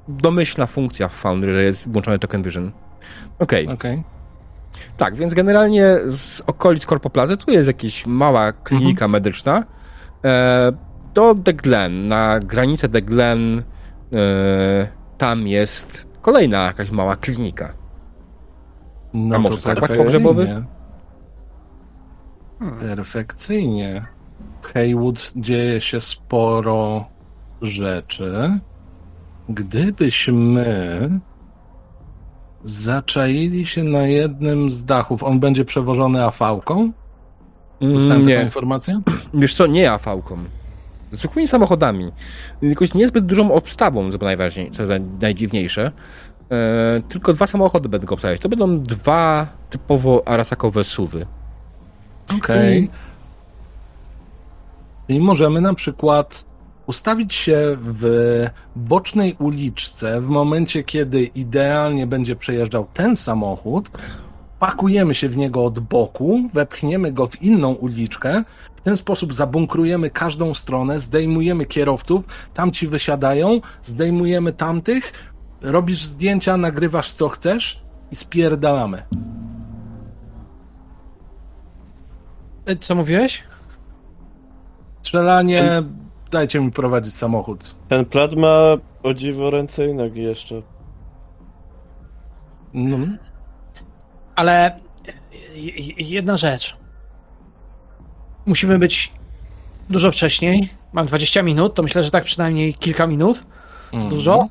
domyślna 0.10 0.66
funkcja 0.66 1.08
w 1.08 1.14
Foundry, 1.14 1.54
że 1.54 1.64
jest 1.64 1.90
włączony 1.92 2.20
token 2.20 2.44
vision. 2.44 2.72
Okej, 3.40 3.68
Okej. 3.68 4.04
tak, 4.98 5.16
więc 5.16 5.34
generalnie 5.34 5.98
z 6.08 6.42
okolic 6.48 6.86
Korpoplazy 6.86 7.38
tu 7.38 7.52
jest 7.52 7.68
jakaś 7.68 8.06
mała 8.06 8.52
klinika 8.52 9.06
Mhm. 9.06 9.12
medyczna. 9.12 9.64
E, 10.26 10.72
do 11.14 11.36
The 11.36 11.54
Glen, 11.54 12.08
na 12.08 12.40
granicę 12.40 12.90
The 12.90 13.02
Glen, 13.02 13.64
e, 14.14 14.88
tam 15.18 15.48
jest 15.48 16.08
kolejna 16.22 16.64
jakaś 16.66 16.92
mała 16.92 17.16
klinika. 17.16 17.74
No 19.14 19.36
A 19.36 19.38
to 19.38 19.40
może 19.40 19.56
zakład 19.56 19.76
perfekcyjnie. 19.90 20.04
pogrzebowy? 20.04 20.66
Perfekcyjnie. 22.80 24.06
W 24.62 24.68
Haywood 24.74 25.32
dzieje 25.36 25.82
się 25.82 26.02
sporo 26.02 27.06
rzeczy. 27.62 28.60
Gdybyśmy 29.50 31.10
zaczaili 32.66 33.68
się 33.68 33.84
na 33.84 34.02
jednym 34.08 34.70
z 34.72 34.86
dachów, 34.86 35.24
on 35.24 35.40
będzie 35.40 35.66
przewożony 35.66 36.24
afałką? 36.26 36.92
Dostałem 37.82 38.22
taką 38.22 38.28
Nie, 38.38 38.44
informację? 38.44 39.02
wiesz 39.34 39.54
co, 39.54 39.68
nie 39.68 39.92
afałką. 39.92 40.38
Zwykłymi 41.12 41.48
samochodami. 41.48 42.12
Jakoś 42.62 42.94
niezbyt 42.94 43.26
dużą 43.26 43.54
obstawą, 43.54 44.12
co 44.12 44.18
najważniejsze, 44.18 44.88
co 44.88 44.94
najdziwniejsze. 45.22 45.92
E, 46.52 47.02
tylko 47.10 47.34
dwa 47.34 47.48
samochody 47.48 47.90
będą 47.90 48.08
go 48.08 48.14
obstawiać. 48.14 48.42
To 48.42 48.50
będą 48.50 48.80
dwa 48.80 49.48
typowo 49.70 50.28
arasakowe 50.28 50.84
suwy. 50.84 51.26
Okej. 52.38 52.84
I- 55.08 55.16
I 55.16 55.20
możemy 55.20 55.62
na 55.62 55.74
przykład 55.74 56.46
ustawić 56.90 57.34
się 57.34 57.78
w 57.80 58.04
bocznej 58.76 59.36
uliczce 59.40 60.22
w 60.22 60.28
momencie, 60.28 60.84
kiedy 60.84 61.24
idealnie 61.24 62.08
będzie 62.08 62.36
przejeżdżał 62.36 62.88
ten 62.94 63.16
samochód, 63.16 63.90
pakujemy 64.60 65.16
się 65.16 65.30
w 65.30 65.38
niego 65.38 65.66
od 65.66 65.80
boku, 65.80 66.50
wepchniemy 66.54 67.12
go 67.12 67.28
w 67.28 67.42
inną 67.42 67.74
uliczkę, 67.74 68.44
w 68.76 68.82
ten 68.82 68.98
sposób 68.98 69.34
zabunkrujemy 69.34 70.10
każdą 70.10 70.54
stronę, 70.54 71.00
zdejmujemy 71.00 71.66
kierowców, 71.66 72.26
tamci 72.54 72.88
wysiadają, 72.88 73.62
zdejmujemy 73.84 74.54
tamtych, 74.54 75.12
robisz 75.62 76.04
zdjęcia, 76.04 76.58
nagrywasz 76.58 77.12
co 77.12 77.30
chcesz 77.30 77.84
i 78.12 78.16
spierdalamy. 78.16 79.04
E, 82.66 82.76
Co 82.76 82.96
mówiłeś? 82.96 83.44
Strzelanie, 85.02 85.84
dajcie 86.32 86.60
mi 86.60 86.72
prowadzić 86.72 87.14
samochód. 87.16 87.76
Ten 87.90 88.06
plat 88.06 88.34
ma 88.34 88.58
o 89.04 89.14
dziwo 89.14 89.50
ręce 89.52 89.88
i 89.88 89.94
nogi 89.94 90.24
jeszcze. 90.24 90.62
No, 92.74 92.98
Ale 94.36 94.80
j- 95.56 95.76
j- 95.98 96.10
jedna 96.10 96.38
rzecz. 96.38 96.78
Musimy 98.46 98.80
być 98.80 99.12
dużo 99.90 100.12
wcześniej. 100.12 100.70
Mam 100.94 101.06
20 101.06 101.42
minut, 101.44 101.74
to 101.76 101.84
myślę, 101.84 102.04
że 102.04 102.12
tak 102.12 102.24
przynajmniej 102.24 102.74
kilka 102.74 103.08
minut. 103.08 103.44
Co 103.92 103.96
Mhm. 103.96 104.10
dużo? 104.14 104.48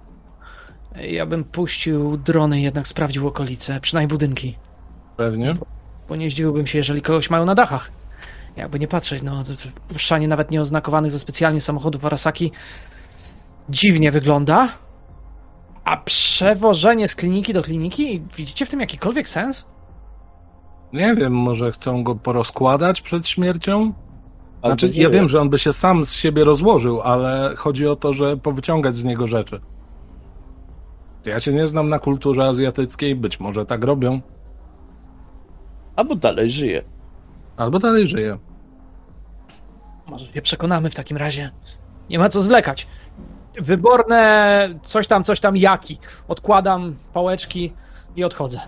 Ja 1.00 1.26
bym 1.26 1.44
puścił 1.44 2.16
drony, 2.16 2.60
jednak 2.60 2.88
sprawdził 2.88 3.28
okolice, 3.28 3.80
przynajmniej 3.80 4.08
budynki. 4.08 4.56
Pewnie. 5.16 5.54
Bo 6.08 6.16
nie 6.16 6.30
zdziwiłbym 6.30 6.66
się, 6.66 6.78
jeżeli 6.78 7.02
kogoś 7.02 7.30
mają 7.30 7.44
na 7.44 7.54
dachach. 7.54 7.90
Jakby 8.58 8.78
nie 8.78 8.88
patrzeć, 8.88 9.22
no 9.22 9.44
puszczanie 9.88 10.28
nawet 10.28 10.50
nieoznakowanych 10.50 11.10
za 11.10 11.18
specjalnie 11.18 11.60
samochodów 11.60 12.04
Arasaki 12.04 12.52
dziwnie 13.68 14.12
wygląda. 14.12 14.68
A 15.84 15.96
przewożenie 15.96 17.08
z 17.08 17.14
kliniki 17.14 17.52
do 17.52 17.62
kliniki, 17.62 18.22
widzicie 18.36 18.66
w 18.66 18.70
tym 18.70 18.80
jakikolwiek 18.80 19.28
sens? 19.28 19.66
Nie 20.92 21.14
wiem, 21.14 21.32
może 21.32 21.72
chcą 21.72 22.04
go 22.04 22.14
porozkładać 22.14 23.00
przed 23.00 23.28
śmiercią? 23.28 23.92
Znaczy, 24.64 24.90
ja 24.94 25.10
wiem, 25.10 25.28
że 25.28 25.40
on 25.40 25.50
by 25.50 25.58
się 25.58 25.72
sam 25.72 26.04
z 26.04 26.12
siebie 26.12 26.44
rozłożył, 26.44 27.00
ale 27.00 27.54
chodzi 27.56 27.86
o 27.86 27.96
to, 27.96 28.12
że 28.12 28.36
powyciągać 28.36 28.96
z 28.96 29.04
niego 29.04 29.26
rzeczy. 29.26 29.60
Ja 31.24 31.40
się 31.40 31.52
nie 31.52 31.68
znam 31.68 31.88
na 31.88 31.98
kulturze 31.98 32.44
azjatyckiej, 32.44 33.16
być 33.16 33.40
może 33.40 33.66
tak 33.66 33.84
robią, 33.84 34.20
Albo 35.96 36.14
dalej 36.14 36.50
żyje. 36.50 36.82
albo 37.56 37.78
dalej 37.78 38.06
żyje. 38.06 38.38
Może 40.08 40.26
się 40.26 40.42
przekonamy 40.42 40.90
w 40.90 40.94
takim 40.94 41.16
razie. 41.16 41.50
Nie 42.10 42.18
ma 42.18 42.28
co 42.28 42.42
zwlekać. 42.42 42.86
Wyborne 43.60 44.68
coś 44.82 45.06
tam, 45.06 45.24
coś 45.24 45.40
tam 45.40 45.56
jaki. 45.56 45.98
Odkładam 46.28 46.96
pałeczki 47.12 47.72
i 48.16 48.24
odchodzę. 48.24 48.60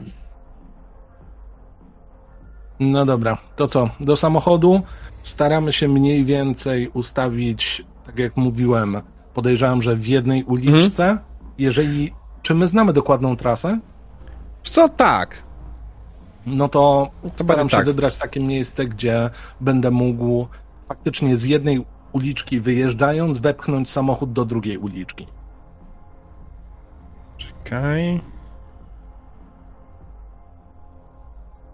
No 2.80 3.06
dobra, 3.06 3.38
to 3.56 3.68
co? 3.68 3.90
Do 4.00 4.16
samochodu 4.16 4.82
staramy 5.22 5.72
się 5.72 5.88
mniej 5.88 6.24
więcej 6.24 6.88
ustawić, 6.88 7.84
tak 8.06 8.18
jak 8.18 8.36
mówiłem, 8.36 9.02
podejrzewam, 9.34 9.82
że 9.82 9.96
w 9.96 10.06
jednej 10.06 10.44
uliczce. 10.44 11.18
Jeżeli. 11.58 12.12
Czy 12.42 12.54
my 12.54 12.66
znamy 12.66 12.92
dokładną 12.92 13.36
trasę? 13.36 13.78
Co 14.62 14.88
tak? 14.88 15.42
No 16.46 16.68
to 16.68 17.10
staram 17.36 17.56
bardzo 17.56 17.68
się 17.68 17.76
tak. 17.76 17.86
wybrać 17.86 18.16
takie 18.16 18.40
miejsce, 18.40 18.86
gdzie 18.86 19.30
będę 19.60 19.90
mógł 19.90 20.46
faktycznie 20.94 21.36
z 21.36 21.44
jednej 21.44 21.86
uliczki 22.12 22.60
wyjeżdżając 22.60 23.38
wepchnąć 23.38 23.90
samochód 23.90 24.32
do 24.32 24.44
drugiej 24.44 24.78
uliczki. 24.78 25.26
Czekaj. 27.36 28.20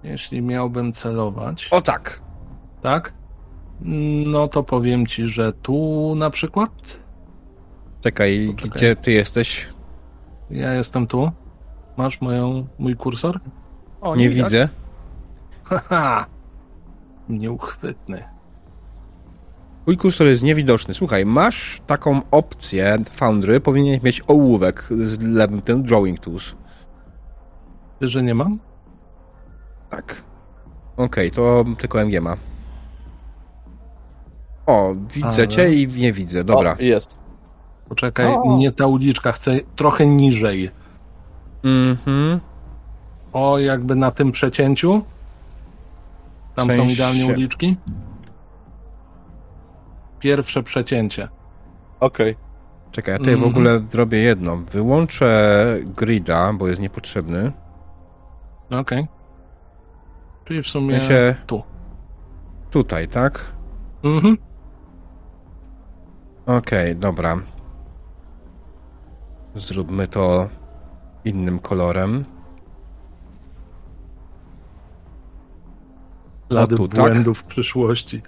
Jeśli 0.02 0.43
miałbym 0.43 0.93
celować, 0.93 1.68
O 1.70 1.82
tak. 1.82 2.20
tak? 2.82 3.12
No 4.26 4.48
to 4.48 4.62
powiem 4.62 5.06
ci, 5.06 5.28
że 5.28 5.52
tu 5.52 6.14
na 6.16 6.30
przykład 6.30 7.01
Czekaj, 8.01 8.48
Poczekaj. 8.56 8.70
gdzie 8.76 8.97
ty 8.97 9.12
jesteś? 9.12 9.66
ja 10.51 10.72
jestem 10.74 11.06
tu. 11.06 11.30
Masz 11.97 12.20
moją, 12.20 12.66
mój 12.78 12.97
kursor? 12.97 13.40
O, 14.01 14.16
Nie 14.16 14.28
widać. 14.28 14.44
widzę. 14.44 14.68
Haha! 15.64 16.26
Nieuchwytny. 17.28 18.24
Mój 19.86 19.96
kursor 19.96 20.26
jest 20.26 20.42
niewidoczny. 20.42 20.94
Słuchaj, 20.94 21.26
masz 21.26 21.80
taką 21.86 22.20
opcję 22.30 22.98
Foundry, 23.10 23.60
powinieneś 23.60 24.02
mieć 24.02 24.22
ołówek 24.26 24.88
z 24.90 25.20
lewym 25.20 25.60
tym 25.62 25.82
Drawing 25.82 26.20
Tools. 26.20 26.54
Wiesz, 28.00 28.10
że 28.12 28.22
nie 28.22 28.34
mam? 28.34 28.58
Tak. 29.90 30.22
Okej, 30.96 31.30
to 31.30 31.64
tylko 31.78 32.00
MG 32.00 32.20
ma. 32.20 32.36
O, 34.66 34.94
widzę 35.14 35.28
Ale- 35.28 35.48
cię 35.48 35.74
i 35.74 35.88
nie 35.88 36.12
widzę. 36.12 36.44
Dobra. 36.44 36.76
O, 36.80 36.82
jest. 36.82 37.18
Poczekaj, 37.88 38.26
O. 38.26 38.56
nie 38.58 38.72
ta 38.72 38.86
uliczka, 38.86 39.32
chcę 39.32 39.56
trochę 39.76 40.06
niżej. 40.06 40.70
Mhm. 41.64 42.40
O, 43.32 43.58
jakby 43.58 43.94
na 43.96 44.10
tym 44.10 44.32
przecięciu. 44.32 45.02
Tam 46.54 46.70
są 46.70 46.76
sensie- 46.76 46.92
idealnie 46.92 47.26
uliczki. 47.26 47.76
Pierwsze 50.18 50.62
przecięcie. 50.62 51.28
Okej. 52.01 52.36
Czekaj, 52.90 53.12
ja 53.12 53.18
tutaj 53.18 53.34
w 53.34 53.36
Mhm. 53.36 53.52
ogóle 53.52 53.80
zrobię 53.90 54.18
jedno. 54.18 54.56
Wyłączę 54.56 55.56
grida, 55.97 56.52
bo 56.52 56.68
jest 56.68 56.80
niepotrzebny. 56.80 57.52
Okej. 58.70 59.06
Czyli 60.44 60.62
w 60.62 60.66
sumie 60.66 61.01
sensie- 61.01 61.34
tu. 61.47 61.62
Tutaj, 62.70 63.09
tak? 63.09 63.52
Mhm. 64.05 64.36
Okej, 66.47 66.97
dobra. 66.97 67.36
Zróbmy 69.55 70.06
to 70.06 70.48
innym 71.24 71.59
kolorem. 71.59 72.24
Lady 76.51 76.76
tu, 76.76 76.88
tak? 76.88 76.98
błędów 77.01 77.38
w 77.38 77.44
przyszłości. 77.44 78.22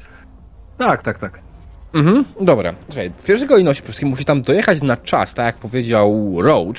Tak, 0.79 1.03
tak, 1.03 1.19
tak. 1.19 1.43
Mhm, 1.95 2.25
dobra. 2.41 2.75
Słuchaj, 2.89 3.11
w 3.11 3.25
pierwszej 3.25 3.49
kolejności 3.49 3.83
przede 3.83 3.93
wszystkim 3.93 4.09
musisz 4.09 4.25
tam 4.25 4.43
dojechać 4.43 4.83
na 4.83 4.97
czas, 4.97 5.35
tak 5.35 5.47
jak 5.47 5.57
powiedział 5.57 6.35
Roach. 6.43 6.77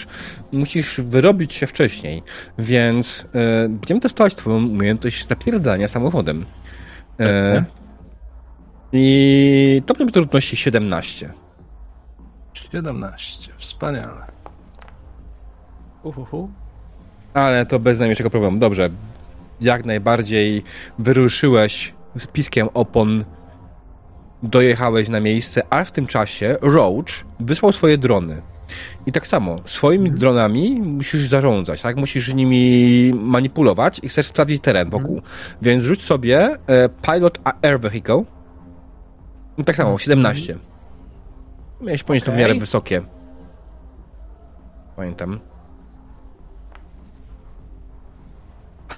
Musisz 0.51 1.01
wyrobić 1.01 1.53
się 1.53 1.67
wcześniej, 1.67 2.23
więc 2.57 3.25
e, 3.33 3.69
będziemy 3.69 3.99
testować 3.99 4.35
twoją 4.35 4.57
umiejętność 4.57 5.27
zapierdania 5.27 5.87
samochodem. 5.87 6.45
E. 7.19 7.63
I 8.93 9.81
to 9.85 9.93
będzie 9.93 10.13
trudności 10.13 10.57
17. 10.57 11.33
17. 12.53 13.53
Wspaniale. 13.55 14.25
Uhuhu. 16.03 16.49
Ale 17.33 17.65
to 17.65 17.79
bez 17.79 17.99
najmniejszego 17.99 18.29
problemu. 18.29 18.59
Dobrze. 18.59 18.89
Jak 19.61 19.85
najbardziej 19.85 20.63
wyruszyłeś 20.99 21.93
z 22.15 22.27
piskiem 22.27 22.67
opon, 22.73 23.25
dojechałeś 24.43 25.09
na 25.09 25.19
miejsce, 25.19 25.61
a 25.69 25.83
w 25.83 25.91
tym 25.91 26.07
czasie 26.07 26.57
Roach 26.61 27.25
wysłał 27.39 27.71
swoje 27.71 27.97
drony. 27.97 28.41
I 29.05 29.11
tak 29.11 29.27
samo, 29.27 29.59
swoimi 29.65 30.11
dronami 30.11 30.81
musisz 30.81 31.27
zarządzać, 31.27 31.81
tak? 31.81 31.97
Musisz 31.97 32.33
nimi 32.33 33.13
manipulować 33.13 33.99
i 34.03 34.09
chcesz 34.09 34.27
sprawdzić 34.27 34.63
teren 34.63 34.89
wokół. 34.89 35.21
Więc 35.61 35.83
rzuć 35.83 36.03
sobie 36.03 36.57
e, 36.67 36.89
Pilot 36.89 37.39
Air 37.61 37.79
Vehicle. 37.79 38.23
I 39.57 39.63
tak 39.63 39.75
samo, 39.75 39.97
17. 39.97 40.57
Miałeś 41.81 42.03
ponieść 42.03 42.25
to 42.25 42.31
w 42.31 42.35
miarę 42.35 42.55
wysokie. 42.55 43.01
Pamiętam. 44.95 45.39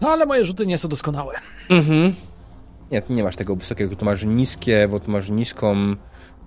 No 0.02 0.10
ale 0.10 0.26
moje 0.26 0.44
rzuty 0.44 0.66
nie 0.66 0.78
są 0.78 0.88
doskonałe. 0.88 1.36
Mhm. 1.70 2.14
Nie, 2.92 3.02
ty 3.02 3.14
nie 3.14 3.24
masz 3.24 3.36
tego 3.36 3.56
wysokiego, 3.56 3.96
tu 3.96 4.06
masz 4.06 4.24
niskie, 4.24 4.88
bo 4.88 5.00
tu 5.00 5.12
masz 5.12 5.30
niską, 5.30 5.76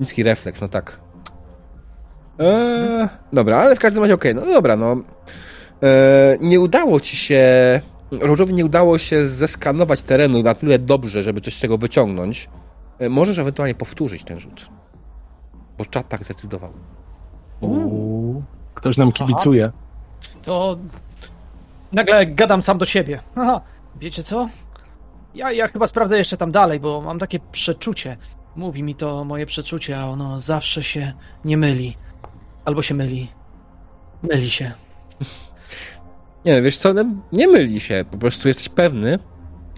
niski 0.01 0.23
refleks, 0.23 0.61
no 0.61 0.69
tak. 0.69 1.01
Eee, 2.39 3.09
dobra, 3.33 3.59
ale 3.59 3.77
w 3.77 3.79
każdym 3.79 4.03
razie 4.03 4.15
okej, 4.15 4.35
no 4.35 4.47
dobra, 4.47 4.77
no. 4.77 4.97
Eee, 5.83 6.39
nie 6.41 6.61
udało 6.61 7.01
ci 7.01 7.17
się, 7.17 7.41
Różowi 8.11 8.55
nie 8.55 8.65
udało 8.65 8.99
się 8.99 9.27
zeskanować 9.27 10.03
terenu 10.03 10.43
na 10.43 10.55
tyle 10.55 10.79
dobrze, 10.79 11.23
żeby 11.23 11.41
coś 11.41 11.55
z 11.55 11.61
tego 11.61 11.79
wyciągnąć. 11.79 12.49
Eee, 13.01 13.11
możesz 13.11 13.39
ewentualnie 13.39 13.75
powtórzyć 13.75 14.25
ten 14.25 14.41
rzut. 14.41 14.69
Bo 15.79 15.85
czat 15.85 16.09
tak 16.09 16.25
zdecydował. 16.25 16.73
Uuu. 17.61 18.43
Ktoś 18.75 18.97
nam 18.97 19.13
kibicuje. 19.13 19.73
To 20.43 20.79
nagle 21.93 22.27
gadam 22.27 22.63
sam 22.63 22.79
do 22.79 22.85
siebie. 22.87 23.21
Aha, 23.37 23.61
wiecie 24.01 24.23
co? 24.23 24.49
Ja, 25.35 25.53
ja 25.53 25.69
chyba 25.69 25.87
sprawdzę 25.87 26.19
jeszcze 26.19 26.37
tam 26.37 26.51
dalej, 26.51 26.81
bo 26.81 27.01
mam 27.01 27.19
takie 27.19 27.39
przeczucie. 27.53 28.17
Mówi 28.57 28.83
mi 28.83 28.95
to 28.95 29.25
moje 29.25 29.47
przeczucie, 29.47 29.99
a 29.99 30.07
ono 30.07 30.41
zawsze 30.41 30.83
się 30.83 31.13
nie 31.45 31.57
myli. 31.57 31.97
Albo 32.65 32.83
się 32.83 32.95
myli. 32.95 33.29
Myli 34.23 34.51
się. 34.51 34.73
Nie, 36.45 36.63
wiesz 36.63 36.77
co, 36.77 36.95
no, 36.95 37.05
nie 37.33 37.49
myli 37.49 37.81
się. 37.81 38.05
Po 38.11 38.19
prostu 38.19 38.49
jesteś 38.49 38.69
pewny, 38.69 39.19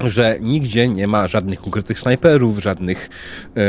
że 0.01 0.39
nigdzie 0.41 0.89
nie 0.89 1.07
ma 1.07 1.27
żadnych 1.27 1.66
ukrytych 1.66 2.01
snajperów, 2.01 2.59
żadnych 2.59 3.11
e, 3.57 3.61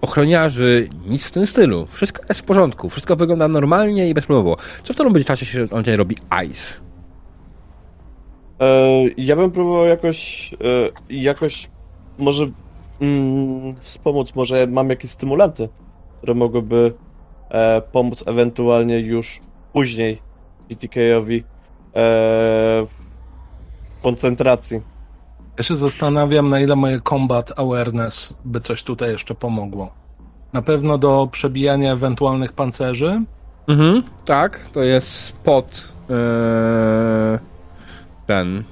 ochroniarzy, 0.00 0.88
nic 1.06 1.24
w 1.24 1.30
tym 1.30 1.46
stylu. 1.46 1.86
Wszystko 1.86 2.22
jest 2.28 2.40
w 2.40 2.44
porządku, 2.44 2.88
wszystko 2.88 3.16
wygląda 3.16 3.48
normalnie 3.48 4.08
i 4.08 4.14
bezproblemowo. 4.14 4.56
Co 4.84 4.92
w 4.92 4.96
tym 4.96 5.24
czasie 5.24 5.46
się 5.46 5.66
on 5.70 5.84
robi 5.96 6.16
Ice? 6.46 6.89
E, 8.60 8.66
ja 9.16 9.36
bym 9.36 9.50
próbował 9.50 9.86
jakoś, 9.86 10.50
e, 10.54 10.56
jakoś 11.10 11.70
może 12.18 12.50
mm, 13.00 13.72
wspomóc, 13.80 14.34
może 14.34 14.66
mam 14.66 14.90
jakieś 14.90 15.10
stymulanty, 15.10 15.68
które 16.18 16.34
mogłyby 16.34 16.92
e, 17.48 17.82
pomóc 17.82 18.24
ewentualnie 18.26 18.98
już 18.98 19.40
później 19.72 20.22
BTK-owi 20.68 21.38
e, 21.38 21.42
w 22.86 24.02
koncentracji. 24.02 24.80
Ja 25.58 25.64
się 25.64 25.74
zastanawiam, 25.74 26.48
na 26.48 26.60
ile 26.60 26.76
moje 26.76 27.00
combat 27.00 27.58
awareness 27.58 28.38
by 28.44 28.60
coś 28.60 28.82
tutaj 28.82 29.10
jeszcze 29.10 29.34
pomogło. 29.34 29.90
Na 30.52 30.62
pewno 30.62 30.98
do 30.98 31.28
przebijania 31.32 31.92
ewentualnych 31.92 32.52
pancerzy. 32.52 33.22
Mhm, 33.68 34.02
tak, 34.24 34.68
to 34.72 34.82
jest 34.82 35.08
spot 35.10 35.92
e, 36.10 37.49
ten 38.30 38.62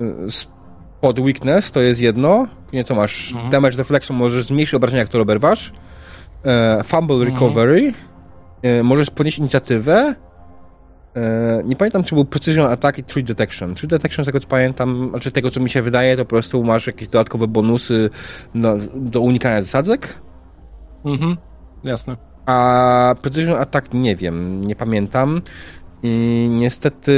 e, 0.00 0.30
spot 0.30 1.18
weakness, 1.20 1.72
to 1.72 1.80
jest 1.80 2.00
jedno. 2.00 2.46
Nie 2.72 2.84
to 2.84 2.94
masz 2.94 3.32
Mhm. 3.32 3.50
damage 3.50 3.76
deflection, 3.76 4.16
możesz 4.16 4.44
zmniejszyć 4.44 4.74
obrażenia, 4.74 5.04
które 5.04 5.22
oberwasz. 5.22 5.72
E, 6.44 6.84
fumble 6.84 7.16
Mhm. 7.16 7.34
recovery. 7.34 7.92
E, 8.62 8.82
możesz 8.82 9.10
podnieść 9.10 9.38
inicjatywę. 9.38 10.14
E, 11.16 11.62
nie 11.64 11.76
pamiętam, 11.76 12.04
czy 12.04 12.14
był 12.14 12.24
precision 12.24 12.72
attack 12.72 12.98
i 12.98 13.04
tree 13.04 13.24
detection. 13.24 13.74
Tree 13.74 13.88
detection, 13.88 14.24
z 14.24 14.26
tego 14.26 14.40
co 14.40 14.48
pamiętam, 14.48 15.08
znaczy 15.10 15.30
tego 15.30 15.50
co 15.50 15.60
mi 15.60 15.70
się 15.70 15.82
wydaje, 15.82 16.16
to 16.16 16.24
po 16.24 16.28
prostu 16.28 16.64
masz 16.64 16.86
jakieś 16.86 17.08
dodatkowe 17.08 17.46
bonusy 17.46 18.10
do 18.94 19.20
unikania 19.20 19.62
zasadzek. 19.62 20.18
Mhm, 21.04 21.36
jasne. 21.84 22.16
A 22.46 23.14
Precision 23.22 23.60
Attack 23.60 23.94
nie 23.94 24.16
wiem, 24.16 24.64
nie 24.64 24.76
pamiętam. 24.76 25.42
I 26.02 26.46
niestety 26.50 27.12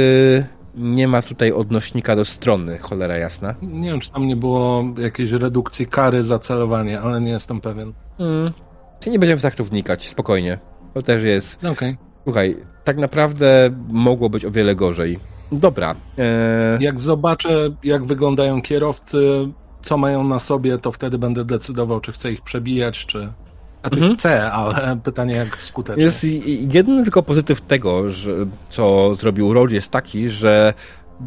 nie 0.75 1.07
ma 1.07 1.21
tutaj 1.21 1.51
odnośnika 1.51 2.15
do 2.15 2.25
strony, 2.25 2.77
cholera 2.77 3.17
jasna. 3.17 3.55
Nie 3.61 3.89
wiem, 3.91 3.99
czy 3.99 4.11
tam 4.11 4.27
nie 4.27 4.35
było 4.35 4.83
jakiejś 4.97 5.31
redukcji 5.31 5.87
kary 5.87 6.23
za 6.23 6.39
celowanie, 6.39 7.01
ale 7.01 7.21
nie 7.21 7.31
jestem 7.31 7.61
pewien. 7.61 7.93
Czy 8.99 9.09
nie 9.09 9.19
będziemy 9.19 9.37
w 9.37 9.41
zaktów 9.41 9.69
wnikać, 9.69 10.09
spokojnie. 10.09 10.59
To 10.93 11.01
też 11.01 11.23
jest. 11.23 11.63
No 11.63 11.71
Okej. 11.71 11.97
Słuchaj, 12.23 12.57
tak 12.83 12.97
naprawdę 12.97 13.69
mogło 13.89 14.29
być 14.29 14.45
o 14.45 14.51
wiele 14.51 14.75
gorzej. 14.75 15.19
Dobra. 15.51 15.95
E... 16.17 16.77
Jak 16.81 16.99
zobaczę, 16.99 17.69
jak 17.83 18.05
wyglądają 18.05 18.61
kierowcy, 18.61 19.47
co 19.81 19.97
mają 19.97 20.23
na 20.23 20.39
sobie, 20.39 20.77
to 20.77 20.91
wtedy 20.91 21.17
będę 21.17 21.45
decydował, 21.45 21.99
czy 21.99 22.11
chcę 22.11 22.31
ich 22.31 22.41
przebijać, 22.41 23.05
czy. 23.05 23.33
Znaczy 23.81 23.97
Mhm. 23.99 24.17
chcę, 24.17 24.51
ale 24.51 24.97
pytanie, 25.03 25.35
jak 25.35 25.63
skutecznie. 25.63 26.03
Jest 26.03 26.23
jeden 26.73 27.03
tylko 27.03 27.23
pozytyw 27.23 27.61
tego, 27.61 28.09
że, 28.09 28.31
co 28.69 29.15
zrobił 29.15 29.53
Roll 29.53 29.69
jest 29.71 29.91
taki, 29.91 30.29
że 30.29 30.73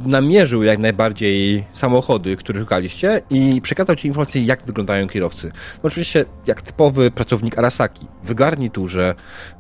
namierzył 0.07 0.63
jak 0.63 0.79
najbardziej 0.79 1.65
samochody, 1.73 2.37
które 2.37 2.61
szukaliście 2.61 3.23
i 3.31 3.61
przekazał 3.63 3.97
ci 3.97 4.09
informacje, 4.09 4.45
jak 4.45 4.63
wyglądają 4.67 5.09
kierowcy. 5.09 5.53
No 5.75 5.83
oczywiście, 5.83 6.25
jak 6.47 6.63
typowy 6.63 7.11
pracownik 7.11 7.59
Arasaki, 7.59 8.07
w 8.25 8.35
garniturze, 8.35 9.15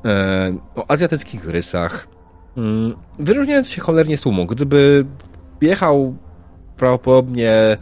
e, 0.04 0.56
o 0.74 0.90
azjatyckich 0.90 1.48
rysach, 1.48 2.08
mm, 2.56 2.94
wyróżniając 3.18 3.68
się 3.68 3.80
cholernie 3.80 4.16
z 4.16 4.20
tłumu. 4.20 4.46
Gdyby 4.46 5.06
jechał 5.60 6.16
prawdopodobnie 6.76 7.76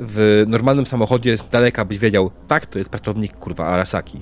w 0.00 0.44
normalnym 0.48 0.86
samochodzie 0.86 1.38
z 1.38 1.48
daleka 1.48 1.84
byś 1.84 1.98
wiedział, 1.98 2.30
tak, 2.48 2.66
to 2.66 2.78
jest 2.78 2.90
pracownik 2.90 3.32
kurwa 3.36 3.66
Arasaki. 3.66 4.20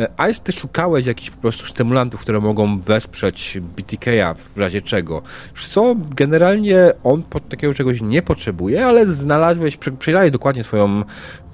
E, 0.00 0.30
Ice, 0.30 0.40
ty 0.42 0.52
szukałeś 0.52 1.06
jakichś 1.06 1.30
po 1.30 1.40
prostu 1.40 1.66
stymulantów, 1.66 2.20
które 2.20 2.40
mogą 2.40 2.80
wesprzeć 2.80 3.58
BTK-a 3.76 4.34
w 4.34 4.56
razie 4.56 4.82
czego. 4.82 5.22
Co, 5.70 5.94
generalnie 6.16 6.92
on 7.04 7.22
pod 7.22 7.48
takiego 7.48 7.74
czegoś 7.74 8.00
nie 8.00 8.22
potrzebuje, 8.22 8.86
ale 8.86 9.06
znalazłeś, 9.06 9.76
prze- 9.76 9.96
przejrzałeś 9.96 10.30
dokładnie 10.30 10.64
swoją 10.64 11.02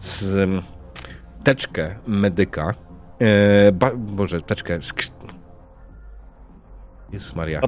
z, 0.01 0.51
teczkę 1.45 1.95
medyka. 2.07 2.74
E, 3.19 3.73
ba, 3.73 3.91
Boże, 3.97 4.41
teczkę. 4.43 4.78
Sk- 4.78 5.11
Jezus 7.12 7.35
Maria. 7.35 7.61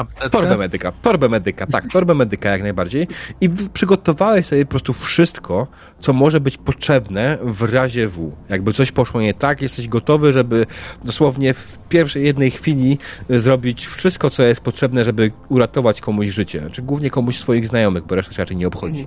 Apteczkę? 0.00 0.30
Torbę 0.30 0.56
medyka, 0.56 0.92
torbę 0.92 1.28
medyka, 1.28 1.66
tak, 1.66 1.88
torbę 1.92 2.14
medyka 2.14 2.50
jak 2.50 2.62
najbardziej. 2.62 3.08
I 3.40 3.50
przygotowałeś 3.72 4.46
sobie 4.46 4.64
po 4.64 4.70
prostu 4.70 4.92
wszystko, 4.92 5.66
co 6.00 6.12
może 6.12 6.40
być 6.40 6.58
potrzebne 6.58 7.38
w 7.42 7.62
razie 7.62 8.08
W. 8.08 8.32
Jakby 8.48 8.72
coś 8.72 8.92
poszło 8.92 9.20
nie 9.20 9.34
tak, 9.34 9.62
jesteś 9.62 9.88
gotowy, 9.88 10.32
żeby 10.32 10.66
dosłownie 11.04 11.54
w 11.54 11.78
pierwszej 11.88 12.24
jednej 12.24 12.50
chwili 12.50 12.98
zrobić 13.30 13.86
wszystko, 13.86 14.30
co 14.30 14.42
jest 14.42 14.60
potrzebne, 14.60 15.04
żeby 15.04 15.32
uratować 15.48 16.00
komuś 16.00 16.26
życie. 16.26 16.62
Czy 16.72 16.82
głównie 16.82 17.10
komuś 17.10 17.38
swoich 17.38 17.68
znajomych, 17.68 18.06
bo 18.06 18.14
reszta 18.14 18.32
się 18.32 18.42
raczej 18.42 18.56
nie 18.56 18.68
obchodzi. 18.68 19.06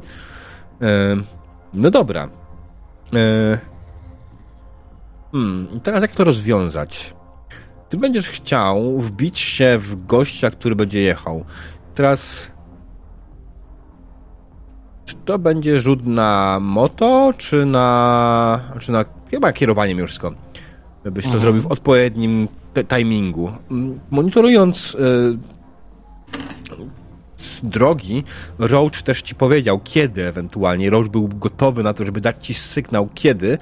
No 1.73 1.91
dobra. 1.91 2.29
E, 3.13 3.59
hmm, 5.31 5.79
teraz 5.83 6.01
jak 6.01 6.11
to 6.11 6.23
rozwiązać? 6.23 7.13
Ty 7.93 7.97
będziesz 7.97 8.29
chciał 8.29 8.99
wbić 8.99 9.39
się 9.39 9.77
w 9.79 10.05
gościa, 10.05 10.51
który 10.51 10.75
będzie 10.75 11.01
jechał. 11.01 11.45
Teraz. 11.95 12.51
Czy 15.05 15.15
to 15.25 15.39
będzie 15.39 15.79
rzut 15.79 16.05
na 16.05 16.57
moto, 16.61 17.33
czy 17.37 17.65
na. 17.65 18.73
czy 18.79 18.91
na. 18.91 19.05
chyba 19.31 19.53
kierowaniem 19.53 19.97
już 19.97 20.09
wszystko. 20.09 20.33
Byś 21.05 21.23
to 21.23 21.27
Mhm. 21.29 21.41
zrobił 21.43 21.61
w 21.61 21.71
odpowiednim 21.71 22.47
timingu. 22.87 23.51
Mm, 23.71 23.99
Monitorując. 24.11 24.95
y, 24.95 25.37
z 27.35 27.65
drogi, 27.65 28.23
Roach 28.59 29.01
też 29.01 29.21
ci 29.21 29.35
powiedział, 29.35 29.79
kiedy 29.83 30.27
ewentualnie. 30.27 30.89
Roach 30.89 31.07
był 31.07 31.27
gotowy 31.27 31.83
na 31.83 31.93
to, 31.93 32.05
żeby 32.05 32.21
dać 32.21 32.45
ci 32.47 32.53
sygnał, 32.53 33.09
kiedy, 33.13 33.57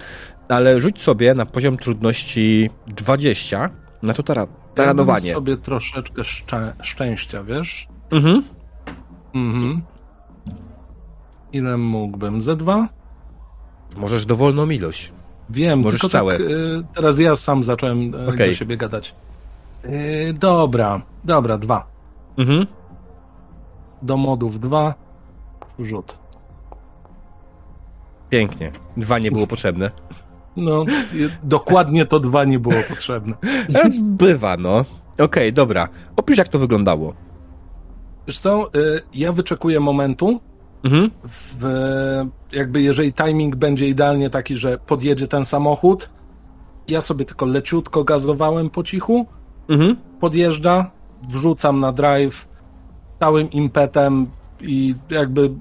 ale 0.49 0.81
rzuć 0.81 1.01
sobie 1.01 1.33
na 1.33 1.45
poziom 1.45 1.77
trudności 1.77 2.69
20 2.87 3.69
na 4.03 4.13
to 4.13 4.23
tara- 4.23 4.41
Ja 4.41 4.47
taranowanie. 4.75 5.33
sobie 5.33 5.57
troszeczkę 5.57 6.21
szczę- 6.21 6.73
szczęścia, 6.81 7.43
wiesz? 7.43 7.87
Mhm. 8.11 8.43
Mhm. 9.35 9.81
Ile 11.53 11.77
mógłbym? 11.77 12.41
Ze 12.41 12.55
dwa? 12.55 12.87
Możesz 13.97 14.25
dowolną 14.25 14.69
ilość. 14.69 15.11
Wiem, 15.49 15.79
Możesz 15.79 16.01
tylko 16.01 16.11
całe. 16.11 16.33
tak, 16.37 16.41
y, 16.41 16.83
teraz 16.95 17.19
ja 17.19 17.35
sam 17.35 17.63
zacząłem 17.63 18.15
y, 18.15 18.27
Okej. 18.29 18.47
do 18.49 18.53
siebie 18.53 18.77
gadać. 18.77 19.15
Y, 19.85 20.33
dobra, 20.33 21.01
dobra, 21.25 21.57
dwa. 21.57 21.87
Mhm. 22.37 22.67
Do 24.01 24.17
modów 24.17 24.59
dwa. 24.59 24.93
Rzut. 25.79 26.17
Pięknie. 28.29 28.71
Dwa 28.97 29.19
nie 29.19 29.31
było 29.31 29.47
potrzebne. 29.47 29.91
No, 30.55 30.85
dokładnie 31.43 32.05
to 32.05 32.19
dwa 32.19 32.43
nie 32.43 32.59
było 32.59 32.75
potrzebne. 32.89 33.33
E, 33.75 33.89
Bywa, 34.01 34.57
no. 34.57 34.85
Okej, 35.19 35.53
dobra. 35.53 35.87
Opisz, 36.15 36.37
jak 36.37 36.47
to 36.47 36.59
wyglądało. 36.59 37.13
Wiesz 38.27 38.39
co, 38.39 38.69
y, 38.75 39.01
ja 39.13 39.31
wyczekuję 39.31 39.79
momentu, 39.79 40.39
Mhm. 40.83 41.11
w, 41.23 41.65
jakby 42.51 42.81
jeżeli 42.81 43.13
timing 43.13 43.55
będzie 43.55 43.87
idealnie 43.87 44.29
taki, 44.29 44.55
że 44.55 44.77
podjedzie 44.77 45.27
ten 45.27 45.45
samochód, 45.45 46.09
ja 46.87 47.01
sobie 47.01 47.25
tylko 47.25 47.45
leciutko 47.45 48.03
gazowałem 48.03 48.69
po 48.69 48.83
cichu, 48.83 49.25
Mhm. 49.69 49.95
podjeżdża, 50.19 50.91
wrzucam 51.29 51.79
na 51.79 51.91
drive 51.91 52.47
całym 53.19 53.51
impetem 53.51 54.27
i 54.61 54.95
jakby 55.09 55.51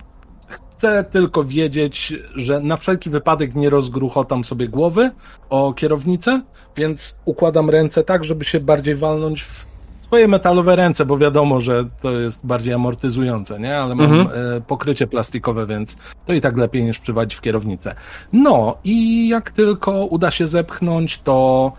Chcę 0.81 1.05
tylko 1.05 1.45
wiedzieć, 1.45 2.13
że 2.35 2.61
na 2.61 2.77
wszelki 2.77 3.11
wypadek 3.11 3.55
nie 3.55 3.71
rozgruchotam 3.71 4.45
sobie 4.45 4.69
głowy 4.69 5.11
o 5.51 5.73
kierownicę, 5.73 6.43
więc 6.77 7.21
układam 7.25 7.71
ręce 7.71 8.05
tak, 8.05 8.25
żeby 8.25 8.45
się 8.45 8.61
bardziej 8.61 8.95
walnąć 8.95 9.43
w 9.43 9.67
swoje 10.01 10.29
metalowe 10.29 10.77
ręce, 10.77 11.07
bo 11.07 11.19
wiadomo, 11.19 11.61
że 11.61 11.85
to 12.03 12.13
jest 12.13 12.47
bardziej 12.47 12.75
amortyzujące, 12.75 13.61
nie? 13.61 13.79
Ale 13.79 13.95
mam 13.95 14.13
Mhm. 14.13 14.57
e, 14.57 14.61
pokrycie 14.61 15.07
plastikowe, 15.07 15.67
więc 15.67 15.97
to 16.27 16.33
i 16.33 16.41
tak 16.41 16.57
lepiej 16.57 16.85
niż 16.85 16.99
przywadzić 16.99 17.39
w 17.39 17.41
kierownicę. 17.41 17.95
No 18.33 18.77
i 18.85 19.29
jak 19.29 19.51
tylko 19.51 20.05
uda 20.05 20.31
się 20.31 20.49
zepchnąć, 20.49 21.19
to 21.19 21.73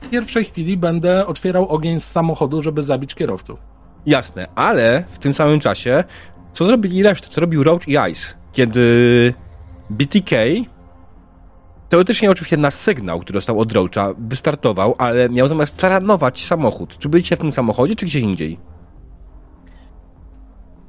w 0.00 0.10
pierwszej 0.10 0.44
chwili 0.44 0.76
będę 0.76 1.26
otwierał 1.26 1.68
ogień 1.68 2.00
z 2.00 2.10
samochodu, 2.10 2.62
żeby 2.62 2.82
zabić 2.82 3.14
kierowców. 3.14 3.60
Jasne, 4.06 4.46
ale 4.54 5.04
w 5.08 5.18
tym 5.18 5.34
samym 5.34 5.60
czasie, 5.60 6.04
co 6.58 6.64
zrobili 6.64 7.02
resztę? 7.02 7.28
Co 7.30 7.40
robił 7.40 7.64
Roach 7.64 7.88
i 7.88 7.96
Ice? 8.12 8.34
Kiedy 8.52 9.34
BTK 9.90 10.36
teoretycznie 11.88 12.30
oczywiście 12.30 12.56
na 12.56 12.70
sygnał, 12.70 13.20
który 13.20 13.36
dostał 13.36 13.60
od 13.60 13.72
Roacha, 13.72 14.14
wystartował, 14.18 14.94
ale 14.98 15.28
miał 15.28 15.48
zamiast 15.48 15.80
taranować 15.80 16.44
samochód. 16.44 16.98
Czy 16.98 17.08
byliście 17.08 17.36
w 17.36 17.38
tym 17.38 17.52
samochodzie, 17.52 17.96
czy 17.96 18.06
gdzieś 18.06 18.22
indziej? 18.22 18.58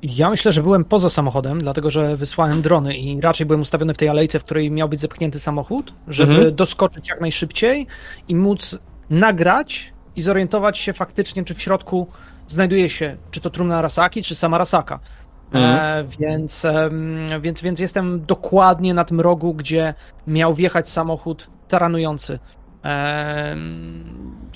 Ja 0.01 0.29
myślę, 0.29 0.51
że 0.51 0.63
byłem 0.63 0.85
poza 0.85 1.09
samochodem, 1.09 1.59
dlatego 1.61 1.91
że 1.91 2.17
wysłałem 2.17 2.61
drony 2.61 2.97
i 2.97 3.21
raczej 3.21 3.45
byłem 3.45 3.61
ustawiony 3.61 3.93
w 3.93 3.97
tej 3.97 4.09
alejce, 4.09 4.39
w 4.39 4.43
której 4.43 4.71
miał 4.71 4.89
być 4.89 4.99
zepchnięty 4.99 5.39
samochód, 5.39 5.93
żeby 6.07 6.33
Mhm. 6.33 6.55
doskoczyć 6.55 7.09
jak 7.09 7.21
najszybciej 7.21 7.87
i 8.27 8.35
móc 8.35 8.77
nagrać 9.09 9.93
i 10.15 10.21
zorientować 10.21 10.77
się 10.77 10.93
faktycznie, 10.93 11.43
czy 11.45 11.55
w 11.55 11.61
środku 11.61 12.07
znajduje 12.47 12.89
się, 12.89 13.17
czy 13.31 13.41
to 13.41 13.49
trumna 13.49 13.81
Rasaki, 13.81 14.23
czy 14.23 14.35
sama 14.35 14.57
Rasaka. 14.57 14.99
Mhm. 15.53 15.79
E, 15.79 16.03
więc, 16.19 16.65
więc, 17.41 17.61
więc 17.61 17.79
jestem 17.79 18.25
dokładnie 18.25 18.93
na 18.93 19.05
tym 19.05 19.19
rogu, 19.19 19.53
gdzie 19.53 19.93
miał 20.27 20.53
wjechać 20.53 20.89
samochód 20.89 21.49
taranujący. 21.67 22.39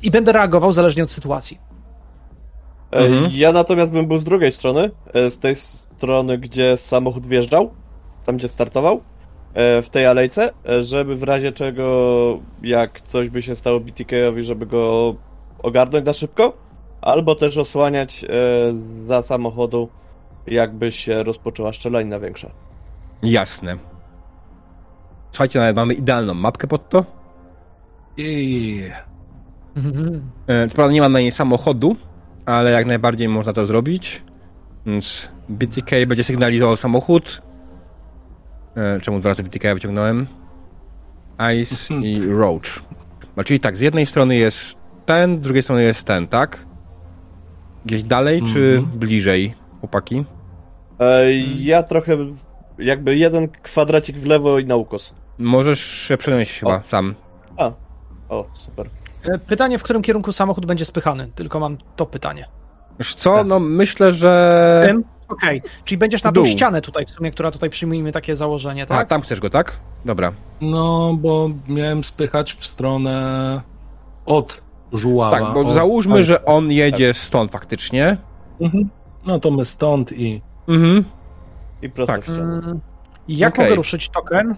I 0.01 0.11
będę 0.11 0.31
reagował 0.31 0.73
zależnie 0.73 1.03
od 1.03 1.11
sytuacji. 1.11 1.59
E, 2.91 2.97
Mhm. 2.97 3.31
Ja 3.33 3.51
natomiast 3.51 3.91
bym 3.91 4.07
był 4.07 4.17
z 4.17 4.23
drugiej 4.23 4.51
strony, 4.51 4.91
e, 5.13 5.31
z 5.31 5.39
tej 5.39 5.55
strony, 5.55 6.37
gdzie 6.37 6.77
samochód 6.77 7.27
wjeżdżał, 7.27 7.71
tam 8.25 8.37
gdzie 8.37 8.47
startował, 8.47 9.01
w 9.55 9.87
tej 9.91 10.05
alejce, 10.05 10.49
żeby 10.81 11.15
w 11.15 11.23
razie 11.23 11.51
czego, 11.51 12.39
jak 12.63 13.01
coś 13.01 13.29
by 13.29 13.41
się 13.41 13.55
stało 13.55 13.79
BTK-owi, 13.79 14.43
żeby 14.43 14.65
go 14.65 15.15
ogarnąć 15.63 16.05
na 16.05 16.13
szybko, 16.13 16.53
albo 17.01 17.35
też 17.35 17.57
osłaniać 17.57 18.25
za 19.05 19.21
samochodu, 19.21 19.89
jakby 20.47 20.91
się 20.91 21.23
rozpoczęła 21.23 21.73
strzelanina 21.73 22.19
większa. 22.19 22.49
Jasne. 23.23 23.77
Słuchajcie, 25.31 25.59
nawet 25.59 25.75
mamy 25.75 25.93
idealną 25.93 26.33
mapkę 26.33 26.67
pod 26.67 26.89
to. 26.89 27.05
I. 28.17 28.83
E, 30.47 30.67
Co 30.67 30.75
prawda 30.75 30.93
nie 30.93 31.01
ma 31.01 31.09
na 31.09 31.19
niej 31.19 31.31
samochodu, 31.31 31.95
ale 32.45 32.71
jak 32.71 32.85
najbardziej 32.85 33.27
można 33.29 33.53
to 33.53 33.65
zrobić. 33.65 34.23
Więc 34.85 35.31
BTK 35.49 35.91
będzie 36.07 36.23
sygnalizował 36.23 36.75
samochód. 36.75 37.41
E, 38.75 38.99
Czemu 39.01 39.19
dwa 39.19 39.29
razy 39.29 39.43
BTK 39.43 39.73
wyciągnąłem? 39.73 40.27
Ice 41.61 41.93
Mhm. 41.93 42.03
i 42.11 42.25
Roach. 42.27 42.61
No, 43.37 43.43
czyli 43.43 43.59
tak, 43.59 43.75
z 43.77 43.79
jednej 43.79 44.05
strony 44.05 44.35
jest 44.35 44.77
ten, 45.05 45.37
z 45.37 45.41
drugiej 45.41 45.63
strony 45.63 45.83
jest 45.83 46.03
ten, 46.03 46.27
tak? 46.27 46.65
Gdzieś 47.85 48.03
dalej, 48.03 48.41
czy 48.41 48.75
Mhm. 48.77 48.99
bliżej, 48.99 49.53
chłopaki? 49.83 50.25
E, 50.99 51.33
Ja 51.57 51.83
trochę, 51.83 52.17
jakby 52.79 53.15
jeden 53.17 53.47
kwadracik 53.49 54.19
w 54.19 54.25
lewo 54.25 54.59
i 54.59 54.65
na 54.65 54.75
ukos. 54.75 55.13
Możesz 55.37 55.79
się 55.81 56.17
przenieść 56.17 56.59
chyba 56.59 56.81
sam. 56.87 57.15
A, 57.57 57.71
o, 58.29 58.45
super. 58.53 58.89
E, 59.23 59.39
Pytanie, 59.39 59.79
w 59.79 59.83
którym 59.83 60.01
kierunku 60.01 60.31
samochód 60.31 60.65
będzie 60.65 60.85
spychany? 60.85 61.31
Tylko 61.35 61.59
mam 61.59 61.77
to 61.95 62.05
pytanie. 62.05 62.47
Wiesz 62.99 63.15
co, 63.15 63.33
Tak. 63.37 63.47
no 63.47 63.59
myślę, 63.59 64.11
że... 64.11 64.83
Tym? 64.87 65.03
Okej, 65.27 65.61
czyli 65.85 65.97
będziesz 65.97 66.23
na 66.23 66.29
tą 66.31 66.33
dół. 66.33 66.45
ścianę 66.45 66.81
tutaj 66.81 67.05
w 67.05 67.11
sumie, 67.11 67.31
która 67.31 67.51
tutaj 67.51 67.69
przyjmujemy 67.69 68.11
takie 68.11 68.35
założenie, 68.35 68.83
A, 68.83 68.85
tak? 68.85 69.07
tam 69.07 69.21
chcesz 69.21 69.39
go, 69.39 69.49
tak? 69.49 69.79
Dobra. 70.05 70.31
no, 70.61 71.13
bo 71.21 71.49
miałem 71.67 72.03
spychać 72.03 72.53
w 72.53 72.65
stronę 72.65 73.61
od 74.25 74.61
żuława. 74.93 75.39
Tak, 75.39 75.53
bo 75.53 75.59
od... 75.59 75.73
załóżmy, 75.73 76.23
że 76.23 76.45
on 76.45 76.71
jedzie 76.71 77.13
stąd 77.13 77.51
faktycznie. 77.51 78.17
Mhm. 78.61 78.89
No 79.25 79.39
to 79.39 79.51
my 79.51 79.65
stąd 79.65 80.11
i 80.11 80.41
Mhm. 80.67 81.03
I 81.81 81.89
prosto 81.89 82.13
Tak. 82.13 82.21
w 82.21 82.25
ścianę. 82.25 82.79
Jak 83.27 83.53
Okej. 83.53 83.65
mogę 83.65 83.75
ruszyć 83.75 84.09
token? 84.09 84.55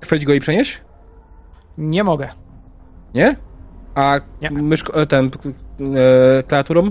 Chwyć 0.00 0.24
go 0.24 0.34
i 0.34 0.40
przenieść? 0.40 0.80
Nie 1.78 2.04
mogę. 2.04 2.28
Nie? 3.14 3.36
A 3.94 4.20
Nie. 4.42 4.50
myszko, 4.50 4.94
e, 5.02 5.06
ten, 5.06 5.30
e, 5.80 6.42
klawiaturą? 6.42 6.90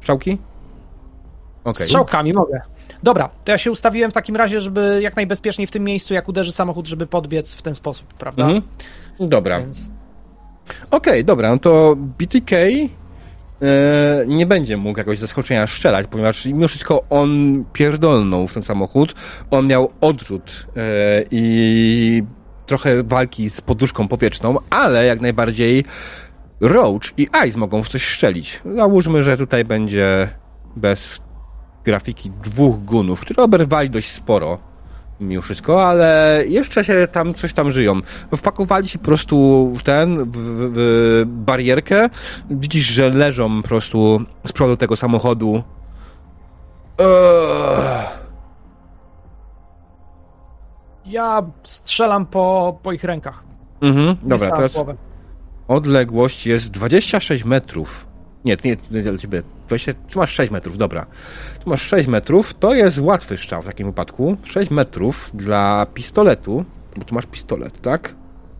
Strzałki? 0.00 0.38
Okej. 1.64 1.86
Strzałkami 1.86 2.32
mogę. 2.32 2.60
Dobra, 3.02 3.28
to 3.44 3.52
ja 3.52 3.58
się 3.58 3.70
ustawiłem 3.70 4.10
w 4.10 4.14
takim 4.14 4.36
razie, 4.36 4.60
żeby 4.60 4.98
jak 5.02 5.16
najbezpieczniej 5.16 5.66
w 5.66 5.70
tym 5.70 5.84
miejscu, 5.84 6.14
jak 6.14 6.28
uderzy 6.28 6.52
samochód, 6.52 6.86
żeby 6.86 7.06
podbiec 7.06 7.54
w 7.54 7.62
ten 7.62 7.74
sposób, 7.74 8.14
prawda? 8.14 8.44
Mhm. 8.44 8.62
Dobra. 9.20 9.60
Więc 9.60 9.90
Okej, 10.90 11.24
dobra, 11.24 11.50
no 11.50 11.58
to 11.58 11.94
BTK 11.96 12.56
nie 14.26 14.46
będzie 14.46 14.76
mógł 14.76 14.98
jakoś 14.98 15.18
ze 15.18 15.26
zaskoczenia 15.26 15.66
strzelać, 15.66 16.06
ponieważ 16.10 16.46
mimo 16.46 16.68
wszystko 16.68 17.04
on 17.10 17.64
pierdolnął 17.72 18.48
w 18.48 18.54
ten 18.54 18.62
samochód. 18.62 19.14
On 19.50 19.66
miał 19.66 19.90
odrzut 20.00 20.66
e, 20.76 20.80
i 21.30 22.22
trochę 22.66 23.02
walki 23.02 23.50
z 23.50 23.60
poduszką 23.60 24.08
powietrzną, 24.08 24.56
ale 24.70 25.06
jak 25.06 25.20
najbardziej 25.20 25.84
Roach 26.60 27.02
i 27.16 27.28
Ice 27.46 27.58
mogą 27.58 27.82
w 27.82 27.88
coś 27.88 28.08
strzelić. 28.08 28.60
Załóżmy, 28.74 29.22
że 29.22 29.36
tutaj 29.36 29.64
będzie 29.64 30.28
bez 30.76 31.20
grafiki 31.84 32.30
dwóch 32.30 32.84
gunów, 32.84 33.20
które 33.20 33.42
oberwali 33.42 33.90
dość 33.90 34.10
sporo 34.10 34.71
mimo 35.22 35.42
wszystko, 35.42 35.86
ale 35.86 36.38
jeszcze 36.48 36.84
się 36.84 37.06
tam 37.12 37.34
coś 37.34 37.52
tam 37.52 37.72
żyją. 37.72 38.00
Wpakowali 38.36 38.88
się 38.88 38.98
po 38.98 39.04
prostu 39.04 39.68
w 39.74 39.82
ten, 39.82 40.30
w, 40.30 40.36
w, 40.36 41.24
barierkę. 41.26 42.08
Widzisz, 42.50 42.86
że 42.86 43.08
leżą 43.08 43.62
po 43.62 43.68
prostu 43.68 44.20
z 44.46 44.52
przodu 44.52 44.76
tego 44.76 44.96
samochodu. 44.96 45.62
Eee. 46.98 48.22
ja 51.06 51.42
strzelam 51.64 52.26
po, 52.26 52.78
po 52.82 52.92
ich 52.92 53.04
rękach. 53.04 53.44
Mhm, 53.80 54.16
dobra, 54.22 54.50
teraz 54.50 54.84
odległość 55.68 56.46
jest 56.46 56.70
26 56.70 57.44
metrów. 57.44 58.06
Nie, 58.44 58.56
nie, 58.64 58.76
nie 58.90 59.02
dla 59.02 59.18
ciebie. 59.18 59.42
20, 59.72 59.94
ty 59.94 60.18
masz 60.18 60.32
6 60.32 60.50
metrów, 60.50 60.78
dobra. 60.78 61.06
Tu 61.64 61.70
masz 61.70 61.82
6 61.82 62.08
metrów, 62.08 62.54
to 62.54 62.74
jest 62.74 62.98
łatwy 62.98 63.38
strzał 63.38 63.62
w 63.62 63.66
takim 63.66 63.86
wypadku. 63.86 64.36
6 64.44 64.70
metrów 64.70 65.30
dla 65.34 65.86
pistoletu, 65.94 66.64
bo 66.96 67.04
tu 67.04 67.14
masz 67.14 67.26
pistolet, 67.26 67.80
tak? 67.80 68.14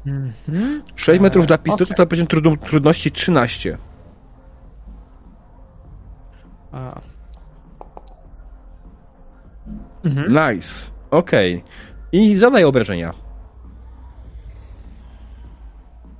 Mhm. 0.07 0.83
6 0.97 1.21
metrów 1.21 1.47
dla 1.47 1.59
pistoletu 1.59 1.85
okej. 1.85 1.97
to 1.97 2.07
będzie 2.07 2.27
trudno, 2.27 2.57
trudności 2.57 3.13
13. 3.13 3.79
A. 6.73 7.01
Mhm. 10.05 10.55
Nice. 10.55 10.91
Okej. 11.11 11.65
I 12.13 12.37
zadaj 12.37 12.65
obrażenia. 12.65 13.15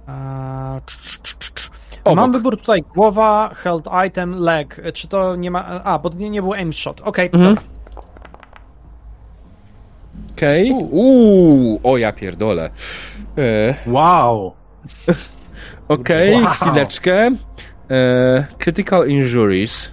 A, 0.07 0.81
cz, 0.87 1.23
cz, 1.23 1.35
cz, 1.39 1.53
cz. 1.55 1.82
Obok. 2.05 2.17
Mam 2.17 2.33
wybór 2.33 2.57
tutaj 2.59 2.83
głowa, 2.83 3.51
held 3.55 3.89
item, 4.09 4.35
leg. 4.39 4.81
Czy 4.95 5.09
to 5.09 5.37
nie 5.37 5.51
ma. 5.51 5.65
A, 5.85 5.99
bo 5.99 6.09
nie, 6.09 6.31
nie 6.31 6.43
było 6.43 6.55
aim 6.55 6.73
shot. 6.73 7.01
Okej, 7.01 7.31
Mhm. 7.33 7.55
dobra. 7.55 7.63
Okej. 10.37 10.71
U. 10.73 10.77
Uuu, 10.79 11.81
o 11.83 11.97
ja 11.99 12.13
pierdolę. 12.13 12.71
E, 13.39 13.75
wow. 13.87 14.53
Okej, 15.89 16.35
Wow. 16.35 16.47
chwileczkę. 16.47 17.31
E, 17.91 18.47
critical 18.59 19.09
injuries. 19.09 19.91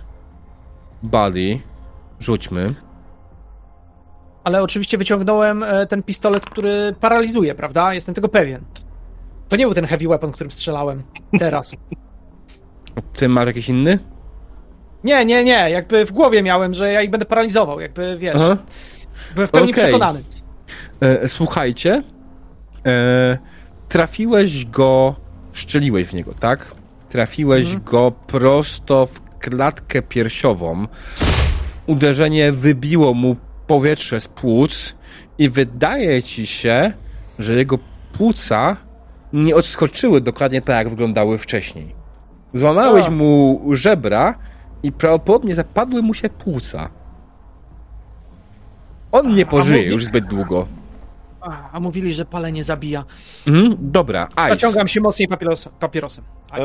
Body. 1.03 1.59
Rzućmy. 2.19 2.75
Ale 4.43 4.63
oczywiście 4.63 4.97
wyciągnąłem 4.97 5.63
e, 5.63 5.85
ten 5.87 6.03
pistolet, 6.03 6.45
który 6.45 6.95
paralizuje, 6.99 7.55
prawda? 7.55 7.93
Jestem 7.93 8.15
tego 8.15 8.29
pewien. 8.29 8.61
To 9.49 9.55
nie 9.55 9.65
był 9.65 9.73
ten 9.73 9.85
heavy 9.85 10.07
weapon, 10.07 10.31
którym 10.31 10.51
strzelałem 10.51 11.03
teraz. 11.39 11.75
Ty 13.13 13.29
masz 13.29 13.45
jakiś 13.47 13.69
inny? 13.69 13.99
Nie, 15.03 15.25
nie, 15.25 15.43
nie. 15.43 15.69
Jakby 15.69 16.05
w 16.05 16.11
głowie 16.11 16.43
miałem, 16.43 16.73
że 16.73 16.91
ja 16.93 17.01
ich 17.01 17.09
będę 17.09 17.25
paralizował. 17.25 17.79
Jakby 17.79 18.17
wiesz. 18.17 18.35
Aha. 18.35 18.57
Byłem 19.35 19.47
w 19.47 19.51
pełni 19.51 19.71
Okej. 19.71 19.83
przekonany. 19.83 20.23
E, 21.01 21.27
słuchajcie. 21.27 22.03
E, 22.85 23.37
trafiłeś 23.89 24.65
go, 24.65 25.15
szczeliłeś 25.53 26.07
w 26.07 26.13
niego, 26.13 26.33
tak? 26.39 26.71
Trafiłeś 27.09 27.65
Mhm. 27.65 27.83
go 27.83 28.11
prosto 28.27 29.05
w 29.05 29.21
klatkę 29.39 30.01
piersiową. 30.01 30.85
Uderzenie 31.87 32.51
wybiło 32.51 33.13
mu 33.13 33.35
powietrze 33.67 34.21
z 34.21 34.27
płuc 34.27 34.95
i 35.37 35.49
wydaje 35.49 36.23
ci 36.23 36.45
się, 36.47 36.93
że 37.39 37.53
jego 37.55 37.77
płuca 38.13 38.77
nie 39.33 39.55
odskoczyły 39.55 40.21
dokładnie 40.21 40.61
tak, 40.61 40.75
jak 40.77 40.89
wyglądały 40.89 41.37
wcześniej. 41.37 41.95
Złamałeś 42.53 43.05
A. 43.05 43.11
mu 43.11 43.61
żebra 43.71 44.35
i 44.83 44.91
prawdopodobnie 44.91 45.55
zapadły 45.55 46.01
mu 46.01 46.13
się 46.13 46.29
płuca. 46.29 46.89
On 49.11 49.35
nie 49.35 49.45
pożyje 49.45 49.79
mówi- 49.79 49.91
już 49.91 50.05
zbyt 50.05 50.25
długo. 50.25 50.67
A, 51.41 51.71
a 51.71 51.79
mówili, 51.79 52.13
że 52.13 52.25
palenie 52.25 52.63
zabija. 52.63 53.05
Mhm, 53.47 53.75
dobra, 53.79 54.27
Ice. 54.31 54.49
Zaciągam 54.49 54.87
się 54.87 55.01
mocniej 55.01 55.27
papieros, 55.27 55.69
papierosem. 55.79 56.23
E, 56.53 56.59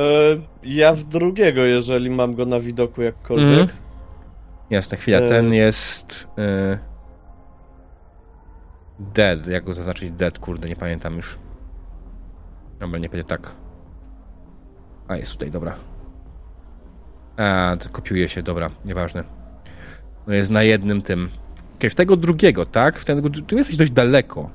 ja 0.63 0.93
w 0.93 1.05
drugiego, 1.05 1.61
jeżeli 1.61 2.11
mam 2.11 2.35
go 2.35 2.47
na 2.47 2.61
widoku 2.61 3.03
jakkolwiek. 3.03 3.61
Mhm. 3.61 3.69
Jasne, 4.71 4.97
chwila, 4.97 5.19
E. 5.19 5.29
ten 5.29 5.55
jest... 5.55 6.29
Y... 6.39 6.79
Dead, 8.99 9.47
jak 9.47 9.65
go 9.65 9.75
zaznaczyć 9.75 10.11
dead, 10.11 10.39
kurde, 10.39 10.69
nie 10.69 10.77
pamiętam 10.77 11.17
już. 11.17 11.39
Dobra, 12.85 12.99
nie 12.99 13.09
będzie 13.09 13.25
tak. 13.25 13.57
A, 15.09 15.17
jest 15.17 15.33
tutaj, 15.33 15.51
dobra. 15.51 15.75
A, 17.37 17.77
to 17.81 17.89
kopiuje 17.89 18.29
się, 18.29 18.43
dobra, 18.43 18.71
nieważne. 18.85 19.25
No 20.27 20.35
jest 20.35 20.51
na 20.51 20.63
jednym 20.63 21.03
tym. 21.03 21.29
Okej, 21.77 21.91
w 21.91 21.95
tego 21.95 22.17
drugiego, 22.17 22.67
tak? 22.67 22.99
W 22.99 23.05
tego, 23.05 23.31
tu 23.31 23.57
jesteś 23.57 23.77
dość 23.77 23.91
daleko. 23.91 24.51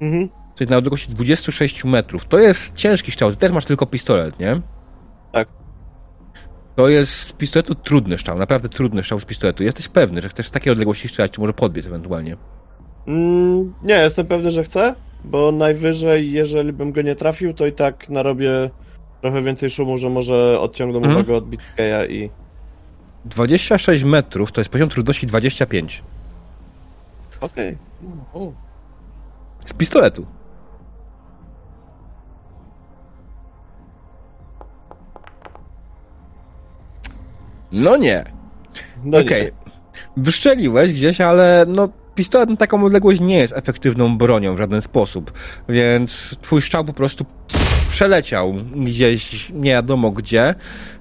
Mhm. 0.00 0.28
Jesteś 0.48 0.68
na 0.68 0.76
odległości 0.76 1.08
26 1.08 1.84
metrów. 1.84 2.24
To 2.24 2.38
jest 2.38 2.74
ciężki 2.74 3.12
strzał, 3.12 3.30
ty 3.30 3.36
też 3.36 3.52
masz 3.52 3.64
tylko 3.64 3.86
pistolet, 3.86 4.40
nie? 4.40 4.60
Tak. 5.32 5.48
To 6.76 6.88
jest 6.88 7.12
z 7.12 7.32
pistoletu 7.32 7.74
trudny 7.74 8.18
strzał, 8.18 8.38
naprawdę 8.38 8.68
trudny 8.68 9.02
strzał 9.02 9.20
z 9.20 9.24
pistoletu. 9.24 9.64
Jesteś 9.64 9.88
pewny, 9.88 10.22
że 10.22 10.28
chcesz 10.28 10.50
takiej 10.50 10.72
odległości 10.72 11.08
strzelać, 11.08 11.32
czy 11.32 11.40
może 11.40 11.52
podbiec 11.52 11.86
ewentualnie. 11.86 12.36
Mm, 13.06 13.74
nie, 13.82 13.94
jestem 13.94 14.26
pewny, 14.26 14.50
że 14.50 14.64
chcę, 14.64 14.94
bo 15.24 15.52
najwyżej, 15.52 16.32
jeżeli 16.32 16.72
bym 16.72 16.92
go 16.92 17.02
nie 17.02 17.14
trafił, 17.14 17.54
to 17.54 17.66
i 17.66 17.72
tak 17.72 18.08
narobię 18.08 18.70
trochę 19.20 19.42
więcej 19.42 19.70
szumu, 19.70 19.98
że 19.98 20.10
może 20.10 20.60
odciągną 20.60 20.98
Mhm. 20.98 21.14
uwagę 21.16 21.34
od 21.36 21.44
BTK'a 21.50 22.10
i... 22.10 22.30
26 23.24 24.04
metrów 24.04 24.52
to 24.52 24.60
jest 24.60 24.70
poziom 24.70 24.88
trudności 24.88 25.26
25. 25.26 26.02
Okej. 27.40 27.76
O, 28.34 28.52
Z 29.66 29.72
pistoletu. 29.72 30.26
No 37.72 37.96
nie. 37.96 38.24
No 39.04 39.18
Okej. 39.18 39.52
Wyszczeliłeś 40.16 40.92
gdzieś, 40.92 41.20
ale 41.20 41.64
no 41.68 41.88
pistolet 42.18 42.50
na 42.50 42.56
taką 42.56 42.84
odległość 42.84 43.20
nie 43.20 43.38
jest 43.38 43.56
efektywną 43.56 44.18
bronią 44.18 44.54
w 44.54 44.58
żaden 44.58 44.82
sposób, 44.82 45.32
więc 45.68 46.38
twój 46.38 46.62
strzał 46.62 46.84
po 46.84 46.92
prostu 46.92 47.24
przeleciał 47.88 48.54
gdzieś 48.76 49.50
nie 49.54 49.70
wiadomo 49.70 50.10
gdzie 50.10 50.54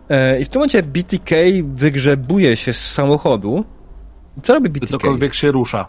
E, 0.09 0.39
i 0.39 0.45
w 0.45 0.49
tym 0.49 0.59
momencie 0.59 0.83
BTK 0.83 1.35
wygrzebuje 1.63 2.57
się 2.57 2.73
z 2.73 2.91
samochodu. 2.91 3.65
Co 4.43 4.53
robi 4.53 4.69
BTK? 4.69 4.91
Cokolwiek 4.91 5.33
się 5.33 5.51
rusza. 5.51 5.85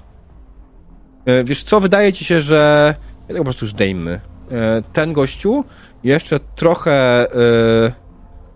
E, 1.26 1.44
Wiesz 1.44 1.62
co, 1.62 1.80
wydaje 1.80 2.12
ci 2.12 2.24
się, 2.24 2.40
że... 2.40 2.94
Ja 3.28 3.38
po 3.38 3.44
prostu 3.44 3.66
zdejmy. 3.66 4.20
E, 4.50 4.82
Ten 4.92 5.12
gościu 5.12 5.64
jeszcze 6.04 6.40
trochę... 6.56 7.26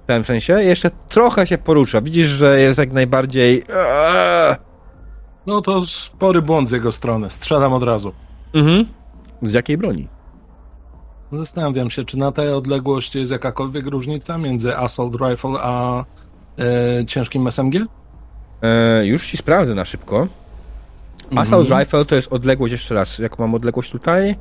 w 0.08 0.26
sensie, 0.26 0.62
jeszcze 0.62 0.90
trochę 1.08 1.46
się 1.46 1.58
porusza. 1.58 2.00
Widzisz, 2.00 2.26
że 2.26 2.60
jest 2.60 2.78
jak 2.78 2.92
najbardziej... 2.92 3.64
No 5.46 5.62
to 5.62 5.86
spory 5.86 6.42
błąd 6.42 6.68
z 6.68 6.72
jego 6.72 6.92
strony. 6.92 7.30
Strzelam 7.30 7.72
od 7.72 7.82
razu. 7.82 8.12
Mhm. 8.54 8.86
Z 9.42 9.52
jakiej 9.52 9.78
broni? 9.78 10.08
Zastanawiam 11.32 11.90
się, 11.90 12.04
czy 12.04 12.18
na 12.18 12.32
tej 12.32 12.52
odległości 12.52 13.18
jest 13.18 13.32
jakakolwiek 13.32 13.86
różnica 13.86 14.38
między 14.38 14.76
Assault 14.76 15.14
Rifle 15.14 15.60
a 15.60 16.04
e, 16.58 17.06
ciężkim 17.06 17.48
SMG? 17.48 17.74
E, 18.62 19.06
już 19.06 19.26
ci 19.26 19.36
sprawdzę 19.36 19.74
na 19.74 19.84
szybko. 19.84 20.26
Assault 21.36 21.68
Rifle 21.68 22.04
to 22.04 22.14
jest 22.14 22.32
odległość, 22.32 22.72
jeszcze 22.72 22.94
raz, 22.94 23.18
jak 23.18 23.38
mam 23.38 23.54
odległość 23.54 23.90
tutaj? 23.90 24.36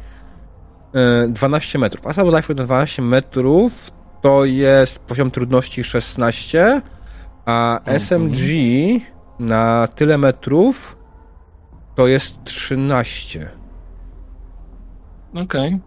E, 0.95 1.27
12 1.27 1.79
metrów. 1.79 2.07
Assault 2.07 2.35
Rifle 2.35 2.55
to 2.55 2.63
12 2.63 3.01
metrów 3.01 3.91
to 4.21 4.45
jest 4.45 4.99
poziom 4.99 5.31
trudności 5.31 5.83
16, 5.83 6.81
a 7.45 7.79
SMG 7.85 8.39
na 9.41 9.87
tyle 9.95 10.17
metrów 10.17 10.97
to 11.95 12.07
jest 12.07 12.33
13. 12.43 13.49
Okej. 15.43 15.79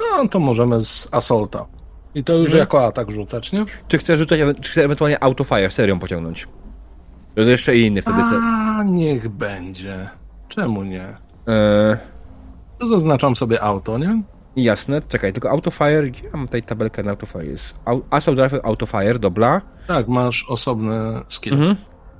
No 0.00 0.28
to 0.28 0.40
możemy 0.40 0.80
z 0.80 1.08
Assaulta. 1.14 1.66
I 2.14 2.24
to 2.24 2.32
już 2.32 2.44
Mhm. 2.46 2.58
jako 2.60 2.86
atak 2.86 3.10
rzucać, 3.10 3.52
nie? 3.52 3.64
Czy 3.88 3.98
chcesz 3.98 4.18
rzucać, 4.18 4.40
czy 4.60 4.70
chcesz 4.72 4.84
ewentualnie 4.84 5.22
autofire 5.24 5.70
serią 5.70 5.98
pociągnąć? 5.98 6.48
To 7.34 7.40
jeszcze 7.40 7.76
inny 7.76 8.02
wtedy 8.02 8.18
cel. 8.30 8.40
A, 8.42 8.82
niech 8.86 9.28
będzie. 9.28 10.10
Czemu 10.48 10.82
nie? 10.84 11.16
E, 11.48 11.98
To 12.78 12.86
zaznaczam 12.88 13.36
sobie 13.36 13.62
auto, 13.62 13.98
nie? 13.98 14.22
jasne, 14.56 15.02
czekaj, 15.02 15.32
tylko 15.32 15.50
autofire, 15.50 16.02
gdzie 16.10 16.22
mam 16.32 16.46
tutaj 16.46 16.62
tabelkę 16.62 17.02
na 17.02 17.10
autofire? 17.10 17.44
Jest 17.46 17.74
Assault 18.10 18.38
Rifle 18.38 18.60
autofire, 18.62 19.18
dobra. 19.18 19.60
Tak, 19.86 20.08
masz 20.08 20.46
osobny 20.48 21.20
skill. 21.28 21.52
Mhm. 21.54 21.76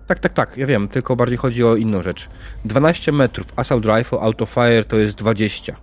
Tak, 0.06 0.18
tak, 0.18 0.32
tak, 0.32 0.56
ja 0.56 0.66
wiem, 0.66 0.88
tylko 0.88 1.16
bardziej 1.16 1.38
chodzi 1.38 1.64
o 1.64 1.76
inną 1.76 2.02
rzecz. 2.02 2.28
12 2.64 3.12
metrów, 3.12 3.46
Assault 3.56 3.84
Rifle, 3.86 4.20
Autofire 4.20 4.84
to 4.84 4.96
jest 4.96 5.14
20. 5.14 5.76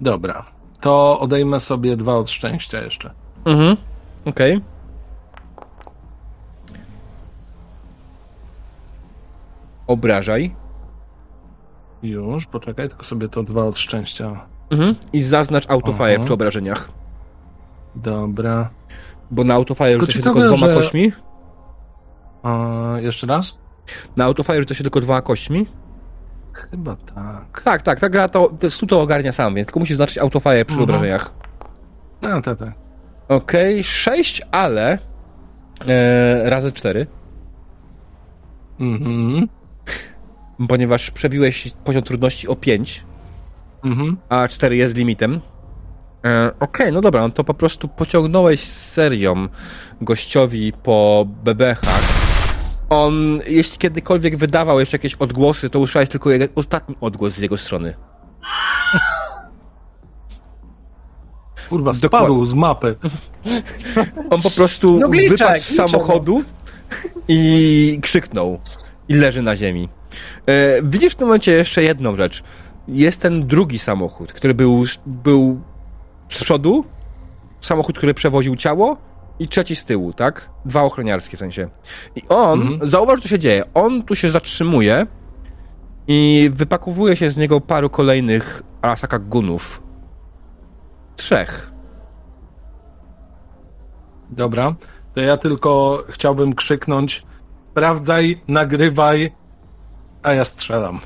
Dobra. 0.00 0.44
To 0.80 1.20
odejmę 1.20 1.60
sobie 1.60 1.96
dwa 1.96 2.14
od 2.16 2.30
szczęścia 2.30 2.80
jeszcze. 2.80 3.10
Mhm. 3.44 3.76
Okej. 4.24 4.60
Obrażaj. 9.86 10.54
Już, 12.02 12.46
poczekaj, 12.46 12.88
tylko 12.88 13.04
sobie 13.04 13.28
to 13.28 13.42
dwa 13.42 13.64
od 13.64 13.78
szczęścia. 13.78 14.40
Mhm. 14.70 14.94
I 15.12 15.22
zaznacz 15.22 15.70
Autofire 15.70 16.14
Aha. 16.14 16.24
przy 16.24 16.32
obrażeniach. 16.34 16.88
Dobra. 17.94 18.70
Bo 19.30 19.44
na 19.44 19.54
Autofire 19.54 20.00
rzuca 20.00 20.12
się 20.12 20.22
tylko 20.22 20.40
dwoma 20.40 20.66
że- 20.66 20.74
kośćmi. 20.74 21.12
Jeszcze 23.00 23.26
raz? 23.26 23.58
Na 24.16 24.24
Autofire 24.24 24.58
rzuca 24.58 24.74
się 24.74 24.82
tylko 24.84 25.00
dwoma 25.00 25.22
kośćmi. 25.22 25.66
Chyba 26.52 26.96
tak. 26.96 27.62
Tak, 27.64 27.82
tak, 27.82 28.00
ta 28.00 28.08
gra 28.08 28.28
to, 28.28 28.52
to, 28.60 28.70
stu 28.70 28.86
to 28.86 29.00
ogarnia 29.00 29.32
sam, 29.32 29.54
więc 29.54 29.66
tylko 29.68 29.80
musisz 29.80 29.96
znaczyć 29.96 30.18
Autofire 30.18 30.64
przy 30.64 30.74
Mhm. 30.78 30.82
obrażeniach. 30.82 31.32
No, 32.22 32.42
tak, 32.42 32.58
tak. 32.58 32.72
Okej, 33.28 33.84
6, 33.84 34.42
ale 34.50 34.98
e, 35.88 36.50
razy 36.50 36.72
4. 36.72 37.06
Mhm. 38.80 39.48
ponieważ 40.68 41.10
przebiłeś 41.10 41.72
poziom 41.84 42.02
trudności 42.02 42.48
o 42.48 42.56
5, 42.56 43.04
Mhm. 43.84 44.16
a 44.28 44.48
4 44.48 44.76
jest 44.76 44.96
limitem. 44.96 45.40
E, 46.26 46.50
Okej, 46.60 46.92
no 46.92 47.00
dobra, 47.00 47.20
no 47.20 47.30
to 47.30 47.44
po 47.44 47.54
prostu 47.54 47.88
pociągnąłeś 47.88 48.60
serią 48.70 49.48
gościowi 50.00 50.72
po 50.72 51.26
bebechach. 51.44 52.21
On, 52.92 53.40
jeśli 53.46 53.78
kiedykolwiek 53.78 54.36
wydawał 54.36 54.80
jeszcze 54.80 54.94
jakieś 54.94 55.14
odgłosy, 55.14 55.70
to 55.70 55.78
usłyszałeś 55.78 56.08
tylko 56.08 56.30
jego, 56.30 56.44
ostatni 56.54 56.96
odgłos 57.00 57.32
z 57.32 57.38
jego 57.38 57.56
strony. 57.56 57.94
Kurwa, 61.68 61.92
Dokładnie. 61.92 62.08
spadł 62.08 62.44
z 62.44 62.54
mapy. 62.54 62.96
On 64.30 64.42
po 64.42 64.50
prostu 64.50 64.98
No 64.98 65.08
gliczek, 65.08 65.38
wypadł 65.38 65.60
z 65.60 65.66
gliczek, 65.68 65.90
samochodu 65.90 66.44
i 67.28 67.98
krzyknął. 68.02 68.60
I 69.08 69.14
leży 69.14 69.42
na 69.42 69.56
ziemi. 69.56 69.88
E, 70.46 70.82
widzisz 70.82 71.12
w 71.12 71.16
tym 71.16 71.26
momencie 71.26 71.52
jeszcze 71.52 71.82
jedną 71.82 72.16
rzecz. 72.16 72.42
Jest 72.88 73.20
ten 73.20 73.46
drugi 73.46 73.78
samochód, 73.78 74.32
który 74.32 74.54
był, 74.54 74.84
był 75.06 75.60
z 76.28 76.40
przodu, 76.40 76.84
samochód, 77.60 77.98
który 77.98 78.14
przewoził 78.14 78.56
ciało 78.56 78.96
i 79.42 79.48
trzeci 79.48 79.76
z 79.76 79.84
tyłu, 79.84 80.12
tak? 80.12 80.50
Dwa 80.64 80.82
ochroniarskie 80.82 81.36
w 81.36 81.40
sensie. 81.40 81.68
I 82.16 82.22
on, 82.28 82.62
Mhm. 82.62 82.90
zauważ, 82.90 83.20
co 83.20 83.28
się 83.28 83.38
dzieje. 83.38 83.64
On 83.74 84.02
tu 84.02 84.14
się 84.16 84.30
zatrzymuje 84.30 85.06
i 86.08 86.50
wypakowuje 86.52 87.16
się 87.16 87.30
z 87.30 87.36
niego 87.36 87.60
paru 87.60 87.90
kolejnych 87.90 88.62
Arasaka 88.82 89.18
Gunów. 89.18 89.82
Trzech. 91.16 91.72
Dobra. 94.30 94.74
To 95.14 95.20
ja 95.20 95.36
tylko 95.36 96.04
chciałbym 96.08 96.52
krzyknąć 96.54 97.26
sprawdzaj, 97.70 98.42
nagrywaj, 98.48 99.32
a 100.22 100.32
ja 100.34 100.44
strzelam. 100.44 101.00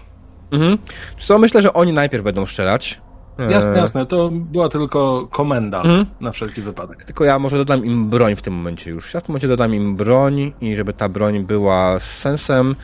Mhm. 0.50 0.78
Co 1.18 1.38
myślę, 1.38 1.62
że 1.62 1.72
oni 1.72 1.92
najpierw 1.92 2.24
będą 2.24 2.46
strzelać. 2.46 3.00
Jasne, 3.38 3.72
E, 3.72 3.76
jasne. 3.76 4.06
To 4.06 4.30
była 4.32 4.68
tylko 4.68 5.28
komenda 5.30 5.78
Mhm. 5.78 6.06
na 6.20 6.32
wszelki 6.32 6.62
wypadek. 6.62 7.04
Tylko 7.04 7.24
ja 7.24 7.38
może 7.38 7.56
dodam 7.56 7.84
im 7.84 8.08
broń 8.08 8.36
w 8.36 8.42
tym 8.42 8.54
momencie 8.54 8.90
już. 8.90 9.14
Ja 9.14 9.20
w 9.20 9.22
tym 9.22 9.32
momencie 9.32 9.48
dodam 9.48 9.74
im 9.74 9.96
broń 9.96 10.52
i 10.60 10.76
żeby 10.76 10.92
ta 10.92 11.08
broń 11.08 11.44
była 11.44 11.98
z 11.98 12.04
sensem. 12.18 12.76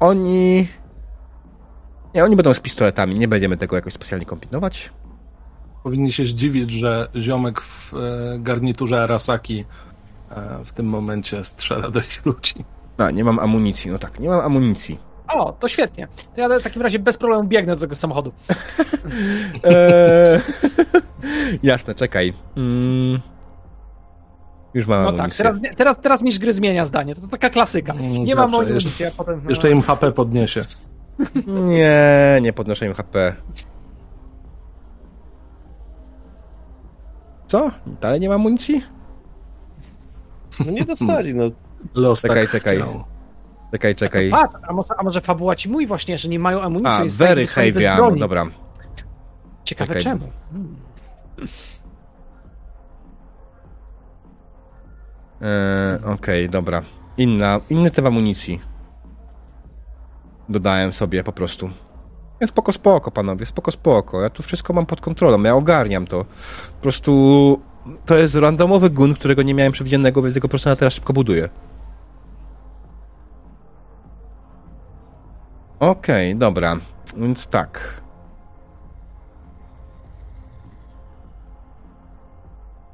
Oni 0.00 0.68
Nie, 2.14 2.24
oni 2.24 2.36
będą 2.36 2.54
z 2.54 2.60
pistoletami, 2.60 3.14
nie 3.14 3.28
będziemy 3.28 3.56
tego 3.56 3.76
jakoś 3.76 3.92
specjalnie 3.94 4.26
kombinować. 4.26 4.90
Powinni 5.82 6.12
się 6.12 6.24
zdziwić, 6.26 6.70
że 6.70 7.08
ziomek 7.16 7.60
w 7.60 7.94
e, 7.94 7.98
garniturze 8.38 9.02
Arasaki 9.02 9.64
e, 10.30 10.64
w 10.64 10.72
tym 10.72 10.86
momencie 10.86 11.44
strzela 11.44 11.90
do 11.90 12.00
ich 12.00 12.26
ludzi. 12.26 12.54
A, 12.98 13.10
nie 13.10 13.24
mam 13.24 13.38
amunicji. 13.38 13.90
No 13.90 13.98
tak, 13.98 14.20
nie 14.20 14.28
mam 14.28 14.40
amunicji. 14.40 14.98
O, 15.34 15.52
to 15.52 15.68
świetnie. 15.68 16.08
To 16.34 16.40
ja 16.40 16.58
w 16.58 16.62
takim 16.62 16.82
razie 16.82 16.98
bez 16.98 17.16
problemu 17.16 17.44
biegnę 17.44 17.74
do 17.74 17.80
tego 17.80 17.94
samochodu. 17.94 18.32
Eee, 19.64 20.40
jasne, 21.62 21.94
czekaj. 21.94 22.32
Mm. 22.56 23.20
Już 24.74 24.86
mam 24.86 25.02
No 25.04 25.10
tak, 25.12 25.20
amunicję. 25.20 25.44
teraz, 25.44 25.58
teraz, 25.76 25.96
teraz 26.00 26.22
mistrz 26.22 26.40
gry 26.40 26.52
zmienia 26.52 26.86
zdanie. 26.86 27.14
To 27.14 27.28
taka 27.28 27.50
klasyka. 27.50 27.92
Mm, 27.92 28.12
Nie 28.12 28.26
zawsze. 28.26 28.40
mam 28.40 28.50
mojej 28.50 28.74
Jeszcze- 28.74 29.10
potem... 29.16 29.40
no. 29.44 29.50
Jeszcze 29.50 29.70
im 29.70 29.80
HP 29.80 30.12
podniesie. 30.12 30.64
Nie, 31.46 32.38
nie 32.42 32.52
podnoszę 32.52 32.86
im 32.86 32.92
HP. 32.94 33.34
Co? 37.46 37.70
Dalej 38.00 38.20
nie 38.20 38.28
ma 38.28 38.34
amunicji? 38.34 38.82
No 40.66 40.72
nie 40.72 40.84
dostali, 40.84 41.34
no. 41.34 41.44
Los 41.94 42.22
Czekaj, 42.22 42.42
tak 42.42 42.50
czekaj. 42.50 42.76
chciał. 42.76 43.04
Czekaj, 43.74 43.94
czekaj. 43.94 44.30
Patrz, 44.30 44.54
a 44.68 44.72
może, 44.72 44.88
a 44.98 45.02
może 45.02 45.20
fabuła 45.20 45.56
ci 45.56 45.68
mówi 45.68 45.86
właśnie, 45.86 46.18
że 46.18 46.28
nie 46.28 46.38
mają 46.38 46.60
amunicji? 46.62 47.04
A, 47.04 47.18
very 47.18 47.46
heavy 47.46 47.90
ammo, 47.90 48.10
dobra. 48.16 48.46
Ciekawe 49.64 49.94
Czekaj. 49.94 50.02
czemu. 50.02 50.28
Hmm. 50.52 50.76
Eee, 55.40 56.12
Okej, 56.14 56.48
dobra. 56.48 56.82
Inna, 57.16 57.60
inny 57.70 57.90
typ 57.90 58.06
amunicji. 58.06 58.60
Dodałem 60.48 60.92
sobie 60.92 61.24
po 61.24 61.32
prostu. 61.32 61.70
Jest 62.40 62.52
spoko, 62.52 62.72
spoko, 62.72 63.10
panowie, 63.10 63.46
spoko, 63.46 63.70
spoko. 63.70 64.22
Ja 64.22 64.30
tu 64.30 64.42
wszystko 64.42 64.72
mam 64.72 64.86
pod 64.86 65.00
kontrolą, 65.00 65.42
ja 65.42 65.54
ogarniam 65.54 66.06
to. 66.06 66.24
Po 66.76 66.82
prostu 66.82 67.60
to 68.06 68.16
jest 68.16 68.34
randomowy 68.34 68.90
gun, 68.90 69.14
którego 69.14 69.42
nie 69.42 69.54
miałem 69.54 69.72
przewidzianego, 69.72 70.22
więc 70.22 70.34
jego 70.34 70.48
po 70.48 70.50
prostu 70.50 70.68
na 70.68 70.76
teraz 70.76 70.94
szybko 70.94 71.12
buduję. 71.12 71.48
Okej, 75.90 76.36
dobra. 76.36 76.76
Więc 77.16 77.46
tak. 77.46 78.02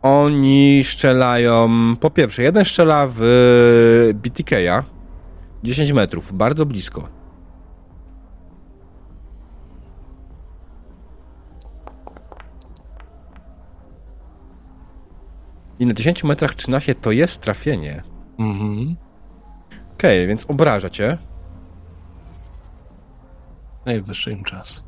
Oni 0.02 0.84
strzelają. 0.84 1.68
Po 2.00 2.10
pierwsze, 2.10 2.42
jeden 2.42 2.64
strzela 2.64 3.08
w 3.10 3.20
BTK-a 4.14 4.84
10 5.62 5.92
metrów, 5.92 6.32
bardzo 6.32 6.66
blisko. 6.66 7.08
I 15.78 15.86
na 15.86 15.94
10 15.94 16.24
metrach 16.24 16.54
13 16.54 16.94
to 16.94 17.12
jest 17.12 17.42
trafienie. 17.42 18.02
Mhm. 18.38 18.96
Okej, 19.94 20.26
więc 20.26 20.44
obraża 20.48 20.90
cię. 20.90 21.29
Najwyższy 23.84 24.32
im 24.32 24.44
czas. 24.44 24.84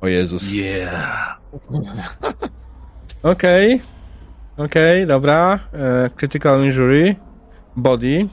O 0.00 0.08
Jezus. 0.08 0.52
Yeah. 0.52 1.40
Okej. 3.22 3.82
Okej, 4.56 5.06
dobra. 5.06 5.58
E, 5.72 6.10
critical 6.16 6.64
injury. 6.64 7.16
Body. 7.76 8.28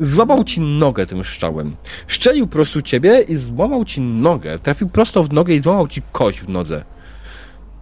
Złamał 0.00 0.44
ci 0.44 0.60
nogę 0.60 1.06
tym 1.06 1.24
strzałem. 1.24 1.76
Szczelił 2.06 2.46
po 2.46 2.52
prostu 2.52 2.82
ciebie 2.82 3.20
i 3.20 3.36
złamał 3.36 3.84
ci 3.84 4.00
nogę. 4.00 4.58
Trafił 4.58 4.88
prosto 4.88 5.24
w 5.24 5.32
nogę 5.32 5.54
i 5.54 5.60
złamał 5.60 5.88
ci 5.88 6.02
kość 6.12 6.40
w 6.40 6.48
nodze. 6.48 6.84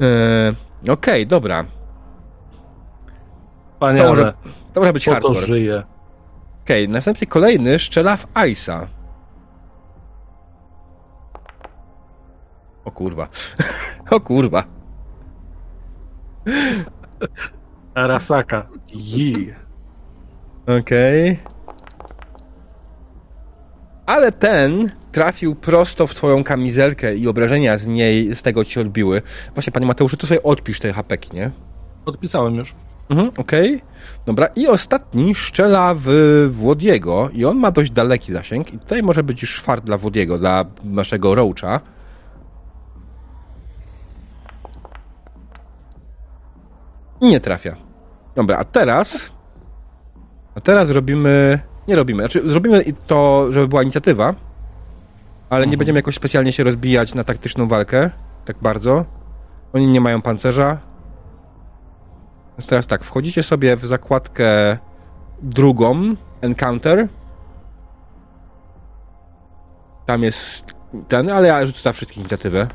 E, 0.00 0.92
Okej, 0.92 1.26
dobra. 1.26 1.64
Panie, 3.78 3.98
To 3.98 4.08
może, 4.08 4.32
to 4.76 4.80
może 4.80 4.92
być 4.92 5.04
po 5.04 5.10
to 5.10 5.14
hardcore. 5.14 5.46
żyje. 5.46 5.82
Okej, 6.64 6.88
następny 6.88 7.26
kolejny 7.26 7.78
strzela 7.78 8.16
w 8.16 8.26
Ice'a. 8.26 8.86
O 12.84 12.90
kurwa. 12.90 13.28
o 14.16 14.20
kurwa. 14.20 14.64
Arasaka. 17.94 18.68
Yeah. 18.94 19.56
Okej. 20.80 21.38
Ale 24.06 24.32
ten 24.32 24.90
trafił 25.12 25.54
prosto 25.54 26.06
w 26.06 26.14
twoją 26.14 26.44
kamizelkę 26.44 27.16
i 27.16 27.28
obrażenia 27.28 27.78
z 27.78 27.86
niej, 27.86 28.34
z 28.34 28.42
tego 28.42 28.64
ci 28.64 28.80
odbiły. 28.80 29.22
Właśnie, 29.54 29.72
panie 29.72 29.86
Mateuszu, 29.86 30.16
to 30.16 30.26
sobie 30.26 30.42
odpisz 30.42 30.80
te 30.80 30.92
hapeki, 30.92 31.30
nie? 31.34 31.50
Podpisałem 32.04 32.54
już. 32.54 32.74
Mhm, 33.10 33.30
okej. 33.36 33.82
Dobra, 34.26 34.46
i 34.46 34.66
ostatni 34.66 35.34
strzela 35.34 35.94
w 35.98 36.08
Włodiego 36.52 37.28
i 37.32 37.44
on 37.44 37.56
ma 37.58 37.70
dość 37.70 37.90
daleki 37.90 38.32
zasięg 38.32 38.72
i 38.74 38.78
tutaj 38.78 39.02
może 39.02 39.22
być 39.22 39.42
już 39.42 39.50
szwart 39.50 39.84
dla 39.84 39.98
Włodiego, 39.98 40.38
dla 40.38 40.64
naszego 40.84 41.34
Roacha. 41.34 41.80
I 47.20 47.26
nie 47.26 47.40
trafia. 47.40 47.76
Dobra, 48.34 48.58
a 48.58 48.64
teraz... 48.64 49.32
A 50.54 50.60
teraz 50.60 50.90
robimy... 50.90 51.58
Nie 51.88 51.96
robimy, 51.96 52.18
znaczy 52.22 52.48
zrobimy 52.48 52.84
to, 53.06 53.46
żeby 53.52 53.68
była 53.68 53.82
inicjatywa, 53.82 54.34
ale 55.50 55.60
nie 55.60 55.64
Mhm. 55.64 55.78
będziemy 55.78 55.98
jakoś 55.98 56.14
specjalnie 56.14 56.52
się 56.52 56.64
rozbijać 56.64 57.14
na 57.14 57.24
taktyczną 57.24 57.68
walkę, 57.68 58.10
tak 58.44 58.56
bardzo. 58.62 59.04
Oni 59.72 59.86
nie 59.86 60.00
mają 60.00 60.22
pancerza, 60.22 60.78
więc 62.58 62.66
teraz 62.66 62.86
tak, 62.86 63.04
wchodzicie 63.04 63.42
sobie 63.42 63.76
w 63.76 63.86
zakładkę 63.86 64.78
drugą, 65.42 66.14
Encounter. 66.40 67.08
Tam 70.06 70.22
jest 70.22 70.64
ten, 71.08 71.30
ale 71.30 71.48
ja 71.48 71.66
rzucę 71.66 71.82
za 71.82 71.92
wszystkich 71.92 72.18
inicjatywę. 72.18 72.66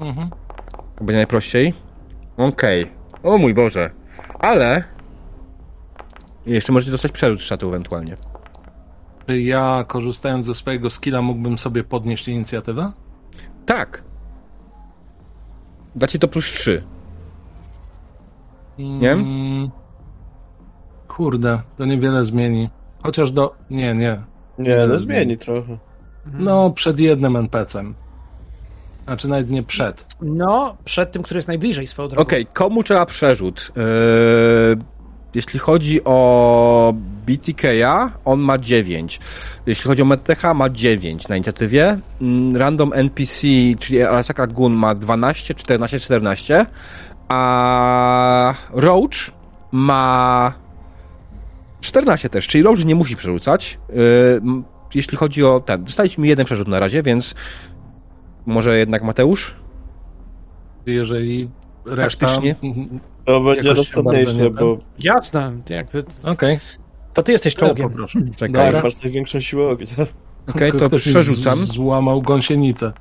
Mhm. 0.00 0.30
Będzie 0.96 1.16
najprościej. 1.16 1.74
Okej. 2.36 2.92
O 3.22 3.38
mój 3.38 3.54
Boże. 3.54 3.90
Ale... 4.38 4.84
Jeszcze 6.46 6.72
możecie 6.72 6.90
dostać 6.90 7.12
przerzut 7.12 7.42
szatu 7.42 7.68
ewentualnie. 7.68 8.16
Czy 9.26 9.40
ja, 9.40 9.84
korzystając 9.88 10.46
ze 10.46 10.54
swojego 10.54 10.90
skilla, 10.90 11.22
mógłbym 11.22 11.58
sobie 11.58 11.84
podnieść 11.84 12.28
inicjatywę? 12.28 12.92
Tak. 13.66 14.02
Dacie 15.94 16.18
to 16.18 16.28
plus 16.28 16.44
3. 16.44 16.82
Nie? 18.80 19.12
Mm, 19.12 19.70
Kurde, 21.08 21.60
to 21.76 21.84
niewiele 21.84 22.24
zmieni. 22.24 22.70
Chociaż 23.02 23.32
do. 23.32 23.54
Nie, 23.70 23.94
nie. 23.94 24.22
Nie, 24.58 24.98
zmieni 24.98 25.38
trochę. 25.38 25.78
No, 26.32 26.70
przed 26.70 27.00
jednym 27.00 27.36
NPC-em. 27.36 27.94
Znaczy 29.04 29.28
nawet 29.28 29.50
nie 29.50 29.62
przed. 29.62 30.06
No, 30.22 30.76
przed 30.84 31.12
tym, 31.12 31.22
który 31.22 31.38
jest 31.38 31.48
najbliżej 31.48 31.86
swoją 31.86 32.08
drogą. 32.08 32.22
Okej, 32.22 32.46
komu 32.46 32.82
trzeba 32.82 33.06
przerzut? 33.06 33.72
Yy, 33.76 33.82
jeśli 35.34 35.58
chodzi 35.58 36.04
o 36.04 36.94
BTK-a, 37.26 38.10
on 38.24 38.40
ma 38.40 38.58
9. 38.58 39.20
Jeśli 39.66 39.88
chodzi 39.88 40.02
o 40.02 40.04
Medtecha, 40.04 40.54
ma 40.54 40.70
9 40.70 41.28
na 41.28 41.36
inicjatywie. 41.36 41.98
Mm, 42.20 42.56
Random 42.56 42.92
NPC, 42.94 43.46
czyli 43.78 44.02
Arasaka 44.02 44.46
Gun 44.46 44.72
ma 44.72 44.94
12, 44.94 45.54
14, 45.54 46.00
14. 46.00 46.66
A 47.30 48.54
Roach 48.72 49.30
ma 49.72 50.52
14 51.80 52.28
też, 52.28 52.48
czyli 52.48 52.64
Roach 52.64 52.84
nie 52.84 52.94
musi 52.94 53.16
przerzucać. 53.16 53.78
Yy, 53.88 54.40
jeśli 54.94 55.16
chodzi 55.16 55.44
o 55.44 55.60
ten, 55.60 55.84
dostaliśmy 55.84 56.26
jeden 56.26 56.46
przerzut 56.46 56.68
na 56.68 56.78
razie, 56.78 57.02
więc 57.02 57.34
może 58.46 58.78
jednak 58.78 59.02
Mateusz? 59.02 59.54
Jeżeli 60.86 61.50
reszta. 61.86 62.26
Taktycznie? 62.26 62.54
Mhm. 62.62 63.00
To 63.24 63.40
będzie 63.40 63.74
rozsądniejsze, 63.74 64.34
nie 64.34 64.50
bo 64.50 64.78
Jasne, 64.98 65.52
jakby... 65.68 66.04
Okej, 66.24 66.58
To 67.14 67.22
ty 67.22 67.32
jesteś 67.32 67.54
to 67.54 67.60
ja 67.64 67.68
czołgiem. 67.68 67.88
poproszę. 67.88 68.18
Czekaj. 68.36 68.64
Dobra. 68.66 68.82
masz 68.82 69.02
największą 69.02 69.40
siłę 69.40 69.68
ognia. 69.68 69.86
Okej, 70.54 70.72
to 70.72 70.88
Ktoś 70.88 71.06
mi 71.06 71.12
przerzucam. 71.12 71.66
z- 71.66 71.68
Złamał 71.72 72.22
gąsienicę. 72.22 72.92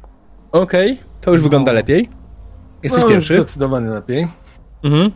Okej, 0.51 0.97
to 1.21 1.31
już 1.31 1.39
No. 1.39 1.43
wygląda 1.43 1.71
lepiej. 1.71 2.09
Jesteś 2.83 3.03
no, 3.03 3.09
pierwszy. 3.09 3.35
Zdecydowanie 3.37 3.89
lepiej. 3.89 4.27
Mhm. 4.83 5.11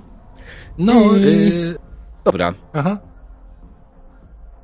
No, 0.77 0.93
I- 0.93 1.23
y, 1.23 1.75
Dobra. 2.23 2.53
aha. 2.73 2.97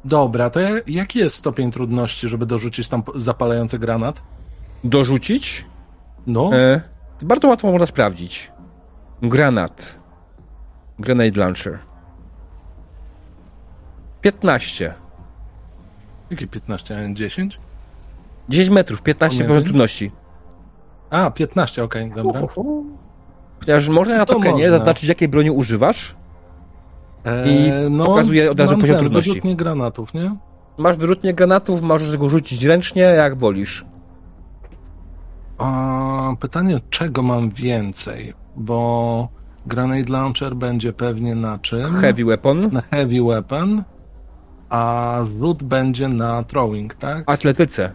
Dobra, 0.06 0.50
to 0.50 0.60
ja- 0.60 0.82
jaki 0.88 1.20
jest 1.20 1.36
stopień 1.36 1.72
trudności, 1.72 2.30
żeby 2.30 2.46
dorzucić 2.46 2.88
tam 2.88 3.04
zapalający 3.16 3.80
granat? 3.80 4.24
Dorzucić? 4.84 5.66
No, 6.28 6.50
E, 6.54 6.82
bardzo 7.22 7.48
łatwo 7.48 7.72
można 7.72 7.86
sprawdzić. 7.88 8.52
Granat. 9.22 10.00
Grenade 11.00 11.40
launcher. 11.40 11.80
15. 14.22 14.94
Jakie 16.32 16.48
15, 16.48 16.98
a 16.98 17.08
nie 17.08 17.14
10? 17.16 17.60
10 18.50 18.70
metrów, 18.70 19.02
15 19.02 19.38
Pomiędzy? 19.38 19.50
poziom 19.50 19.64
trudności. 19.64 20.12
A, 21.10 21.32
15, 21.32 21.84
okej, 21.84 22.12
dobra. 22.16 22.42
Chociaż 23.60 23.88
można 23.88 24.18
na 24.18 24.26
To 24.26 24.34
tokenie 24.34 24.54
można. 24.64 24.70
zaznaczyć, 24.78 25.10
jakiej 25.10 25.28
broni 25.28 25.52
używasz. 25.52 26.16
I 27.46 27.50
Eee, 27.50 27.98
pokazuje 28.06 28.52
od 28.52 28.60
razu 28.60 28.78
poziom 28.78 28.96
ten, 28.96 29.00
trudności. 29.06 29.30
wyrzutnie 29.30 29.56
granatów, 29.56 30.14
nie? 30.14 30.36
Masz 30.78 30.98
wyrzutnie 30.98 31.34
granatów, 31.34 31.82
możesz 31.82 32.18
go 32.18 32.30
rzucić 32.30 32.64
ręcznie, 32.64 33.02
jak 33.02 33.38
wolisz. 33.38 33.86
A, 35.58 36.34
pytanie, 36.40 36.80
czego 36.90 37.22
mam 37.24 37.50
więcej? 37.50 38.34
Bo 38.56 39.28
grenade 39.66 40.10
launcher 40.14 40.56
będzie 40.56 40.94
pewnie 40.94 41.36
na 41.36 41.58
czym? 41.58 41.84
Heavy 41.94 42.26
weapon. 42.26 42.70
Na 42.72 42.82
heavy 42.82 43.24
weapon, 43.24 43.84
a 44.70 45.20
rzut 45.40 45.64
będzie 45.64 46.08
na 46.08 46.44
throwing, 46.44 46.94
tak? 46.96 47.24
Atletyce. 47.32 47.92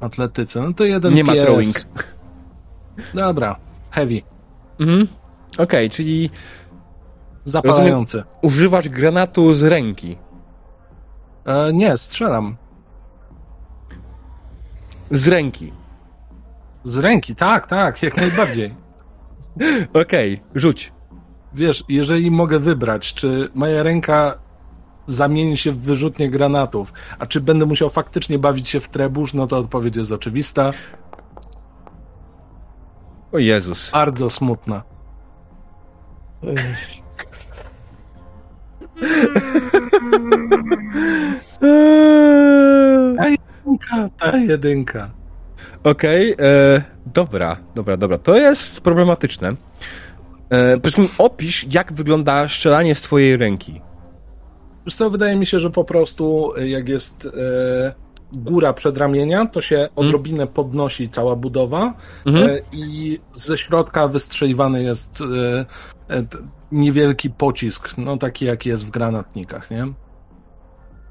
Atletyce. 0.00 0.60
No 0.60 0.72
to 0.72 0.84
jeden 0.84 1.14
Nie 1.14 1.24
ma 1.24 1.32
pies. 1.32 1.44
throwing. 1.44 1.74
Dobra, 3.14 3.56
heavy. 3.90 4.22
Mhm. 4.80 5.06
Okej, 5.58 5.90
czyli 5.90 6.30
Zapalający. 7.44 8.24
używasz 8.42 8.88
granatu 8.88 9.54
z 9.54 9.62
ręki. 9.62 10.18
E, 11.46 11.72
nie, 11.72 11.98
strzelam. 11.98 12.56
Z 15.10 15.28
ręki. 15.28 15.72
Z 16.84 16.98
ręki, 16.98 17.34
tak, 17.34 17.66
tak, 17.66 18.02
jak 18.02 18.16
najbardziej. 18.16 18.74
Okej, 20.02 20.40
rzuć. 20.54 20.92
Wiesz, 21.54 21.84
jeżeli 21.88 22.30
mogę 22.30 22.58
wybrać, 22.58 23.14
czy 23.14 23.48
moja 23.54 23.82
ręka 23.82 24.38
zamieni 25.06 25.56
się 25.56 25.70
w 25.70 25.78
wyrzutnie 25.78 26.30
granatów, 26.30 26.92
a 27.18 27.26
czy 27.26 27.40
będę 27.40 27.66
musiał 27.66 27.90
faktycznie 27.90 28.38
bawić 28.38 28.68
się 28.68 28.80
w 28.80 28.88
trebusz, 28.88 29.34
no 29.34 29.46
to 29.46 29.58
odpowiedź 29.58 29.96
jest 29.96 30.12
oczywista. 30.12 30.70
O 33.32 33.38
Jezus. 33.38 33.90
Bardzo 33.90 34.30
smutna. 34.30 34.82
Ta 43.16 43.28
jedynka, 43.28 44.08
ta 44.18 44.36
jedynka. 44.36 45.10
Okej, 45.84 46.34
e, 46.38 46.82
dobra, 47.06 47.56
dobra, 47.74 47.96
dobra. 47.96 48.18
To 48.18 48.36
jest 48.36 48.80
problematyczne. 48.80 49.48
E, 49.48 49.54
przede 50.50 50.80
wszystkim 50.80 51.08
opisz, 51.18 51.66
jak 51.70 51.92
wygląda 51.92 52.48
strzelanie 52.48 52.94
z 52.94 53.02
twojej 53.02 53.36
ręki. 53.36 53.80
Wiesz 54.86 54.94
co, 54.94 55.10
wydaje 55.10 55.36
mi 55.36 55.46
się, 55.46 55.60
że 55.60 55.70
po 55.70 55.84
prostu 55.84 56.52
y, 56.56 56.68
jak 56.68 56.88
jest 56.88 57.26
e, 57.26 57.94
góra 58.32 58.72
przedramienia, 58.72 59.46
to 59.46 59.60
się 59.60 59.88
odrobinę 59.96 60.46
podnosi 60.46 61.08
cała 61.08 61.36
budowa 61.36 61.94
Mhm. 62.26 62.50
e, 62.50 62.58
i 62.72 63.20
ze 63.32 63.58
środka 63.58 64.08
wystrzeliwany 64.08 64.82
jest 64.82 65.20
e, 65.20 65.66
e, 66.16 66.24
niewielki 66.72 67.30
pocisk, 67.30 67.98
no 67.98 68.16
taki 68.16 68.44
jaki 68.44 68.68
jest 68.68 68.86
w 68.86 68.90
granatnikach, 68.90 69.70
nie? 69.70 69.86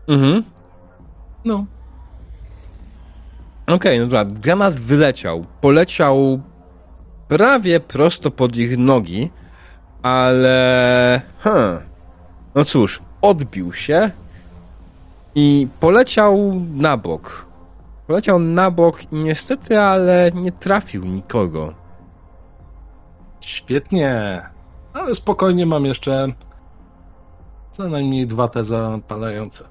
Mhm. 0.08 0.44
No. 1.46 1.66
Okej, 3.68 4.00
no 4.00 4.06
dobra. 4.06 4.26
Granat 4.26 4.74
wyleciał. 4.74 5.46
Poleciał 5.62 6.42
prawie 7.28 7.80
prosto 7.80 8.32
pod 8.32 8.58
ich 8.58 8.78
nogi, 8.78 9.30
ale... 10.04 11.22
Hmm. 11.40 11.80
No 12.56 12.66
cóż, 12.66 13.02
odbił 13.22 13.74
się 13.74 14.12
i 15.36 15.68
poleciał 15.80 16.62
na 16.74 16.98
bok. 16.98 17.46
Poleciał 18.08 18.40
na 18.40 18.72
bok 18.72 19.04
i 19.04 19.16
niestety, 19.16 19.80
ale 19.80 20.32
nie 20.36 20.52
trafił 20.52 21.06
nikogo. 21.06 21.74
Świetnie. 23.42 24.42
Ale 24.94 25.16
spokojnie 25.16 25.66
mam 25.66 25.86
jeszcze 25.86 26.34
co 27.72 27.90
najmniej 27.90 28.28
dwa 28.28 28.48
te 28.48 28.64
zapalające. 28.64 29.64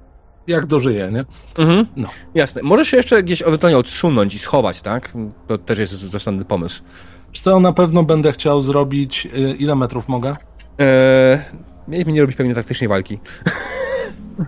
Jak 0.47 0.67
dożyję, 0.67 1.11
nie? 1.13 1.25
Mhm. 1.65 1.87
No. 1.97 2.09
Jasne. 2.35 2.63
Możesz 2.63 2.89
się 2.89 2.97
jeszcze 2.97 3.23
gdzieś 3.23 3.43
ewentualnie 3.43 3.79
odsunąć 3.79 4.35
i 4.35 4.39
schować, 4.39 4.83
tak? 4.83 5.13
To 5.47 5.59
też 5.59 5.79
jest 5.79 5.93
zasadny 5.93 6.45
pomysł. 6.45 6.83
Wiesz 7.33 7.41
co, 7.41 7.61
na 7.61 7.73
pewno 7.73 8.03
będę 8.03 8.33
chciał 8.33 8.61
zrobić... 8.61 9.27
y, 9.27 9.31
Ile 9.59 9.77
metrów 9.77 10.09
mogę? 10.09 10.33
Eee, 10.79 12.05
nie 12.07 12.21
robić 12.21 12.37
pewnie 12.37 12.55
taktycznej 12.55 12.89
walki. 12.89 13.19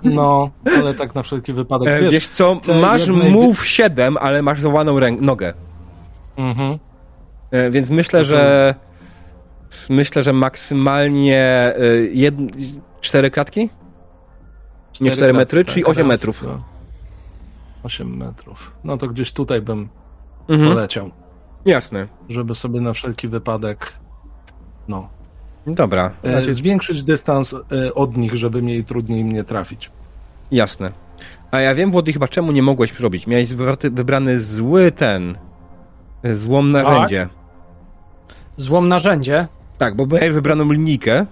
No, 0.05 0.51
ale 0.79 0.95
tak 0.95 1.15
na 1.15 1.23
wszelki 1.23 1.53
wypadek. 1.53 1.89
E, 1.89 2.01
Wiesz, 2.01 2.13
wiesz 2.13 2.29
co, 2.29 2.61
masz 2.81 3.07
najwie- 3.09 3.31
move 3.31 3.67
7, 3.67 4.17
ale 4.17 4.43
masz 4.43 4.61
złamaną 4.61 4.99
rę- 4.99 5.21
nogę. 5.21 5.53
Mhm. 6.37 6.79
E, 7.51 7.71
więc 7.71 7.91
myślę, 7.91 8.21
to- 8.21 8.25
że 8.25 8.75
myślę, 9.91 10.23
że 10.23 10.33
maksymalnie 10.33 11.39
e, 11.77 11.97
jed... 12.13 12.35
cztery 13.01 13.31
kratki? 13.31 13.61
Nie 15.01 15.11
cztery 15.11 15.17
kratki, 15.17 15.37
metry, 15.37 15.65
tak, 15.65 15.73
czyli 15.75 15.85
osiem 15.85 15.99
raz, 16.03 16.09
metrów. 16.09 16.41
dwa. 16.43 16.59
8 17.83 18.17
metrów. 18.17 18.73
No 18.85 18.97
to 18.97 19.09
gdzieś 19.09 19.33
tutaj 19.33 19.61
bym 19.63 19.89
Mhm. 20.49 20.75
poleciał, 20.75 21.11
Jasne. 21.67 22.09
żeby 22.29 22.55
sobie 22.55 22.81
na 22.81 22.93
wszelki 22.93 23.29
wypadek 23.29 23.93
no, 24.89 25.09
Dobra. 25.67 26.11
e, 26.23 26.31
Znaczy, 26.31 26.55
zwiększyć 26.55 27.03
dystans 27.05 27.55
e, 27.55 27.95
od 27.95 28.17
nich, 28.17 28.35
żeby 28.35 28.63
mieli 28.63 28.85
trudniej 28.85 29.25
mnie 29.25 29.45
trafić. 29.45 29.91
jasne. 30.51 30.93
A 31.51 31.61
ja 31.61 31.75
wiem, 31.75 31.91
Włody, 31.91 32.13
chyba 32.13 32.29
czemu 32.29 32.53
nie 32.53 32.63
mogłeś 32.63 32.93
zrobić. 32.93 33.27
Miałeś 33.27 33.55
wybrany, 33.55 33.91
wybrany 33.93 34.41
zły 34.41 34.93
ten... 34.93 35.37
e, 36.23 36.35
Złom 36.37 36.73
narzędzie. 36.73 37.29
Złom 38.57 38.89
narzędzie. 38.89 39.47
Tak, 39.79 39.97
bo 39.97 40.07
miałeś 40.07 40.31
wybraną 40.31 40.73
linijkę, 40.73 41.27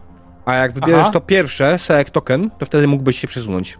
a 0.44 0.54
jak 0.54 0.72
wybierzesz 0.72 1.00
Aha. 1.00 1.10
to 1.10 1.20
pierwsze, 1.20 1.78
select 1.78 2.10
token, 2.10 2.50
to 2.58 2.66
wtedy 2.66 2.86
mógłbyś 2.88 3.18
się 3.18 3.28
przesunąć. 3.28 3.78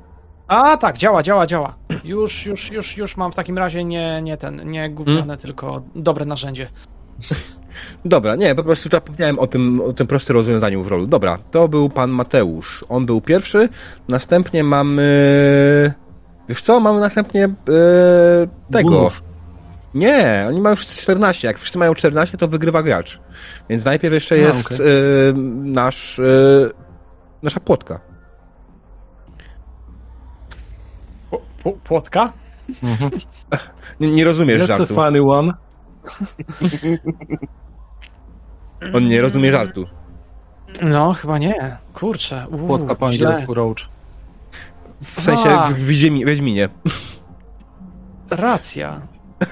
A 0.48 0.76
tak, 0.76 0.98
działa, 0.98 1.22
działa, 1.22 1.46
działa. 1.46 1.74
Już, 2.04 2.46
już, 2.46 2.72
już, 2.72 2.96
już 2.96 3.16
mam 3.16 3.32
w 3.32 3.34
takim 3.34 3.58
razie 3.58 3.84
nie, 3.84 4.20
nie 4.22 4.36
ten, 4.36 4.70
nie 4.70 4.90
gówniane, 4.90 5.20
Hmm? 5.20 5.38
tylko 5.38 5.82
dobre 5.94 6.24
narzędzie. 6.24 6.66
Dobra, 8.04 8.36
nie, 8.36 8.54
po 8.54 8.64
prostu 8.64 8.88
zapomniałem 8.92 9.38
o 9.38 9.46
tym, 9.46 9.80
o 9.80 9.92
tym 9.92 10.06
prostym 10.06 10.36
rozwiązaniu 10.36 10.82
w 10.82 10.86
rolu. 10.86 11.06
Dobra, 11.06 11.38
to 11.50 11.68
był 11.68 11.90
pan 11.90 12.10
Mateusz. 12.10 12.84
On 12.88 13.06
był 13.06 13.20
pierwszy. 13.20 13.68
Następnie 14.08 14.64
mamy. 14.64 15.94
Wiesz 16.48 16.62
co? 16.62 16.80
Mamy 16.80 17.00
następnie 17.00 17.44
e, 17.44 17.50
tego. 18.72 19.10
Nie, 19.94 20.44
oni 20.48 20.60
mają 20.60 20.76
wszyscy 20.76 21.02
14. 21.02 21.48
Jak 21.48 21.58
wszyscy 21.58 21.78
mają 21.78 21.94
14, 21.94 22.38
to 22.38 22.48
wygrywa 22.48 22.82
gracz. 22.82 23.20
Więc 23.68 23.84
najpierw 23.84 24.14
jeszcze 24.14 24.34
A, 24.34 24.38
jest 24.38 24.72
okej. 24.74 24.86
e, 24.88 25.32
nasz. 25.72 26.18
E, 26.18 26.22
nasza 27.42 27.60
płotka. 27.60 28.00
P- 31.30 31.38
p- 31.64 31.72
płotka? 31.84 32.32
Mhm. 32.82 33.10
Nie, 34.00 34.10
nie 34.10 34.24
rozumiesz 34.24 34.62
That's 34.62 34.74
a 34.74 34.78
żartu. 34.78 34.94
funny 34.94 35.22
one. 35.22 35.52
On 38.94 39.06
nie 39.06 39.20
rozumie 39.20 39.52
żartu. 39.52 39.86
No, 40.82 41.12
chyba 41.12 41.38
nie. 41.38 41.76
Kurczę. 41.94 42.46
Uu, 42.52 42.66
Płotka 42.66 42.94
po 42.94 43.06
angielsku 43.06 43.54
roach. 43.54 43.76
W 45.02 45.22
sensie 45.22 45.58
w, 45.68 45.74
w, 45.74 45.90
ziemi, 45.90 46.24
Wiedźminie. 46.24 46.68
Racja. 48.30 49.00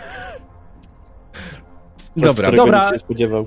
Dobra. 2.16 2.52
Dobra. 2.52 2.90
nie 2.90 2.98
spodziewał. 2.98 3.46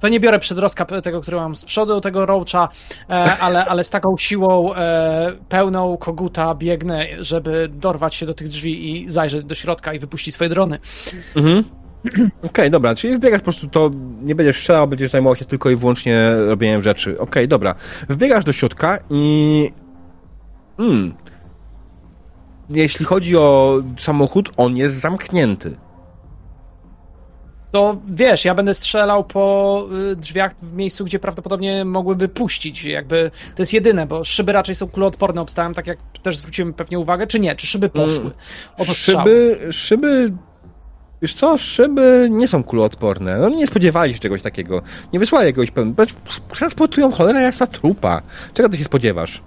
To 0.00 0.08
nie 0.08 0.20
biorę 0.20 0.38
przedrostka 0.38 0.84
tego, 0.84 1.20
który 1.20 1.36
mam 1.36 1.56
z 1.56 1.64
przodu, 1.64 2.00
tego 2.00 2.26
roacha, 2.26 2.68
e, 3.10 3.38
ale, 3.38 3.64
ale 3.64 3.84
z 3.84 3.90
taką 3.90 4.16
siłą 4.16 4.74
e, 4.74 5.32
pełną 5.48 5.96
koguta 5.96 6.54
biegnę, 6.54 7.06
żeby 7.18 7.68
dorwać 7.72 8.14
się 8.14 8.26
do 8.26 8.34
tych 8.34 8.48
drzwi 8.48 9.02
i 9.02 9.10
zajrzeć 9.10 9.44
do 9.44 9.54
środka 9.54 9.92
i 9.92 9.98
wypuścić 9.98 10.34
swoje 10.34 10.50
drony. 10.50 10.78
Mhm. 11.36 11.64
Okej, 12.42 12.70
dobra, 12.70 12.94
czyli 12.94 13.16
wbiegasz 13.16 13.40
po 13.40 13.44
prostu 13.44 13.68
to, 13.68 13.90
nie 14.22 14.34
będziesz 14.34 14.56
strzelał, 14.56 14.88
będziesz 14.88 15.10
zajmował 15.10 15.36
się 15.36 15.44
tylko 15.44 15.70
i 15.70 15.76
wyłącznie 15.76 16.30
robieniem 16.46 16.82
rzeczy. 16.82 17.18
Okej, 17.18 17.48
dobra. 17.48 17.74
Wbiegasz 18.08 18.44
do 18.44 18.52
środka 18.52 18.98
i... 19.10 19.70
Hmm. 20.76 21.14
Jeśli 22.70 23.04
chodzi 23.04 23.36
o 23.36 23.82
samochód, 23.98 24.50
on 24.56 24.76
jest 24.76 25.00
zamknięty. 25.00 25.76
To 27.72 28.00
wiesz, 28.08 28.44
ja 28.44 28.54
będę 28.54 28.74
strzelał 28.74 29.24
po 29.24 29.86
y, 30.12 30.16
drzwiach 30.16 30.54
w 30.62 30.72
miejscu, 30.72 31.04
gdzie 31.04 31.18
prawdopodobnie 31.18 31.84
mogłyby 31.84 32.28
puścić. 32.28 32.84
Jakby 32.84 33.30
to 33.54 33.62
jest 33.62 33.72
jedyne, 33.72 34.06
bo 34.06 34.24
szyby 34.24 34.52
raczej 34.52 34.74
są 34.74 34.88
kuloodporne, 34.88 35.40
obstałem, 35.40 35.74
tak 35.74 35.86
jak 35.86 35.98
też 36.22 36.36
zwróciłem 36.36 36.72
pewnie 36.72 36.98
uwagę, 36.98 37.26
czy 37.26 37.40
nie, 37.40 37.56
czy 37.56 37.66
szyby 37.66 37.88
poszły. 37.88 38.30
Mm, 38.78 38.94
strzały. 38.94 38.94
Szyby, 38.94 39.72
szyby... 39.72 40.32
Wiesz 41.26 41.34
co, 41.34 41.58
szyby 41.58 42.28
nie 42.30 42.48
są 42.48 42.64
kuloodporne. 42.64 43.38
No 43.38 43.48
nie 43.48 43.66
spodziewali 43.66 44.14
się 44.14 44.18
czegoś 44.18 44.42
takiego. 44.42 44.82
Nie 45.12 45.18
wysłali 45.18 45.46
jakiegoś 45.46 45.70
pełnego... 45.70 46.04
Transportują 46.48 47.12
cholera 47.12 47.40
jasna 47.40 47.66
trupa. 47.66 48.22
Czego 48.54 48.68
ty 48.68 48.78
się 48.78 48.84
spodziewasz? 48.84 49.42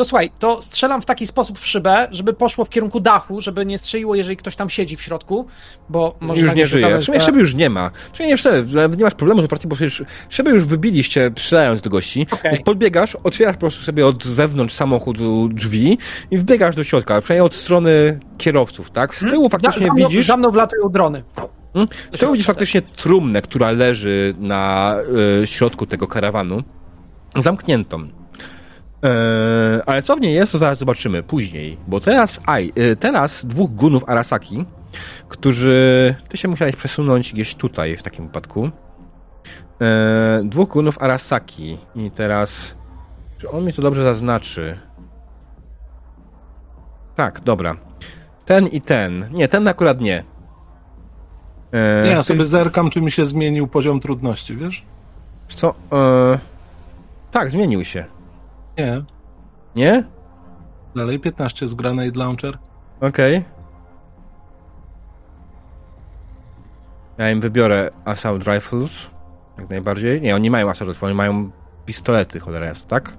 To 0.00 0.04
słuchaj, 0.04 0.30
to 0.38 0.62
strzelam 0.62 1.02
w 1.02 1.04
taki 1.06 1.26
sposób 1.26 1.58
w 1.58 1.66
szybę, 1.66 2.08
żeby 2.10 2.32
poszło 2.32 2.64
w 2.64 2.70
kierunku 2.70 3.00
dachu, 3.00 3.40
żeby 3.40 3.66
nie 3.66 3.78
strzeliło, 3.78 4.14
jeżeli 4.14 4.36
ktoś 4.36 4.56
tam 4.56 4.70
siedzi 4.70 4.96
w 4.96 5.02
środku, 5.02 5.46
bo 5.88 6.16
może 6.20 6.40
już 6.40 6.48
nagle 6.48 6.62
nie 6.62 6.66
żyje. 6.66 6.86
okazać, 6.86 7.02
W 7.02 7.06
sumie 7.06 7.20
że- 7.20 7.26
szyby 7.26 7.40
już 7.40 7.54
nie 7.54 7.70
ma. 7.70 7.90
W 8.12 8.16
sumie 8.16 8.28
nie, 8.28 8.38
szczerze, 8.38 8.88
nie 8.98 9.04
masz 9.04 9.14
problemu 9.14 9.40
z 9.40 9.44
otwarciem, 9.44 9.68
bo 9.68 9.76
już, 9.84 10.02
szyby 10.28 10.50
już 10.50 10.64
wybiliście 10.64 11.30
strzelając 11.38 11.82
do 11.82 11.90
gości. 11.90 12.26
Okej. 12.30 12.50
Więc 12.52 12.64
podbiegasz, 12.64 13.14
otwierasz 13.24 13.56
po 13.56 13.60
prostu 13.60 13.82
sobie 13.82 14.06
od 14.06 14.26
wewnątrz 14.26 14.74
samochodu 14.74 15.48
drzwi 15.48 15.98
i 16.30 16.38
wbiegasz 16.38 16.76
do 16.76 16.84
środka, 16.84 17.20
przynajmniej 17.20 17.46
od 17.46 17.54
strony 17.54 18.20
kierowców, 18.38 18.90
tak? 18.90 19.14
Z 19.14 19.30
tyłu 19.30 19.48
faktycznie 19.48 19.82
za, 19.82 19.88
za 19.88 19.92
mną, 19.94 20.08
widzisz... 20.08 20.26
Za 20.26 20.36
mną 20.36 20.50
wlatują 20.50 20.88
drony. 20.88 21.22
Hmm? 21.72 21.88
Z 22.12 22.18
tyłu 22.18 22.32
widzisz 22.32 22.46
faktycznie 22.46 22.82
trumnę, 22.82 23.42
która 23.42 23.70
leży 23.70 24.34
na 24.38 24.96
y, 25.42 25.46
środku 25.46 25.86
tego 25.86 26.06
karawanu. 26.06 26.62
Zamkniętą. 27.36 28.08
E, 29.04 29.80
ale 29.86 30.02
co 30.02 30.16
w 30.16 30.20
niej 30.20 30.34
jest, 30.34 30.52
to 30.52 30.58
zaraz 30.58 30.78
zobaczymy 30.78 31.22
później. 31.22 31.76
Bo 31.88 32.00
teraz, 32.00 32.40
aj, 32.46 32.72
y, 32.78 32.96
teraz 32.96 33.46
dwóch 33.46 33.70
gunów 33.74 34.08
Arasaki, 34.08 34.64
którzy... 35.28 36.14
Ty 36.28 36.36
się 36.36 36.48
musiałeś 36.48 36.76
przesunąć 36.76 37.32
gdzieś 37.32 37.54
tutaj 37.54 37.96
w 37.96 38.02
takim 38.02 38.26
wypadku. 38.26 38.70
E, 39.80 40.40
dwóch 40.44 40.68
gunów 40.68 41.02
Arasaki. 41.02 41.78
I 41.94 42.10
teraz... 42.10 42.74
Czy 43.38 43.50
on 43.50 43.64
mi 43.64 43.72
to 43.72 43.82
dobrze 43.82 44.02
zaznaczy? 44.02 44.78
Tak, 47.14 47.40
dobra. 47.40 47.76
Ten 48.46 48.66
i 48.66 48.80
ten. 48.80 49.28
Nie, 49.32 49.48
ten 49.48 49.68
akurat 49.68 50.00
nie. 50.00 50.24
E, 51.72 52.02
Nie, 52.04 52.10
ja 52.10 52.16
ty- 52.18 52.24
sobie 52.24 52.46
zerkam, 52.46 52.90
czy 52.90 53.00
mi 53.00 53.10
się 53.10 53.26
zmienił 53.26 53.66
poziom 53.68 54.00
trudności, 54.00 54.56
wiesz? 54.56 54.84
Co? 55.48 55.74
E, 55.92 56.38
tak, 57.30 57.50
zmienił 57.50 57.84
się. 57.84 58.04
Nie. 58.80 59.02
Nie? 59.76 60.04
Dalej 60.96 61.20
15 61.20 61.68
z 61.68 61.74
Grenade 61.74 62.18
Launcher. 62.18 62.58
Okej. 63.00 63.44
Ja 67.18 67.30
im 67.30 67.40
wybiorę 67.40 67.90
Assault 68.04 68.46
Rifles. 68.46 69.10
Jak 69.58 69.70
najbardziej. 69.70 70.20
Nie, 70.20 70.34
oni 70.34 70.50
mają 70.50 70.70
Assault 70.70 70.88
Rifles, 70.88 71.08
oni 71.08 71.14
mają 71.14 71.50
pistolety, 71.86 72.40
cholera 72.40 72.66
jest, 72.68 72.86
tak? 72.88 73.16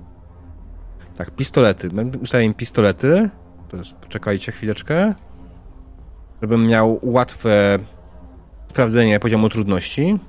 Tak, 1.17 1.31
pistolety. 1.31 1.89
Będę- 1.89 2.19
Ustawię 2.19 2.45
im 2.45 2.53
pistolety. 2.53 3.29
To 3.69 3.77
jest, 3.77 3.93
poczekajcie 3.93 4.51
chwileczkę. 4.51 5.13
Żebym 6.41 6.67
miał 6.67 6.99
łatwe 7.03 7.79
sprawdzenie 8.67 9.19
poziomu 9.19 9.49
trudności. 9.49 10.19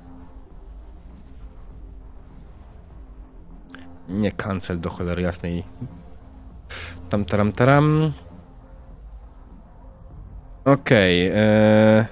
Nie 4.13 4.31
cancel 4.31 4.79
do 4.79 4.89
cholery 4.89 5.21
jasnej. 5.21 5.63
Tam, 7.09 7.25
taram, 7.25 7.51
taram. 7.51 8.13
Okej. 10.65 11.31
Okay, 11.31 12.07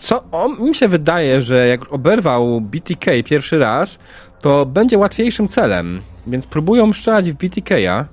co? 0.00 0.24
On, 0.32 0.60
mi 0.60 0.74
się 0.74 0.88
wydaje, 0.88 1.42
że 1.42 1.66
jak 1.66 1.92
oberwał 1.92 2.60
BTK 2.60 3.10
pierwszy 3.24 3.58
raz, 3.58 3.98
to 4.40 4.66
będzie 4.66 4.98
łatwiejszym 4.98 5.48
celem. 5.48 6.02
Więc 6.26 6.46
próbują 6.46 6.92
strzelać 6.92 7.32
w 7.32 7.34
BTK-a. 7.34 8.04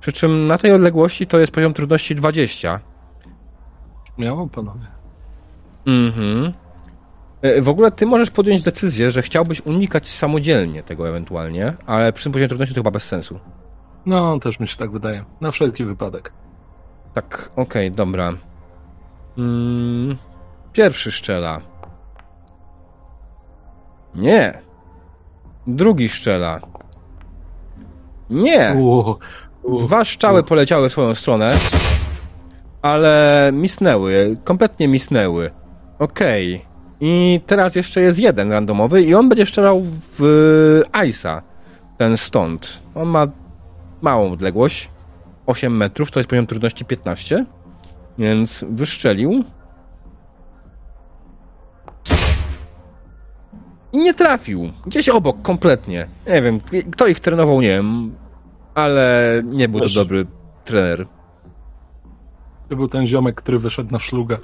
Przy 0.00 0.12
czym 0.12 0.46
na 0.46 0.58
tej 0.58 0.72
odległości 0.72 1.26
to 1.26 1.38
jest 1.38 1.52
poziom 1.52 1.74
trudności 1.74 2.14
20. 2.14 2.80
Miało 4.18 4.46
panowie. 4.46 4.86
Mhm. 5.86 6.52
E, 7.42 7.62
W 7.62 7.68
ogóle 7.68 7.90
ty 7.90 8.06
możesz 8.06 8.30
podjąć 8.30 8.62
decyzję, 8.62 9.10
że 9.10 9.22
chciałbyś 9.22 9.60
unikać 9.60 10.08
samodzielnie 10.08 10.82
tego 10.82 11.08
ewentualnie, 11.08 11.72
ale 11.86 12.12
przy 12.12 12.24
tym 12.24 12.32
poziomie 12.32 12.48
trudności 12.48 12.74
to 12.74 12.80
chyba 12.80 12.90
bez 12.90 13.02
sensu. 13.04 13.38
No, 14.06 14.38
też 14.38 14.60
mi 14.60 14.68
się 14.68 14.76
tak 14.76 14.90
wydaje. 14.90 15.24
Na 15.40 15.50
wszelki 15.50 15.84
wypadek. 15.84 16.32
Tak, 17.14 17.50
okej, 17.56 17.90
dobra. 17.92 18.32
Mm, 19.38 20.16
pierwszy 20.72 21.12
szczela. 21.12 21.60
Nie. 24.14 24.58
Drugi 25.66 26.08
szczela. 26.08 26.60
Nie. 28.30 28.74
Uuu, 28.76 29.16
Dwa 29.80 30.04
strzały 30.04 30.42
poleciały 30.42 30.88
w 30.88 30.92
swoją 30.92 31.14
stronę, 31.14 31.50
ale 32.82 33.50
misnęły, 33.52 34.36
kompletnie 34.44 34.88
misnęły. 34.88 35.50
Okej. 35.98 36.67
I 37.00 37.40
teraz 37.46 37.74
jeszcze 37.74 38.00
jest 38.00 38.18
jeden 38.18 38.52
randomowy 38.52 39.02
i 39.02 39.14
on 39.14 39.28
będzie 39.28 39.46
strzelał 39.46 39.82
w 39.84 40.20
Ice'a. 40.92 41.42
Ten 41.98 42.16
stąd. 42.16 42.82
On 42.94 43.08
ma 43.08 43.26
małą 44.02 44.32
odległość. 44.32 44.90
8 45.46 45.76
metrów, 45.76 46.10
to 46.10 46.20
jest 46.20 46.30
poziom 46.30 46.46
trudności 46.46 46.84
15. 46.84 47.44
Więc 48.18 48.64
wyszczelił. 48.70 49.44
I 53.92 53.98
nie 53.98 54.14
trafił. 54.14 54.70
Gdzieś 54.86 55.08
obok, 55.08 55.42
kompletnie. 55.42 56.08
Nie 56.26 56.42
wiem, 56.42 56.60
kto 56.92 57.06
ich 57.06 57.20
trenował, 57.20 57.60
nie 57.60 57.68
wiem. 57.68 58.14
Ale 58.74 59.42
nie 59.44 59.68
był 59.68 59.80
to 59.80 59.88
dobry 59.88 60.26
trener. 60.64 61.06
to 62.68 62.76
był 62.76 62.88
ten 62.88 63.06
ziomek, 63.06 63.36
który 63.36 63.58
wyszedł 63.58 63.92
na 63.92 63.98
szlugę. 63.98 64.38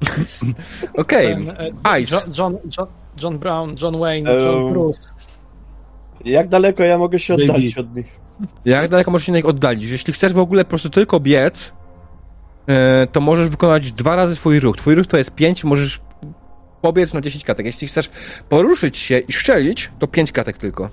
Okej, 1.02 1.34
Ten, 1.34 1.50
e, 1.84 2.00
Ice. 2.00 2.16
John, 2.16 2.32
John, 2.38 2.58
John, 2.78 2.86
John 3.22 3.38
Brown, 3.38 3.74
John 3.82 3.98
Wayne, 3.98 4.34
John 4.34 4.72
Bruce. 4.72 5.08
Jak 6.24 6.48
daleko 6.48 6.82
ja 6.82 6.98
mogę 6.98 7.18
się 7.18 7.34
Baby. 7.34 7.44
oddalić 7.44 7.78
od 7.78 7.96
nich? 7.96 8.20
Jak 8.64 8.88
daleko 8.88 9.10
możesz 9.10 9.26
się 9.26 9.32
na 9.32 9.38
nich 9.38 9.46
oddalić? 9.46 9.90
Jeśli 9.90 10.12
chcesz 10.12 10.32
w 10.32 10.38
ogóle 10.38 10.64
po 10.64 10.68
prostu 10.68 10.90
tylko 10.90 11.20
biec, 11.20 11.72
e, 12.66 13.06
to 13.12 13.20
możesz 13.20 13.48
wykonać 13.48 13.92
dwa 13.92 14.16
razy 14.16 14.36
twój 14.36 14.60
ruch. 14.60 14.76
Twój 14.76 14.94
ruch 14.94 15.06
to 15.06 15.16
jest 15.18 15.30
5, 15.30 15.64
możesz 15.64 16.00
pobiec 16.82 17.14
na 17.14 17.20
10 17.20 17.44
kratek. 17.44 17.66
Jeśli 17.66 17.88
chcesz 17.88 18.10
poruszyć 18.48 18.96
się 18.98 19.18
i 19.18 19.32
strzelić, 19.32 19.90
to 19.98 20.06
5 20.06 20.32
kratek 20.32 20.58
tylko. 20.58 20.90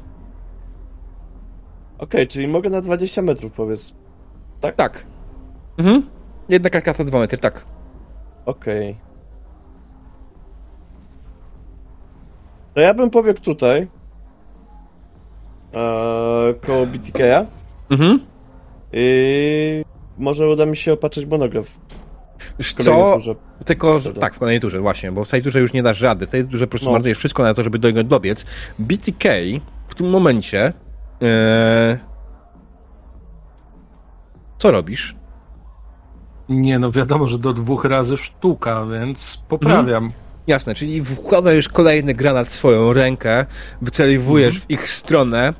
Okej, 1.97 2.27
czyli 2.27 2.47
mogę 2.47 2.69
na 2.69 2.81
20 2.81 3.21
metrów 3.21 3.51
powiedz. 3.51 3.93
Tak? 4.61 4.75
Tak. 4.75 5.05
Mhm. 5.77 6.03
Jedna 6.49 6.69
kratka 6.69 6.93
to 6.93 7.05
2 7.05 7.19
metry, 7.19 7.37
tak. 7.37 7.65
Okej. 8.45 8.97
To 12.73 12.81
ja 12.81 12.93
bym 12.93 13.09
pobiegł 13.09 13.41
tutaj. 13.41 13.87
Eee, 15.73 16.55
koło 16.65 16.85
BTK-a. 16.85 17.45
Mhm. 17.89 18.19
I 18.93 19.85
może 20.17 20.47
uda 20.47 20.65
mi 20.65 20.77
się 20.77 20.93
opatrzyć 20.93 21.25
monograf. 21.25 21.65
Wiesz 22.59 22.73
co? 22.73 23.13
turze. 23.15 23.35
Tylko, 23.65 23.99
że, 23.99 24.13
tak, 24.13 24.33
w 24.33 24.39
kolejnej 24.39 24.61
turze, 24.61 24.79
właśnie, 24.79 25.11
bo 25.11 25.23
w 25.23 25.29
tej 25.29 25.41
turze 25.41 25.59
już 25.59 25.73
nie 25.73 25.83
dasz 25.83 26.01
rady. 26.01 26.27
W 26.27 26.29
tej 26.29 26.45
turze 26.47 26.67
po 26.67 26.71
prostu 26.71 26.85
No. 26.87 26.91
marnujesz 26.91 27.17
wszystko 27.17 27.43
na 27.43 27.53
to, 27.53 27.63
żeby 27.63 27.79
do 27.79 27.87
niego 27.87 28.03
dobiec. 28.03 28.45
BTK 28.79 29.29
w 29.87 29.95
tym 29.95 30.09
momencie... 30.09 30.73
E... 31.21 31.97
Co 34.57 34.71
robisz? 34.71 35.15
Nie, 36.53 36.79
no 36.79 36.91
wiadomo, 36.91 37.27
że 37.27 37.37
do 37.37 37.53
dwóch 37.53 37.85
razy 37.85 38.17
sztuka, 38.17 38.85
więc 38.85 39.43
poprawiam. 39.47 40.11
Jasne, 40.47 40.75
czyli 40.75 41.03
wkładajesz 41.03 41.69
kolejny 41.69 42.13
granat 42.13 42.47
w 42.47 42.51
swoją 42.51 42.93
rękę, 42.93 43.45
wyceliwujesz 43.81 44.59
w 44.59 44.69
ich 44.69 44.89
stronę 44.89 45.53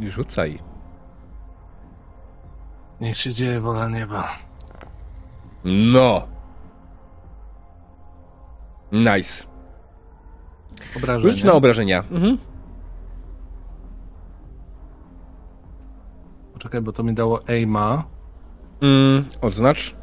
i 0.00 0.08
rzucaj. 0.08 0.58
Niech 3.00 3.16
się 3.16 3.32
dzieje 3.32 3.60
wola 3.60 3.88
nieba. 3.88 4.28
No. 5.64 6.26
Nice. 8.92 9.44
Obrażenie. 10.96 11.32
Rzuć 11.32 11.44
na 11.44 11.52
obrażenia. 11.52 12.04
Mhm. 12.10 12.38
Poczekaj, 16.52 16.80
bo 16.80 16.92
to 16.92 17.02
mi 17.02 17.14
dało 17.14 17.40
aima. 17.48 18.04
Mm, 18.80 19.24
odznacz. 19.40 20.01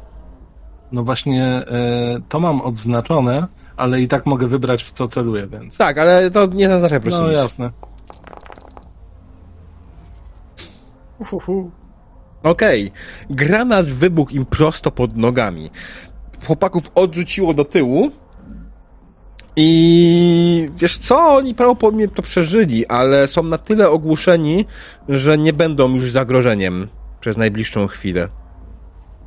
No 0.92 1.02
właśnie, 1.02 1.44
e, 1.44 1.62
to 2.28 2.40
mam 2.40 2.60
odznaczone, 2.60 3.46
ale 3.76 4.00
i 4.00 4.08
tak 4.08 4.26
mogę 4.26 4.46
wybrać 4.46 4.84
w 4.84 4.92
co 4.92 5.08
celuję, 5.08 5.46
więc. 5.46 5.76
Tak, 5.76 5.98
ale 5.98 6.30
to 6.30 6.46
nie 6.46 6.68
zaznacza 6.68 6.94
po 6.94 7.02
prostu 7.02 7.22
No 7.22 7.28
nic. 7.28 7.36
jasne. 7.38 7.70
Uhuhu. 11.18 11.70
Okej. 12.42 12.92
Granat 13.30 13.86
wybuchł 13.86 14.34
im 14.34 14.46
prosto 14.46 14.90
pod 14.90 15.16
nogami. 15.16 15.70
Chłopaków 16.46 16.82
odrzuciło 16.94 17.54
do 17.54 17.64
tyłu. 17.64 18.10
I 19.56 20.68
wiesz 20.76 20.98
co, 20.98 21.34
oni 21.34 21.54
prawdopodobnie 21.54 22.08
to 22.08 22.22
przeżyli, 22.22 22.86
ale 22.86 23.26
są 23.26 23.42
na 23.42 23.58
tyle 23.58 23.90
ogłuszeni, 23.90 24.64
że 25.08 25.38
nie 25.38 25.52
będą 25.52 25.94
już 25.94 26.10
zagrożeniem 26.10 26.88
przez 27.20 27.36
najbliższą 27.36 27.86
chwilę. 27.86 28.28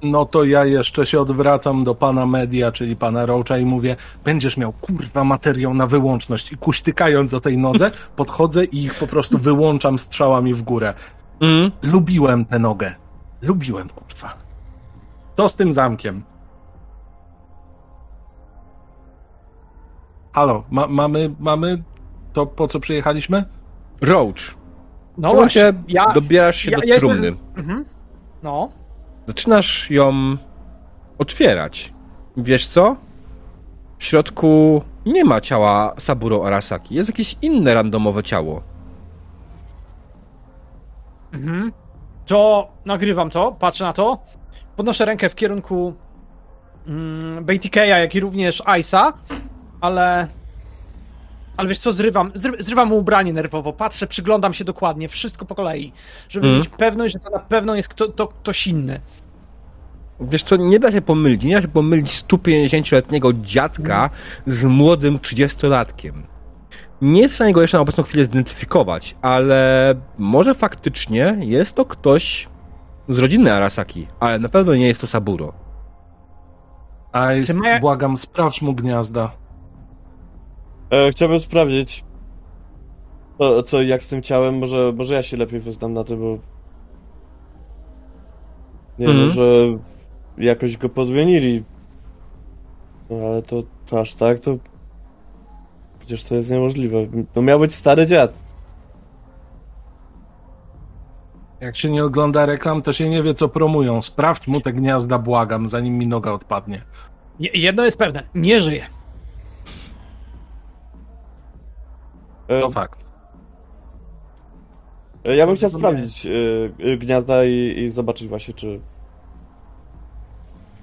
No 0.03 0.25
to 0.25 0.43
ja 0.43 0.65
jeszcze 0.65 1.05
się 1.05 1.21
odwracam 1.21 1.83
do 1.83 1.95
pana 1.95 2.25
media, 2.25 2.71
czyli 2.71 2.95
pana 2.95 3.25
Roacha 3.25 3.57
i 3.57 3.65
mówię, 3.65 3.95
będziesz 4.23 4.57
miał 4.57 4.73
kurwa 4.73 5.23
materiał 5.23 5.73
na 5.73 5.87
wyłączność 5.87 6.51
i 6.51 6.57
kuśtykając 6.57 7.33
o 7.33 7.39
tej 7.41 7.57
nodze, 7.57 7.91
podchodzę 8.15 8.65
i 8.65 8.83
ich 8.83 8.95
po 8.95 9.07
prostu 9.07 9.37
wyłączam 9.37 9.99
strzałami 9.99 10.53
w 10.53 10.61
górę. 10.61 10.93
Mm. 11.41 11.71
Lubiłem 11.83 12.45
tę 12.45 12.59
nogę. 12.59 12.95
Lubiłem, 13.41 13.89
kurwa. 13.89 14.33
Co 15.37 15.49
z 15.49 15.55
tym 15.55 15.73
zamkiem? 15.73 16.23
Halo, 20.33 20.63
ma, 20.71 20.87
mamy, 20.87 21.35
mamy 21.39 21.83
to, 22.33 22.45
po 22.45 22.67
co 22.67 22.79
przyjechaliśmy? 22.79 23.43
Roach, 24.01 24.35
No 25.17 25.31
w 25.31 25.35
właśnie, 25.35 25.73
ja... 25.87 26.09
dobierasz 26.13 26.57
się 26.57 26.71
ja- 26.71 26.77
do 26.77 26.83
ja 26.85 26.93
jestem- 26.93 27.09
trumny. 27.09 27.33
Mhm. 27.55 27.85
No. 28.43 28.69
Zaczynasz 29.27 29.91
ją 29.91 30.37
otwierać. 31.17 31.93
Wiesz 32.37 32.67
co? 32.67 32.95
W 33.97 34.03
środku 34.03 34.81
nie 35.05 35.25
ma 35.25 35.41
ciała 35.41 35.93
Saburo 35.99 36.47
Arasaki. 36.47 36.95
Jest 36.95 37.09
jakieś 37.09 37.35
inne 37.41 37.73
randomowe 37.73 38.23
ciało. 38.23 38.61
Mhm. 41.33 41.71
To 42.25 42.67
nagrywam 42.85 43.29
to, 43.29 43.51
patrzę 43.51 43.83
na 43.83 43.93
to. 43.93 44.17
Podnoszę 44.75 45.05
rękę 45.05 45.29
w 45.29 45.35
kierunku 45.35 45.93
mm, 46.87 47.45
BTK'a, 47.45 47.85
jak 47.85 48.15
i 48.15 48.19
również 48.19 48.63
Ice'a, 48.63 49.13
ale. 49.81 50.27
Ale 51.57 51.69
wiesz 51.69 51.77
co, 51.79 51.93
zrywam, 51.93 52.31
zry, 52.35 52.63
zrywam 52.63 52.87
mu 52.89 52.97
ubranie 52.97 53.33
nerwowo, 53.33 53.73
patrzę, 53.73 54.07
przyglądam 54.07 54.53
się 54.53 54.63
dokładnie, 54.65 55.07
wszystko 55.09 55.45
po 55.45 55.55
kolei, 55.55 55.91
żeby 56.29 56.45
Mhm. 56.47 56.59
mieć 56.59 56.69
pewność, 56.69 57.13
że 57.13 57.19
to 57.19 57.29
na 57.29 57.39
pewno 57.39 57.75
jest 57.75 57.89
kto, 57.89 58.07
to, 58.07 58.27
ktoś 58.27 58.67
inny. 58.67 58.99
Wiesz 60.19 60.43
co, 60.43 60.55
nie 60.55 60.79
da 60.79 60.91
się 60.91 61.01
pomylić. 61.01 61.43
Nie 61.43 61.55
da 61.55 61.61
się 61.61 61.67
pomylić 61.67 62.23
150-letniego 62.23 63.33
dziadka 63.33 64.09
z 64.47 64.63
młodym 64.63 65.17
30-latkiem. 65.19 66.13
Nie 67.01 67.21
jest 67.21 67.33
w 67.33 67.35
stanie 67.35 67.53
go 67.53 67.61
jeszcze 67.61 67.77
na 67.77 67.81
obecną 67.81 68.03
chwilę 68.03 68.25
zidentyfikować, 68.25 69.15
ale 69.21 69.93
może 70.17 70.53
faktycznie 70.55 71.37
jest 71.39 71.75
to 71.75 71.85
ktoś 71.85 72.47
z 73.09 73.19
rodziny 73.19 73.53
Arasaki, 73.53 74.07
ale 74.19 74.39
na 74.39 74.49
pewno 74.49 74.75
nie 74.75 74.87
jest 74.87 75.01
to 75.01 75.07
Saburo. 75.07 75.53
A 77.11 77.27
ma- 77.53 77.79
błagam, 77.79 78.17
sprawdź 78.17 78.61
mu 78.61 78.73
gniazda. 78.73 79.31
E, 80.93 81.11
chciałbym 81.11 81.39
sprawdzić, 81.39 82.03
to, 83.37 83.63
co 83.63 83.81
jak 83.81 84.03
z 84.03 84.07
tym 84.07 84.21
ciałem, 84.21 84.57
może, 84.57 84.93
może 84.95 85.15
ja 85.15 85.23
się 85.23 85.37
lepiej 85.37 85.59
wyznam 85.59 85.93
na 85.93 86.03
tym, 86.03 86.19
bo 86.19 86.37
nie 88.99 89.05
Mhm. 89.07 89.17
wiem, 89.27 89.31
że 89.31 89.43
jakoś 90.37 90.77
go 90.77 90.89
podmienili. 90.89 91.63
No 93.09 93.15
ale 93.27 93.41
to, 93.41 93.63
to 93.85 93.99
aż 93.99 94.13
tak, 94.13 94.39
to 94.39 94.57
przecież 95.99 96.23
to 96.23 96.35
jest 96.35 96.49
niemożliwe. 96.51 96.97
To 97.33 97.41
miał 97.41 97.59
być 97.59 97.75
stary 97.75 98.05
dziad. 98.05 98.33
Jak 101.61 101.75
się 101.75 101.89
nie 101.89 102.03
ogląda 102.05 102.45
reklam, 102.45 102.81
to 102.81 102.93
się 102.93 103.09
nie 103.09 103.23
wie, 103.23 103.33
co 103.33 103.49
promują. 103.49 104.01
Sprawdź 104.01 104.47
mu 104.47 104.61
te 104.61 104.73
gniazda, 104.73 105.19
błagam, 105.19 105.67
zanim 105.67 105.97
mi 105.97 106.07
noga 106.07 106.31
odpadnie. 106.31 106.81
Je- 107.39 107.51
Jedno 107.53 107.85
jest 107.85 107.97
pewne, 107.97 108.23
nie 108.35 108.59
żyje. 108.59 108.85
To 112.47 112.69
fakt. 112.69 113.05
e, 115.25 115.35
ja 115.35 115.47
bym 115.47 115.55
chciał 115.55 115.69
sprawdzić 115.69 116.25
e, 116.25 116.29
e, 116.93 116.97
gniazda 116.97 117.45
i, 117.45 117.75
i 117.77 117.89
zobaczyć 117.89 118.27
właśnie, 118.27 118.53
czy 118.53 118.79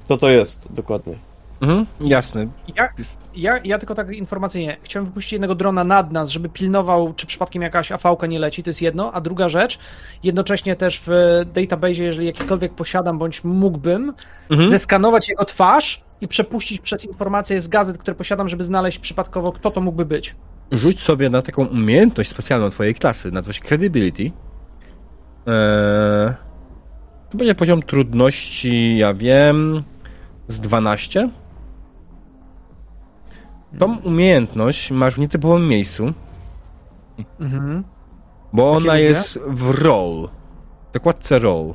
kto 0.05 0.17
to 0.17 0.29
jest 0.29 0.73
dokładnie. 0.73 1.15
Mhm, 1.61 1.87
jasne. 2.01 2.47
Ja, 2.77 2.89
ja, 3.35 3.61
ja 3.65 3.79
tylko 3.79 3.95
tak 3.95 4.11
informacyjnie, 4.11 4.77
chciałem 4.83 5.07
wypuścić 5.07 5.33
jednego 5.33 5.55
drona 5.55 5.85
nad 5.85 6.13
nas, 6.13 6.29
żeby 6.29 6.49
pilnował, 6.49 7.15
czy 7.15 7.27
przypadkiem 7.27 7.63
jakaś 7.63 7.93
AV-ka 7.93 8.27
nie 8.27 8.39
leci, 8.39 8.63
to 8.63 8.71
jest 8.71 8.83
jedno, 8.83 9.13
a 9.13 9.21
druga 9.21 9.49
rzecz, 9.49 9.79
jednocześnie 10.23 10.77
też 10.77 11.03
w 11.07 11.11
database, 11.55 11.95
jeżeli 12.03 12.27
jakikolwiek 12.27 12.75
posiadam, 12.75 13.19
bądź 13.19 13.45
mógłbym, 13.45 14.13
Mhm. 14.51 14.71
zeskanować 14.71 15.29
jego 15.29 15.45
twarz 15.45 16.05
i 16.21 16.29
przepuścić 16.29 16.81
przez 16.81 17.05
informacje 17.05 17.61
z 17.61 17.69
gazet, 17.69 17.99
które 17.99 18.15
posiadam, 18.15 18.49
żeby 18.49 18.65
znaleźć 18.65 18.99
przypadkowo, 18.99 19.53
kto 19.53 19.71
to 19.71 19.81
mógłby 19.81 20.05
być. 20.05 20.35
Rzuć 20.73 21.03
sobie 21.03 21.31
na 21.31 21.43
taką 21.43 21.67
umiejętność 21.67 22.31
specjalną 22.31 22.71
twojej 22.71 22.95
klasy, 22.95 23.31
nazywa 23.33 23.53
się 23.53 23.61
Credibility. 23.61 24.23
Eee, 24.23 24.33
to 27.31 27.39
będzie 27.39 27.55
poziom 27.55 27.83
trudności, 27.83 28.97
ja 28.99 29.15
wiem, 29.15 29.83
z 30.49 30.61
12. 30.61 31.31
Tą 33.79 33.99
umiejętność 33.99 34.91
masz 34.91 35.15
w 35.15 35.19
nietypowym 35.19 35.69
miejscu, 35.69 36.13
Mhm. 37.41 37.85
bo 38.53 38.63
Jakie 38.75 38.77
ona 38.77 38.99
jest 38.99 39.41
w 39.47 39.71
roll. 39.71 40.29
W 40.91 40.93
zakładce 40.95 41.39
roll. 41.39 41.75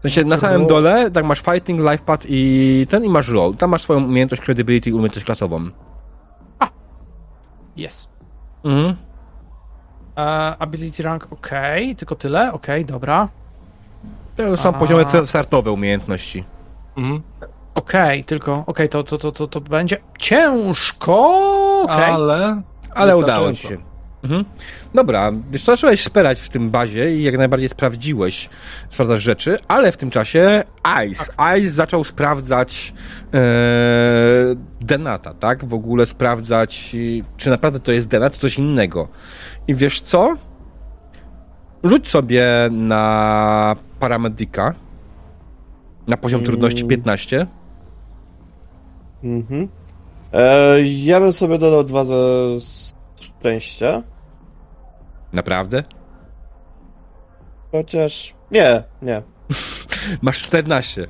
W 0.00 0.02
sensie 0.02 0.24
na 0.24 0.38
samym 0.38 0.66
dole, 0.66 1.10
tak 1.10 1.24
masz 1.24 1.40
fighting, 1.40 1.80
life 1.80 2.04
path 2.04 2.26
i 2.28 2.86
ten 2.90 3.04
i 3.04 3.08
masz 3.08 3.28
roll. 3.28 3.54
Tam 3.54 3.70
masz 3.70 3.82
swoją 3.82 4.04
umiejętność 4.04 4.42
credibility 4.42 4.90
i 4.90 4.92
umiejętność 4.92 5.26
klasową. 5.26 5.70
Jest. 7.76 8.08
Mhm. 8.64 8.96
E, 10.16 10.56
ability 10.58 11.02
rank, 11.02 11.26
ok, 11.30 11.50
tylko 11.96 12.14
tyle, 12.16 12.52
ok, 12.52 12.66
dobra. 12.84 13.28
To 14.36 14.56
są 14.56 14.68
A. 14.68 14.72
poziomy 14.72 15.04
te 15.04 15.26
startowe 15.26 15.72
umiejętności. 15.72 16.44
Mhm. 16.96 17.22
Okej, 17.74 18.24
tylko, 18.24 18.64
okej, 18.66 18.88
to, 18.88 19.04
to, 19.04 19.18
to, 19.18 19.32
to, 19.32 19.46
to 19.46 19.60
będzie 19.60 19.96
ciężko, 20.18 21.40
okej. 21.82 22.12
Ale... 22.12 22.62
Ale 22.94 23.16
udało 23.16 23.52
ci 23.52 23.68
się. 23.68 23.89
Mhm. 24.22 24.44
Dobra, 24.94 25.32
wiesz 25.50 25.62
co, 25.62 25.72
zacząłeś 25.72 26.02
spierać 26.02 26.40
w 26.40 26.48
tym 26.48 26.70
bazie 26.70 27.14
i 27.16 27.22
jak 27.22 27.38
najbardziej 27.38 27.68
sprawdziłeś, 27.68 28.48
sprawdzasz 28.90 29.22
rzeczy, 29.22 29.58
ale 29.68 29.92
w 29.92 29.96
tym 29.96 30.10
czasie 30.10 30.64
Ice, 31.10 31.32
Ice 31.58 31.70
zaczął 31.70 32.04
sprawdzać 32.04 32.94
e, 33.34 33.40
Denata, 34.80 35.34
tak? 35.34 35.64
W 35.64 35.74
ogóle 35.74 36.06
sprawdzać, 36.06 36.96
czy 37.36 37.50
naprawdę 37.50 37.80
to 37.80 37.92
jest 37.92 38.08
Denat, 38.08 38.32
czy 38.32 38.40
coś 38.40 38.58
innego. 38.58 39.08
I 39.68 39.74
wiesz 39.74 40.00
co? 40.00 40.36
Rzuć 41.84 42.08
sobie 42.08 42.46
na 42.70 43.76
paramedika 44.00 44.74
na 46.06 46.16
poziom 46.16 46.38
Mm. 46.38 46.46
trudności 46.46 46.84
15. 46.84 47.46
Mhm. 49.24 49.68
E, 50.32 50.82
ja 50.82 51.20
bym 51.20 51.32
sobie 51.32 51.58
dodał 51.58 51.84
dwa 51.84 52.04
ze 52.04 52.14
szczęścia. 53.40 54.02
Naprawdę? 55.32 55.82
Chociaż. 57.72 58.34
Nie, 58.50 58.82
nie. 59.02 59.22
Masz 60.22 60.42
14. 60.42 61.06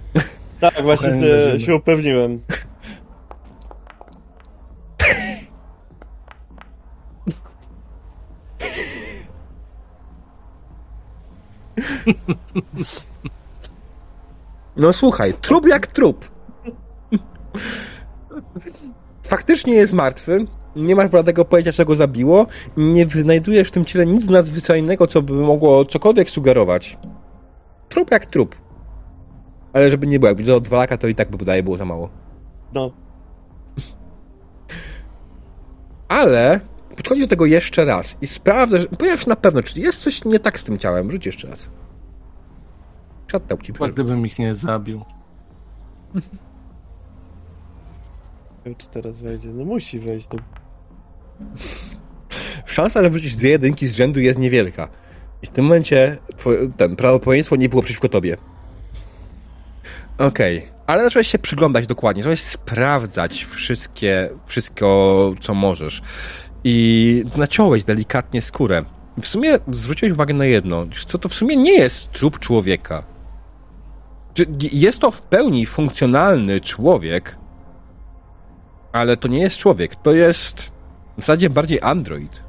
Tak, 0.60 0.82
właśnie 0.82 1.08
będziemy. 1.08 1.60
się 1.60 1.74
upewniłem. 1.74 2.40
No 14.76 14.92
słuchaj, 14.92 15.34
trup 15.40 15.66
jak 15.68 15.86
trup. 15.86 16.30
Faktycznie 19.22 19.74
jest 19.74 19.92
martwy. 19.92 20.46
Nie 20.76 20.96
masz 20.96 21.10
bladego 21.10 21.44
pojęcia, 21.44 21.72
czego 21.72 21.96
zabiło. 21.96 22.46
Nie 22.76 23.06
wyznajdujesz 23.06 23.68
w 23.68 23.72
tym 23.72 23.84
ciele 23.84 24.06
nic 24.06 24.28
nadzwyczajnego, 24.28 25.06
co 25.06 25.22
by 25.22 25.32
mogło 25.32 25.84
cokolwiek 25.84 26.30
sugerować. 26.30 26.98
Trup 27.88 28.10
jak 28.10 28.26
trup. 28.26 28.56
Ale 29.72 29.90
żeby 29.90 30.06
nie 30.06 30.20
było, 30.20 30.28
jakby 30.28 30.44
do 30.44 30.60
dwa 30.60 30.76
laka, 30.76 30.96
to 30.96 31.08
i 31.08 31.14
tak 31.14 31.30
by 31.30 31.38
podaje 31.38 31.62
było 31.62 31.76
za 31.76 31.84
mało. 31.84 32.10
No. 32.72 32.90
Ale 36.08 36.60
podchodzi 36.96 37.20
do 37.20 37.26
tego 37.26 37.46
jeszcze 37.46 37.84
raz 37.84 38.16
i 38.20 38.26
sprawdza, 38.26 38.78
że 38.78 38.86
ponieważ 38.86 39.26
na 39.26 39.36
pewno, 39.36 39.62
czy 39.62 39.80
jest 39.80 40.00
coś 40.00 40.24
nie 40.24 40.38
tak 40.38 40.60
z 40.60 40.64
tym 40.64 40.78
ciałem. 40.78 41.10
Rzuć 41.10 41.26
jeszcze 41.26 41.48
raz. 41.48 41.70
Shutdown 43.30 43.60
ci 43.60 43.72
Chyba 43.72 43.88
gdybym 43.88 44.26
ich 44.26 44.38
nie 44.38 44.54
zabił. 44.54 45.04
Nie 46.14 46.22
wiem, 48.64 48.74
czy 48.74 48.88
teraz 48.88 49.22
wejdzie. 49.22 49.48
No 49.48 49.64
musi 49.64 49.98
wejść. 49.98 50.28
No. 50.32 50.38
Szansa, 52.66 53.02
że 53.02 53.10
wrzucić 53.10 53.34
dwie 53.34 53.50
jedynki 53.50 53.86
z 53.86 53.94
rzędu 53.94 54.20
jest 54.20 54.38
niewielka. 54.38 54.88
I 55.42 55.46
w 55.46 55.50
tym 55.50 55.64
momencie 55.64 56.18
ten 56.76 56.96
prawdopodobieństwo 56.96 57.56
nie 57.56 57.68
było 57.68 57.82
przeciwko 57.82 58.08
tobie. 58.08 58.36
Okej, 60.18 60.68
ale 60.86 61.04
zacząłeś 61.04 61.28
się 61.28 61.38
przyglądać 61.38 61.86
dokładnie, 61.86 62.22
zacząłeś 62.22 62.42
sprawdzać 62.42 63.44
wszystkie, 63.44 64.30
wszystko, 64.46 65.32
co 65.40 65.54
możesz. 65.54 66.02
I 66.64 67.24
naciąłeś 67.36 67.84
delikatnie 67.84 68.42
skórę. 68.42 68.84
W 69.22 69.26
sumie 69.26 69.58
zwróciłeś 69.70 70.12
uwagę 70.12 70.34
na 70.34 70.44
jedno, 70.44 70.86
co 71.06 71.18
to 71.18 71.28
w 71.28 71.34
sumie 71.34 71.56
nie 71.56 71.78
jest 71.78 72.12
trup 72.12 72.38
człowieka. 72.38 73.02
Jest 74.72 74.98
to 74.98 75.10
w 75.10 75.22
pełni 75.22 75.66
funkcjonalny 75.66 76.60
człowiek, 76.60 77.38
ale 78.92 79.16
to 79.16 79.28
nie 79.28 79.40
jest 79.40 79.56
człowiek, 79.56 79.96
to 79.96 80.12
jest 80.12 80.72
w 81.20 81.22
zasadzie 81.26 81.50
bardziej 81.50 81.78
android. 81.82 82.42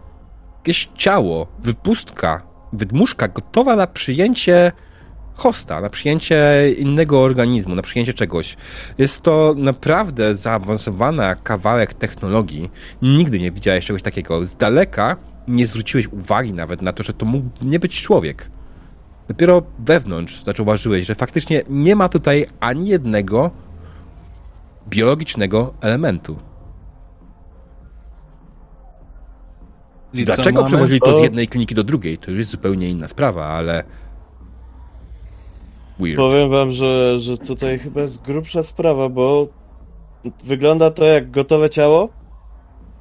Jakieś 0.58 0.90
ciało, 0.96 1.48
wypustka 1.60 2.52
wydmuszka 2.74 3.28
gotowa 3.28 3.76
na 3.76 3.88
przyjęcie 3.88 4.72
hosta, 5.36 5.82
na 5.82 5.90
przyjęcie 5.90 6.72
innego 6.78 7.22
organizmu, 7.22 7.76
na 7.76 7.82
przyjęcie 7.82 8.14
czegoś. 8.14 8.58
Jest 8.98 9.22
to 9.22 9.54
naprawdę 9.58 10.36
zaawansowana 10.36 11.36
kawałek 11.36 11.94
technologii. 11.94 12.72
Nigdy 13.02 13.40
nie 13.40 13.52
widziałeś 13.52 13.86
czegoś 13.86 14.02
takiego. 14.02 14.46
Z 14.46 14.56
daleka 14.56 15.18
nie 15.48 15.68
zwróciłeś 15.68 16.08
uwagi 16.08 16.54
nawet 16.54 16.82
na 16.82 16.94
to, 16.94 17.04
że 17.04 17.14
to 17.14 17.26
mógł 17.26 17.50
nie 17.62 17.80
być 17.80 18.02
człowiek. 18.02 18.50
Dopiero 19.28 19.62
wewnątrz 19.80 20.44
zauważyłeś, 20.58 21.06
że 21.06 21.16
faktycznie 21.16 21.64
nie 21.70 21.96
ma 21.96 22.10
tutaj 22.10 22.46
ani 22.60 22.88
jednego 22.88 23.52
biologicznego 24.90 25.74
elementu. 25.82 26.51
I 30.14 30.24
Dlaczego 30.24 30.60
mamy? 30.60 30.68
przewozili 30.68 31.00
to 31.00 31.18
z 31.18 31.22
jednej 31.22 31.48
kliniki 31.48 31.76
do 31.76 31.84
drugiej? 31.84 32.18
To 32.18 32.32
już 32.32 32.38
jest 32.38 32.52
zupełnie 32.52 32.90
inna 32.90 33.08
sprawa, 33.08 33.46
ale. 33.46 33.84
Weird. 36.00 36.18
Powiem 36.18 36.50
wam, 36.50 36.72
że, 36.72 37.18
że 37.18 37.38
tutaj 37.38 37.80
chyba 37.80 38.02
jest 38.02 38.22
grubsza 38.22 38.64
sprawa, 38.64 39.10
bo 39.10 39.48
wygląda 40.44 40.92
to 40.92 41.06
jak 41.06 41.32
gotowe 41.32 41.70
ciało, 41.70 42.10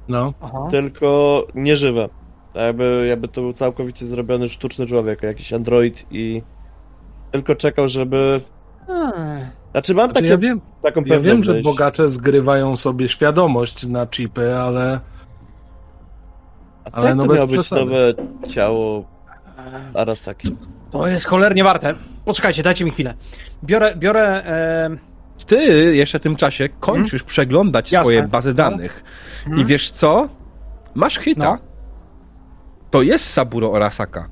No, 0.07 0.33
Aha. 0.41 0.67
tylko 0.71 1.47
nieżywe. 1.55 2.09
Tak 2.53 2.63
Jakby, 2.63 3.05
jakby 3.09 3.27
to 3.27 3.41
był 3.41 3.53
całkowicie 3.53 4.05
zrobiony 4.05 4.49
sztuczny 4.49 4.85
człowiek, 4.87 5.23
jakiś 5.23 5.53
android 5.53 6.05
i 6.11 6.41
tylko 7.31 7.55
czekał, 7.55 7.87
żeby... 7.87 8.41
Eee, 8.89 9.45
Znaczy 9.71 9.93
mam 9.93 10.05
znaczy, 10.05 10.13
takie, 10.13 10.27
ja 10.27 10.37
wiem, 10.37 10.61
taką 10.81 11.01
ja 11.01 11.07
pewną 11.07 11.23
wiem, 11.29 11.43
że 11.43 11.61
bogacze 11.61 12.09
zgrywają 12.09 12.75
sobie 12.75 13.09
świadomość 13.09 13.87
na 13.87 14.07
chipy, 14.07 14.55
ale 14.55 14.99
A 16.83 16.91
co 16.91 16.97
ale 16.97 17.07
jak 17.07 17.15
no 17.17 17.23
to 17.23 17.29
bez 17.29 17.35
miało 17.37 17.47
być 17.47 17.59
przesady. 17.59 17.81
nowe 17.85 18.13
ciało 18.49 19.05
Arasaki? 19.93 20.55
To 20.91 21.07
jest 21.07 21.25
cholernie 21.27 21.63
warte. 21.63 21.93
Poczekajcie, 22.25 22.63
dajcie 22.63 22.85
mi 22.85 22.91
chwilę. 22.91 23.13
Biorę, 23.63 23.95
biorę 23.95 24.45
e, 24.45 24.89
Ty 25.47 25.95
jeszcze 25.95 26.19
w 26.19 26.21
tym 26.21 26.35
czasie 26.35 26.69
kończysz 26.79 27.23
przeglądać 27.23 27.91
Jasne. 27.91 28.05
swoje 28.05 28.23
bazy 28.27 28.53
danych. 28.53 29.03
I 29.57 29.65
wiesz 29.65 29.91
co? 29.91 30.29
Masz 30.95 31.17
hita. 31.19 31.45
No. 31.45 31.57
To 32.91 33.01
jest 33.01 33.33
Saburo 33.33 33.75
Arasaka. 33.75 34.29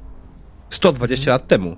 120 0.70 1.32
lat 1.32 1.48
temu. 1.48 1.76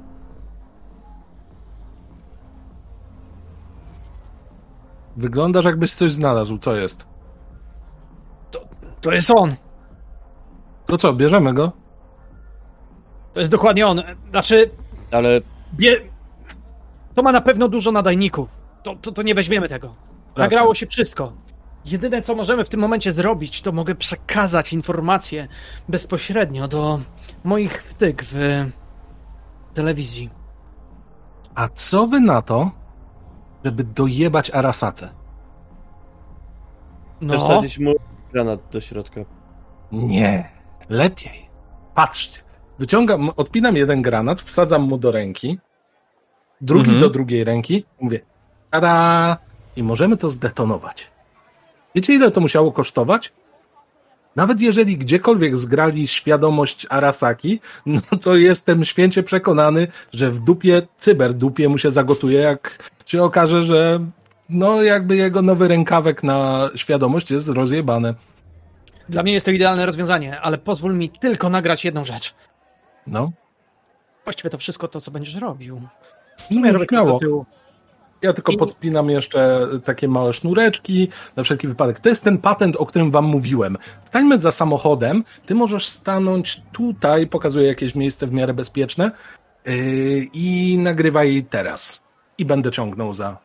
wyglądasz 5.18 5.66
jakbyś 5.66 5.94
coś 5.94 6.12
znalazł. 6.12 6.58
Co 6.58 6.76
jest? 6.76 7.06
To 9.02 9.12
jest 9.12 9.32
on. 9.32 9.56
To 10.92 10.98
co, 10.98 11.14
bierzemy 11.14 11.54
go? 11.54 11.72
To 13.34 13.40
jest 13.40 13.52
dokładnie 13.52 13.88
on. 13.88 14.02
Znaczy, 14.30 14.70
Ale 15.12 15.42
bie... 15.74 16.02
to 17.16 17.24
ma 17.24 17.32
na 17.32 17.42
pewno 17.42 17.68
dużo 17.68 17.92
nadajników. 17.92 18.50
To, 18.84 18.96
to, 18.96 19.12
to 19.12 19.22
nie 19.22 19.36
weźmiemy 19.36 19.70
tego. 19.70 19.88
Racja. 19.88 20.44
Nagrało 20.44 20.74
się 20.74 20.88
wszystko. 20.88 21.34
Jedyne, 21.86 22.22
co 22.22 22.36
możemy 22.36 22.66
w 22.66 22.70
tym 22.70 22.80
momencie 22.80 23.14
zrobić, 23.14 23.62
to 23.62 23.72
mogę 23.72 23.96
przekazać 23.96 24.74
informacje 24.74 25.48
bezpośrednio 25.90 26.68
do 26.68 27.00
moich 27.44 27.84
wtyk 27.84 28.24
w 28.32 28.66
telewizji. 29.74 30.30
A 31.56 31.68
co 31.68 32.08
wy 32.08 32.20
na 32.20 32.42
to, 32.42 32.72
żeby 33.66 33.84
dojebać 33.84 34.50
Arasace? 34.50 35.10
No, 37.22 37.34
też 37.34 37.44
wsadzić 37.44 37.80
mu 37.80 37.94
granat 38.34 38.60
do 38.72 38.82
środka. 38.82 39.22
Nie. 39.92 40.61
Lepiej. 40.92 41.50
Patrzcie. 41.96 42.40
Wyciągam, 42.80 43.30
odpinam 43.38 43.76
jeden 43.76 44.02
granat, 44.02 44.42
wsadzam 44.42 44.82
mu 44.82 44.98
do 44.98 45.12
ręki, 45.12 45.58
drugi 46.62 46.92
Mhm. 46.92 47.00
do 47.00 47.10
drugiej 47.10 47.44
ręki, 47.44 47.86
mówię, 48.02 48.20
tada! 48.72 49.38
I 49.76 49.84
możemy 49.84 50.18
to 50.18 50.30
zdetonować. 50.30 51.08
Wiecie, 51.96 52.14
ile 52.14 52.32
to 52.32 52.42
musiało 52.42 52.72
kosztować? 52.72 53.34
Nawet 54.36 54.62
jeżeli 54.62 54.98
gdziekolwiek 54.98 55.58
zgrali 55.58 56.08
świadomość 56.08 56.88
Arasaki, 56.90 57.60
no 57.86 58.02
to 58.22 58.36
jestem 58.36 58.86
święcie 58.86 59.24
przekonany, 59.24 59.88
że 60.14 60.32
w 60.32 60.40
dupie, 60.40 60.88
cyberdupie 60.98 61.70
mu 61.70 61.78
się 61.78 61.92
zagotuje, 61.92 62.40
jak 62.40 62.92
się 63.06 63.24
okaże, 63.24 63.64
że 63.64 64.00
no 64.50 64.84
jakby 64.84 65.16
jego 65.16 65.42
nowy 65.42 65.68
rękawek 65.68 66.24
na 66.24 66.70
świadomość 66.76 67.32
jest 67.32 67.48
rozjebany. 67.48 68.16
Dla 69.12 69.24
mnie 69.24 69.34
jest 69.34 69.46
to 69.46 69.52
idealne 69.52 69.86
rozwiązanie, 69.86 70.42
ale 70.42 70.58
pozwól 70.58 70.96
mi 70.96 71.10
tylko 71.10 71.50
nagrać 71.50 71.86
jedną 71.86 72.06
rzecz. 72.06 72.36
No. 73.08 73.32
Właściwie 74.24 74.50
to 74.50 74.58
wszystko 74.58 74.88
to, 74.88 75.02
co 75.02 75.12
będziesz 75.12 75.36
robił. 75.36 75.82
W 76.38 76.50
No, 76.52 76.56
sumie 76.56 76.72
robię 76.72 76.86
śmiało. 76.90 77.12
do 77.14 77.20
tyłu. 77.20 77.46
Ja 78.22 78.34
tylko 78.34 78.52
I- 78.52 78.58
podpinam 78.58 79.10
jeszcze 79.10 79.68
takie 79.86 80.08
małe 80.08 80.34
sznureczki 80.34 81.08
na 81.36 81.44
wszelki 81.44 81.68
wypadek. 81.68 82.00
To 82.00 82.10
jest 82.10 82.24
ten 82.24 82.38
patent, 82.38 82.76
o 82.76 82.86
którym 82.86 83.12
wam 83.12 83.26
mówiłem. 83.26 83.78
Stańmy 84.02 84.40
za 84.40 84.52
samochodem, 84.52 85.24
ty 85.46 85.56
możesz 85.56 85.88
stanąć 85.88 86.62
tutaj, 86.72 87.28
pokazuję 87.28 87.68
jakieś 87.68 87.96
miejsce 87.96 88.28
w 88.28 88.32
miarę 88.32 88.54
bezpieczne 88.54 89.12
yy, 89.66 89.74
i 90.34 90.78
nagrywaj 90.78 91.46
teraz. 91.50 92.04
I 92.38 92.46
będę 92.46 92.72
ciągnął 92.72 93.14
za 93.14 93.38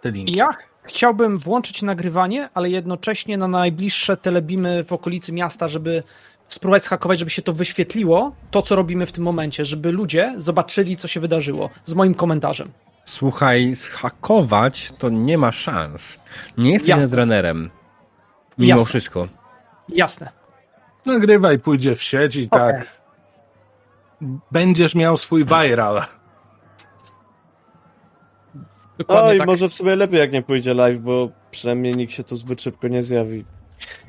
te 0.00 0.10
linki. 0.10 0.32
Ja 0.36 0.48
chciałbym 0.86 1.38
włączyć 1.38 1.82
nagrywanie, 1.82 2.48
ale 2.54 2.70
jednocześnie 2.70 3.38
na 3.38 3.48
najbliższe 3.48 4.16
telebimy 4.16 4.84
w 4.84 4.92
okolicy 4.92 5.32
miasta, 5.32 5.68
żeby 5.68 6.02
spróbować 6.48 6.84
schakować, 6.84 7.18
żeby 7.18 7.30
się 7.30 7.42
to 7.42 7.52
wyświetliło, 7.52 8.32
to 8.50 8.62
co 8.62 8.76
robimy 8.76 9.06
w 9.06 9.12
tym 9.12 9.24
momencie, 9.24 9.64
żeby 9.64 9.92
ludzie 9.92 10.34
zobaczyli, 10.36 10.96
co 10.96 11.08
się 11.08 11.20
wydarzyło 11.20 11.70
z 11.84 11.94
moim 11.94 12.14
komentarzem. 12.14 12.72
Słuchaj, 13.04 13.76
schakować 13.76 14.92
to 14.98 15.08
nie 15.08 15.38
ma 15.38 15.52
szans. 15.52 16.18
Nie 16.58 16.72
jesteś 16.72 16.88
Jasne. 16.88 17.42
Mimo 18.58 18.68
Jasne. 18.68 18.86
wszystko. 18.88 19.28
Jasne. 19.88 20.32
Nagrywaj, 21.06 21.58
pójdzie 21.58 21.94
w 21.94 22.02
sieć 22.02 22.36
i 22.36 22.48
Okej. 22.50 22.72
tak. 22.72 23.00
Będziesz 24.50 24.94
miał 24.94 25.16
swój 25.16 25.44
viral. 25.44 26.04
Dokładnie 28.98 29.34
i 29.34 29.38
tak. 29.38 29.46
może 29.46 29.68
w 29.68 29.74
sumie 29.74 29.96
lepiej 29.96 30.20
jak 30.20 30.32
nie 30.32 30.42
pójdzie 30.42 30.74
live, 30.74 30.98
bo 30.98 31.28
przynajmniej 31.50 31.96
nikt 31.96 32.12
się 32.12 32.24
tu 32.24 32.36
zbyt 32.36 32.62
szybko 32.62 32.88
nie 32.88 33.02
zjawi. 33.02 33.44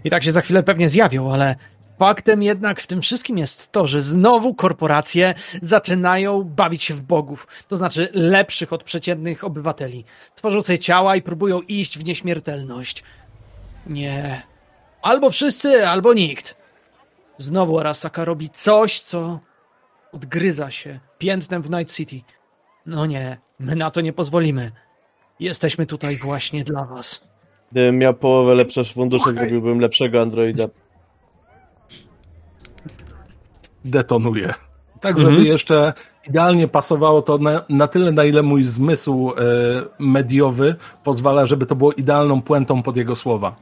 I 0.04 0.10
tak 0.10 0.24
się 0.24 0.32
za 0.32 0.42
chwilę 0.42 0.64
pewnie 0.64 0.90
zjawią, 0.90 1.34
ale 1.34 1.56
faktem 2.00 2.44
jednak 2.44 2.82
w 2.82 2.88
tym 2.88 3.02
wszystkim 3.02 3.38
jest 3.38 3.72
to, 3.72 3.88
że 3.88 4.02
znowu 4.02 4.56
korporacje 4.56 5.34
zaczynają 5.62 6.44
bawić 6.44 6.84
się 6.84 6.94
w 6.94 7.02
bogów, 7.02 7.48
to 7.68 7.76
znaczy 7.76 8.10
lepszych 8.14 8.74
od 8.74 8.84
przeciętnych 8.84 9.44
obywateli. 9.44 10.06
Tworzą 10.36 10.62
sobie 10.62 10.80
ciała 10.80 11.16
i 11.16 11.22
próbują 11.22 11.62
iść 11.62 12.00
w 12.00 12.06
nieśmiertelność. 12.06 13.04
Nie. 13.88 14.42
Albo 15.02 15.30
wszyscy, 15.30 15.88
albo 15.88 16.14
nikt. 16.14 16.56
Znowu 17.38 17.80
Arasaka 17.80 18.26
robi 18.26 18.50
coś, 18.50 19.02
co 19.02 19.40
odgryza 20.12 20.72
się 20.72 21.00
piętnem 21.18 21.62
w 21.62 21.70
Night 21.70 21.96
City. 21.96 22.22
No 22.86 23.06
nie, 23.06 23.38
my 23.60 23.76
na 23.76 23.92
to 23.92 24.02
nie 24.02 24.14
pozwolimy. 24.14 24.72
Jesteśmy 25.40 25.86
tutaj 25.86 26.16
właśnie 26.18 26.64
dla 26.64 26.86
was. 26.86 27.28
Gdybym 27.72 27.98
miał 27.98 28.14
połowę 28.14 28.56
lepsze 28.56 28.84
fundusze, 28.86 29.24
Słuchaj. 29.24 29.36
zrobiłbym 29.44 29.80
lepszego 29.80 30.22
Androida. 30.22 30.64
detonuje. 33.86 34.54
Tak, 35.02 35.18
Mhm. 35.18 35.36
żeby 35.36 35.48
jeszcze 35.48 35.94
idealnie 36.30 36.68
pasowało 36.68 37.22
to 37.22 37.38
na, 37.38 37.62
na 37.70 37.88
tyle, 37.88 38.12
na 38.12 38.24
ile 38.24 38.42
mój 38.44 38.66
zmysł 38.66 39.32
e, 39.32 39.34
mediowy 40.00 40.76
pozwala, 41.04 41.46
żeby 41.46 41.66
to 41.66 41.76
było 41.76 41.92
idealną 41.94 42.42
puentą 42.42 42.84
pod 42.84 42.98
jego 42.98 43.16
słowa. 43.16 43.56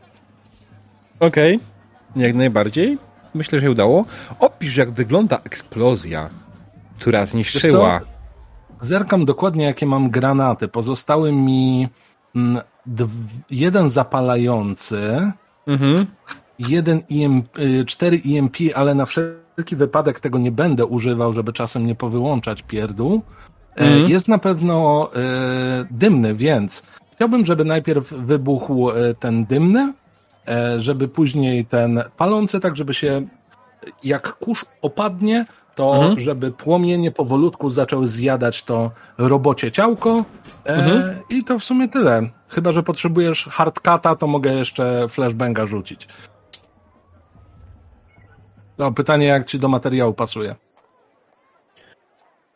Okej. 1.19 1.59
Jak 2.15 2.35
najbardziej. 2.35 2.97
Myślę, 3.33 3.59
że 3.59 3.65
się 3.65 3.71
udało. 3.71 4.05
Opisz, 4.39 4.77
jak 4.77 4.91
wygląda 4.91 5.39
eksplozja, 5.43 6.29
która 6.99 7.25
zniszczyła. 7.25 8.01
Zerkam 8.85 9.25
dokładnie, 9.25 9.65
jakie 9.65 9.85
mam 9.85 10.09
granaty. 10.09 10.67
Pozostały 10.67 11.31
mi 11.31 11.87
mm, 12.35 12.61
jeden 13.49 13.89
zapalający, 13.89 15.31
Mhm. 15.67 16.05
jeden 16.59 17.01
EMP, 17.11 17.59
y, 17.59 17.85
cztery 17.85 18.21
EMP, 18.25 18.57
ale 18.75 18.95
na 18.95 19.05
wszelki 19.05 19.75
wypadek 19.75 20.19
tego 20.19 20.37
nie 20.37 20.51
będę 20.51 20.85
używał, 20.85 21.33
żeby 21.33 21.53
czasem 21.53 21.85
nie 21.85 21.95
powyłączać 21.95 22.61
pierdół. 22.63 23.21
E, 23.75 23.81
Mhm. 23.81 24.09
Jest 24.11 24.27
na 24.27 24.37
pewno 24.37 25.09
e, 25.15 25.19
dymny, 25.91 26.35
więc 26.35 26.87
chciałbym, 27.15 27.45
żeby 27.45 27.65
najpierw 27.65 28.13
wybuchł 28.13 28.89
e, 28.89 29.13
ten 29.13 29.45
dymny, 29.45 29.93
żeby 30.77 31.07
później 31.07 31.65
ten 31.65 32.03
palący, 32.17 32.59
tak 32.59 32.75
żeby 32.75 32.93
się 32.93 33.27
jak 34.03 34.33
kurz 34.33 34.65
opadnie, 34.81 35.45
to 35.75 35.95
Mhm. 35.95 36.19
żeby 36.19 36.51
płomienie 36.51 37.11
powolutku 37.11 37.69
zaczęły 37.71 38.07
zjadać 38.07 38.63
to 38.63 38.91
robocie 39.17 39.71
ciałko 39.71 40.25
e, 40.65 40.69
Mhm. 40.69 41.19
i 41.29 41.43
to 41.43 41.59
w 41.59 41.63
sumie 41.63 41.87
tyle. 41.87 42.29
Chyba, 42.49 42.71
że 42.71 42.83
potrzebujesz 42.83 43.45
hardcata, 43.45 44.15
to 44.15 44.27
mogę 44.27 44.53
jeszcze 44.53 45.07
flashbanga 45.09 45.65
rzucić. 45.65 46.07
No, 48.77 48.91
pytanie, 48.91 49.25
jak 49.25 49.45
ci 49.45 49.59
do 49.59 49.67
materiału 49.67 50.13
pasuje. 50.13 50.55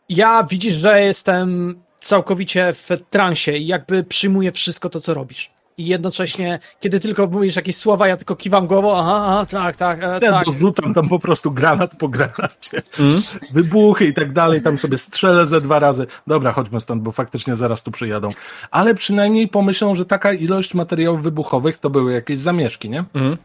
Ja 0.08 0.42
widzisz, 0.44 0.74
że 0.74 1.00
jestem 1.00 1.80
całkowicie 2.00 2.72
w 2.72 2.88
transie 3.10 3.52
i 3.52 3.66
jakby 3.66 4.04
przyjmuję 4.04 4.52
wszystko 4.52 4.88
to, 4.88 5.00
co 5.00 5.14
robisz. 5.14 5.52
I 5.80 5.86
jednocześnie, 5.86 6.58
kiedy 6.80 7.00
tylko 7.00 7.26
mówisz 7.26 7.56
jakieś 7.56 7.76
słowa, 7.76 8.08
ja 8.08 8.16
tylko 8.16 8.36
kiwam 8.36 8.66
głową, 8.66 8.96
aha, 8.96 9.24
aha 9.26 9.46
tak, 9.46 9.76
tak, 9.76 10.02
e, 10.02 10.18
Ja 10.22 10.32
tak. 10.32 10.44
dorzucam 10.44 10.94
tam 10.94 11.08
po 11.08 11.18
prostu 11.18 11.50
granat 11.50 11.96
po 11.96 12.08
granacie. 12.08 12.82
Mm? 13.00 13.20
Wybuchy 13.52 14.04
i 14.04 14.14
tak 14.14 14.32
dalej, 14.32 14.62
tam 14.62 14.78
sobie 14.78 14.98
strzelę 14.98 15.46
ze 15.46 15.60
dwa 15.60 15.78
razy. 15.78 16.06
Dobra, 16.26 16.52
chodźmy 16.52 16.80
stąd, 16.80 17.02
bo 17.02 17.12
faktycznie 17.12 17.56
zaraz 17.56 17.82
tu 17.82 17.90
przyjadą. 17.90 18.28
Ale 18.70 18.94
przynajmniej 18.94 19.48
pomyślą, 19.48 19.94
że 19.94 20.06
taka 20.06 20.32
ilość 20.32 20.74
materiałów 20.74 21.22
wybuchowych 21.22 21.78
to 21.78 21.90
były 21.90 22.12
jakieś 22.12 22.40
zamieszki, 22.40 22.90
nie? 22.90 23.04
Mm? 23.14 23.36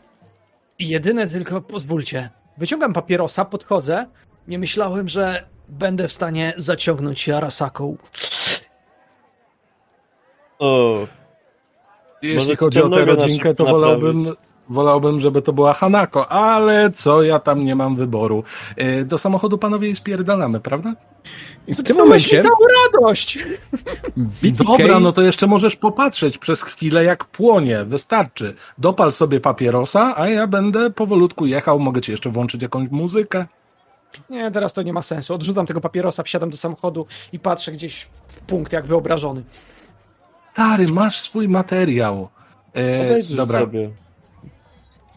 Jedyne 0.80 1.28
tylko, 1.28 1.62
pozwólcie, 1.62 2.30
wyciągam 2.58 2.94
papierosa, 2.94 3.46
podchodzę, 3.46 4.06
nie 4.48 4.60
myślałem, 4.60 5.10
że 5.10 5.46
będę 5.70 6.08
w 6.08 6.14
stanie 6.14 6.54
zaciągnąć 6.58 7.20
się 7.20 7.38
Arasaką. 7.38 7.98
O, 10.60 11.08
Jeśli 12.22 12.38
Może 12.38 12.56
chodzi 12.56 12.82
o 12.82 12.90
tę 12.90 13.06
rodzinkę, 13.06 13.56
to 13.56 13.66
wolałbym, 13.66 14.36
wolałbym, 14.70 15.20
żeby 15.20 15.42
to 15.42 15.54
była 15.54 15.74
Hanako, 15.74 16.32
ale 16.32 16.92
co 16.92 17.24
ja 17.24 17.40
tam 17.40 17.64
nie 17.64 17.76
mam 17.76 17.96
wyboru. 17.96 18.44
E, 18.78 19.04
Do 19.06 19.18
samochodu 19.18 19.58
panowie 19.58 19.90
i 19.90 19.96
spierdalamy, 19.96 20.60
prawda? 20.60 20.94
I 21.68 21.74
w 21.74 21.84
tym 21.84 21.98
momencie 21.98 22.44
całą 22.44 22.58
radość! 22.86 23.40
BTK... 24.18 24.64
Dobra, 24.64 25.00
no 25.00 25.12
to 25.12 25.22
jeszcze 25.22 25.48
możesz 25.48 25.76
popatrzeć 25.76 26.38
przez 26.38 26.64
chwilę, 26.64 27.04
jak 27.04 27.26
płonie. 27.26 27.84
Wystarczy. 27.86 28.54
Dopal 28.78 29.14
sobie 29.14 29.40
papierosa, 29.40 30.14
a 30.18 30.30
ja 30.30 30.48
będę 30.48 30.90
powolutku 30.90 31.46
jechał. 31.46 31.80
Mogę 31.80 32.02
ci 32.02 32.12
jeszcze 32.12 32.30
włączyć 32.30 32.62
jakąś 32.62 32.90
muzykę. 32.92 33.46
Nie, 34.30 34.52
teraz 34.52 34.74
to 34.74 34.82
nie 34.82 34.94
ma 34.94 35.02
sensu. 35.02 35.34
Odrzucam 35.34 35.66
tego 35.66 35.82
papierosa, 35.82 36.24
wsiadam 36.24 36.50
do 36.50 36.58
samochodu 36.58 37.06
i 37.34 37.40
patrzę 37.40 37.72
gdzieś 37.72 38.08
w 38.28 38.40
punkt 38.40 38.74
jakby 38.74 38.96
obrażony. 38.96 39.44
Stary, 40.56 40.88
masz 40.88 41.20
swój 41.20 41.48
materiał. 41.48 42.30
E, 42.76 43.06
Obejrzyj 43.06 43.38
dobra, 43.38 43.60
sobie. 43.60 43.90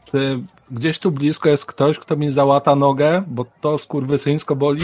czy 0.04 0.42
gdzieś 0.70 0.98
tu 0.98 1.10
blisko 1.10 1.48
jest 1.48 1.66
ktoś, 1.66 1.98
kto 1.98 2.16
mi 2.16 2.32
załata 2.32 2.76
nogę, 2.76 3.22
bo 3.26 3.44
to 3.60 3.78
skurwysyńsko 3.78 4.56
boli? 4.56 4.80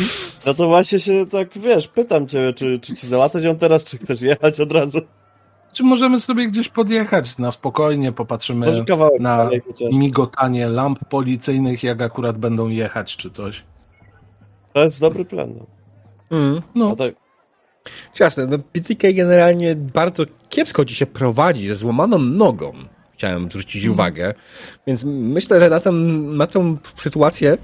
No 0.47 0.55
to 0.55 0.69
właśnie 0.69 1.01
się 1.01 1.27
tak, 1.27 1.59
wiesz, 1.59 1.89
pytam 1.89 2.27
cię, 2.29 2.53
czy, 2.57 2.79
czy 2.79 2.95
ci 2.95 3.07
załatać 3.07 3.45
ją 3.45 3.57
teraz, 3.57 3.85
czy 3.85 3.99
chcesz 3.99 4.23
jechać 4.23 4.61
od 4.61 4.73
razu? 4.73 4.99
Czy 5.73 5.83
możemy 5.83 6.21
sobie 6.21 6.47
gdzieś 6.47 6.69
podjechać 6.69 7.39
na 7.39 7.51
spokojnie, 7.53 8.13
popatrzymy 8.13 8.85
kawałek 8.85 9.21
na 9.21 9.51
migotanie 9.93 10.69
lamp 10.69 10.99
policyjnych, 11.05 11.83
jak 11.83 12.03
akurat 12.03 12.39
będą 12.39 12.69
jechać, 12.69 13.17
czy 13.17 13.31
coś. 13.31 13.63
To 14.73 14.85
jest 14.85 15.01
dobry 15.01 15.25
plan. 15.25 15.55
No. 15.59 15.67
Mm. 16.39 16.63
No, 16.75 16.91
A 16.93 16.97
tak, 16.97 17.15
Jasne, 18.21 18.47
no 18.47 18.59
BTK 18.59 19.13
generalnie 19.15 19.75
bardzo 19.75 20.25
kiepsko 20.49 20.85
ci 20.85 20.95
się 20.95 21.07
prowadzi 21.07 21.69
ze 21.69 21.77
złamaną 21.77 22.19
nogą. 22.19 22.73
Chciałem 23.15 23.49
zwrócić 23.51 23.77
Mhm. 23.83 23.93
uwagę. 23.93 24.35
Więc 24.87 25.05
myślę, 25.07 25.61
że 25.61 25.71
na, 25.71 25.81
ten, 25.81 26.37
na 26.37 26.47
tą 26.47 26.77
sytuację 26.97 27.57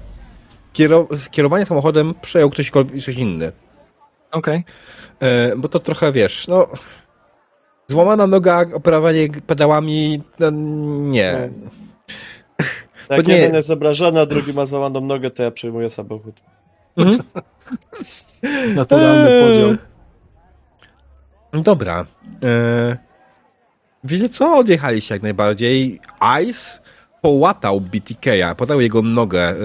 kiero, 0.73 1.07
kierowanie 1.31 1.65
samochodem 1.65 2.13
przejął 2.21 2.49
ktoś, 2.49 2.71
ktoś 2.71 3.07
inny. 3.17 3.51
okej. 4.31 4.63
E, 5.19 5.55
bo 5.55 5.67
to 5.67 5.79
trochę, 5.79 6.11
wiesz, 6.11 6.47
no... 6.47 6.67
Złamana 7.87 8.27
noga, 8.27 8.65
operowanie 8.73 9.29
pedałami, 9.47 10.21
no 10.39 10.49
nie. 11.11 11.49
jak 13.09 13.27
nie- 13.27 13.37
jeden 13.37 13.55
jest 13.55 13.69
obrażony, 13.69 14.19
a 14.19 14.25
drugi 14.25 14.53
ma 14.53 14.65
złamaną 14.65 15.01
nogę, 15.01 15.31
to 15.31 15.43
ja 15.43 15.51
przejmuję 15.51 15.89
samochód. 15.89 16.35
Mhm. 16.97 17.19
Naturalny 18.75 19.29
podział. 19.47 19.90
Dobra. 21.53 22.05
E, 22.43 22.97
wiecie 24.03 24.29
co? 24.29 24.57
Odjechaliście 24.57 25.15
jak 25.15 25.21
najbardziej. 25.21 25.99
Ice 26.43 26.79
połatał 27.21 27.81
BTK-a, 27.81 28.55
podał 28.55 28.81
jego 28.81 29.01
nogę, 29.01 29.49
e, 29.49 29.55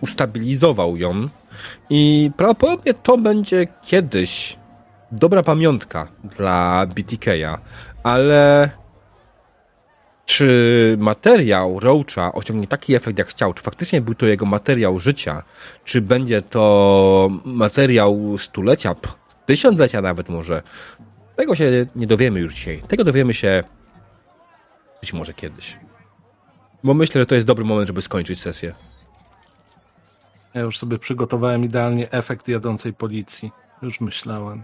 ustabilizował 0.00 0.96
ją 0.96 1.28
i 1.90 2.30
prawdopodobnie 2.36 2.94
to 2.94 3.18
będzie 3.18 3.66
kiedyś 3.82 4.56
dobra 5.12 5.42
pamiątka 5.42 6.08
dla 6.24 6.86
BTK-a, 6.86 7.58
ale 8.02 8.70
czy 10.26 10.96
materiał 10.98 11.80
Roacha 11.80 12.32
osiągnie 12.32 12.66
taki 12.66 12.94
efekt, 12.94 13.18
jak 13.18 13.28
chciał? 13.28 13.54
Czy 13.54 13.62
faktycznie 13.62 14.00
był 14.00 14.14
to 14.14 14.26
jego 14.26 14.46
materiał 14.46 14.98
życia? 14.98 15.42
Czy 15.84 16.00
będzie 16.00 16.42
to 16.42 17.30
materiał 17.44 18.38
stulecia, 18.38 18.94
tysiąclecia 19.46 20.02
nawet 20.02 20.28
może? 20.28 20.62
Tego 21.36 21.56
się 21.56 21.86
nie 21.96 22.06
dowiemy 22.06 22.40
już 22.40 22.54
dzisiaj. 22.54 22.82
Tego 22.88 23.04
dowiemy 23.04 23.34
się 23.34 23.64
być 25.00 25.12
może 25.12 25.34
kiedyś. 25.34 25.76
Bo 26.84 26.94
myślę, 26.94 27.20
że 27.22 27.26
to 27.26 27.34
jest 27.34 27.46
dobry 27.46 27.64
moment, 27.64 27.86
żeby 27.86 28.02
skończyć 28.02 28.40
sesję. 28.40 28.74
Ja 30.54 30.60
już 30.60 30.78
sobie 30.78 30.98
przygotowałem 30.98 31.64
idealnie 31.64 32.10
efekt 32.10 32.48
jadącej 32.48 32.92
policji. 32.92 33.50
Już 33.82 34.00
myślałem. 34.00 34.62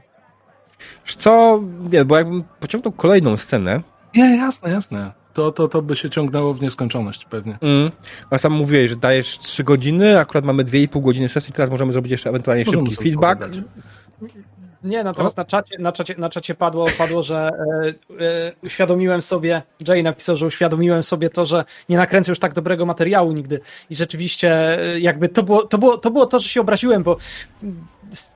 Wiesz 1.07 1.17
Co? 1.17 1.63
Nie, 1.93 2.05
bo 2.05 2.17
jakbym 2.17 2.45
pociągnął 2.61 2.93
kolejną 2.93 3.37
scenę, 3.37 3.83
Nie, 4.15 4.37
jasne, 4.37 4.71
jasne. 4.71 5.13
To, 5.33 5.53
to, 5.53 5.69
to 5.69 5.83
by 5.83 5.97
się 5.97 6.11
ciągnęło 6.11 6.55
w 6.55 6.63
nieskończoność 6.63 7.25
pewnie. 7.25 7.59
mm, 7.61 7.91
a 8.31 8.39
sam 8.39 8.53
mówiłeś, 8.53 8.91
że 8.91 8.97
dajesz 8.97 9.39
3 9.39 9.65
godziny, 9.65 10.19
akurat 10.21 10.45
mamy 10.45 10.65
2,5 10.65 11.03
godziny 11.03 11.29
sesji, 11.29 11.53
teraz 11.53 11.71
możemy 11.71 11.93
zrobić 11.93 12.13
jeszcze 12.13 12.29
ewentualnie 12.31 12.65
Możemy 12.65 12.87
szybki 12.91 13.05
feedback. 13.05 13.41
pogadać. 13.41 13.65
Nie, 14.85 15.05
natomiast 15.05 15.37
na 15.37 15.45
czacie, 15.45 15.79
na 15.79 15.93
czacie, 15.93 16.15
na 16.19 16.29
czacie 16.29 16.55
padło, 16.55 16.87
padło, 16.99 17.23
że 17.23 17.51
e, 17.81 18.25
e, 18.25 18.53
uświadomiłem 18.63 19.23
sobie, 19.23 19.63
Jay 19.89 20.03
napisał, 20.03 20.37
że 20.37 20.47
uświadomiłem 20.47 21.03
sobie 21.03 21.31
to, 21.31 21.47
że 21.47 21.65
nie 21.89 21.97
nakręcę 21.97 22.33
już 22.33 22.39
tak 22.39 22.55
dobrego 22.55 22.87
materiału 22.87 23.33
nigdy. 23.33 23.61
I 23.91 23.97
rzeczywiście 23.97 24.79
e, 24.79 25.01
jakby 25.01 25.29
to 25.29 25.43
było 25.43 25.67
to, 25.67 25.79
było, 25.79 25.99
to, 25.99 26.11
było 26.11 26.27
to 26.27 26.39
że 26.39 26.49
się 26.49 26.61
obraziłem, 26.61 27.03
bo 27.03 27.17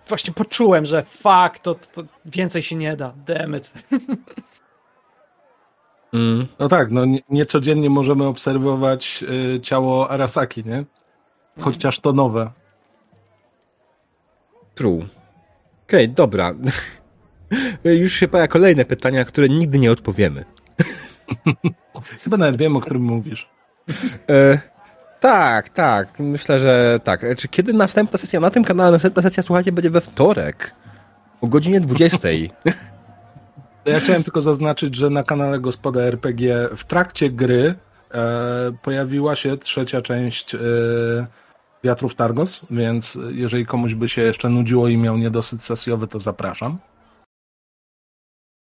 właśnie 0.08 0.34
poczułem, 0.34 0.86
że 0.86 1.02
fuck, 1.02 1.58
to, 1.62 1.74
to 1.74 2.02
więcej 2.24 2.62
się 2.62 2.76
nie 2.76 2.96
da, 2.96 3.12
damn 3.26 3.56
it. 3.56 3.72
Mm. 6.12 6.46
No 6.58 6.68
tak, 6.68 6.90
no 6.90 7.04
nie, 7.04 7.20
niecodziennie 7.30 7.90
możemy 7.90 8.26
obserwować 8.26 9.24
y, 9.56 9.60
ciało 9.60 10.10
Arasaki, 10.10 10.64
nie? 10.64 10.84
Chociaż 11.60 12.00
to 12.00 12.12
nowe. 12.12 12.50
True. 14.74 15.06
Okej, 15.86 16.08
dobra. 16.08 16.54
Już 17.84 18.12
się 18.12 18.28
pojawia 18.28 18.48
kolejne 18.48 18.84
pytania, 18.84 19.24
które 19.24 19.48
nigdy 19.48 19.78
nie 19.78 19.92
odpowiemy. 19.92 20.44
Chyba 22.24 22.36
nawet 22.36 22.56
wiem, 22.56 22.76
o 22.76 22.80
którym 22.80 23.02
mówisz. 23.02 23.48
E, 24.30 24.58
tak, 25.20 25.68
tak. 25.68 26.18
Myślę, 26.18 26.60
że 26.60 27.00
tak. 27.04 27.24
E, 27.24 27.36
Czy 27.36 27.48
kiedy 27.48 27.72
następna 27.72 28.18
sesja? 28.18 28.40
Na 28.40 28.50
tym 28.50 28.64
kanale 28.64 28.90
następna 28.90 29.22
sesja, 29.22 29.42
słuchajcie, 29.42 29.72
będzie 29.72 29.90
we 29.90 30.00
wtorek. 30.00 30.74
O 31.40 31.46
godzinie 31.46 31.80
20. 31.80 32.28
Ja 33.84 34.00
chciałem 34.00 34.22
tylko 34.22 34.40
zaznaczyć, 34.40 34.94
że 34.94 35.10
na 35.10 35.22
kanale 35.22 35.60
Gospoda 35.60 36.00
RPG 36.00 36.68
w 36.76 36.84
trakcie 36.84 37.30
gry 37.30 37.74
e, 38.14 38.72
pojawiła 38.82 39.36
się 39.36 39.56
trzecia 39.56 40.02
część 40.02 40.54
e, 40.54 40.58
Wiatrów 41.86 42.14
Targos, 42.14 42.66
więc 42.70 43.18
jeżeli 43.30 43.66
komuś 43.66 43.94
by 43.94 44.08
się 44.08 44.22
jeszcze 44.22 44.48
nudziło 44.48 44.88
i 44.88 44.96
miał 44.96 45.16
niedosyt 45.18 45.62
sesjowy, 45.62 46.06
to 46.06 46.20
zapraszam. 46.20 46.78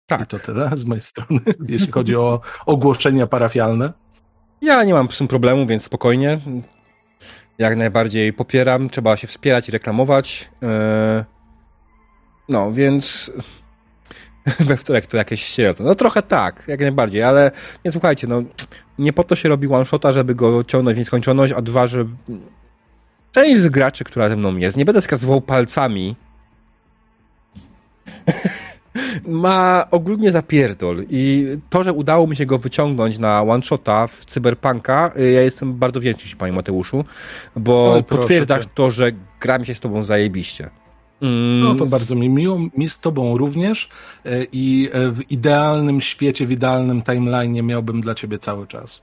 I 0.07 0.09
tak. 0.09 0.27
to 0.27 0.39
tyle 0.39 0.71
z 0.75 0.85
mojej 0.85 1.03
strony, 1.03 1.41
jeśli 1.69 1.93
chodzi 1.93 2.17
o 2.17 2.41
ogłoszenia 2.67 3.27
parafialne. 3.27 3.93
Ja 4.61 4.85
nie 4.85 4.95
mam 4.95 5.11
z 5.11 5.19
tym 5.19 5.29
problemu, 5.29 5.67
więc 5.67 5.85
spokojnie. 5.85 6.41
Jak 7.59 7.77
najbardziej 7.77 8.33
popieram. 8.33 8.91
Trzeba 8.91 9.17
się 9.17 9.27
wspierać 9.27 9.69
i 9.69 9.73
reklamować. 9.73 10.51
E, 10.63 11.25
no, 12.49 12.73
więc 12.73 13.31
we 14.69 14.77
wtorek 14.77 15.07
to 15.07 15.17
jakieś 15.17 15.45
sieroto. 15.45 15.85
No 15.85 15.95
trochę 15.95 16.23
tak, 16.23 16.65
jak 16.69 16.81
najbardziej, 16.81 17.23
ale 17.23 17.51
nie 17.85 17.93
słuchajcie, 17.93 18.27
no 18.27 18.43
nie 18.99 19.13
po 19.13 19.25
to 19.25 19.37
się 19.37 19.49
robi 19.49 19.69
one-shota, 19.69 20.13
żeby 20.13 20.35
go 20.35 20.65
ciągnąć 20.65 20.97
w 20.97 20.99
nieskończoność, 20.99 21.53
a 21.53 21.63
dwa, 21.63 21.87
że 21.87 22.07
część 23.37 23.63
z 23.63 23.69
graczy, 23.69 24.05
która 24.05 24.29
ze 24.29 24.37
mną 24.37 24.57
jest, 24.57 24.77
nie 24.77 24.85
będę 24.85 25.01
wskazywał 25.01 25.41
palcami, 25.41 26.17
ma 29.27 29.87
ogólnie 29.91 30.31
zapierdol 30.33 31.05
i 31.11 31.47
to, 31.71 31.85
że 31.85 31.93
udało 31.93 32.27
mi 32.27 32.37
się 32.37 32.47
go 32.47 32.59
wyciągnąć 32.59 33.19
na 33.19 33.43
one-shota 33.43 34.07
w 34.07 34.25
Cyberpunka, 34.25 35.13
y, 35.19 35.33
ja 35.33 35.43
jestem 35.43 35.75
bardzo 35.75 36.01
wdzięczny 36.01 36.31
Ci, 36.31 36.37
Panie 36.37 36.53
Mateuszu, 36.53 37.05
bo 37.57 37.93
Oj, 37.93 38.05
potwierdzasz 38.05 38.65
cię. 38.65 38.71
to, 38.75 38.91
że 38.91 39.13
gra 39.41 39.59
mi 39.59 39.67
się 39.67 39.75
z 39.75 39.81
Tobą 39.81 40.03
zajebiście. 40.03 40.71
Mm, 41.23 41.61
No 41.61 41.75
to 41.75 41.87
bardzo 41.87 42.15
mi 42.15 42.29
miło, 42.29 42.59
mi 42.77 42.91
z 42.91 42.99
tobą 42.99 43.39
również 43.39 43.89
e, 44.25 44.45
i 44.53 44.89
e, 44.93 45.11
w 45.11 45.31
idealnym 45.31 46.01
świecie, 46.01 46.47
w 46.47 46.51
idealnym 46.51 47.03
timeline 47.03 47.67
miałbym 47.67 48.01
dla 48.01 48.15
ciebie 48.15 48.39
cały 48.39 48.67
czas. 48.67 49.03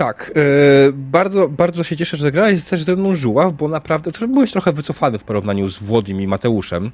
Tak, 0.00 0.32
e, 0.36 0.92
bardzo, 0.92 1.48
bardzo 1.48 1.84
się 1.84 1.96
cieszę, 1.96 2.16
że 2.16 2.32
gra 2.32 2.50
jest 2.50 2.70
też 2.70 2.82
ze 2.82 2.96
mną 2.96 3.14
żuław, 3.14 3.52
bo 3.52 3.68
naprawdę 3.68 4.12
to 4.12 4.28
byłeś 4.28 4.52
trochę 4.52 4.72
wycofany 4.72 5.18
w 5.18 5.24
porównaniu 5.24 5.68
z 5.70 5.78
Włodim 5.78 6.20
i 6.20 6.26
Mateuszem, 6.26 6.90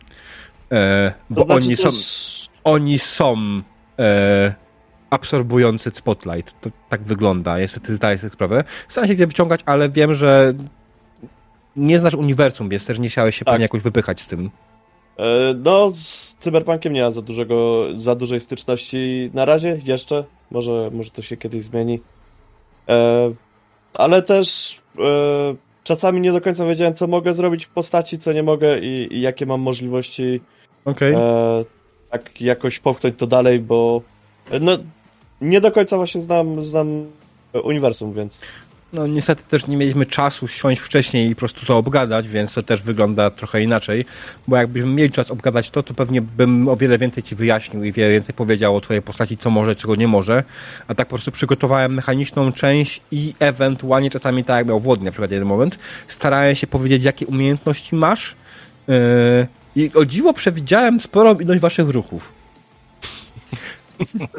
e, 0.72 1.12
bo 1.30 1.40
To 1.40 1.46
znaczy 1.46 1.66
oni 1.66 1.76
są, 1.76 1.90
też- 1.90 2.48
oni 2.64 2.98
są 2.98 3.36
e, 3.98 4.54
absorbujący 5.10 5.90
spotlight. 5.94 6.60
To 6.60 6.70
tak 6.88 7.02
wygląda, 7.02 7.58
niestety 7.58 7.94
zdaję 7.94 8.18
sobie 8.18 8.32
sprawę. 8.32 8.64
Staram 8.88 9.08
się 9.08 9.14
gdzie 9.14 9.26
wyciągać, 9.26 9.60
ale 9.66 9.88
wiem, 9.88 10.14
że 10.14 10.54
nie 11.76 11.98
znasz 11.98 12.14
uniwersum, 12.14 12.68
więc 12.68 12.86
też 12.86 12.98
nie 12.98 13.08
chciałeś 13.08 13.36
się 13.36 13.44
Tak. 13.44 13.54
pewnie 13.54 13.64
jakoś 13.64 13.82
wypychać 13.82 14.20
z 14.20 14.26
tym. 14.26 14.50
No, 15.64 15.90
z 15.94 16.36
Cyberpunkiem 16.40 16.92
nie 16.92 17.02
ma 17.02 17.10
za 17.10 17.22
dużego, 17.22 17.86
za 17.96 18.14
dużej 18.14 18.40
styczności 18.40 19.30
na 19.34 19.44
razie, 19.44 19.80
jeszcze. 19.84 20.24
Może, 20.50 20.90
może 20.92 21.10
to 21.10 21.22
się 21.22 21.36
kiedyś 21.36 21.62
zmieni. 21.62 22.00
E, 22.88 23.32
ale 23.94 24.22
też 24.22 24.80
e, 24.98 25.54
czasami 25.84 26.20
nie 26.20 26.32
do 26.32 26.40
końca 26.40 26.66
wiedziałem, 26.66 26.94
co 26.94 27.06
mogę 27.06 27.34
zrobić 27.34 27.66
w 27.66 27.68
postaci, 27.68 28.18
co 28.18 28.32
nie 28.32 28.42
mogę 28.42 28.78
i, 28.78 29.08
i 29.10 29.20
jakie 29.20 29.46
mam 29.46 29.60
możliwości 29.60 30.40
Okej. 30.84 31.14
e, 31.14 31.64
tak 32.10 32.40
jakoś 32.40 32.78
popchnąć 32.78 33.16
to 33.18 33.26
dalej, 33.26 33.60
bo 33.60 34.02
no, 34.60 34.78
nie 35.40 35.60
do 35.60 35.72
końca 35.72 35.96
właśnie 35.96 36.20
znam, 36.20 36.64
znam 36.64 37.06
uniwersum, 37.64 38.12
więc 38.12 38.46
No 38.97 39.06
niestety 39.06 39.43
też 39.43 39.66
nie 39.66 39.77
mieliśmy 39.77 40.06
czasu 40.06 40.48
siąść 40.48 40.81
wcześniej 40.81 41.31
i 41.31 41.35
po 41.35 41.39
prostu 41.39 41.66
to 41.66 41.77
obgadać, 41.77 42.28
więc 42.28 42.55
to 42.55 42.62
też 42.62 42.82
wygląda 42.82 43.31
trochę 43.31 43.62
inaczej, 43.62 44.05
bo 44.48 44.56
jakbyśmy 44.56 44.89
mieli 44.89 45.10
czas 45.12 45.31
obgadać 45.31 45.70
to, 45.70 45.82
to 45.82 45.94
pewnie 45.94 46.23
bym 46.23 46.68
o 46.68 46.77
wiele 46.77 46.98
więcej 46.98 47.23
ci 47.23 47.35
wyjaśnił 47.35 47.85
i 47.85 47.93
wiele 47.93 48.10
więcej 48.10 48.35
powiedział 48.35 48.77
o 48.77 48.81
twojej 48.81 49.02
postaci, 49.02 49.36
co 49.36 49.51
może, 49.51 49.77
czego 49.77 49.94
nie 49.94 50.09
może, 50.09 50.44
a 50.89 50.94
tak 50.94 51.09
po 51.09 51.14
prostu 51.16 51.31
przygotowałem 51.31 51.94
mechaniczną 51.94 52.52
część 52.52 53.01
i 53.10 53.35
ewentualnie 53.39 54.10
czasami 54.10 54.44
tak 54.44 54.56
jak 54.56 54.66
miał 54.66 54.81
Włodny 54.81 55.05
na 55.05 55.10
przykład 55.10 55.31
jeden 55.31 55.48
moment, 55.48 55.78
starałem 56.09 56.56
się 56.56 56.66
powiedzieć, 56.66 57.05
jakie 57.05 57.27
umiejętności 57.27 57.97
masz 57.97 58.36
yy, 58.89 58.94
i 59.77 59.90
o 59.94 60.05
dziwo 60.05 60.32
przewidziałem 60.32 61.01
sporą 61.01 61.39
ilość 61.39 61.60
waszych 61.60 61.89
ruchów. 61.89 62.32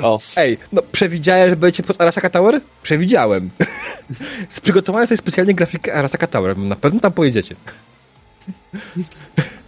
o, 0.02 0.20
Ej, 0.36 0.58
no 0.72 0.82
przewidziałem, 0.92 1.50
że 1.50 1.56
będziecie 1.56 1.84
pod 1.84 2.02
Arasaka 2.02 2.30
Tower? 2.30 2.62
Przewidziałem. 2.84 3.50
Przygotowałem 4.62 5.08
sobie 5.08 5.18
specjalnie 5.18 5.54
grafikę 5.54 5.94
Arasaka 5.94 6.28
Tower. 6.28 6.58
Na 6.58 6.76
pewno 6.76 7.00
tam 7.00 7.12
pojedziecie. 7.12 7.56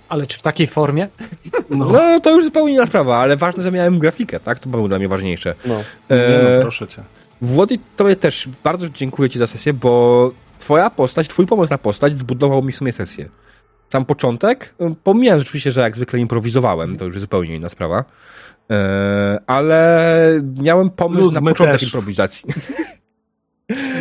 Ale 0.10 0.28
czy 0.28 0.38
w 0.38 0.42
takiej 0.42 0.68
formie? 0.68 1.08
No, 1.70 1.86
No, 1.86 2.20
to 2.20 2.36
już 2.36 2.44
zupełnie 2.44 2.74
inna 2.74 2.86
sprawa, 2.86 3.18
ale 3.18 3.38
ważne, 3.38 3.64
że 3.64 3.72
miałem 3.72 4.00
grafikę, 4.00 4.40
tak? 4.40 4.60
To 4.60 4.70
było 4.70 4.88
dla 4.88 4.98
mnie 4.98 5.08
ważniejsze. 5.08 5.56
no. 5.66 5.76
nie 5.76 5.84
no, 6.10 6.16
E, 6.16 6.62
proszę 6.62 6.88
cię. 6.88 7.04
Włody, 7.42 7.80
tobie 7.96 8.16
też 8.16 8.50
bardzo 8.64 8.90
dziękuję 8.90 9.30
ci 9.30 9.40
za 9.40 9.48
sesję, 9.48 9.74
bo 9.74 10.32
twoja 10.60 10.90
postać, 10.90 11.28
twój 11.28 11.46
pomysł 11.48 11.72
na 11.72 11.78
postać 11.78 12.18
zbudował 12.18 12.64
mi 12.64 12.72
w 12.72 12.76
sumie 12.76 12.92
sesję. 12.92 13.30
Sam 13.92 14.06
początek, 14.06 14.76
y, 14.82 14.96
pomijając 15.04 15.42
rzeczywiście, 15.44 15.72
że 15.72 15.82
jak 15.82 15.96
zwykle 15.96 16.20
improwizowałem, 16.20 16.98
to 16.98 17.06
już 17.06 17.20
zupełnie 17.20 17.56
inna 17.56 17.70
sprawa, 17.70 18.06
e, 18.72 19.40
ale 19.48 20.42
miałem 20.62 20.90
pomysł 20.90 21.24
Luz, 21.24 21.34
na 21.34 21.42
początek 21.42 21.74
też. 21.80 21.84
improwizacji. 21.84 22.44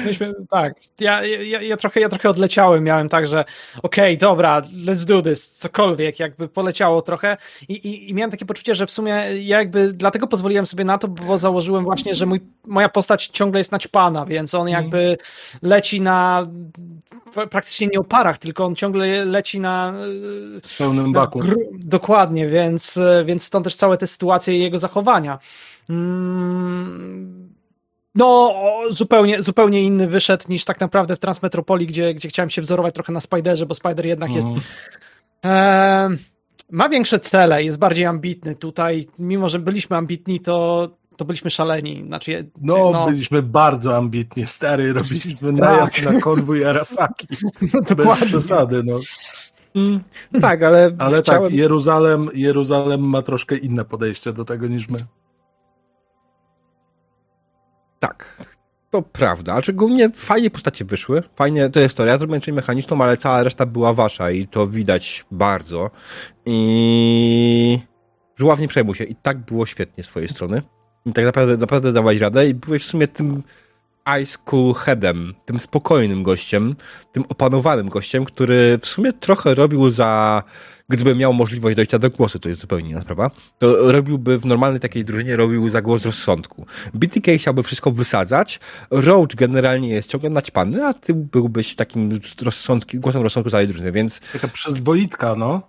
Myśmy, 0.06 0.34
tak, 0.50 0.74
ja, 1.00 1.24
ja, 1.24 1.62
ja, 1.62 1.76
trochę, 1.76 2.00
ja 2.00 2.08
trochę 2.08 2.30
odleciałem, 2.30 2.84
miałem 2.84 3.08
tak, 3.08 3.26
że 3.26 3.44
okej, 3.82 4.18
dobra, 4.18 4.60
let's 4.60 5.04
do 5.04 5.22
this, 5.22 5.48
cokolwiek, 5.48 6.18
jakby 6.18 6.48
poleciało 6.48 7.02
trochę 7.02 7.36
i, 7.68 7.72
i, 7.72 8.10
i 8.10 8.14
miałem 8.14 8.30
takie 8.30 8.46
poczucie, 8.46 8.74
że 8.74 8.86
w 8.86 8.90
sumie 8.90 9.10
ja 9.42 9.58
jakby 9.58 9.92
dlatego 9.92 10.26
pozwoliłem 10.26 10.66
sobie 10.66 10.84
na 10.84 10.98
to, 10.98 11.08
bo 11.08 11.38
założyłem 11.38 11.84
właśnie, 11.84 12.14
że 12.14 12.26
mój, 12.26 12.40
moja 12.66 12.88
postać 12.88 13.26
ciągle 13.26 13.60
jest 13.60 13.72
naćpana, 13.72 14.26
więc 14.26 14.54
on 14.54 14.68
jakby 14.68 15.16
leci 15.62 16.00
na 16.00 16.46
praktycznie 17.50 17.86
nie 17.86 17.98
o 17.98 18.04
parach, 18.04 18.38
tylko 18.38 18.64
on 18.64 18.74
ciągle 18.74 19.24
leci 19.24 19.60
na 19.60 19.92
W 20.66 20.78
pełnym 20.78 21.12
baku. 21.12 21.38
gru- 21.38 21.68
dokładnie, 21.72 22.48
więc, 22.48 22.98
więc 23.24 23.44
stąd 23.44 23.64
też 23.64 23.76
całe 23.76 23.96
te 23.96 24.06
sytuacje 24.06 24.54
i 24.58 24.60
jego 24.60 24.78
zachowania. 24.78 25.38
Mm, 25.90 27.48
No, 28.14 28.54
zupełnie, 28.90 29.42
zupełnie 29.42 29.82
inny 29.82 30.08
wyszedł 30.08 30.44
niż 30.48 30.64
tak 30.64 30.80
naprawdę 30.80 31.16
w 31.16 31.18
Transmetropolii, 31.18 31.86
gdzie, 31.86 32.14
gdzie 32.14 32.28
chciałem 32.28 32.50
się 32.50 32.62
wzorować 32.62 32.94
trochę 32.94 33.12
na 33.12 33.20
Spiderze, 33.20 33.66
bo 33.66 33.74
Spider 33.74 34.06
jednak 34.06 34.32
jest. 34.32 34.46
E, 35.44 36.08
ma 36.70 36.88
większe 36.88 37.18
cele, 37.20 37.64
jest 37.64 37.78
bardziej 37.78 38.06
ambitny. 38.06 38.54
Tutaj, 38.54 39.06
mimo 39.18 39.48
że 39.48 39.58
byliśmy 39.58 39.96
ambitni, 39.96 40.40
to, 40.40 40.88
to 41.16 41.24
byliśmy 41.24 41.50
szaleni. 41.50 42.04
Znaczy, 42.06 42.50
No, 42.60 43.06
byliśmy 43.06 43.42
bardzo 43.42 43.96
ambitnie, 43.96 44.46
stary, 44.46 44.92
robiliśmy 44.92 45.52
Tak. 45.58 45.60
najazd 45.60 46.02
na 46.02 46.20
konwój 46.20 46.64
Arasaki. 46.64 47.26
Bez 47.62 47.96
dokładnie. 47.96 48.26
przesady, 48.26 48.82
no. 48.84 48.98
Mm, 49.74 50.00
tak, 50.40 50.62
ale, 50.62 50.90
Ale 50.98 51.22
chciałem... 51.22 51.42
tak, 51.42 51.52
Jeruzalem, 51.52 52.30
Jeruzalem 52.34 53.00
ma 53.00 53.22
troszkę 53.22 53.56
inne 53.56 53.84
podejście 53.84 54.32
do 54.32 54.44
tego 54.44 54.66
niż 54.66 54.88
my. 54.88 54.98
Tak, 58.00 58.44
to 58.90 59.02
prawda. 59.02 59.52
Znaczy, 59.52 59.72
głównie 59.72 60.10
fajnie 60.10 60.50
postacie 60.50 60.84
wyszły. 60.84 61.22
Fajnie, 61.36 61.70
to 61.70 61.80
jest 61.80 61.96
to. 61.96 62.06
Ja 62.06 62.18
zrobiłem 62.18 62.40
część 62.40 62.56
mechaniczną, 62.56 63.00
ale 63.00 63.16
cała 63.16 63.42
reszta 63.42 63.66
była 63.66 63.94
wasza 63.94 64.30
i 64.30 64.46
to 64.46 64.66
widać 64.66 65.24
bardzo. 65.30 65.90
I 66.46 67.78
żuław 68.36 68.60
nie 68.60 68.68
przejmuj 68.68 68.94
się. 68.94 69.04
I 69.04 69.14
tak 69.14 69.38
było 69.38 69.66
świetnie 69.66 70.04
z 70.04 70.08
twojej 70.08 70.28
strony. 70.28 70.62
I 71.06 71.12
tak 71.12 71.24
naprawdę, 71.24 71.56
naprawdę 71.56 71.92
dawałeś 71.92 72.20
radę 72.20 72.48
i 72.48 72.54
byłeś 72.54 72.82
w 72.82 72.90
sumie 72.90 73.08
tym 73.08 73.42
ice 74.22 74.38
cool 74.44 74.74
headem, 74.74 75.34
tym 75.44 75.58
spokojnym 75.58 76.22
gościem, 76.22 76.76
tym 77.12 77.24
opanowanym 77.28 77.88
gościem, 77.88 78.24
który 78.24 78.78
w 78.82 78.86
sumie 78.86 79.12
trochę 79.12 79.54
robił 79.54 79.90
za, 79.90 80.42
gdyby 80.88 81.14
miał 81.14 81.32
możliwość 81.32 81.76
dojścia 81.76 81.98
do 81.98 82.10
głosu, 82.10 82.38
to 82.38 82.48
jest 82.48 82.60
zupełnie 82.60 82.90
inna 82.90 83.00
sprawa, 83.00 83.30
to 83.58 83.92
robiłby 83.92 84.38
w 84.38 84.46
normalnej 84.46 84.80
takiej 84.80 85.04
drużynie, 85.04 85.36
robił 85.36 85.68
za 85.70 85.82
głos 85.82 86.04
rozsądku. 86.06 86.66
BTK 86.94 87.38
chciałby 87.38 87.62
wszystko 87.62 87.90
wysadzać, 87.90 88.60
Roach 88.90 89.28
generalnie 89.36 89.88
jest 89.88 90.10
ciągle 90.10 90.30
naćpany, 90.30 90.86
a 90.86 90.94
ty 90.94 91.14
byłbyś 91.14 91.74
takim 91.74 92.20
rozsądki, 92.42 92.98
głosem 92.98 93.22
rozsądku 93.22 93.50
całej 93.50 93.66
drużyny, 93.66 93.92
więc 93.92 94.20
Taka 94.32 94.48
przyzwoitka, 94.48 95.34
no. 95.34 95.62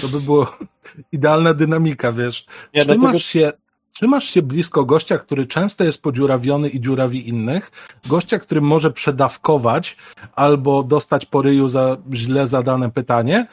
To 0.00 0.08
by 0.08 0.20
było 0.20 0.56
idealna 1.12 1.54
dynamika, 1.54 2.12
wiesz. 2.12 2.46
Ja 2.72 2.82
trzymasz, 2.82 3.00
dlatego- 3.00 3.18
się, 3.18 3.52
trzymasz 3.94 4.24
się 4.24 4.42
blisko 4.42 4.84
gościa, 4.84 5.18
który 5.18 5.46
często 5.46 5.84
jest 5.84 6.02
podziurawiony 6.02 6.68
i 6.68 6.80
dziurawi 6.80 7.28
innych, 7.28 7.70
gościa, 8.08 8.38
który 8.38 8.60
może 8.60 8.90
przedawkować 8.90 9.96
albo 10.34 10.82
dostać 10.82 11.26
po 11.26 11.42
ryju 11.42 11.68
za 11.68 11.96
źle 12.14 12.46
zadane 12.46 12.90
pytanie, 12.90 13.46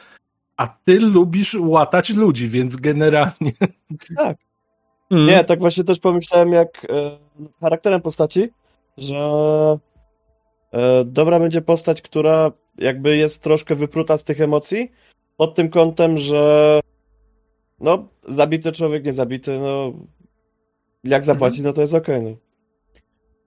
a 0.56 0.66
ty 0.84 1.00
lubisz 1.00 1.56
łatać 1.60 2.10
ludzi, 2.10 2.48
więc 2.48 2.76
generalnie 2.76 3.52
Tak. 4.16 4.36
mm, 5.10 5.26
Nie, 5.26 5.44
tak 5.44 5.58
właśnie 5.58 5.84
też 5.84 5.98
pomyślałem 5.98 6.52
jak 6.52 6.84
e, 6.84 7.18
charakterem 7.60 8.00
postaci, 8.02 8.48
że 8.98 9.16
e, 10.72 11.04
dobra 11.04 11.38
będzie 11.40 11.62
postać, 11.62 12.02
która 12.02 12.52
jakby 12.78 13.16
jest 13.16 13.42
troszkę 13.42 13.74
wypruta 13.74 14.16
z 14.16 14.24
tych 14.24 14.40
emocji, 14.40 14.92
pod 15.36 15.54
tym 15.54 15.68
kątem, 15.70 16.18
że 16.18 16.80
no, 17.80 18.08
zabity 18.28 18.72
człowiek, 18.72 19.04
nie 19.04 19.12
zabity, 19.12 19.58
no 19.58 19.92
jak 21.06 21.24
zapłaci, 21.24 21.62
no 21.62 21.72
to 21.72 21.80
jest 21.80 21.94
okej. 21.94 22.22
no. 22.22 22.30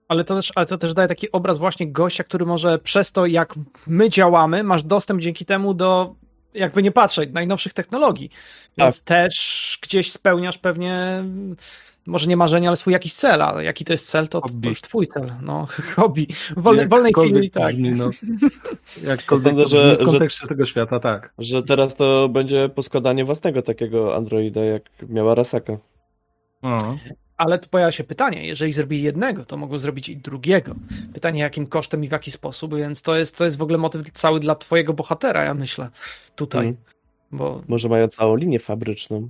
Ale 0.08 0.24
to, 0.24 0.36
też, 0.36 0.52
ale 0.54 0.66
to 0.66 0.78
też 0.78 0.94
daje 0.94 1.08
taki 1.08 1.32
obraz 1.32 1.58
właśnie 1.58 1.92
gościa, 1.92 2.24
który 2.24 2.46
może 2.46 2.78
przez 2.78 3.12
to, 3.12 3.26
jak 3.26 3.54
my 3.86 4.10
działamy, 4.10 4.62
masz 4.62 4.82
dostęp 4.82 5.20
dzięki 5.20 5.44
temu 5.44 5.74
do, 5.74 6.14
jakby 6.54 6.82
nie 6.82 6.92
patrzeć, 6.92 7.30
najnowszych 7.32 7.72
technologii. 7.72 8.30
Więc 8.78 9.04
też 9.04 9.78
gdzieś 9.82 10.12
spełniasz 10.12 10.58
pewnie, 10.58 11.24
może 12.06 12.26
nie 12.26 12.36
marzenia, 12.36 12.68
ale 12.68 12.76
swój 12.76 12.92
jakiś 12.92 13.14
cel. 13.14 13.42
A 13.42 13.62
jaki 13.62 13.84
to 13.84 13.92
jest 13.92 14.08
cel, 14.08 14.28
to, 14.28 14.40
to 14.40 14.68
już 14.68 14.80
twój 14.80 15.06
cel. 15.06 15.32
No, 15.42 15.66
hobby. 15.96 16.26
W 16.56 16.62
wolnej, 16.62 17.12
chwili, 17.12 17.50
tak. 17.50 17.74
no. 17.78 18.10
Jakkolwiek 19.04 19.56
Sądzę, 19.56 19.66
że- 19.66 19.96
w 19.96 20.04
kontekście 20.04 20.46
tego 20.46 20.64
świata, 20.64 21.00
tak. 21.00 21.32
Że 21.38 21.62
teraz 21.62 21.96
to 21.96 22.28
będzie 22.28 22.68
poskładanie 22.68 23.24
własnego 23.24 23.62
takiego 23.62 24.16
androida, 24.16 24.64
jak 24.64 24.82
miała 25.08 25.34
Rasaka. 25.34 25.76
No. 26.62 26.96
Ale 27.40 27.58
tu 27.58 27.68
pojawia 27.68 27.92
się 27.92 28.04
pytanie, 28.04 28.46
jeżeli 28.46 28.72
zrobili 28.72 29.02
jednego, 29.02 29.44
to 29.44 29.56
mogą 29.56 29.78
zrobić 29.78 30.08
i 30.08 30.16
drugiego. 30.16 30.74
Pytanie, 31.14 31.40
jakim 31.40 31.66
kosztem 31.66 32.04
i 32.04 32.08
w 32.08 32.12
jaki 32.12 32.30
sposób, 32.30 32.74
więc 32.74 33.02
to 33.02 33.16
jest, 33.16 33.38
to 33.38 33.44
jest 33.44 33.58
w 33.58 33.62
ogóle 33.62 33.78
motyw 33.78 34.10
cały 34.10 34.40
dla 34.40 34.54
twojego 34.54 34.92
bohatera, 34.92 35.44
ja 35.44 35.54
myślę, 35.54 35.88
tutaj. 36.36 36.66
Mm. 36.66 36.76
Bo 37.32 37.62
Może 37.68 37.88
mają 37.88 38.08
całą 38.08 38.36
linię 38.36 38.58
fabryczną, 38.58 39.28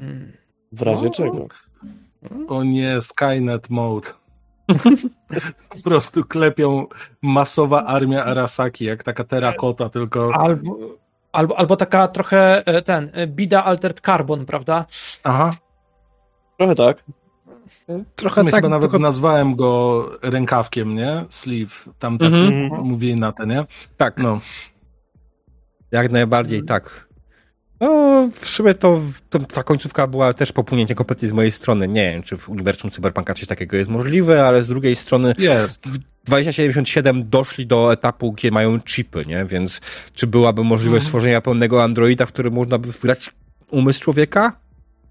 mm, 0.00 0.32
w 0.72 0.82
razie 0.82 1.04
No. 1.04 1.10
czego. 1.10 1.48
O 2.48 2.64
nie, 2.64 3.00
Skynet 3.00 3.70
mode. 3.70 4.08
po 5.68 5.82
prostu 5.84 6.24
klepią 6.24 6.86
masowa 7.22 7.84
armia 7.84 8.24
Arasaki, 8.24 8.84
jak 8.84 9.02
taka 9.02 9.24
terakota, 9.24 9.88
tylko... 9.88 10.34
albo, 10.34 10.78
albo, 11.32 11.58
albo 11.58 11.76
taka 11.76 12.08
trochę 12.08 12.66
e, 12.66 12.82
ten, 12.82 13.10
e, 13.12 13.26
bida 13.26 13.64
altered 13.64 14.00
carbon, 14.00 14.46
prawda? 14.46 14.86
Aha, 15.24 15.50
Trochę 16.58 16.74
tak. 16.74 17.04
trochę 18.16 18.44
My 18.44 18.50
tak, 18.50 18.58
chyba 18.58 18.68
nawet 18.68 18.90
trochę, 18.90 19.02
nazwałem 19.02 19.54
go 19.56 20.10
rękawkiem, 20.22 20.94
nie? 20.94 21.24
Sleeve. 21.30 21.74
Tam 21.98 22.18
tak 22.18 22.32
Mhm. 22.32 22.82
mówili 22.84 23.14
na 23.16 23.32
te, 23.32 23.46
nie? 23.46 23.64
tak, 23.96 24.18
No. 24.18 24.40
jak 25.92 26.10
najbardziej 26.10 26.62
tak. 26.64 27.08
No, 27.80 28.28
w 28.32 28.48
sumie 28.48 28.74
to, 28.74 29.00
to 29.30 29.38
ta 29.38 29.62
końcówka 29.62 30.06
była 30.06 30.32
też 30.34 30.52
popłynięcie 30.52 30.94
kompletnie 30.94 31.28
z 31.28 31.32
mojej 31.32 31.52
strony. 31.52 31.88
Nie 31.88 32.10
wiem, 32.12 32.22
czy 32.22 32.36
w 32.36 32.48
uniwersum 32.48 32.90
Cyberpunka 32.90 33.34
coś 33.34 33.46
takiego 33.46 33.76
jest 33.76 33.90
możliwe, 33.90 34.46
ale 34.46 34.62
z 34.62 34.68
drugiej 34.68 34.96
strony 34.96 35.34
Jest. 35.38 35.86
w 35.88 35.98
2077 36.24 37.28
doszli 37.28 37.66
do 37.66 37.92
etapu, 37.92 38.32
gdzie 38.32 38.50
mają 38.50 38.80
chipy, 38.80 39.22
nie? 39.26 39.44
Więc 39.44 39.80
czy 40.14 40.26
byłaby 40.26 40.64
możliwość 40.64 41.00
Mhm. 41.02 41.06
stworzenia 41.08 41.40
pełnego 41.40 41.82
androida, 41.84 42.26
w 42.26 42.32
którym 42.32 42.54
można 42.54 42.78
by 42.78 42.92
wgrać 42.92 43.30
umysł 43.70 44.00
człowieka? 44.00 44.52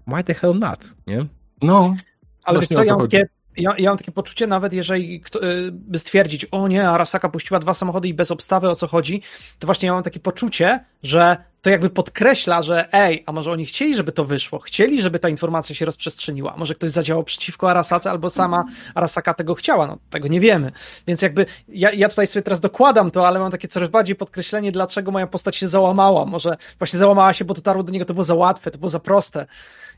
Why 0.08 0.24
the 0.24 0.34
hell 0.34 0.58
not, 0.58 0.90
nie? 1.06 1.26
No. 1.62 1.96
Ale 2.44 2.60
wiesz 2.60 2.68
co, 2.68 2.84
ja 2.84 2.96
mam, 2.96 3.08
takie, 3.08 3.26
ja, 3.56 3.74
ja 3.78 3.90
mam 3.90 3.98
takie 3.98 4.12
poczucie, 4.12 4.46
nawet 4.46 4.72
jeżeli 4.72 5.20
kto, 5.20 5.44
y, 5.44 5.72
by 5.72 5.98
stwierdzić, 5.98 6.44
o 6.44 6.68
nie, 6.68 6.88
Arasaka 6.88 7.28
puściła 7.28 7.60
dwa 7.60 7.74
samochody 7.74 8.08
i 8.08 8.14
bez 8.14 8.30
obstawy 8.30 8.70
o 8.70 8.76
co 8.76 8.86
chodzi, 8.86 9.22
to 9.58 9.66
właśnie 9.66 9.86
ja 9.86 9.92
mam 9.92 10.02
takie 10.02 10.20
poczucie, 10.20 10.84
że 11.02 11.36
to 11.62 11.70
jakby 11.70 11.90
podkreśla, 11.90 12.62
że 12.62 12.92
ej, 12.92 13.22
a 13.26 13.32
może 13.32 13.50
oni 13.50 13.66
chcieli, 13.66 13.94
żeby 13.94 14.12
to 14.12 14.24
wyszło, 14.24 14.58
chcieli, 14.58 15.02
żeby 15.02 15.18
ta 15.18 15.28
informacja 15.28 15.74
się 15.74 15.84
rozprzestrzeniła, 15.84 16.54
może 16.56 16.74
ktoś 16.74 16.90
zadziałał 16.90 17.24
przeciwko 17.24 17.70
Arasace, 17.70 18.10
albo 18.10 18.30
sama 18.30 18.64
Arasaka 18.94 19.34
tego 19.34 19.54
chciała, 19.54 19.86
no 19.86 19.98
tego 20.10 20.28
nie 20.28 20.40
wiemy. 20.40 20.72
Więc 21.06 21.22
jakby 21.22 21.46
ja, 21.68 21.92
ja 21.92 22.08
tutaj 22.08 22.26
sobie 22.26 22.42
teraz 22.42 22.60
dokładam 22.60 23.10
to, 23.10 23.28
ale 23.28 23.38
mam 23.38 23.50
takie 23.50 23.68
coraz 23.68 23.90
bardziej 23.90 24.16
podkreślenie, 24.16 24.72
dlaczego 24.72 25.10
moja 25.10 25.26
postać 25.26 25.56
się 25.56 25.68
załamała. 25.68 26.24
Może 26.24 26.56
właśnie 26.78 26.98
załamała 26.98 27.32
się, 27.32 27.44
bo 27.44 27.54
dotarło 27.54 27.82
do 27.82 27.92
niego, 27.92 28.04
to 28.04 28.14
było 28.14 28.24
za 28.24 28.34
łatwe, 28.34 28.70
to 28.70 28.78
było 28.78 28.88
za 28.88 29.00
proste. 29.00 29.46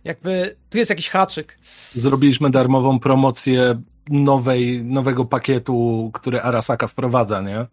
Jakby 0.07 0.57
tu 0.71 0.79
jest 0.79 0.91
jakiś 0.91 1.09
haczyk. 1.09 1.59
Zrobiliśmy 1.95 2.51
darmową 2.51 2.99
promocję 2.99 3.83
nowej, 4.11 4.85
nowego 4.85 5.25
pakietu, 5.25 6.11
który 6.15 6.41
Arasaka 6.41 6.87
wprowadza, 6.87 7.41
nie? 7.41 7.67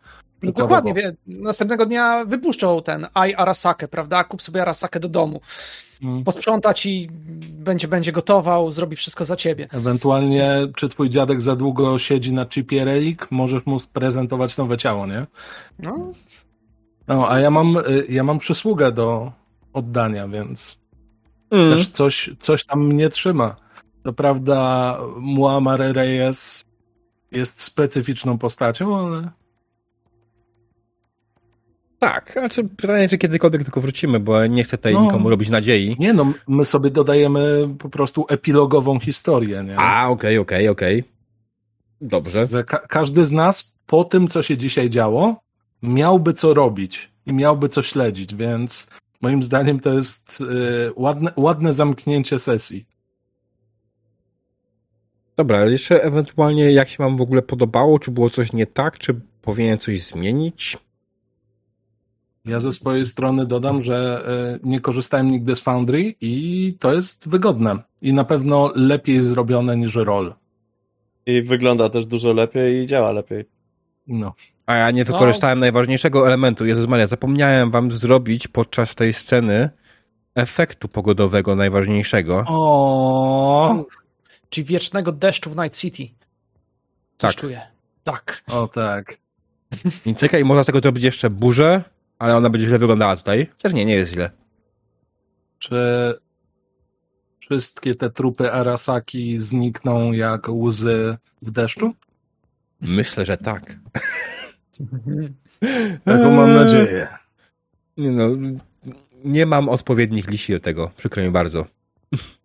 No 0.43 0.51
dokładnie, 0.51 0.93
wie, 0.93 1.15
następnego 1.27 1.85
dnia 1.85 2.25
wypuszczą 2.25 2.81
ten 2.81 3.07
Ai 3.13 3.35
Arasakę, 3.35 3.87
prawda? 3.87 4.23
Kup 4.23 4.41
sobie 4.41 4.61
Arasakę 4.61 4.99
do 4.99 5.09
domu. 5.09 5.41
Mm. 6.03 6.23
Posprząta 6.23 6.73
ci, 6.73 7.09
będzie, 7.49 7.87
będzie 7.87 8.11
gotował, 8.11 8.71
zrobi 8.71 8.95
wszystko 8.95 9.25
za 9.25 9.35
ciebie. 9.35 9.67
Ewentualnie, 9.71 10.67
czy 10.75 10.89
twój 10.89 11.09
dziadek 11.09 11.41
za 11.41 11.55
długo 11.55 11.97
siedzi 11.97 12.33
na 12.33 12.45
chipie 12.45 12.85
relik, 12.85 13.27
możesz 13.31 13.65
mu 13.65 13.79
sprezentować 13.79 14.57
nowe 14.57 14.77
ciało, 14.77 15.07
nie? 15.07 15.25
No, 15.79 16.11
No, 17.07 17.29
a 17.29 17.39
ja 17.39 17.49
mam, 17.49 17.77
y, 17.77 18.05
ja 18.09 18.23
mam 18.23 18.39
przysługę 18.39 18.91
do 18.91 19.31
oddania, 19.73 20.27
więc 20.27 20.82
Mm. 21.53 21.77
też 21.77 21.87
coś, 21.87 22.29
coś 22.39 22.65
tam 22.65 22.85
mnie 22.87 23.09
trzyma. 23.09 23.55
To 24.03 24.13
prawda, 24.13 24.97
Muammar 25.17 25.79
Reyes 25.79 26.65
jest 27.31 27.61
specyficzną 27.61 28.37
postacią, 28.37 28.97
ale 29.07 29.29
Tak, 31.99 32.31
znaczy 32.33 32.63
pytanie, 32.63 33.09
czy 33.09 33.17
kiedykolwiek 33.17 33.63
tylko 33.63 33.81
wrócimy, 33.81 34.19
bo 34.19 34.45
nie 34.45 34.63
chcę 34.63 34.77
tutaj 34.77 34.93
No. 34.93 35.01
nikomu 35.01 35.29
robić 35.29 35.49
nadziei. 35.49 35.95
nie 35.99 36.13
no, 36.13 36.33
my 36.47 36.65
sobie 36.65 36.89
dodajemy 36.89 37.69
po 37.79 37.89
prostu 37.89 38.25
epilogową 38.29 38.99
historię, 38.99 39.63
nie? 39.63 39.79
A, 39.79 40.09
okej, 40.09 40.37
okej, 40.37 40.69
okej. 40.69 41.03
Dobrze. 42.01 42.47
Że 42.51 42.63
ka- 42.63 42.87
każdy 42.87 43.25
z 43.25 43.31
nas 43.31 43.75
po 43.85 44.03
tym, 44.03 44.27
co 44.27 44.43
się 44.43 44.57
dzisiaj 44.57 44.89
działo, 44.89 45.35
miałby 45.81 46.33
co 46.33 46.53
robić 46.53 47.11
i 47.25 47.33
miałby 47.33 47.69
co 47.69 47.83
śledzić, 47.83 48.35
więc 48.35 48.89
moim 49.23 49.43
zdaniem 49.43 49.79
to 49.79 49.93
jest 49.93 50.41
y, 50.41 50.91
ładne, 50.95 51.31
ładne 51.35 51.73
zamknięcie 51.73 52.39
sesji. 52.39 52.85
Dobra, 55.35 55.57
ale 55.57 55.71
jeszcze 55.71 56.03
ewentualnie 56.03 56.71
jak 56.71 56.89
się 56.89 57.03
wam 57.03 57.17
w 57.17 57.21
ogóle 57.21 57.41
podobało, 57.41 57.99
czy 57.99 58.11
było 58.11 58.29
coś 58.29 58.53
nie 58.53 58.65
tak, 58.65 58.99
czy 58.99 59.21
powinien 59.41 59.77
coś 59.77 60.03
zmienić? 60.03 60.77
Ja 62.45 62.59
ze 62.59 62.71
swojej 62.71 63.05
strony 63.05 63.45
dodam, 63.45 63.81
że 63.81 64.25
y, 64.63 64.67
nie 64.67 64.79
korzystałem 64.79 65.31
nigdy 65.31 65.55
z 65.55 65.59
Foundry 65.59 66.15
i 66.21 66.75
to 66.79 66.93
jest 66.93 67.29
wygodne 67.29 67.79
i 68.01 68.13
na 68.13 68.23
pewno 68.23 68.71
lepiej 68.75 69.21
zrobione 69.21 69.77
niż 69.77 69.95
roll. 69.95 70.33
I 71.25 71.41
wygląda 71.41 71.89
też 71.89 72.05
dużo 72.05 72.33
lepiej 72.33 72.83
i 72.83 72.87
działa 72.87 73.11
lepiej. 73.11 73.45
No. 74.07 74.33
A 74.65 74.75
ja 74.75 74.91
nie 74.91 75.05
wykorzystałem 75.05 75.59
najważniejszego 75.59 76.27
elementu. 76.27 76.65
Jezus 76.65 76.87
Maria, 76.87 77.07
zapomniałem 77.07 77.71
wam 77.71 77.91
zrobić 77.91 78.47
podczas 78.47 78.95
tej 78.95 79.13
sceny 79.13 79.69
efektu 80.35 80.87
pogodowego 80.87 81.55
najważniejszego. 81.55 82.43
O, 82.47 83.85
czyli 84.49 84.65
wiecznego 84.65 85.11
deszczu 85.11 85.49
w 85.49 85.55
Night 85.55 85.77
City. 85.79 86.03
Coś 87.17 87.35
Tak. 87.35 87.41
czuję. 87.41 87.61
Tak. 88.03 88.43
o 88.51 88.67
tak. 88.67 89.17
I 90.05 90.15
czekaj, 90.15 90.45
można 90.45 90.63
z 90.63 90.65
tego 90.65 90.79
zrobić 90.79 91.03
jeszcze 91.03 91.29
burzę, 91.29 91.83
ale 92.19 92.35
ona 92.35 92.49
będzie 92.49 92.67
źle 92.67 92.79
wyglądała 92.79 93.17
tutaj. 93.17 93.47
Chociaż 93.51 93.73
nie, 93.73 93.85
nie 93.85 93.93
jest 93.93 94.13
źle. 94.13 94.29
Czy 95.59 95.77
wszystkie 97.39 97.95
te 97.95 98.09
trupy 98.09 98.51
Arasaki 98.51 99.37
znikną 99.37 100.11
jak 100.11 100.49
łzy 100.49 101.17
w 101.41 101.51
deszczu? 101.51 101.93
Myślę, 102.81 103.25
że 103.25 103.37
tak. 103.37 103.75
Taką 106.05 106.31
mam 106.31 106.53
nadzieję. 106.53 107.07
Nie 107.97 108.11
no, 108.11 108.29
nie 109.23 109.45
mam 109.45 109.69
odpowiednich 109.69 110.29
liści 110.29 110.53
do 110.53 110.59
tego. 110.59 110.91
Przykro 110.97 111.23
mi 111.23 111.29
bardzo. 111.29 111.65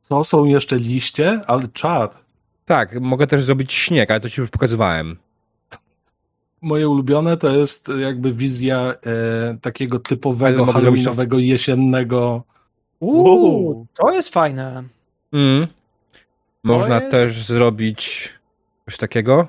To 0.09 0.25
są 0.25 0.45
jeszcze 0.45 0.77
liście, 0.77 1.41
ale 1.47 1.69
czad. 1.69 2.19
Tak, 2.65 3.01
mogę 3.01 3.27
też 3.27 3.43
zrobić 3.43 3.73
śnieg, 3.73 4.11
ale 4.11 4.21
to 4.21 4.31
ci 4.31 4.41
już 4.41 4.51
pokazywałem. 4.51 5.17
Moje 6.63 6.89
ulubione 6.89 7.37
to 7.37 7.57
jest 7.57 7.89
jakby 7.99 8.33
wizja 8.33 8.95
e, 9.07 9.59
takiego 9.61 9.99
typowego 9.99 10.63
Ale 10.63 10.73
halloweenowego, 10.73 11.39
jesiennego. 11.39 12.43
Uuu, 13.01 13.87
to 13.95 14.13
jest 14.13 14.29
fajne. 14.29 14.83
Mm. 15.33 15.67
Można 16.65 16.99
jest- 16.99 17.11
też 17.11 17.47
zrobić 17.47 18.29
coś 18.85 18.97
takiego. 18.97 19.49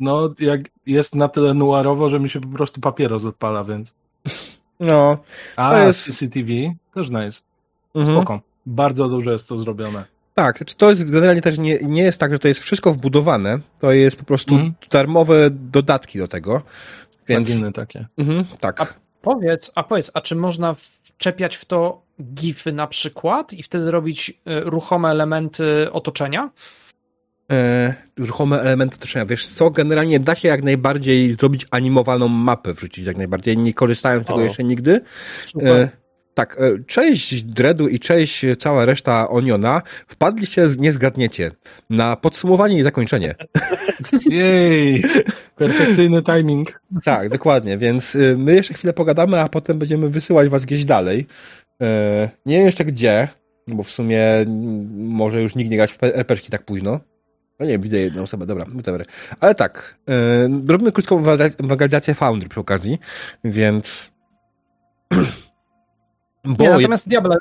No, 0.00 0.34
jak 0.38 0.60
jest 0.86 1.14
na 1.14 1.28
tyle 1.28 1.54
noirowo, 1.54 2.08
że 2.08 2.20
mi 2.20 2.30
się 2.30 2.40
po 2.40 2.48
prostu 2.48 2.80
papieros 2.80 3.24
odpala, 3.24 3.64
więc. 3.64 3.94
No. 4.80 5.18
A, 5.56 5.78
jest- 5.78 6.04
CCTV 6.04 6.52
też 6.94 7.10
nice. 7.10 7.40
Mhm. 7.94 8.16
Spoko. 8.18 8.40
Bardzo 8.66 9.08
dobrze 9.08 9.32
jest 9.32 9.48
to 9.48 9.58
zrobione. 9.58 10.04
Tak, 10.34 10.64
czy 10.64 10.76
to 10.76 10.90
jest 10.90 11.10
generalnie 11.10 11.40
też 11.40 11.58
nie, 11.58 11.78
nie 11.82 12.02
jest 12.02 12.20
tak, 12.20 12.32
że 12.32 12.38
to 12.38 12.48
jest 12.48 12.60
wszystko 12.60 12.92
wbudowane. 12.92 13.58
To 13.78 13.92
jest 13.92 14.16
po 14.16 14.24
prostu 14.24 14.54
Mhm. 14.54 14.74
darmowe 14.90 15.50
dodatki 15.50 16.18
do 16.18 16.28
tego. 16.28 16.62
Więc. 17.28 17.48
Takie. 17.74 18.06
Mhm, 18.18 18.44
tak. 18.60 18.94
Powiedz, 19.22 19.72
a 19.74 19.82
powiedz, 19.82 20.10
a 20.14 20.20
czy 20.20 20.34
można 20.34 20.76
wczepiać 21.02 21.56
w 21.56 21.64
to 21.64 22.02
gify 22.34 22.72
na 22.72 22.86
przykład 22.86 23.52
i 23.52 23.62
wtedy 23.62 23.90
robić 23.90 24.30
e, 24.46 24.60
ruchome 24.60 25.08
elementy 25.10 25.92
otoczenia? 25.92 26.50
E, 27.52 27.94
ruchome 28.18 28.60
elementy 28.60 28.96
otoczenia. 28.96 29.26
Wiesz 29.26 29.46
co, 29.46 29.70
generalnie 29.70 30.20
da 30.20 30.34
się 30.34 30.48
jak 30.48 30.62
najbardziej 30.62 31.32
zrobić 31.32 31.66
animowaną 31.70 32.28
mapę, 32.28 32.74
wrzucić 32.74 33.06
jak 33.06 33.16
najbardziej. 33.16 33.58
Nie 33.58 33.74
korzystałem 33.74 34.22
z 34.22 34.26
tego 34.26 34.38
O. 34.38 34.42
jeszcze 34.42 34.64
nigdy. 34.64 35.00
E, 35.62 35.88
tak, 36.34 36.56
e, 36.60 36.84
cześć 36.86 37.42
Dredu 37.42 37.88
i 37.88 37.98
cześć 37.98 38.44
cała 38.58 38.84
reszta 38.84 39.28
Oniona. 39.28 39.82
Wpadliście, 40.08 40.68
z- 40.68 40.78
nie 40.78 40.92
zgadniecie, 40.92 41.50
na 41.90 42.16
podsumowanie 42.16 42.78
i 42.78 42.82
zakończenie. 42.82 43.34
Jej! 44.30 45.04
Perfekcyjny 45.56 46.22
timing. 46.22 46.80
tak, 47.04 47.28
dokładnie, 47.28 47.78
więc 47.78 48.14
y, 48.14 48.36
my 48.38 48.54
jeszcze 48.54 48.74
chwilę 48.74 48.92
pogadamy, 48.92 49.40
a 49.40 49.48
potem 49.48 49.78
będziemy 49.78 50.08
wysyłać 50.08 50.48
was 50.48 50.64
gdzieś 50.64 50.84
dalej. 50.84 51.26
E, 51.82 52.30
nie 52.46 52.56
wiem 52.56 52.66
jeszcze 52.66 52.84
gdzie, 52.84 53.28
bo 53.68 53.82
w 53.82 53.90
sumie 53.90 54.24
może 54.96 55.42
już 55.42 55.54
nikt 55.54 55.70
nie 55.70 55.76
grać 55.76 55.92
w 55.92 56.02
RPG 56.02 56.50
tak 56.50 56.64
późno. 56.64 57.00
No 57.58 57.66
nie, 57.66 57.78
widzę 57.78 57.98
jedną 57.98 58.22
osobę, 58.22 58.46
dobra, 58.46 58.64
whatever. 58.64 59.04
Ale 59.40 59.54
tak, 59.54 59.98
e, 60.08 60.48
robimy 60.68 60.92
krótką 60.92 61.24
ewangelizację 61.60 62.14
Foundry 62.14 62.48
przy 62.48 62.60
okazji, 62.60 62.98
więc... 63.44 64.10
Bo 66.44 66.64
Nie, 66.64 66.70
natomiast 66.70 67.08
Diable, 67.08 67.36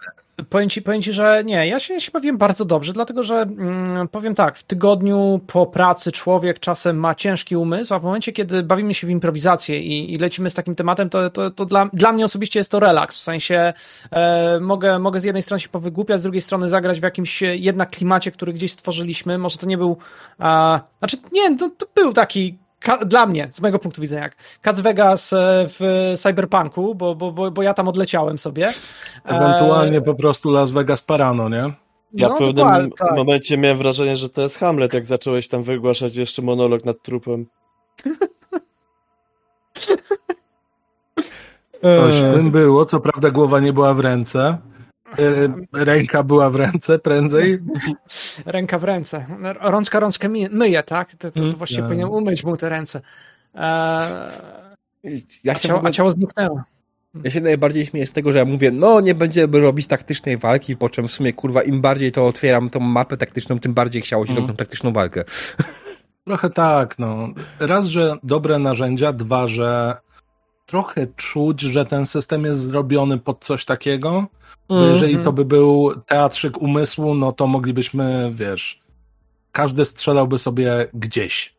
powiem 0.49 0.69
ci, 0.69 0.81
powiem 0.81 1.01
ci, 1.01 1.11
że 1.11 1.43
nie, 1.45 1.67
ja 1.67 1.79
się, 1.79 1.93
ja 1.93 1.99
się 1.99 2.11
bawiłem 2.11 2.37
bardzo 2.37 2.65
dobrze, 2.65 2.93
dlatego 2.93 3.23
że 3.23 3.35
mm, 3.35 4.07
powiem 4.07 4.35
tak, 4.35 4.57
w 4.57 4.63
tygodniu 4.63 5.39
po 5.47 5.65
pracy 5.65 6.11
człowiek 6.11 6.59
czasem 6.59 6.97
ma 6.97 7.15
ciężki 7.15 7.55
umysł, 7.55 7.93
a 7.93 7.99
w 7.99 8.03
momencie, 8.03 8.31
kiedy 8.31 8.63
bawimy 8.63 8.93
się 8.93 9.07
w 9.07 9.09
improwizację 9.09 9.81
i, 9.81 10.13
i 10.13 10.17
lecimy 10.17 10.49
z 10.49 10.53
takim 10.53 10.75
tematem, 10.75 11.09
to, 11.09 11.29
to, 11.29 11.51
to 11.51 11.65
dla, 11.65 11.89
dla 11.93 12.11
mnie 12.11 12.25
osobiście 12.25 12.59
jest 12.59 12.71
to 12.71 12.79
relaks, 12.79 13.17
w 13.17 13.21
sensie 13.21 13.73
e, 14.11 14.59
mogę, 14.59 14.99
mogę 14.99 15.21
z 15.21 15.23
jednej 15.23 15.43
strony 15.43 15.59
się 15.59 15.69
powygłupiać, 15.69 16.19
z 16.19 16.23
drugiej 16.23 16.41
strony 16.41 16.69
zagrać 16.69 16.99
w 16.99 17.03
jakimś 17.03 17.41
jednak 17.41 17.89
klimacie, 17.89 18.31
który 18.31 18.53
gdzieś 18.53 18.71
stworzyliśmy, 18.71 19.37
może 19.37 19.57
to 19.57 19.65
nie 19.65 19.77
był, 19.77 19.97
a, 20.39 20.79
znaczy 20.99 21.17
nie, 21.31 21.57
to, 21.57 21.69
to 21.69 21.85
był 21.95 22.13
taki 22.13 22.57
dla 23.05 23.25
mnie, 23.25 23.47
z 23.51 23.61
mojego 23.61 23.79
punktu 23.79 24.01
widzenia, 24.01 24.21
jak 24.21 24.35
Cats 24.61 24.79
Vegas 24.79 25.33
e, 25.33 25.65
w 25.67 26.13
Cyberpunku, 26.17 26.95
bo, 26.95 27.15
bo, 27.15 27.31
bo, 27.31 27.51
bo 27.51 27.61
ja 27.61 27.73
tam 27.73 27.87
odleciałem 27.87 28.37
sobie. 28.37 28.69
Ewentualnie 29.25 29.97
E, 29.97 30.01
po 30.01 30.15
prostu 30.15 30.51
Las 30.51 30.71
Vegas 30.71 31.01
Parano, 31.01 31.49
nie? 31.49 31.73
Ja 32.13 32.29
No, 32.29 32.35
w 32.35 32.37
pewnym 32.37 32.91
tak. 32.91 33.15
momencie 33.17 33.57
miałem 33.57 33.77
wrażenie, 33.77 34.17
że 34.17 34.29
to 34.29 34.41
jest 34.41 34.57
Hamlet, 34.57 34.93
jak 34.93 35.05
zacząłeś 35.05 35.47
tam 35.47 35.63
wygłaszać 35.63 36.15
jeszcze 36.15 36.41
monolog 36.41 36.85
nad 36.85 37.01
trupem. 37.01 37.45
Coś 41.81 42.15
w 42.19 42.33
tym 42.33 42.51
było, 42.51 42.85
co 42.85 42.99
prawda 42.99 43.31
głowa 43.31 43.59
nie 43.59 43.73
była 43.73 43.93
w 43.93 43.99
ręce. 43.99 44.57
E, 45.11 45.85
Ręka 45.85 46.23
była 46.23 46.49
w 46.49 46.55
ręce 46.55 46.99
prędzej. 46.99 47.59
Ręka 48.45 48.79
w 48.79 48.83
ręce. 48.83 49.25
Rączka 49.61 49.99
rączkę 49.99 50.29
myje, 50.51 50.83
tak? 50.83 51.09
To, 51.15 51.17
to, 51.17 51.31
to 51.31 51.39
Mm. 51.39 51.55
właściwie 51.55 51.81
Tak. 51.81 51.87
powinien 51.89 52.07
umyć 52.07 52.43
mu 52.43 52.57
te 52.57 52.69
ręce. 52.69 53.01
Eee, 53.55 55.21
ja, 55.43 55.53
a, 55.53 55.55
ciało, 55.55 55.77
ogóle, 55.79 55.89
a 55.89 55.93
ciało 55.93 56.11
zniknęło. 56.11 56.63
ja 57.23 57.31
się 57.31 57.41
najbardziej 57.41 57.85
śmieję 57.85 58.07
z 58.07 58.13
tego, 58.13 58.31
że 58.31 58.39
ja 58.39 58.45
mówię, 58.45 58.71
no 58.71 59.01
nie 59.01 59.15
będziemy 59.15 59.59
robić 59.59 59.87
taktycznej 59.87 60.37
walki, 60.37 60.77
po 60.77 60.89
czym 60.89 61.07
w 61.07 61.11
sumie, 61.11 61.33
kurwa, 61.33 61.61
im 61.63 61.81
bardziej 61.81 62.11
to 62.11 62.25
otwieram 62.27 62.69
tą 62.69 62.79
mapę 62.79 63.17
taktyczną, 63.17 63.59
tym 63.59 63.73
bardziej 63.73 64.01
chciało 64.01 64.25
się 64.25 64.29
Mhm. 64.31 64.47
robić 64.47 64.59
taktyczną 64.59 64.91
walkę. 64.91 65.23
Trochę 66.25 66.49
tak, 66.49 66.99
no. 66.99 67.29
Raz, 67.59 67.87
że 67.87 68.15
dobre 68.23 68.59
narzędzia, 68.59 69.13
dwa, 69.13 69.47
że 69.47 69.97
trochę 70.67 71.07
czuć, 71.15 71.61
że 71.61 71.85
ten 71.85 72.05
system 72.05 72.45
jest 72.45 72.59
zrobiony 72.59 73.17
pod 73.17 73.45
coś 73.45 73.65
takiego. 73.65 74.27
Bo 74.69 74.85
jeżeli 74.85 75.17
to 75.17 75.31
by 75.33 75.45
był 75.45 75.93
teatrzyk 76.05 76.61
umysłu, 76.61 77.15
no 77.15 77.31
to 77.31 77.47
moglibyśmy, 77.47 78.31
wiesz, 78.33 78.81
każdy 79.51 79.85
strzelałby 79.85 80.37
sobie 80.37 80.87
gdzieś. 80.93 81.55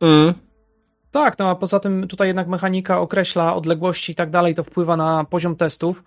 Mm. 0.00 0.34
Tak, 1.10 1.38
no 1.38 1.50
a 1.50 1.54
poza 1.54 1.80
tym 1.80 2.08
tutaj 2.08 2.28
jednak 2.28 2.48
mechanika 2.48 3.00
określa 3.00 3.54
odległości 3.54 4.12
i 4.12 4.14
tak 4.14 4.30
dalej, 4.30 4.54
to 4.54 4.64
wpływa 4.64 4.96
na 4.96 5.24
poziom 5.24 5.56
testów. 5.56 6.02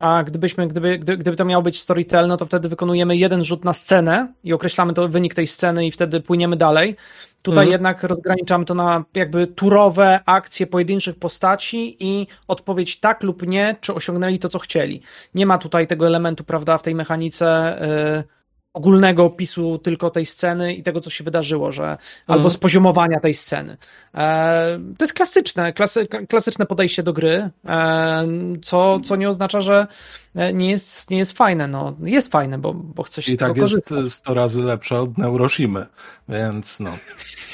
A 0.00 0.22
gdybyśmy, 0.24 0.68
gdyby, 0.68 0.98
gdy, 0.98 1.16
gdyby 1.16 1.36
to 1.36 1.44
miał 1.44 1.62
być 1.62 1.80
storytell, 1.80 2.28
no 2.28 2.36
to 2.36 2.46
wtedy 2.46 2.68
wykonujemy 2.68 3.16
jeden 3.16 3.44
rzut 3.44 3.64
na 3.64 3.72
scenę 3.72 4.32
i 4.44 4.52
określamy 4.52 4.94
to 4.94 5.08
wynik 5.08 5.34
tej 5.34 5.46
sceny 5.46 5.86
i 5.86 5.90
wtedy 5.90 6.20
płyniemy 6.20 6.56
dalej. 6.56 6.96
Tutaj 7.42 7.64
Mhm. 7.64 7.72
jednak 7.72 8.02
rozgraniczamy 8.02 8.64
to 8.64 8.74
na 8.74 9.04
jakby 9.14 9.46
turowe 9.46 10.20
akcje 10.26 10.66
pojedynczych 10.66 11.18
postaci 11.18 11.96
i 12.00 12.26
odpowiedź 12.48 13.00
tak 13.00 13.22
lub 13.22 13.46
nie, 13.46 13.76
czy 13.80 13.94
osiągnęli 13.94 14.38
to, 14.38 14.48
co 14.48 14.58
chcieli. 14.58 15.02
Nie 15.34 15.46
ma 15.46 15.58
tutaj 15.58 15.86
tego 15.86 16.06
elementu, 16.06 16.44
prawda, 16.44 16.78
w 16.78 16.82
tej 16.82 16.94
mechanice 16.94 17.78
y, 18.18 18.39
ogólnego 18.72 19.24
opisu 19.24 19.78
tylko 19.78 20.10
tej 20.10 20.26
sceny 20.26 20.74
i 20.74 20.82
tego, 20.82 21.00
co 21.00 21.10
się 21.10 21.24
wydarzyło, 21.24 21.72
że 21.72 21.98
albo 22.26 22.50
spoziomowania 22.50 23.20
tej 23.20 23.34
sceny. 23.34 23.76
E, 24.14 24.80
to 24.98 25.04
jest 25.04 25.14
klasyczne, 25.14 25.72
klasy, 25.72 26.06
klasyczne 26.06 26.66
podejście 26.66 27.02
do 27.02 27.12
gry, 27.12 27.50
e, 27.66 28.26
co, 28.62 29.00
co 29.00 29.16
nie 29.16 29.28
oznacza, 29.28 29.60
że 29.60 29.86
e, 30.34 30.52
nie 30.52 30.70
jest, 30.70 31.10
nie 31.10 31.18
jest 31.18 31.32
fajne. 31.32 31.68
No, 31.68 31.96
jest 32.02 32.32
fajne, 32.32 32.58
bo, 32.58 32.74
bo 32.74 33.02
chce 33.02 33.22
się 33.22 33.32
I 33.32 33.34
z 33.34 33.38
tego 33.38 33.54
tak 33.54 33.62
jest 33.62 33.88
korzystać. 33.88 34.12
100 34.12 34.34
razy 34.34 34.62
lepsze 34.62 35.00
od 35.00 35.18
Neuroshimy, 35.18 35.86
więc 36.28 36.80
no. 36.80 36.96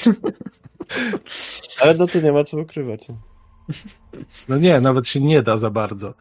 Ale 1.81 1.93
no 1.93 2.07
to 2.07 2.21
nie 2.21 2.31
ma 2.31 2.43
co 2.43 2.57
ukrywać. 2.57 3.07
No 4.49 4.57
nie, 4.57 4.81
nawet 4.81 5.07
się 5.07 5.21
nie 5.21 5.43
da 5.43 5.57
za 5.57 5.69
bardzo. 5.69 6.13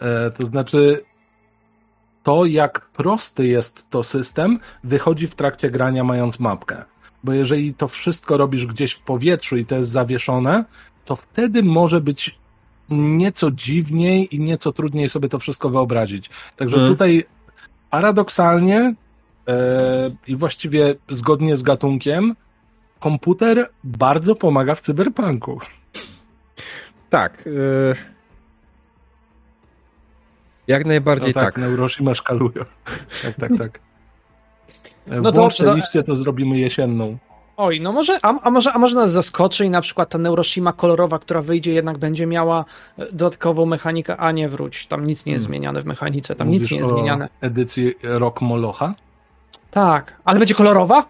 E, 0.00 0.30
to 0.30 0.46
znaczy, 0.46 1.04
to 2.28 2.44
jak 2.44 2.80
prosty 2.80 3.46
jest 3.46 3.90
to 3.90 4.04
system, 4.04 4.58
wychodzi 4.84 5.26
w 5.26 5.34
trakcie 5.34 5.70
grania 5.70 6.04
mając 6.04 6.40
mapkę. 6.40 6.84
Bo 7.24 7.32
jeżeli 7.32 7.74
to 7.74 7.88
wszystko 7.88 8.36
robisz 8.36 8.66
gdzieś 8.66 8.92
w 8.92 9.00
powietrzu 9.00 9.56
i 9.56 9.64
to 9.64 9.76
jest 9.76 9.90
zawieszone, 9.90 10.64
to 11.04 11.16
wtedy 11.16 11.62
może 11.62 12.00
być 12.00 12.38
nieco 12.88 13.50
dziwniej 13.50 14.36
i 14.36 14.40
nieco 14.40 14.72
trudniej 14.72 15.08
sobie 15.08 15.28
to 15.28 15.38
wszystko 15.38 15.70
wyobrazić. 15.70 16.30
Także 16.56 16.76
Mhm. 16.76 16.94
tutaj 16.94 17.24
paradoksalnie 17.90 18.94
e, 19.48 20.10
i 20.26 20.36
właściwie 20.36 20.94
zgodnie 21.10 21.56
z 21.56 21.62
gatunkiem, 21.62 22.36
komputer 23.00 23.70
bardzo 23.84 24.34
pomaga 24.34 24.74
w 24.74 24.80
cyberpunku. 24.80 25.60
Tak. 27.10 27.46
y, 27.46 28.17
Jak 30.68 30.86
najbardziej 30.86 31.32
no 31.36 31.40
tak, 31.40 31.54
tak. 31.54 31.58
Neuroshima 31.58 32.14
szkalują. 32.14 32.64
Tak, 33.22 33.34
tak, 33.40 33.50
tak. 33.58 33.80
No 35.06 35.20
No 35.20 35.32
dobrze, 35.32 35.64
to- 35.64 35.74
liście, 35.74 36.02
to 36.02 36.16
zrobimy 36.16 36.58
jesienną. 36.58 37.18
Oj, 37.56 37.80
no 37.80 37.92
może, 37.92 38.18
a, 38.22 38.40
a, 38.42 38.50
może, 38.50 38.72
a 38.72 38.78
może 38.78 38.96
nas 38.96 39.10
zaskoczy 39.12 39.64
i 39.64 39.70
na 39.70 39.80
przykład 39.80 40.08
ta 40.08 40.18
Neuroshima 40.18 40.72
kolorowa, 40.72 41.18
która 41.18 41.42
wyjdzie, 41.42 41.72
jednak 41.72 41.98
będzie 41.98 42.26
miała 42.26 42.64
e, 42.98 43.06
dodatkową 43.12 43.66
mechanikę, 43.66 44.16
a 44.16 44.32
nie 44.32 44.48
wróć. 44.48 44.86
Tam 44.86 45.06
nic 45.06 45.26
nie 45.26 45.32
jest 45.32 45.44
Hmm. 45.44 45.52
zmieniane 45.58 45.82
w 45.82 45.84
mechanice, 45.86 46.34
tam 46.34 46.46
Mówisz 46.46 46.60
nic 46.62 46.70
nie 46.70 46.76
jest 46.78 46.90
o 46.90 46.94
zmieniane. 46.94 47.28
edycji 47.40 47.94
Rock 48.02 48.40
Molocha? 48.40 48.94
Tak, 49.70 50.16
ale 50.24 50.38
będzie 50.38 50.54
kolorowa? 50.54 51.04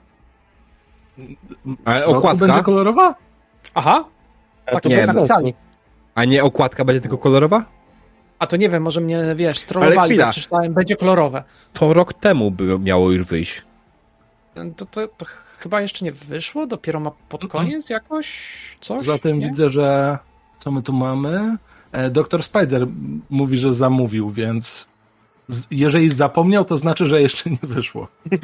Ale 1.84 2.06
okładka? 2.06 2.46
będzie 2.46 2.62
kolorowa? 2.62 3.14
Aha, 3.74 4.04
tak 4.66 4.82
to 4.82 4.88
nie, 4.88 4.96
bez 4.96 5.06
no. 5.06 5.12
napisali. 5.12 5.54
A 6.14 6.24
nie 6.24 6.44
okładka 6.44 6.84
będzie 6.84 7.00
tylko 7.00 7.18
kolorowa? 7.18 7.64
A 8.38 8.46
to 8.46 8.56
nie 8.56 8.68
wiem, 8.68 8.82
może 8.82 9.00
mnie, 9.00 9.22
wiesz, 9.36 9.58
strollowali, 9.58 10.18
bo 10.18 10.30
przeczytałem, 10.30 10.74
będzie 10.74 10.96
kolorowe. 10.96 11.44
To 11.72 11.92
rok 11.94 12.14
temu 12.14 12.50
by 12.50 12.78
miało 12.78 13.10
już 13.10 13.26
wyjść. 13.26 13.62
To, 14.76 14.86
to, 14.86 15.08
to 15.08 15.26
chyba 15.58 15.80
jeszcze 15.80 16.04
nie 16.04 16.12
wyszło, 16.12 16.66
dopiero 16.66 17.00
ma 17.00 17.10
pod 17.28 17.44
Mhm. 17.44 17.64
koniec 17.64 17.90
jakoś 17.90 18.28
coś? 18.80 19.04
Zatem 19.04 19.38
nie? 19.38 19.46
widzę, 19.46 19.68
że 19.68 20.18
co 20.58 20.70
my 20.70 20.82
tu 20.82 20.92
mamy? 20.92 21.56
E, 21.92 22.10
Doktor 22.10 22.42
Spider 22.42 22.86
mówi, 23.30 23.58
że 23.58 23.74
zamówił, 23.74 24.30
więc 24.30 24.90
jeżeli 25.70 26.10
zapomniał, 26.10 26.64
to 26.64 26.78
znaczy, 26.78 27.06
że 27.06 27.22
jeszcze 27.22 27.50
nie 27.50 27.58
wyszło. 27.62 28.08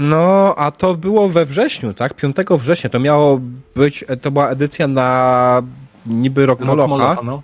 No, 0.00 0.54
a 0.56 0.70
to 0.70 0.94
było 0.94 1.28
we 1.28 1.44
wrześniu, 1.46 1.94
tak? 1.94 2.14
5 2.14 2.36
września. 2.50 2.90
To 2.90 3.00
miało 3.00 3.40
być, 3.76 4.04
to 4.22 4.30
była 4.30 4.48
edycja 4.48 4.88
na 4.88 5.62
niby 6.06 6.46
rok 6.46 6.60
Rock 6.60 6.68
Molocha, 6.68 7.22
no. 7.24 7.42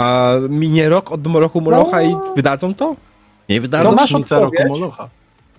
A 0.00 0.34
minie 0.48 0.88
rok 0.88 1.12
od 1.12 1.26
roku 1.26 1.60
Molocha 1.60 2.02
i 2.02 2.16
wydadzą 2.36 2.74
to? 2.74 2.96
Nie 3.48 3.60
wydadzą? 3.60 3.90
No 3.90 3.96
masz 3.96 4.14
odpowiedź? 4.14 4.60
Roku 4.60 4.68
Molocha. 4.68 5.08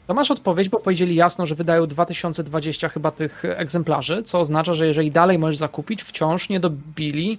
To 0.07 0.13
masz 0.13 0.31
odpowiedź, 0.31 0.69
bo 0.69 0.79
powiedzieli 0.79 1.15
jasno, 1.15 1.45
że 1.45 1.55
wydają 1.55 1.87
2020 1.87 2.89
chyba 2.89 3.11
tych 3.11 3.43
egzemplarzy, 3.45 4.23
co 4.23 4.39
oznacza, 4.39 4.73
że 4.73 4.87
jeżeli 4.87 5.11
dalej 5.11 5.39
możesz 5.39 5.57
zakupić, 5.57 6.03
wciąż 6.03 6.49
nie 6.49 6.59
dobili 6.59 7.37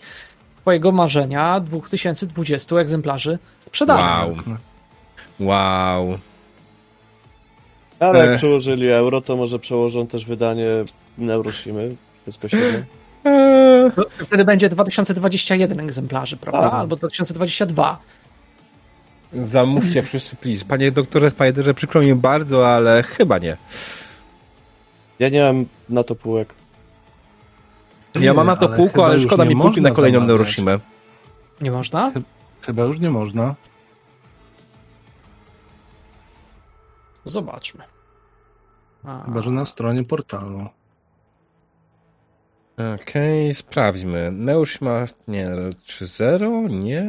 twojego 0.61 0.93
marzenia 0.93 1.61
2020 1.61 2.77
egzemplarzy 2.77 3.39
sprzedaży. 3.61 4.11
Wow. 4.11 4.37
Wow. 5.41 6.19
Ale 8.01 8.19
jak 8.19 8.29
E. 8.29 8.37
przełożyli 8.37 8.89
euro, 8.89 9.21
to 9.21 9.37
może 9.37 9.59
przełożą 9.59 10.07
też 10.07 10.25
wydanie 10.25 10.67
Neuroshimy 11.19 11.97
bezpośrednio. 12.27 13.02
Eee, 13.25 13.91
Wtedy 14.27 14.45
będzie 14.45 14.69
2021 14.69 15.81
egzemplarzy, 15.81 16.37
prawda? 16.37 16.67
Aha. 16.67 16.77
Albo 16.79 16.97
2022. 16.97 17.99
zamówcie 19.33 20.03
wszyscy, 20.03 20.37
please. 20.37 20.65
Panie 20.65 20.93
doktorze 20.93 21.31
Spiderze, 21.31 21.75
przykro 21.75 22.01
mi 22.01 22.15
bardzo, 22.15 22.69
ale 22.69 23.03
chyba 23.03 23.39
nie. 23.39 23.57
Ja 25.19 25.29
nie 25.29 25.41
mam 25.41 25.65
na 25.89 26.05
to 26.05 26.15
półek. 26.15 26.55
Ja 28.21 28.35
mam 28.35 28.47
na 28.47 28.57
to 28.57 28.67
Ale 28.67 28.77
półko, 28.77 29.05
ale 29.05 29.15
już 29.15 29.25
szkoda 29.25 29.45
mi 29.45 29.57
półki 29.57 29.83
na 29.83 29.91
kolejną 29.91 30.17
zamawiać. 30.17 30.29
Neuroshimę. 30.29 30.79
Nie 31.61 31.71
można? 31.71 32.13
Chyba 32.67 32.83
już 32.83 32.99
nie 32.99 33.11
można. 33.11 33.55
Zobaczmy. 37.25 37.85
A, 39.05 39.23
Chyba, 39.25 39.43
że 39.43 39.51
na 39.51 39.65
stronie 39.65 40.05
portalu. 40.05 40.67
Okej, 42.95 43.55
sprawdźmy. 43.55 44.31
Neuroshima, 44.33 45.07
nie, 45.29 45.49
3.0? 45.87 46.71
Nie. 46.71 47.05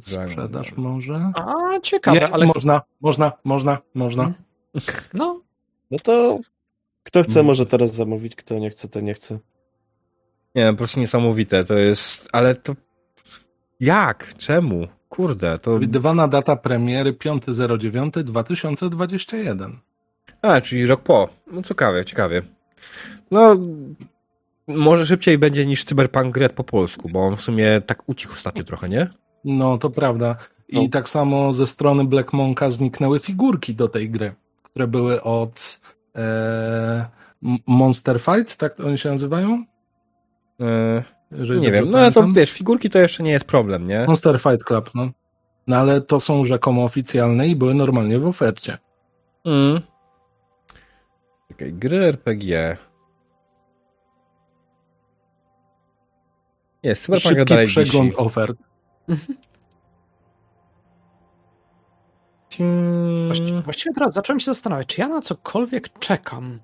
Sprzedaż 0.00 0.76
może? 0.76 1.32
A, 1.34 1.54
ciekawe, 1.82 2.18
Jest, 2.18 2.34
ale 2.34 2.46
można, 2.46 2.82
można, 3.00 3.32
można, 3.44 3.78
można. 3.94 4.32
no, 5.14 5.40
No 5.90 5.98
to 6.02 6.38
kto 7.02 7.22
chce, 7.22 7.32
Mm. 7.32 7.46
może 7.46 7.66
teraz 7.66 7.94
zamówić, 7.94 8.36
kto 8.36 8.58
nie 8.58 8.70
chce, 8.70 8.88
to 8.88 9.00
nie 9.00 9.14
chce. 9.14 9.38
Nie, 10.54 10.70
po 10.70 10.76
prostu 10.76 11.00
niesamowite. 11.00 11.64
To 11.64 11.74
jest, 11.74 12.28
ale 12.32 12.54
to... 12.54 12.74
Jak? 13.80 14.34
Czemu? 14.36 14.86
Kurde, 15.08 15.58
to... 15.58 15.70
Przewidywana 15.70 16.28
data 16.28 16.56
premiery 16.56 17.12
5.09.2021. 17.12 19.76
A, 20.42 20.60
czyli 20.60 20.86
rok 20.86 21.00
po. 21.00 21.28
No 21.52 21.62
ciekawie, 21.62 22.04
ciekawie. 22.04 22.42
No, 23.30 23.56
może 24.68 25.06
szybciej 25.06 25.38
będzie 25.38 25.66
niż 25.66 25.84
Cyberpunk 25.84 26.36
Red 26.36 26.52
po 26.52 26.64
polsku, 26.64 27.08
bo 27.08 27.20
on 27.20 27.36
w 27.36 27.40
sumie 27.40 27.80
tak 27.86 28.02
ucichł 28.06 28.32
ostatnio 28.32 28.64
trochę, 28.64 28.88
nie? 28.88 29.10
No, 29.44 29.78
to 29.78 29.90
prawda. 29.90 30.36
I 30.68 30.76
No. 30.82 30.88
tak 30.92 31.08
samo 31.08 31.52
ze 31.52 31.66
strony 31.66 32.04
Black 32.04 32.32
Monka 32.32 32.70
zniknęły 32.70 33.20
figurki 33.20 33.74
do 33.74 33.88
tej 33.88 34.10
gry, 34.10 34.34
które 34.62 34.86
były 34.86 35.22
od 35.22 35.80
e, 36.16 37.06
Monster 37.66 38.20
Fight, 38.20 38.56
tak 38.56 38.80
oni 38.80 38.98
się 38.98 39.10
nazywają? 39.10 39.64
Jeżeli 41.32 41.60
nie 41.60 41.72
wiem, 41.72 41.90
no 41.90 41.98
ale 41.98 42.12
to 42.12 42.32
wiesz, 42.32 42.52
figurki 42.52 42.90
to 42.90 42.98
jeszcze 42.98 43.22
nie 43.22 43.30
jest 43.30 43.44
problem, 43.44 43.86
nie? 43.88 44.04
Monster 44.06 44.40
Fight 44.40 44.64
Club, 44.64 44.90
no. 44.94 45.10
No 45.66 45.76
ale 45.76 46.00
to 46.00 46.20
są 46.20 46.44
rzekomo 46.44 46.84
oficjalne 46.84 47.48
i 47.48 47.56
były 47.56 47.74
normalnie 47.74 48.18
w 48.18 48.26
ofercie. 48.26 48.78
Mm. 49.44 49.80
Czekaj, 51.48 51.72
gry 51.72 52.04
RPG. 52.04 52.76
Jest, 56.82 57.02
Cyberpunk 57.02 57.34
Szybki 57.34 57.44
dalej 57.44 57.66
przegląd 57.66 58.10
wisi. 58.10 58.18
ofert. 58.18 58.58
Hmm. 62.56 63.62
Właściwie 63.64 63.94
teraz 63.94 64.14
zacząłem 64.14 64.40
się 64.40 64.44
zastanawiać, 64.44 64.86
czy 64.86 65.00
ja 65.00 65.08
na 65.08 65.20
cokolwiek 65.20 65.98
czekam. 65.98 66.60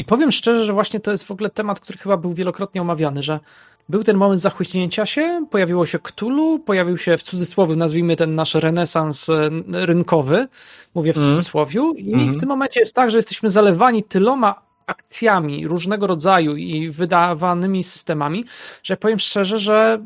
I 0.00 0.04
powiem 0.04 0.32
szczerze, 0.32 0.64
że 0.64 0.72
właśnie 0.72 1.00
to 1.00 1.10
jest 1.10 1.24
w 1.24 1.30
ogóle 1.30 1.50
temat, 1.50 1.80
który 1.80 1.98
chyba 1.98 2.16
był 2.16 2.34
wielokrotnie 2.34 2.82
omawiany, 2.82 3.22
że 3.22 3.40
był 3.88 4.04
ten 4.04 4.16
moment 4.16 4.40
zachłyśnięcia 4.40 5.06
się, 5.06 5.46
pojawiło 5.50 5.86
się 5.86 5.98
Cthulhu, 5.98 6.58
pojawił 6.58 6.98
się 6.98 7.18
w 7.18 7.22
cudzysłowie, 7.22 7.76
nazwijmy 7.76 8.16
ten 8.16 8.34
nasz 8.34 8.54
renesans 8.54 9.28
e, 9.28 9.50
rynkowy, 9.72 10.48
mówię 10.94 11.12
w 11.12 11.16
cudzysłowiu, 11.16 11.92
i 11.94 12.12
Mhm. 12.12 12.34
w 12.34 12.40
tym 12.40 12.48
momencie 12.48 12.80
jest 12.80 12.94
tak, 12.94 13.10
że 13.10 13.18
jesteśmy 13.18 13.50
zalewani 13.50 14.02
tyloma 14.02 14.62
akcjami 14.86 15.68
różnego 15.68 16.06
rodzaju 16.06 16.56
i 16.56 16.90
wydawanymi 16.90 17.84
systemami, 17.84 18.44
że 18.82 18.96
powiem 18.96 19.18
szczerze, 19.18 19.58
że 19.58 19.98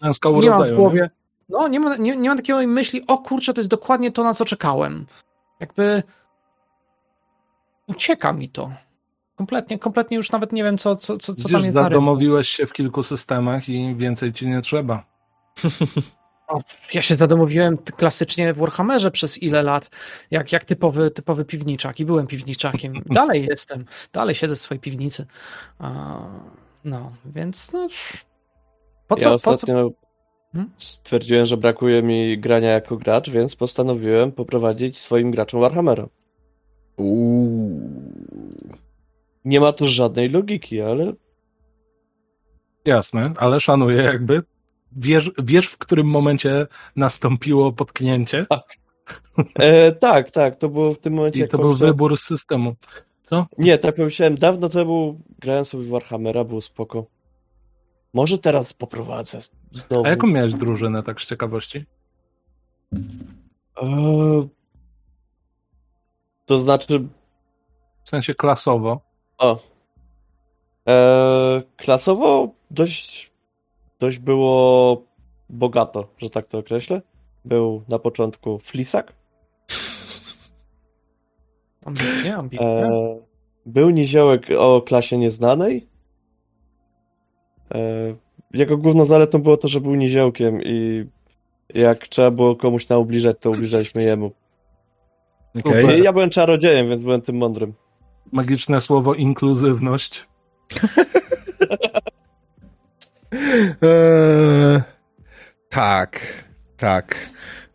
Klęska 0.00 0.28
nie 0.28 0.34
mam 0.34 0.42
w 0.42 0.46
urodzaju, 0.46 0.76
głowie. 0.76 1.10
No, 1.48 1.68
nie 1.68 1.80
mam, 1.80 2.02
nie, 2.02 2.16
nie 2.16 2.28
mam 2.28 2.38
takiej 2.38 2.66
myśli, 2.66 3.06
o 3.06 3.18
kurczę, 3.18 3.54
to 3.54 3.60
jest 3.60 3.70
dokładnie 3.70 4.12
to, 4.12 4.24
na 4.24 4.34
co 4.34 4.44
czekałem. 4.44 5.06
Jakby 5.60 6.02
ucieka 7.86 8.32
mi 8.32 8.48
to. 8.48 8.70
Kompletnie, 9.40 9.78
kompletnie 9.78 10.16
już 10.16 10.32
nawet 10.32 10.52
nie 10.52 10.64
wiem, 10.64 10.78
co, 10.78 10.96
co, 10.96 11.16
co, 11.16 11.34
co 11.34 11.42
tam 11.48 11.52
Widzisz, 11.52 11.52
jest 11.52 11.74
na 11.74 11.80
rynku. 11.80 11.94
zadomowiłeś 11.94 12.48
się 12.48 12.66
w 12.66 12.72
kilku 12.72 13.02
systemach 13.02 13.68
i 13.68 13.96
więcej 13.96 14.32
ci 14.32 14.46
nie 14.48 14.60
trzeba. 14.60 15.04
O, 16.48 16.60
Ja 16.94 17.02
się 17.02 17.16
zadomowiłem 17.16 17.78
klasycznie 17.78 18.54
w 18.54 18.56
Warhammerze 18.56 19.10
przez 19.10 19.42
ile 19.42 19.62
lat, 19.62 19.90
jak, 20.30 20.52
jak 20.52 20.64
typowy, 20.64 21.10
typowy 21.10 21.44
piwniczak 21.44 22.00
i 22.00 22.04
byłem 22.04 22.26
piwniczakiem. 22.26 22.92
Dalej 23.10 23.46
jestem, 23.50 23.84
dalej 24.12 24.34
siedzę 24.34 24.56
w 24.56 24.60
swojej 24.60 24.80
piwnicy. 24.80 25.26
No, 26.84 27.12
więc 27.24 27.72
no... 27.72 27.88
Po 29.08 29.16
co, 29.16 29.28
ja 29.28 29.34
po 29.34 29.38
co? 29.38 29.50
ostatnio 29.50 29.90
Hmm? 30.52 30.70
stwierdziłem, 30.78 31.46
że 31.46 31.56
brakuje 31.56 32.02
mi 32.02 32.38
grania 32.38 32.70
jako 32.70 32.96
gracz, 32.96 33.30
więc 33.30 33.56
postanowiłem 33.56 34.32
poprowadzić 34.32 34.98
swoim 34.98 35.30
graczom 35.30 35.60
Warhammera. 35.60 36.08
Uuu. 36.96 37.80
Nie 39.44 39.60
ma 39.60 39.72
tu 39.72 39.88
żadnej 39.88 40.28
logiki, 40.28 40.80
ale 40.80 41.12
Jasne, 42.84 43.32
ale 43.36 43.60
szanuję 43.60 44.02
jakby. 44.02 44.42
Wiesz, 44.92 45.30
wiesz, 45.38 45.66
w 45.66 45.78
którym 45.78 46.06
momencie 46.06 46.66
nastąpiło 46.96 47.72
potknięcie? 47.72 48.46
e, 49.54 49.92
tak, 49.92 50.30
tak, 50.30 50.56
to 50.56 50.68
było 50.68 50.94
w 50.94 50.98
tym 50.98 51.14
momencie, 51.14 51.44
I 51.44 51.48
to 51.48 51.58
był 51.58 51.76
wybór 51.76 52.18
systemu. 52.18 52.74
Co? 53.22 53.46
Nie, 53.58 53.78
tak 53.78 53.94
pomyślałem 53.94 54.36
dawno 54.36 54.68
temu, 54.68 55.20
grałem 55.38 55.64
sobie 55.64 55.84
w 55.84 55.88
Warhammera, 55.88 56.44
było 56.44 56.60
spoko. 56.60 57.06
Może 58.12 58.38
teraz 58.38 58.72
poprowadzę 58.72 59.38
znowu. 59.72 60.06
A 60.06 60.08
jaką 60.08 60.26
miałeś 60.26 60.54
drużynę, 60.54 61.02
tak 61.02 61.20
z 61.20 61.26
ciekawości? 61.26 61.84
E, 63.82 64.48
to 66.46 66.58
znaczy, 66.58 67.08
W 68.04 68.10
sensie 68.10 68.34
klasowo. 68.34 69.09
O. 69.40 69.58
E, 70.88 71.62
klasowo 71.76 72.48
dość, 72.70 73.30
dość 74.00 74.18
było 74.18 75.02
bogato, 75.50 76.08
że 76.18 76.30
tak 76.30 76.44
to 76.44 76.58
określę. 76.58 77.02
Był 77.44 77.82
na 77.88 77.98
początku 77.98 78.58
Flisak, 78.58 79.12
Ambitnie, 81.84 82.36
ambitnie. 82.36 82.66
e, 82.66 83.18
był 83.66 83.90
niziołek 83.90 84.46
o 84.58 84.82
klasie 84.82 85.18
nieznanej. 85.18 85.86
E, 87.74 87.78
jego 88.54 88.76
główną 88.76 89.04
zaletą 89.04 89.38
było 89.38 89.56
to, 89.56 89.68
że 89.68 89.80
był 89.80 89.94
niziołkiem 89.94 90.60
i 90.62 91.04
jak 91.74 92.08
trzeba 92.08 92.30
było 92.30 92.56
komuś 92.56 92.88
naubliżać, 92.88 93.36
to 93.40 93.50
ubliżaliśmy 93.50 94.02
jemu. 94.02 94.30
Okej. 95.58 95.82
Super. 95.82 96.02
Ja 96.02 96.12
byłem 96.12 96.30
czarodziejem, 96.30 96.88
więc 96.88 97.02
byłem 97.02 97.22
tym 97.22 97.36
mądrym. 97.36 97.74
Magiczne 98.32 98.80
słowo 98.80 99.14
inkluzywność. 99.14 100.26
Eee, 103.82 104.80
tak, 105.68 106.20
tak. 106.76 107.30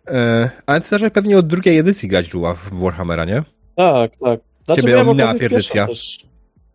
Eee, 0.08 0.50
ale 0.66 0.82
ty 0.82 0.88
zacząłeś 0.88 1.14
pewnie 1.14 1.38
od 1.38 1.48
drugiej 1.48 1.78
edycji 1.78 2.10
grać 2.10 2.26
Żuła 2.28 2.54
w 2.54 2.70
Warhammera, 2.80 3.26
nie? 3.26 3.44
Tak, 3.76 4.12
tak. 4.18 4.40
Znaczy, 4.66 4.82
Ciebie 4.82 5.02
ominęła 5.02 5.34
pierdycja. 5.34 5.88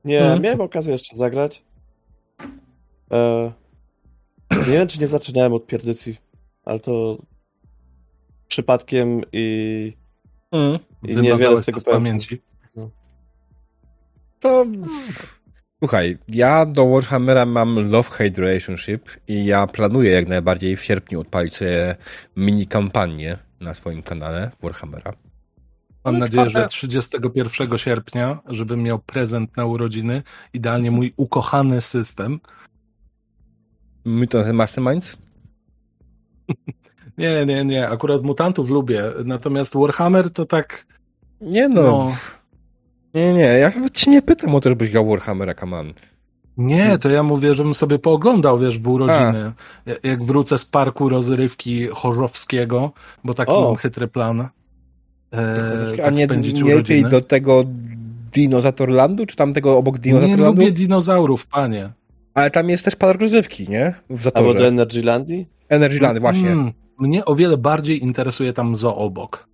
Nie, 0.04 0.20
Mhm. 0.20 0.42
miałem 0.42 0.60
okazję 0.60 0.92
jeszcze 0.92 1.16
zagrać. 1.16 1.62
E, 3.12 3.52
nie 4.52 4.64
wiem, 4.72 4.88
czy 4.88 5.00
nie 5.00 5.08
zaczynałem 5.08 5.52
od 5.52 5.66
pierdycji, 5.66 6.16
ale 6.64 6.80
to 6.80 7.18
przypadkiem 8.48 9.20
i, 9.32 9.96
Mm. 10.52 10.78
i 11.02 11.06
niewiele 11.08 11.22
Wymazałeś 11.36 11.62
z 11.62 11.66
tego 11.66 11.80
pamięci. 11.80 12.42
To... 14.40 14.66
Słuchaj, 15.78 16.18
ja 16.28 16.66
do 16.66 16.86
Warhammera 16.88 17.46
mam 17.46 17.74
love-hate 17.74 18.38
relationship 18.38 19.10
i 19.28 19.44
ja 19.44 19.66
planuję 19.66 20.10
jak 20.12 20.28
najbardziej 20.28 20.76
w 20.76 20.84
sierpniu 20.84 21.20
odpalić 21.20 21.56
sobie 21.56 21.96
mini 22.36 22.66
kampanię 22.66 23.38
na 23.60 23.74
swoim 23.74 24.02
kanale 24.02 24.50
Warhammera. 24.62 25.12
Mam 26.04 26.18
nadzieję, 26.18 26.50
że 26.50 26.68
31 26.68 27.78
sierpnia, 27.78 28.38
żebym 28.46 28.82
miał 28.82 28.98
prezent 28.98 29.56
na 29.56 29.66
urodziny, 29.66 30.22
idealnie 30.52 30.90
mój 30.90 31.12
ukochany 31.16 31.80
system. 31.80 32.40
Myth 34.04 34.36
of 34.36 34.46
the 34.46 34.52
Masterminds? 34.52 35.16
Nie, 37.18 37.46
nie, 37.46 37.64
nie, 37.64 37.88
akurat 37.88 38.22
mutantów 38.22 38.70
lubię, 38.70 39.04
natomiast 39.24 39.74
Warhammer 39.74 40.30
to 40.30 40.46
tak, 40.46 40.86
Nie 41.40 41.68
no. 41.68 41.82
no, 41.82 42.16
Nie, 43.14 43.32
nie, 43.32 43.40
ja 43.40 43.70
nawet 43.76 43.94
cię 43.94 44.10
nie 44.10 44.22
pytam 44.22 44.54
o 44.54 44.60
to, 44.60 44.68
żebyś 44.68 44.90
grał 44.90 45.06
Warhammera, 45.08 45.54
on. 45.72 45.92
nie, 46.56 46.98
to 46.98 47.08
ja 47.10 47.22
mówię, 47.22 47.54
żebym 47.54 47.74
sobie 47.74 47.98
pooglądał, 47.98 48.58
wiesz, 48.58 48.78
w 48.78 48.88
urodziny. 48.88 49.52
Ja- 49.86 49.94
Jak 50.02 50.24
wrócę 50.24 50.58
z 50.58 50.64
parku 50.66 51.08
rozrywki 51.08 51.86
Chorzowskiego, 51.86 52.92
bo 53.24 53.34
taki 53.34 53.52
O. 53.52 53.64
mam 53.64 53.76
chytry 53.76 54.08
plan. 54.08 54.40
E, 54.40 54.48
A 55.92 55.96
tak 55.96 56.14
nie, 56.14 56.24
spędzić 56.24 56.62
nie 56.62 56.74
lepiej 56.74 57.04
do 57.04 57.20
tego 57.20 57.64
Dinozatorlandu, 58.32 59.26
czy 59.26 59.36
tam 59.36 59.54
tego 59.54 59.76
obok 59.78 59.94
Nie 59.94 60.00
Dinozatorlandu? 60.00 60.60
lubię 60.60 60.72
dinozaurów, 60.72 61.46
panie. 61.46 61.90
Ale 62.34 62.50
tam 62.50 62.68
jest 62.70 62.84
też 62.84 62.96
park 62.96 63.20
rozrywki, 63.20 63.68
nie? 63.68 63.94
W 64.08 64.10
Albo 64.10 64.22
Zatorze. 64.22 64.58
do 64.58 64.66
Energylandii? 64.66 65.46
Energyland, 65.68 66.18
właśnie. 66.18 66.50
Mm, 66.52 66.72
mnie 66.98 67.24
o 67.24 67.34
wiele 67.34 67.56
bardziej 67.56 68.02
interesuje 68.02 68.52
tam 68.52 68.76
zoo 68.76 68.96
obok. 68.96 69.46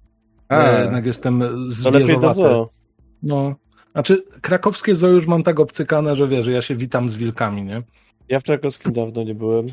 A, 0.48 0.54
Ja 0.56 0.80
jednak 0.82 1.06
jestem 1.06 1.40
To 1.40 1.90
lepiej 1.90 2.06
do 2.20 2.34
zwierzowaty. 2.34 2.40
zoo. 2.40 2.68
No. 3.26 3.54
Znaczy, 3.92 4.22
krakowskie 4.40 4.94
zoo 4.96 5.08
już 5.08 5.26
mam 5.26 5.42
tak 5.42 5.60
obcykane, 5.60 6.16
że 6.16 6.28
wiesz, 6.28 6.46
ja 6.46 6.62
się 6.62 6.76
witam 6.76 7.08
z 7.08 7.14
wilkami, 7.16 7.62
nie? 7.64 7.82
Ja 8.28 8.40
w 8.40 8.42
Krakowskim 8.44 8.92
dawno 8.92 9.22
nie 9.22 9.34
byłem. 9.34 9.72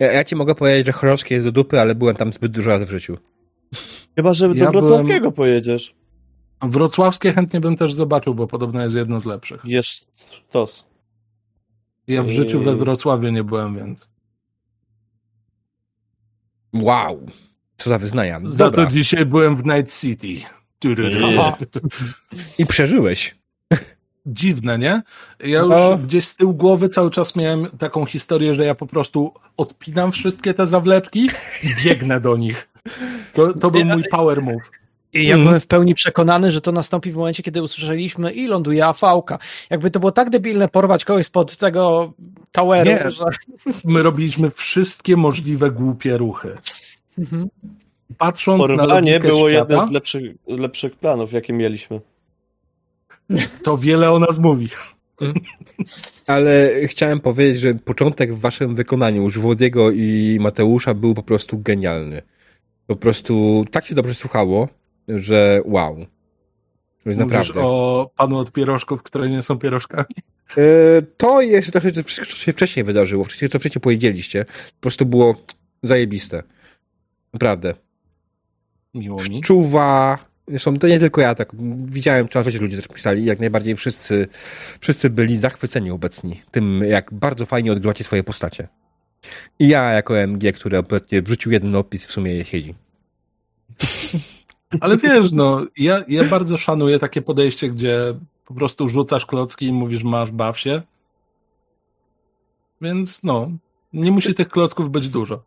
ja, 0.00 0.12
ja 0.12 0.24
ci 0.24 0.36
mogę 0.36 0.54
powiedzieć, 0.54 0.86
że 0.86 0.92
chorowskie 0.92 1.34
jest 1.34 1.46
do 1.46 1.52
dupy, 1.52 1.80
ale 1.80 1.94
byłem 1.94 2.16
tam 2.16 2.32
zbyt 2.32 2.52
dużo 2.52 2.70
razy 2.70 2.86
w 2.86 2.90
życiu. 2.90 3.16
Chyba, 4.16 4.32
że 4.32 4.48
do 4.48 4.54
Ja 4.54 4.70
Wrocławskiego 4.70 5.32
pojedziesz. 5.32 5.94
Wrocławskie 6.62 7.32
chętnie 7.32 7.60
bym 7.60 7.76
też 7.76 7.94
zobaczył, 7.94 8.34
bo 8.34 8.46
podobno 8.46 8.82
jest 8.82 8.96
jedno 8.96 9.20
z 9.20 9.26
lepszych. 9.26 9.60
Jesz 9.64 10.04
sztos. 10.30 10.86
Ja 12.06 12.22
w 12.22 12.30
I- 12.30 12.36
życiu 12.36 12.62
we 12.62 12.76
Wrocławiu 12.76 13.28
nie 13.28 13.44
byłem, 13.44 13.76
więc. 13.76 14.08
Wow. 16.74 17.26
Co 17.76 17.90
za 17.90 17.98
wyznania. 17.98 18.40
Za 18.44 18.64
Dobra. 18.64 18.86
to 18.86 18.92
dzisiaj 18.92 19.26
byłem 19.26 19.56
w 19.56 19.64
Night 19.66 20.00
City. 20.00 20.46
I 22.58 22.66
przeżyłeś. 22.66 23.36
Dziwne, 24.26 24.78
nie? 24.78 25.02
Ja 25.40 25.60
już 25.60 25.68
No. 25.68 25.98
gdzieś 25.98 26.24
z 26.26 26.36
tyłu 26.36 26.54
głowy 26.54 26.88
cały 26.88 27.10
czas 27.10 27.36
miałem 27.36 27.66
taką 27.78 28.06
historię, 28.06 28.54
że 28.54 28.64
ja 28.64 28.74
po 28.74 28.86
prostu 28.86 29.32
odpinam 29.56 30.12
wszystkie 30.12 30.54
te 30.54 30.66
zawleczki 30.66 31.20
i 31.62 31.84
biegnę 31.84 32.20
do 32.20 32.36
nich. 32.36 32.68
To, 33.32 33.52
to 33.54 33.70
był 33.70 33.84
mój 33.84 34.04
power 34.10 34.42
move. 34.42 34.70
I 35.12 35.26
ja 35.26 35.38
byłem 35.38 35.60
w 35.60 35.66
pełni 35.66 35.94
przekonany, 35.94 36.52
że 36.52 36.60
to 36.60 36.72
nastąpi 36.72 37.12
w 37.12 37.16
momencie, 37.16 37.42
kiedy 37.42 37.62
usłyszeliśmy 37.62 38.32
i 38.32 38.46
ląduje 38.46 38.86
AV-ka. 38.86 39.38
Jakby 39.70 39.90
to 39.90 40.00
było 40.00 40.12
tak 40.12 40.30
debilne 40.30 40.68
porwać 40.68 41.04
kogoś 41.04 41.26
spod 41.26 41.56
tego 41.56 42.12
toweru, 42.52 42.90
Nie. 42.90 43.10
że... 43.10 43.24
My 43.84 44.02
robiliśmy 44.02 44.50
wszystkie 44.50 45.16
możliwe 45.16 45.70
głupie 45.70 46.18
ruchy. 46.18 46.58
Patrząc 48.18 48.60
na 48.60 48.66
Porwanie 48.66 49.12
logikę 49.12 49.28
było 49.28 49.50
świata, 49.50 49.72
jednym 49.72 49.88
z 49.88 49.92
lepszych, 49.92 50.22
lepszych 50.46 50.96
planów, 50.96 51.32
jakie 51.32 51.52
mieliśmy. 51.52 52.00
to 53.62 53.78
wiele 53.78 54.10
o 54.12 54.18
nas 54.18 54.38
mówi. 54.38 54.68
Ale 56.26 56.70
chciałem 56.86 57.20
powiedzieć, 57.20 57.60
że 57.60 57.74
początek 57.74 58.34
w 58.34 58.40
waszym 58.40 58.74
wykonaniu, 58.74 59.22
już 59.22 59.38
Włodziego 59.38 59.90
i 59.90 60.38
Mateusza, 60.40 60.94
był 60.94 61.14
po 61.14 61.22
prostu 61.22 61.58
genialny. 61.58 62.22
Po 62.86 62.96
prostu 62.96 63.64
tak 63.70 63.86
się 63.86 63.94
dobrze 63.94 64.14
słuchało, 64.14 64.68
że 65.08 65.60
wow. 65.64 66.06
To 67.04 67.08
jest 67.10 67.20
Mówisz 67.20 67.38
naprawdę. 67.38 67.60
o 67.60 68.10
panu 68.16 68.38
od 68.38 68.52
pierożków, 68.52 69.02
które 69.02 69.28
nie 69.30 69.42
są 69.42 69.58
pierożkami. 69.58 70.14
E, 70.56 71.02
To 71.16 71.40
jeszcze 71.40 71.72
trochę 71.72 71.92
to 71.92 72.02
wszystko, 72.02 72.26
co 72.26 72.36
się 72.36 72.52
wcześniej 72.52 72.84
wydarzyło, 72.84 73.24
wszystko, 73.24 73.48
co 73.48 73.58
wcześniej 73.58 73.82
powiedzieliście, 73.82 74.44
po 74.44 74.80
prostu 74.80 75.06
było 75.06 75.34
zajebiste. 75.82 76.42
Naprawdę. 77.32 77.74
Miło 78.94 79.18
mi. 79.30 79.40
Czuwa. 79.40 80.18
Zresztą 80.48 80.78
to 80.78 80.88
nie 80.88 80.98
tylko 80.98 81.20
ja, 81.20 81.34
tak. 81.34 81.52
Widziałem, 81.84 82.28
coraz 82.28 82.46
więcej 82.46 82.62
ludzie 82.62 82.76
też 82.76 82.88
pisali, 82.88 83.24
jak 83.24 83.40
najbardziej 83.40 83.76
wszyscy, 83.76 84.26
wszyscy 84.80 85.10
byli 85.10 85.38
zachwyceni 85.38 85.90
obecni 85.90 86.40
tym, 86.50 86.80
jak 86.84 87.14
bardzo 87.14 87.46
fajnie 87.46 87.72
odgrywacie 87.72 88.04
swoje 88.04 88.24
postacie. 88.24 88.68
I 89.58 89.68
ja, 89.68 89.82
jako 89.82 90.18
MG, 90.18 90.52
który 90.52 90.78
obecnie 90.78 91.22
wrzucił 91.22 91.52
jeden 91.52 91.76
opis, 91.76 92.06
w 92.06 92.12
sumie 92.12 92.34
je 92.34 92.44
siedzi. 92.44 92.74
Ale 94.80 94.96
wiesz, 94.96 95.32
no, 95.32 95.66
ja, 95.76 96.04
ja 96.08 96.24
bardzo 96.24 96.58
szanuję 96.58 96.98
takie 96.98 97.22
podejście, 97.22 97.70
gdzie 97.70 98.14
po 98.46 98.54
prostu 98.54 98.88
rzucasz 98.88 99.26
klocki 99.26 99.66
i 99.66 99.72
mówisz 99.72 100.02
masz, 100.02 100.30
baw 100.30 100.58
się. 100.58 100.82
Więc 102.80 103.22
no, 103.22 103.50
nie 103.92 104.12
musi 104.12 104.34
tych 104.34 104.48
klocków 104.48 104.90
być 104.90 105.08
dużo. 105.08 105.42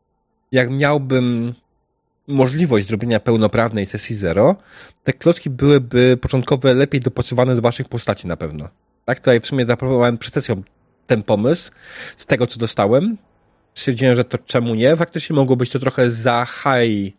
Jak 0.52 0.72
miałbym 0.72 1.54
możliwość 2.28 2.88
zrobienia 2.88 3.20
pełnoprawnej 3.20 3.86
sesji 3.86 4.16
zero, 4.16 4.56
te 5.04 5.14
klocki 5.14 5.50
byłyby 5.50 6.18
początkowe 6.22 6.74
lepiej 6.74 7.02
dopasowane 7.02 7.56
do 7.56 7.62
waszych 7.62 7.90
postaci 7.90 8.28
na 8.28 8.38
pewno. 8.38 8.70
Tak, 9.06 9.20
tutaj 9.20 9.40
w 9.40 9.46
sumie 9.46 9.66
zaproponowałem 9.66 10.18
przed 10.18 10.34
sesją 10.34 10.64
ten 11.08 11.24
pomysł 11.24 11.72
z 12.18 12.26
tego, 12.26 12.48
co 12.48 12.60
dostałem. 12.60 13.18
Stwierdziłem, 13.74 14.16
że 14.16 14.24
to 14.24 14.38
czemu 14.38 14.76
nie? 14.76 14.96
Faktycznie 14.96 15.36
mogło 15.36 15.56
być 15.56 15.70
to 15.70 15.80
trochę 15.80 16.12
za 16.12 16.46
high, 16.46 17.14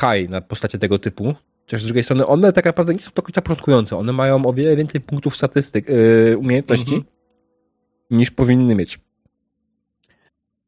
high 0.00 0.30
na 0.30 0.40
postacie 0.40 0.78
tego 0.78 0.98
typu. 0.98 1.34
Chociaż 1.66 1.82
z 1.82 1.84
drugiej 1.84 2.04
strony 2.04 2.26
one 2.26 2.52
tak 2.52 2.64
naprawdę 2.64 2.94
nie 2.94 3.00
są 3.00 3.10
do 3.14 3.22
końca 3.22 3.42
początkujące. 3.42 3.98
One 3.98 4.12
mają 4.12 4.46
o 4.46 4.52
wiele 4.52 4.76
więcej 4.76 5.00
punktów 5.00 5.36
statystyk, 5.36 5.88
yy, 5.88 6.38
umiejętności 6.38 6.94
Mhm. 6.94 7.04
niż 8.10 8.30
powinny 8.30 8.74
mieć. 8.74 8.98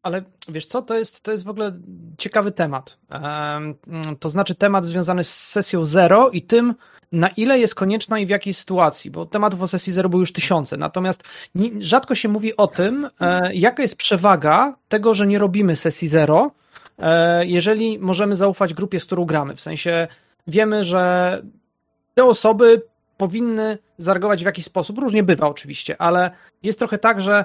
Ale 0.03 0.23
wiesz 0.49 0.67
co, 0.67 0.83
to 0.83 0.99
jest, 0.99 1.20
to 1.20 1.33
jest 1.33 1.45
w 1.45 1.49
ogóle 1.49 1.73
ciekawy 2.19 2.53
temat. 2.53 2.99
Em, 3.11 3.75
to 4.20 4.31
znaczy 4.31 4.55
temat 4.55 4.87
związany 4.87 5.25
z 5.25 5.35
sesją 5.35 5.87
zero 5.87 6.31
i 6.31 6.43
tym, 6.43 6.75
na 7.12 7.29
ile 7.29 7.59
jest 7.59 7.75
konieczna 7.75 8.19
i 8.19 8.27
w 8.27 8.29
jakiej 8.29 8.55
sytuacji, 8.55 9.11
bo 9.11 9.27
tematów 9.27 9.62
o 9.62 9.69
sesji 9.69 9.93
zero 9.93 10.09
były 10.09 10.20
już 10.20 10.33
tysiące. 10.33 10.77
Natomiast 10.77 11.25
rzadko 11.79 12.15
się 12.15 12.29
mówi 12.29 12.57
o 12.57 12.67
tym, 12.67 13.09
e, 13.20 13.55
jaka 13.55 13.83
jest 13.83 13.97
przewaga 13.97 14.75
tego, 14.89 15.15
że 15.15 15.27
nie 15.27 15.39
robimy 15.39 15.77
sesji 15.77 16.09
zero, 16.09 16.51
e, 16.99 17.47
jeżeli 17.47 17.99
możemy 17.99 18.37
zaufać 18.37 18.75
grupie, 18.75 19.01
z 19.01 19.05
którą 19.05 19.25
gramy. 19.25 19.57
W 19.57 19.61
sensie 19.61 20.09
wiemy, 20.47 20.85
że 20.85 21.43
te 22.15 22.25
osoby 22.25 22.83
powinny 23.17 23.79
zareagować 23.99 24.43
w 24.43 24.47
jakiś 24.47 24.65
sposób. 24.65 24.99
Różnie 24.99 25.23
bywa 25.23 25.49
oczywiście, 25.49 26.03
ale 26.03 26.31
jest 26.62 26.79
trochę 26.79 26.99
tak, 26.99 27.20
że 27.20 27.45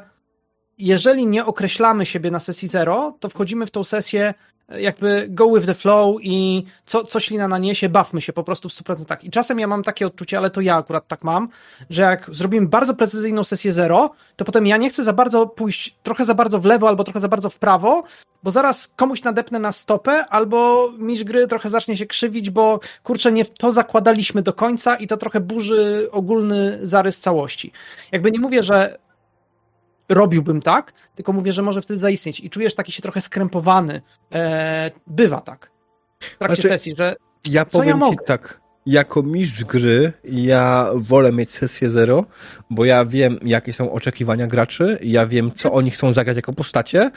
jeżeli 0.78 1.28
nie 1.28 1.46
określamy 1.46 2.06
siebie 2.06 2.32
na 2.32 2.40
sesji 2.40 2.68
zero, 2.68 3.18
to 3.20 3.30
wchodzimy 3.30 3.66
w 3.66 3.72
tą 3.72 3.84
sesję 3.84 4.34
e, 4.70 4.82
jakby 4.82 5.28
go 5.30 5.56
with 5.56 5.66
the 5.66 5.74
flow 5.74 6.18
i 6.22 6.64
co, 6.86 7.04
co 7.04 7.20
ślina 7.20 7.48
naniesie, 7.48 7.90
bawmy 7.90 8.22
się 8.22 8.34
po 8.34 8.44
prostu 8.44 8.70
w 8.70 8.72
100%. 8.72 9.18
I 9.22 9.30
czasem 9.30 9.60
ja 9.60 9.68
mam 9.68 9.84
takie 9.84 10.08
odczucie, 10.08 10.38
ale 10.38 10.50
to 10.50 10.62
ja 10.62 10.76
akurat 10.76 11.08
tak 11.08 11.24
mam, 11.24 11.50
że 11.90 12.02
jak 12.02 12.30
zrobimy 12.32 12.68
bardzo 12.68 12.94
precyzyjną 12.94 13.44
sesję 13.44 13.74
zero, 13.74 14.12
to 14.36 14.46
potem 14.46 14.68
ja 14.68 14.78
nie 14.78 14.90
chcę 14.90 15.04
za 15.04 15.14
bardzo 15.14 15.48
pójść 15.48 15.96
trochę 16.04 16.26
za 16.26 16.34
bardzo 16.34 16.60
w 16.60 16.66
lewo 16.66 16.88
albo 16.88 17.04
trochę 17.04 17.20
za 17.20 17.28
bardzo 17.28 17.50
w 17.50 17.58
prawo, 17.58 18.04
bo 18.44 18.52
zaraz 18.52 18.88
komuś 18.96 19.24
nadepnę 19.24 19.60
na 19.60 19.72
stopę, 19.72 20.26
albo 20.26 20.90
mistrz 20.98 21.24
gry 21.24 21.48
trochę 21.48 21.70
zacznie 21.70 21.98
się 21.98 22.06
krzywić, 22.06 22.50
bo 22.50 22.80
kurczę, 23.04 23.32
nie 23.32 23.46
to 23.46 23.72
zakładaliśmy 23.72 24.42
do 24.42 24.54
końca 24.54 24.96
i 24.96 25.08
to 25.08 25.18
trochę 25.18 25.40
burzy 25.40 26.10
ogólny 26.12 26.80
zarys 26.82 27.20
całości. 27.20 27.72
Jakby 28.12 28.32
nie 28.32 28.40
mówię, 28.40 28.64
że 28.64 28.98
robiłbym 30.10 30.62
tak, 30.62 30.94
tylko 31.16 31.34
mówię, 31.34 31.54
że 31.54 31.62
może 31.62 31.82
wtedy 31.82 32.00
zaistnieć 32.00 32.40
i 32.40 32.50
czujesz 32.50 32.76
taki 32.76 32.92
się 32.92 33.02
trochę 33.02 33.22
skrępowany. 33.22 34.02
E, 34.34 34.92
bywa 35.08 35.42
tak. 35.42 35.72
W 36.20 36.38
trakcie 36.38 36.56
Znaczy, 36.56 36.68
sesji, 36.68 36.94
że 36.98 37.16
Ja 37.46 37.66
Co 37.66 37.78
ja 37.78 37.82
powiem 37.84 37.98
ci 37.98 38.00
mogę? 38.00 38.26
tak. 38.26 38.62
Jako 38.86 39.24
mistrz 39.24 39.64
gry, 39.64 40.14
ja 40.24 40.90
wolę 40.96 41.32
mieć 41.32 41.52
sesję 41.52 41.90
zero, 41.90 42.26
bo 42.70 42.86
ja 42.86 43.06
wiem, 43.06 43.40
jakie 43.46 43.74
są 43.74 43.92
oczekiwania 43.92 44.48
graczy, 44.48 45.00
ja 45.04 45.26
wiem, 45.26 45.52
co 45.56 45.74
oni 45.74 45.92
chcą 45.92 46.14
zagrać 46.14 46.36
jako 46.36 46.54
postacie 46.54 47.12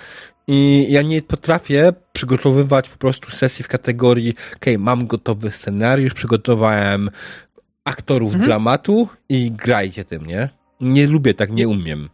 i 0.47 0.87
ja 0.91 1.03
nie 1.03 1.23
potrafię 1.23 1.93
przygotowywać 2.13 2.89
po 2.91 2.97
prostu 2.99 3.31
sesji 3.31 3.63
w 3.65 3.69
kategorii 3.69 4.35
okej, 4.57 4.79
mam 4.79 5.07
gotowy 5.07 5.51
scenariusz, 5.51 6.15
przygotowałem 6.15 7.11
aktorów 7.85 8.33
Mhm. 8.33 8.49
dramatu 8.49 9.09
i 9.29 9.51
grajcie 9.53 10.05
tym, 10.05 10.27
nie? 10.27 10.49
Nie 10.81 11.07
lubię 11.07 11.35
tak, 11.35 11.53
nie 11.53 11.69
umiem. 11.69 12.09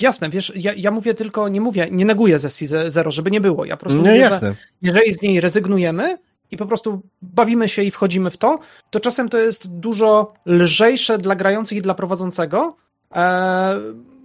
Jasne, 0.00 0.30
wiesz, 0.30 0.52
ja, 0.56 0.72
ja 0.76 0.90
mówię 0.90 1.14
tylko, 1.14 1.48
nie 1.48 1.60
mówię, 1.60 1.88
nie 1.90 2.04
neguję 2.04 2.38
sesji 2.38 2.66
ze- 2.66 2.90
zero, 2.90 3.10
żeby 3.10 3.30
nie 3.30 3.40
było. 3.40 3.64
Ja 3.64 3.76
po 3.76 3.80
prostu 3.80 3.98
No 4.02 4.08
mówię, 4.08 4.24
że 4.24 4.30
jasne. 4.32 4.54
jeżeli 4.82 5.14
z 5.14 5.22
niej 5.22 5.40
rezygnujemy 5.40 6.18
i 6.50 6.56
po 6.56 6.66
prostu 6.66 7.02
bawimy 7.22 7.68
się 7.68 7.82
i 7.82 7.90
wchodzimy 7.90 8.30
w 8.30 8.36
to, 8.36 8.58
to 8.90 9.00
czasem 9.00 9.28
to 9.28 9.38
jest 9.38 9.66
dużo 9.68 10.32
lżejsze 10.46 11.18
dla 11.18 11.34
grających 11.34 11.78
i 11.78 11.82
dla 11.82 11.94
prowadzącego, 11.94 12.76
e, 13.14 13.76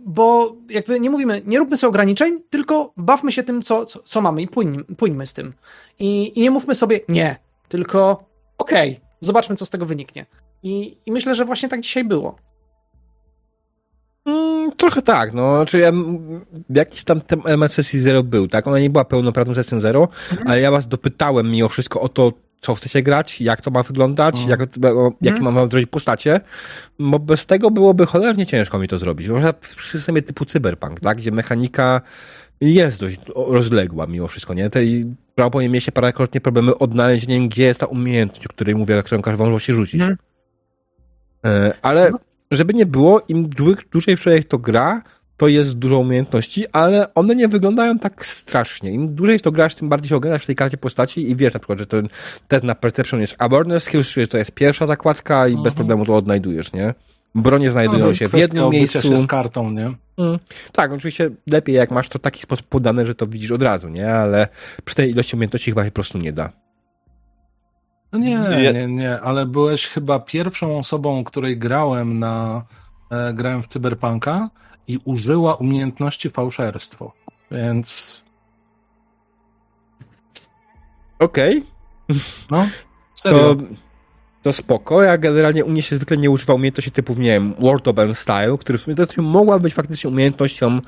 bo 0.06 0.56
jakby 0.70 1.00
nie 1.00 1.10
mówimy, 1.10 1.42
nie 1.46 1.60
róbmy 1.60 1.78
sobie 1.78 1.90
ograniczeń, 1.90 2.40
tylko 2.50 2.94
bawmy 2.98 3.32
się 3.32 3.44
tym, 3.44 3.62
co, 3.62 3.86
co, 3.86 4.00
co 4.00 4.22
mamy 4.22 4.42
i 4.42 4.48
płyń, 4.48 4.84
płyńmy 4.98 5.26
z 5.26 5.34
tym. 5.34 5.54
I, 6.00 6.40
I 6.40 6.42
nie 6.42 6.52
mówmy 6.52 6.76
sobie 6.76 7.00
nie, 7.10 7.36
tylko 7.70 8.24
okej, 8.58 9.00
zobaczmy, 9.22 9.56
co 9.56 9.66
z 9.66 9.70
tego 9.70 9.86
wyniknie. 9.86 10.26
I, 10.64 10.98
I 11.06 11.12
myślę, 11.12 11.36
że 11.36 11.46
właśnie 11.46 11.70
tak 11.70 11.82
dzisiaj 11.82 12.04
było. 12.04 12.36
Mm, 14.30 14.72
trochę 14.72 15.02
tak, 15.02 15.34
no, 15.34 15.56
znaczy 15.56 15.80
ja, 15.80 15.92
jakiś 16.70 17.04
tam 17.04 17.22
sesji 17.68 18.00
zero 18.00 18.24
był, 18.24 18.48
tak? 18.48 18.68
Ona 18.68 18.80
nie 18.80 18.90
była 18.90 19.06
pełnoprawną 19.06 19.54
sesją 19.54 19.82
zero, 19.82 20.08
ale 20.46 20.62
ja 20.62 20.72
was 20.72 20.88
dopytałem 20.88 21.52
mimo 21.52 21.70
wszystko 21.70 22.02
o 22.02 22.10
to, 22.10 22.34
co 22.62 22.76
chcecie 22.76 23.04
grać, 23.04 23.42
jak 23.42 23.62
to 23.62 23.72
ma 23.72 23.84
wyglądać, 23.84 24.36
Mhm. 24.40 24.60
jak, 24.60 24.94
o, 24.96 25.14
jakie 25.22 25.42
mam 25.42 25.56
wam 25.56 25.70
zrobić 25.70 25.90
postacie, 25.90 26.42
bo 27.00 27.20
bez 27.20 27.46
tego 27.46 27.72
byłoby 27.72 28.06
cholernie 28.06 28.46
ciężko 28.46 28.80
mi 28.80 28.88
to 28.88 28.98
zrobić. 28.98 29.28
Może 29.28 29.54
w 29.62 29.82
systemie 29.82 30.22
typu 30.22 30.46
cyberpunk, 30.46 31.00
tak? 31.00 31.18
Gdzie 31.18 31.32
mechanika 31.32 32.02
jest 32.62 33.00
dość 33.00 33.20
rozległa 33.36 34.08
mimo 34.08 34.28
wszystko, 34.28 34.54
nie? 34.54 34.70
Tej 34.70 35.16
prawdopodobnie 35.36 35.70
mieliście 35.70 35.92
parokrotnie 35.92 36.42
problemy 36.42 36.78
odnalezieniem, 36.78 37.50
gdzie 37.50 37.64
jest 37.64 37.80
ta 37.80 37.86
umiejętność, 37.86 38.46
o 38.46 38.50
której 38.50 38.76
mówię, 38.76 39.04
którą 39.04 39.22
każdy 39.22 39.44
wam 39.44 39.60
się 39.60 39.74
rzucić. 39.74 40.02
Mhm. 40.02 40.18
E, 41.46 41.74
ale 41.82 42.12
żeby 42.52 42.74
nie 42.74 42.86
było, 42.86 43.22
im 43.28 43.50
dłu- 43.50 43.84
dłużej 43.92 44.16
w 44.18 44.20
człowiek 44.20 44.46
to 44.46 44.58
gra, 44.58 45.02
to 45.38 45.48
jest 45.48 45.78
dużo 45.80 46.00
umiejętności, 46.00 46.66
ale 46.72 47.14
one 47.14 47.36
nie 47.36 47.48
wyglądają 47.48 48.00
tak 48.00 48.26
strasznie. 48.26 48.92
Im 48.92 49.16
dłużej 49.16 49.40
w 49.40 49.42
to 49.42 49.52
grasz, 49.52 49.76
tym 49.76 49.90
bardziej 49.90 50.10
się 50.10 50.16
oglądasz 50.16 50.44
w 50.44 50.46
tej 50.46 50.56
karcie 50.56 50.78
postaci 50.78 51.30
i 51.32 51.36
wiesz 51.36 51.54
na 51.54 51.60
przykład, 51.60 51.80
że 51.80 51.86
ten 51.86 52.08
test 52.48 52.64
na 52.64 52.76
Perception 52.76 53.22
jest 53.22 53.36
Awareness 53.40 53.84
Skills, 53.84 54.08
czyli 54.10 54.28
to 54.28 54.38
jest 54.38 54.52
pierwsza 54.52 54.88
zakładka 54.88 55.48
i 55.48 55.52
bez 55.52 55.58
Mhm. 55.58 55.76
problemu 55.76 56.06
to 56.06 56.16
odnajdujesz, 56.16 56.74
nie? 56.74 56.94
Bronie 57.36 57.66
No, 57.66 57.72
znajdują 57.72 58.08
jest 58.08 58.20
się 58.20 58.28
w 58.28 58.34
jednym 58.34 58.70
miejscu. 58.70 59.02
się 59.02 59.18
z 59.18 59.28
kartą, 59.28 59.72
nie? 59.72 59.94
Mm. 60.18 60.40
Tak, 60.72 60.92
oczywiście 60.92 61.30
lepiej 61.48 61.76
jak 61.76 61.92
masz 61.92 62.10
to 62.10 62.20
w 62.20 62.22
taki 62.22 62.42
sposób 62.42 62.68
podane, 62.68 63.06
że 63.06 63.16
to 63.16 63.28
widzisz 63.28 63.52
od 63.52 63.64
razu, 63.64 63.90
nie? 63.90 64.14
Ale 64.14 64.48
przy 64.86 64.96
tej 64.96 65.12
ilości 65.12 65.36
umiejętności 65.36 65.72
chyba 65.72 65.84
się 65.86 65.92
po 65.92 65.96
prostu 65.96 66.18
nie 66.18 66.34
da. 66.34 66.50
No 68.12 68.20
nie, 68.20 68.40
nie, 68.74 68.88
nie, 68.88 69.22
ale 69.22 69.46
byłeś 69.46 69.88
chyba 69.88 70.20
pierwszą 70.20 70.78
osobą, 70.78 71.24
której 71.24 71.58
grałem 71.58 72.20
na 72.20 72.66
e, 73.12 73.34
grałem 73.34 73.64
w 73.64 73.68
Cyberpunka 73.68 74.50
i 74.88 75.00
użyła 75.06 75.56
umiejętności 75.56 76.30
fałszerstwo. 76.30 77.14
Więc 77.52 78.22
Okej, 81.20 81.64
no, 82.52 82.68
serio. 83.16 83.56
to, 83.56 83.56
to 84.42 84.54
spoko. 84.54 85.04
Ja 85.04 85.18
generalnie 85.18 85.66
u 85.66 85.70
mnie 85.70 85.82
się 85.82 85.96
zwykle 85.96 86.18
nie 86.18 86.30
używa 86.30 86.54
umiejętności 86.54 86.92
typów, 86.92 87.18
nie 87.18 87.30
wiem, 87.30 87.54
World 87.60 87.88
of 87.88 87.96
Band 87.96 88.18
Style, 88.18 88.58
który 88.58 88.78
w 88.78 88.82
sumie 88.82 89.28
mogła 89.28 89.60
być 89.60 89.74
faktycznie 89.74 90.10
umiejętnością, 90.10 90.82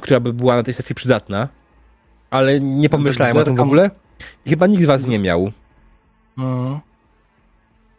która 0.00 0.20
by 0.20 0.32
była 0.32 0.56
na 0.56 0.62
tej 0.62 0.74
sesji 0.74 0.94
przydatna, 0.94 1.48
ale 2.30 2.60
nie 2.60 2.88
pomyślałem 2.88 3.36
o 3.36 3.44
tym 3.44 3.56
w 3.56 3.60
ogóle. 3.60 3.90
Chyba 4.46 4.66
nikt 4.66 4.82
z 4.82 4.86
was 4.86 5.06
nie 5.06 5.18
miał. 5.18 5.52
No. 6.36 6.80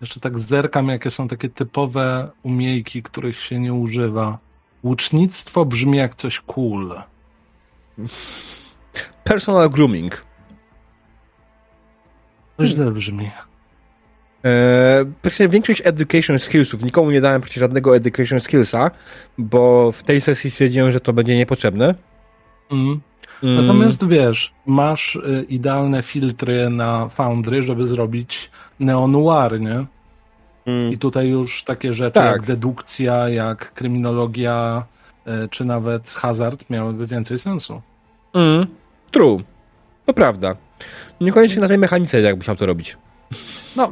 Jeszcze 0.01 0.19
tak 0.19 0.39
zerkam, 0.39 0.87
jakie 0.87 1.11
są 1.11 1.27
takie 1.27 1.49
typowe 1.49 2.31
umiejki, 2.43 3.03
których 3.03 3.39
się 3.39 3.59
nie 3.59 3.73
używa. 3.73 4.37
Łucznictwo 4.83 5.65
brzmi 5.65 5.97
jak 5.97 6.15
coś 6.15 6.39
cool. 6.39 7.01
Personal 9.23 9.69
grooming. 9.69 10.25
To 12.57 12.65
źle 12.65 12.91
brzmi. 12.91 13.31
Eee, 14.43 15.05
praktycznie 15.21 15.49
większość 15.49 15.81
education 15.85 16.39
skillsów, 16.39 16.83
nikomu 16.83 17.11
nie 17.11 17.21
dałem 17.21 17.41
przecież 17.41 17.59
żadnego 17.59 17.95
education 17.95 18.39
skillsa, 18.39 18.91
bo 19.37 19.91
w 19.91 20.03
tej 20.03 20.21
sesji 20.21 20.51
stwierdziłem, 20.51 20.91
że 20.91 20.99
to 20.99 21.13
będzie 21.13 21.37
niepotrzebne. 21.37 21.95
Mm. 22.71 23.01
Mm, 23.43 23.67
Natomiast 23.67 24.07
wiesz, 24.07 24.53
masz 24.65 25.15
y, 25.15 25.45
idealne 25.49 26.03
filtry 26.03 26.69
na 26.69 27.09
Foundry, 27.09 27.63
żeby 27.63 27.87
zrobić 27.87 28.51
neo-noir, 28.79 29.59
nie? 29.61 29.85
Mm. 30.65 30.91
I 30.93 30.97
tutaj 30.97 31.27
już 31.27 31.63
takie 31.63 31.93
rzeczy 31.93 32.13
Tak. 32.13 32.31
jak 32.31 32.41
dedukcja, 32.41 33.29
jak 33.29 33.73
kryminologia, 33.73 34.83
y, 35.45 35.49
czy 35.49 35.65
nawet 35.65 36.09
hazard 36.09 36.69
miałyby 36.69 37.07
więcej 37.07 37.39
sensu. 37.39 37.81
Mm, 38.33 38.67
true. 39.11 39.43
To 40.05 40.13
prawda. 40.13 40.55
Niekoniecznie 41.21 41.61
na 41.61 41.67
tej 41.67 41.77
mechanice, 41.77 42.21
jakbyś 42.21 42.43
chciał 42.45 42.55
to 42.55 42.65
robić. 42.65 42.97
No, 43.75 43.91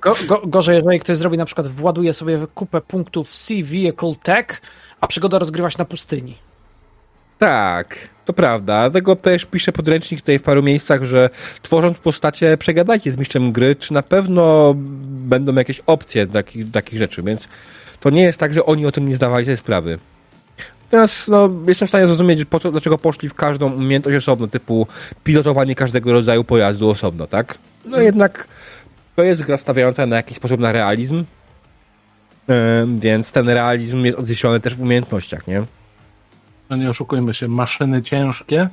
go, 0.00 0.12
go, 0.28 0.42
gorzej, 0.46 0.76
jeżeli 0.76 0.98
ktoś 0.98 1.16
zrobi 1.16 1.38
na 1.38 1.44
przykład, 1.44 1.66
właduje 1.68 2.12
sobie 2.12 2.38
kupę 2.54 2.80
punktów 2.80 3.30
C 3.32 3.54
Vehicle 3.54 4.14
Tech, 4.22 4.62
a 5.00 5.06
przygoda 5.06 5.38
rozgrywa 5.38 5.70
się 5.70 5.76
na 5.78 5.84
pustyni. 5.84 6.34
Tak, 7.38 8.08
to 8.24 8.32
prawda. 8.32 8.90
Dlatego 8.90 9.16
też 9.16 9.44
piszę 9.44 9.72
podręcznik 9.72 10.20
tutaj 10.20 10.38
w 10.38 10.42
paru 10.42 10.62
miejscach, 10.62 11.04
że 11.04 11.30
tworząc 11.62 11.98
postacie, 11.98 12.56
przegadajcie 12.56 13.12
z 13.12 13.16
mistrzem 13.16 13.52
gry, 13.52 13.76
czy 13.76 13.92
na 13.92 14.02
pewno 14.02 14.74
będą 15.04 15.54
jakieś 15.54 15.80
opcje 15.86 16.26
takich, 16.26 16.70
takich 16.70 16.98
rzeczy, 16.98 17.22
więc 17.22 17.48
to 18.00 18.10
nie 18.10 18.22
jest 18.22 18.38
tak, 18.38 18.54
że 18.54 18.66
oni 18.66 18.86
o 18.86 18.92
tym 18.92 19.08
nie 19.08 19.16
zdawali 19.16 19.44
sobie 19.44 19.56
sprawy. 19.56 19.98
Teraz 20.90 21.28
no, 21.28 21.50
jestem 21.68 21.86
w 21.86 21.90
stanie 21.90 22.06
zrozumieć, 22.06 22.44
po 22.44 22.60
co, 22.60 22.70
dlaczego 22.70 22.98
poszli 22.98 23.28
w 23.28 23.34
każdą 23.34 23.72
umiejętność 23.72 24.18
osobno, 24.18 24.48
typu 24.48 24.86
pilotowanie 25.24 25.74
każdego 25.74 26.12
rodzaju 26.12 26.44
pojazdu 26.44 26.90
osobno, 26.90 27.26
tak? 27.26 27.58
No 27.84 28.00
jednak 28.00 28.48
to 29.16 29.22
jest 29.22 29.42
gra 29.42 29.56
stawiająca 29.56 30.06
na 30.06 30.16
jakiś 30.16 30.36
sposób 30.36 30.60
na 30.60 30.72
realizm, 30.72 31.24
więc 32.98 33.32
ten 33.32 33.48
realizm 33.48 34.04
jest 34.04 34.18
odzwierciedlony 34.18 34.60
też 34.60 34.74
w 34.74 34.82
umiejętnościach, 34.82 35.46
nie? 35.46 35.62
No 36.72 36.76
nie 36.76 36.90
oszukujmy 36.90 37.34
się, 37.34 37.48
maszyny 37.48 38.02
ciężkie 38.02 38.68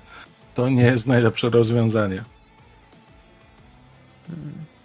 to 0.56 0.70
nie 0.70 0.84
jest 0.84 1.08
najlepsze 1.08 1.50
rozwiązanie. 1.50 2.24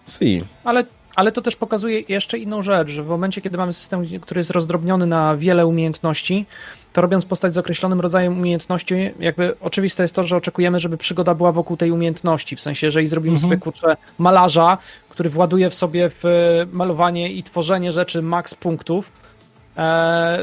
Si. 0.07 0.45
Ale, 0.65 0.85
ale 1.17 1.33
to 1.33 1.43
też 1.43 1.57
pokazuje 1.57 2.01
jeszcze 2.09 2.39
inną 2.39 2.63
rzecz, 2.63 2.89
że 2.89 3.03
w 3.03 3.07
momencie, 3.07 3.41
kiedy 3.41 3.57
mamy 3.59 3.73
system, 3.73 4.07
który 4.21 4.39
jest 4.41 4.51
rozdrobniony 4.51 5.07
na 5.07 5.37
wiele 5.37 5.67
umiejętności, 5.67 6.47
to 6.93 7.01
robiąc 7.01 7.25
postać 7.25 7.55
z 7.55 7.59
określonym 7.59 8.01
rodzajem 8.01 8.39
umiejętności, 8.39 8.95
jakby 9.21 9.61
oczywiste 9.61 10.03
jest 10.03 10.15
to, 10.15 10.27
że 10.27 10.37
oczekujemy, 10.37 10.81
żeby 10.81 10.97
przygoda 10.97 11.35
była 11.35 11.53
wokół 11.53 11.77
tej 11.77 11.91
umiejętności. 11.91 12.57
W 12.57 12.61
sensie, 12.61 12.87
jeżeli 12.87 13.07
zrobimy 13.07 13.35
Mhm. 13.35 13.51
sobie 13.51 13.61
kurczę 13.61 13.97
malarza, 14.19 14.79
który 15.09 15.31
właduje 15.31 15.71
w 15.71 15.75
sobie 15.75 16.11
w 16.11 16.25
e, 16.25 16.67
malowanie 16.73 17.33
i 17.33 17.43
tworzenie 17.43 17.93
rzeczy 17.93 18.23
max 18.23 18.55
punktów, 18.55 19.24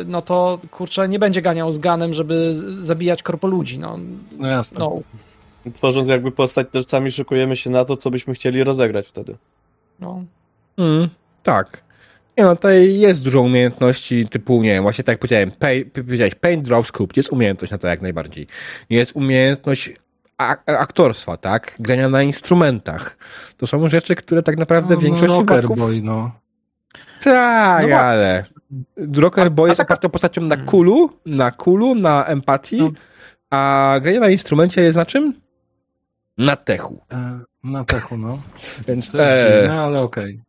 no 0.05 0.21
to 0.21 0.59
kurczę 0.71 1.09
nie 1.09 1.19
będzie 1.19 1.41
ganiał 1.41 1.71
z 1.71 1.79
ganem, 1.79 2.13
żeby 2.13 2.55
zabijać 2.77 3.23
korpoludzi. 3.23 3.79
No, 3.79 3.99
No 4.37 4.47
jasne. 4.47 4.79
no. 4.79 4.99
Tworząc 5.75 6.07
jakby 6.07 6.31
postać, 6.31 6.67
też 6.71 6.85
sami 6.85 7.11
szykujemy 7.11 7.55
się 7.55 7.69
na 7.69 7.85
to, 7.85 7.97
co 7.97 8.11
byśmy 8.11 8.33
chcieli 8.33 8.63
rozegrać 8.63 9.07
wtedy. 9.07 9.35
no. 9.99 10.23
Mm, 10.77 11.09
tak. 11.43 11.81
Nie 12.37 12.43
no, 12.43 12.55
tutaj 12.55 12.95
jest 12.99 13.23
dużo 13.23 13.41
umiejętności 13.41 14.27
typu, 14.27 14.63
nie 14.63 14.69
wiem, 14.69 14.83
właśnie 14.83 15.03
tak 15.03 15.13
jak 15.13 15.19
powiedziałem, 15.19 15.51
pay, 15.51 15.85
powiedziałeś 15.85 16.35
paint, 16.35 16.65
draw, 16.65 16.87
scoop, 16.87 17.17
jest 17.17 17.31
umiejętność 17.31 17.71
na 17.71 17.77
to 17.77 17.87
jak 17.87 18.01
najbardziej. 18.01 18.47
Jest 18.89 19.11
umiejętność 19.15 19.89
aktorstwa, 20.65 21.37
tak? 21.37 21.75
Grania 21.79 22.09
na 22.09 22.23
instrumentach. 22.23 23.17
To 23.57 23.67
są 23.67 23.89
rzeczy, 23.89 24.15
które 24.15 24.43
tak 24.43 24.57
naprawdę 24.57 24.95
w 24.95 24.97
no, 24.97 25.03
większości 25.05 25.27
Rocker 25.37 25.45
przypadków... 25.59 25.77
Boy, 25.77 26.01
no. 26.01 26.31
Tak, 27.23 27.89
No 27.89 27.95
ale... 27.97 28.45
Rocker 29.17 29.51
Boy 29.51 29.67
jest 29.69 29.77
taka- 29.77 29.93
opartą 29.93 30.09
postacią 30.09 30.41
na 30.41 30.55
Hmm. 30.55 30.69
kulu, 30.69 31.09
na 31.25 31.51
kulu, 31.51 31.95
na 31.95 32.25
empatii, 32.25 32.81
No. 32.81 32.91
a 33.49 33.95
granie 34.01 34.19
na 34.19 34.29
instrumencie 34.29 34.81
jest 34.81 34.97
na 34.97 35.05
czym? 35.05 35.33
Na 36.37 36.55
techu. 36.55 37.01
E, 37.11 37.39
na 37.63 37.83
techu, 37.83 38.17
no. 38.17 38.37
Więc 38.87 39.15
e, 39.15 39.51
dziwne, 39.61 39.81
ale 39.81 40.01
okej. 40.01 40.41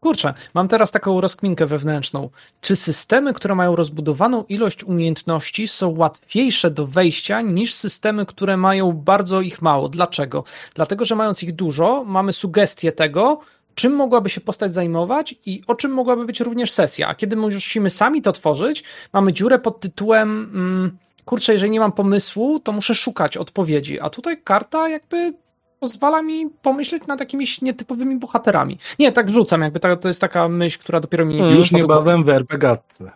Kurczę, 0.00 0.34
mam 0.54 0.68
teraz 0.68 0.90
taką 0.92 1.20
rozkminkę 1.20 1.66
wewnętrzną. 1.66 2.30
Czy 2.60 2.76
systemy, 2.76 3.34
które 3.34 3.54
mają 3.54 3.76
rozbudowaną 3.76 4.44
ilość 4.44 4.84
umiejętności, 4.84 5.68
są 5.68 5.88
łatwiejsze 5.96 6.70
do 6.70 6.86
wejścia 6.86 7.40
niż 7.40 7.74
systemy, 7.74 8.26
które 8.26 8.56
mają 8.56 8.92
bardzo 8.92 9.40
ich 9.40 9.62
mało? 9.62 9.88
Dlaczego? 9.88 10.44
Dlatego, 10.74 11.04
że 11.04 11.14
mając 11.14 11.42
ich 11.42 11.52
dużo, 11.54 12.04
mamy 12.06 12.32
sugestię 12.32 12.92
tego, 12.92 13.40
czym 13.76 13.92
mogłaby 13.92 14.30
się 14.30 14.40
postać 14.40 14.72
zajmować 14.74 15.34
i 15.46 15.62
o 15.66 15.74
czym 15.74 15.90
mogłaby 15.90 16.24
być 16.24 16.40
również 16.40 16.70
sesja. 16.70 17.08
A 17.08 17.14
kiedy 17.14 17.36
musimy 17.36 17.90
sami 17.90 18.22
to 18.22 18.32
tworzyć, 18.32 18.84
mamy 19.12 19.32
dziurę 19.32 19.58
pod 19.58 19.80
tytułem 19.80 20.50
mm, 20.54 20.98
kurczę, 21.24 21.52
jeżeli 21.52 21.70
nie 21.70 21.80
mam 21.80 21.92
pomysłu, 21.92 22.60
to 22.60 22.72
muszę 22.72 22.94
szukać 22.94 23.36
odpowiedzi. 23.36 24.00
A 24.00 24.10
tutaj 24.10 24.42
karta 24.42 24.88
jakby 24.88 25.32
pozwala 25.80 26.22
mi 26.22 26.50
pomyśleć 26.62 27.06
nad 27.06 27.20
jakimiś 27.20 27.60
nietypowymi 27.60 28.16
bohaterami. 28.16 28.78
Nie, 28.98 29.12
tak 29.12 29.30
rzucam, 29.30 29.62
jakby 29.62 29.80
to, 29.80 29.96
to 29.96 30.08
jest 30.08 30.20
taka 30.20 30.48
myśl, 30.48 30.78
która 30.78 31.00
dopiero 31.00 31.24
mi 31.24 31.40
Mm, 31.40 31.54
Już 31.56 31.72
niebawem 31.72 32.24
w 32.24 32.28
RPGatce. 32.28 33.10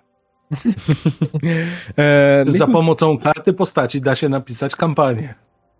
e, 1.99 2.45
Za 2.49 2.67
pomocą 2.67 3.19
karty 3.19 3.53
postaci 3.53 4.01
da 4.01 4.15
się 4.15 4.29
napisać 4.29 4.77
kampanię. 4.77 5.35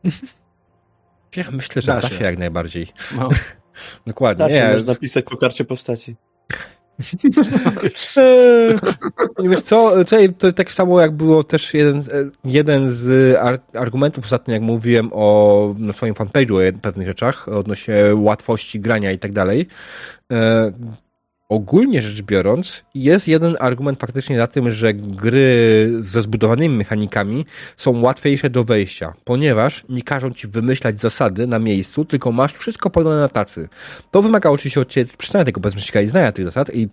ja 1.37 1.45
myślę, 1.53 1.83
że 1.83 1.93
Da 1.93 2.01
da 2.01 2.09
się. 2.09 2.15
się 2.15 2.25
jak 2.25 2.39
najbardziej. 2.39 2.87
No. 3.17 3.29
Dokładnie. 4.07 4.49
Się, 4.49 4.53
Nie, 4.55 4.73
można 4.73 4.95
pisać 4.95 5.25
po 5.25 5.37
karcie 5.37 5.65
postaci. 5.65 6.17
Eee, 8.17 8.77
Wiesz 9.49 9.61
co, 9.61 9.93
tutaj 9.97 10.35
to 10.35 10.53
tak 10.53 10.73
samo 10.73 11.01
jak 11.01 11.13
było 11.13 11.45
też 11.45 11.75
jeden, 11.75 12.03
z- 12.03 12.35
jeden 12.45 12.91
z 12.93 13.37
ar 13.37 13.59
argumentów 13.75 14.25
ostatnio, 14.25 14.55
jak 14.55 14.63
mówiłem 14.63 15.11
o, 15.13 15.75
na 15.79 15.93
swoim 15.93 16.15
fanpage'u 16.15 16.77
o 16.77 16.79
pewnych 16.81 17.07
rzeczach, 17.07 17.49
odnośnie 17.49 17.95
łatwości 18.15 18.81
grania 18.81 19.13
i 19.13 19.19
tak 19.19 19.33
dalej. 19.33 19.67
E, 20.33 20.73
ogólnie 21.51 22.03
rzecz 22.03 22.23
biorąc, 22.23 22.85
jest 22.95 23.29
jeden 23.29 23.57
argument 23.61 24.01
faktycznie 24.01 24.37
za 24.37 24.47
tym, 24.47 24.71
że 24.71 24.95
gry 24.95 25.93
ze 26.01 26.23
zbudowanymi 26.23 26.77
mechanikami 26.77 27.45
są 27.77 28.01
łatwiejsze 28.01 28.51
do 28.51 28.65
wejścia, 28.65 29.13
ponieważ 29.25 29.85
nie 29.89 30.03
każą 30.03 30.31
ci 30.31 30.49
wymyślać 30.49 31.01
zasady 31.01 31.47
na 31.47 31.59
miejscu, 31.59 32.05
tylko 32.05 32.33
masz 32.33 32.53
wszystko 32.53 32.91
podane 32.91 33.21
na 33.21 33.29
tacy. 33.29 33.69
To 34.11 34.23
wymaga 34.23 34.51
oczywiście 34.51 34.81
od 34.81 34.89
ciebie 34.89 35.11
przeczytania 35.19 35.45
tego 35.45 35.61
bezmyślnika 35.61 36.01
i 36.01 36.09
znania 36.09 36.33
tych 36.33 36.45
zasad 36.45 36.75
i 36.75 36.89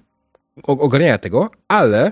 ogarniania 0.63 1.17
tego, 1.17 1.49
ale 1.67 2.11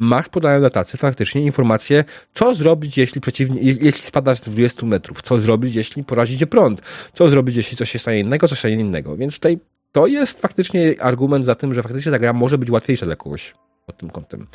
masz 0.00 0.28
podane 0.28 0.60
na 0.60 0.70
tacy 0.70 0.96
faktycznie 0.96 1.42
informacje, 1.42 2.04
co 2.34 2.54
zrobić, 2.54 2.98
jeśli 2.98 3.20
przeciwnie, 3.20 3.60
je- 3.60 3.76
jeśli 3.80 4.02
spadasz 4.02 4.38
z 4.38 4.40
20 4.40 4.86
metrów, 4.86 5.22
co 5.22 5.36
zrobić, 5.36 5.74
jeśli 5.74 6.04
porazi 6.04 6.38
cię 6.38 6.46
prąd, 6.46 6.82
co 7.12 7.28
zrobić, 7.28 7.56
jeśli 7.56 7.76
coś 7.76 7.90
się 7.90 7.98
stanie 7.98 8.20
innego, 8.20 8.48
coś 8.48 8.58
się 8.58 8.60
stanie 8.60 8.74
innego. 8.74 9.16
Więc 9.16 9.34
tutaj 9.34 9.58
to 9.92 10.06
jest 10.06 10.40
faktycznie 10.40 10.94
argument 11.00 11.44
za 11.46 11.54
tym, 11.54 11.74
że 11.74 11.82
faktycznie 11.82 12.12
ta 12.12 12.18
gra 12.18 12.32
może 12.32 12.58
być 12.58 12.70
łatwiejsza 12.70 13.06
dla 13.06 13.16
kogoś 13.16 13.54
pod 13.86 13.96
tym 13.96 14.10
kątem. 14.10 14.46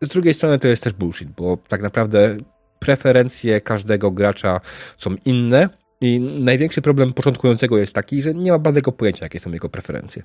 Z 0.00 0.08
drugiej 0.08 0.34
strony 0.34 0.58
to 0.58 0.68
jest 0.68 0.82
też 0.82 0.92
bullshit, 0.92 1.28
bo 1.28 1.56
tak 1.56 1.82
naprawdę 1.82 2.36
preferencje 2.78 3.60
każdego 3.60 4.10
gracza 4.10 4.60
są 4.98 5.16
inne 5.24 5.68
i 6.00 6.20
największy 6.20 6.82
problem 6.82 7.12
początkującego 7.12 7.78
jest 7.78 7.92
taki, 7.92 8.22
że 8.22 8.34
nie 8.34 8.52
ma 8.52 8.58
bladego 8.58 8.92
pojęcia, 8.92 9.24
jakie 9.24 9.40
są 9.40 9.52
jego 9.52 9.68
preferencje. 9.68 10.22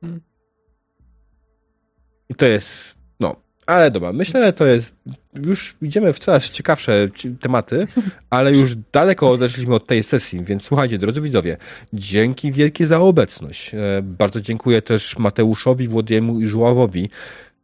Hmm. 0.00 0.20
I 2.28 2.34
to 2.34 2.46
jest, 2.46 2.99
ale 3.70 3.90
dobra, 3.90 4.12
myślę, 4.12 4.44
że 4.44 4.52
to 4.52 4.66
jest, 4.66 4.96
już 5.46 5.76
idziemy 5.82 6.12
w 6.12 6.18
coraz 6.18 6.50
ciekawsze 6.50 7.08
ci- 7.14 7.30
tematy, 7.30 7.86
ale 8.30 8.52
już 8.52 8.74
daleko 8.92 9.30
odeszliśmy 9.30 9.74
od 9.74 9.86
tej 9.86 10.02
sesji, 10.02 10.44
więc 10.44 10.62
słuchajcie, 10.62 10.98
drodzy 10.98 11.20
widzowie, 11.20 11.56
dzięki 11.92 12.52
wielkie 12.52 12.86
za 12.86 13.00
obecność. 13.00 13.74
E, 13.74 13.78
bardzo 14.02 14.40
dziękuję 14.40 14.82
też 14.82 15.18
Mateuszowi, 15.18 15.88
Włodiemu 15.88 16.40
i 16.40 16.46
Żuławowi. 16.48 17.08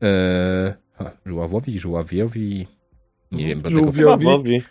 E, 0.02 0.74
ha, 0.98 1.10
Żuławowi 1.26 1.78
Żuławiowi, 1.78 2.66
nie 3.32 3.46
wiem, 3.46 3.60
dlatego 3.60 3.84
Żółwiowi, 3.84 4.24
Babowi. 4.24 4.62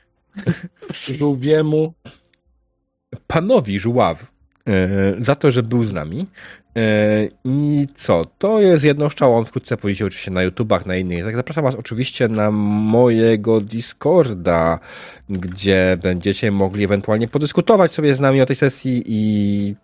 żółwiemu. 1.19 1.93
panowi 3.27 3.79
Żuław 3.79 4.31
e, 4.67 5.15
za 5.19 5.35
to, 5.35 5.51
że 5.51 5.63
był 5.63 5.83
z 5.85 5.93
nami. 5.93 6.25
E, 6.77 7.27
I 7.43 7.87
co? 7.95 8.25
To 8.37 8.61
jest 8.61 8.83
jedno 8.83 9.09
szczało. 9.09 9.37
On 9.37 9.45
wkrótce 9.45 9.77
pojawi 9.77 9.97
się 9.97 10.05
oczywiście 10.05 10.31
na 10.31 10.43
YouTubach, 10.43 10.85
na 10.85 10.95
innych. 10.95 11.25
Tak, 11.25 11.35
zapraszam 11.35 11.63
Was 11.63 11.75
oczywiście 11.75 12.27
na 12.27 12.51
mojego 12.51 13.61
Discorda, 13.61 14.79
gdzie 15.29 15.97
będziecie 16.03 16.51
mogli 16.51 16.83
ewentualnie 16.83 17.27
podyskutować 17.27 17.91
sobie 17.91 18.15
z 18.15 18.19
nami 18.19 18.41
o 18.41 18.45
tej 18.45 18.55
sesji 18.55 19.03
i 19.05 19.75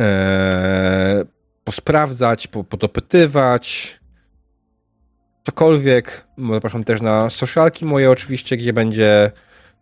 e, 0.00 1.24
posprawdzać, 1.64 2.46
po, 2.46 2.64
podopytywać 2.64 3.96
cokolwiek. 5.46 6.26
Zapraszam 6.52 6.84
też 6.84 7.00
na 7.00 7.30
socialki 7.30 7.84
moje 7.84 8.10
oczywiście, 8.10 8.56
gdzie 8.56 8.72
będzie 8.72 9.32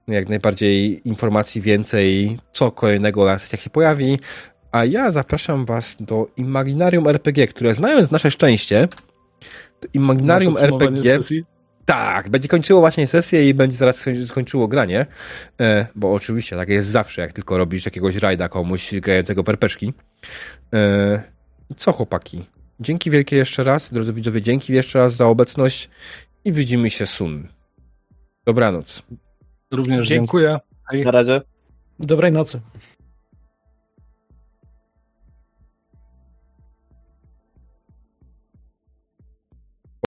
jak 0.08 0.28
najbardziej 0.28 1.08
informacji 1.08 1.60
więcej, 1.60 2.38
co 2.52 2.70
kolejnego 2.70 3.24
na 3.24 3.38
sesjach 3.38 3.60
się 3.60 3.70
pojawi. 3.70 4.18
A 4.74 4.84
ja 4.84 5.12
zapraszam 5.12 5.64
Was 5.64 5.96
do 6.00 6.26
Imaginarium 6.36 7.08
RPG, 7.08 7.46
które 7.46 7.74
znając 7.74 8.10
nasze 8.10 8.30
szczęście, 8.30 8.88
to 9.80 9.88
Imaginarium 9.92 10.56
RPG 10.58 11.02
sesji. 11.16 11.44
Tak, 11.84 12.28
będzie 12.28 12.48
kończyło 12.48 12.80
właśnie 12.80 13.06
sesję 13.08 13.48
i 13.48 13.54
będzie 13.54 13.76
zaraz 13.76 14.06
skoń- 14.06 14.26
skończyło 14.26 14.68
granie, 14.68 15.06
e, 15.60 15.86
bo 15.94 16.12
oczywiście 16.12 16.56
tak 16.56 16.68
jest 16.68 16.88
zawsze, 16.88 17.20
jak 17.22 17.32
tylko 17.32 17.58
robisz 17.58 17.84
jakiegoś 17.84 18.16
rajda 18.16 18.48
komuś 18.48 18.94
grającego 18.94 19.44
perpeszki. 19.44 19.92
E, 20.74 21.22
co 21.76 21.92
chłopaki? 21.92 22.46
Dzięki 22.80 23.10
wielkie 23.10 23.36
jeszcze 23.36 23.64
raz, 23.64 23.92
drodzy 23.92 24.12
widzowie, 24.12 24.42
dzięki 24.42 24.72
jeszcze 24.72 24.98
raz 24.98 25.16
za 25.16 25.26
obecność 25.26 25.90
i 26.44 26.52
widzimy 26.52 26.90
się 26.90 27.06
sun. 27.06 27.48
Dobranoc. 28.46 29.02
Również 29.70 30.08
dziękuję. 30.08 30.58
Hej. 30.90 31.04
Na 31.04 31.10
razie. 31.10 31.40
Dobrej 31.98 32.32
nocy. 32.32 32.60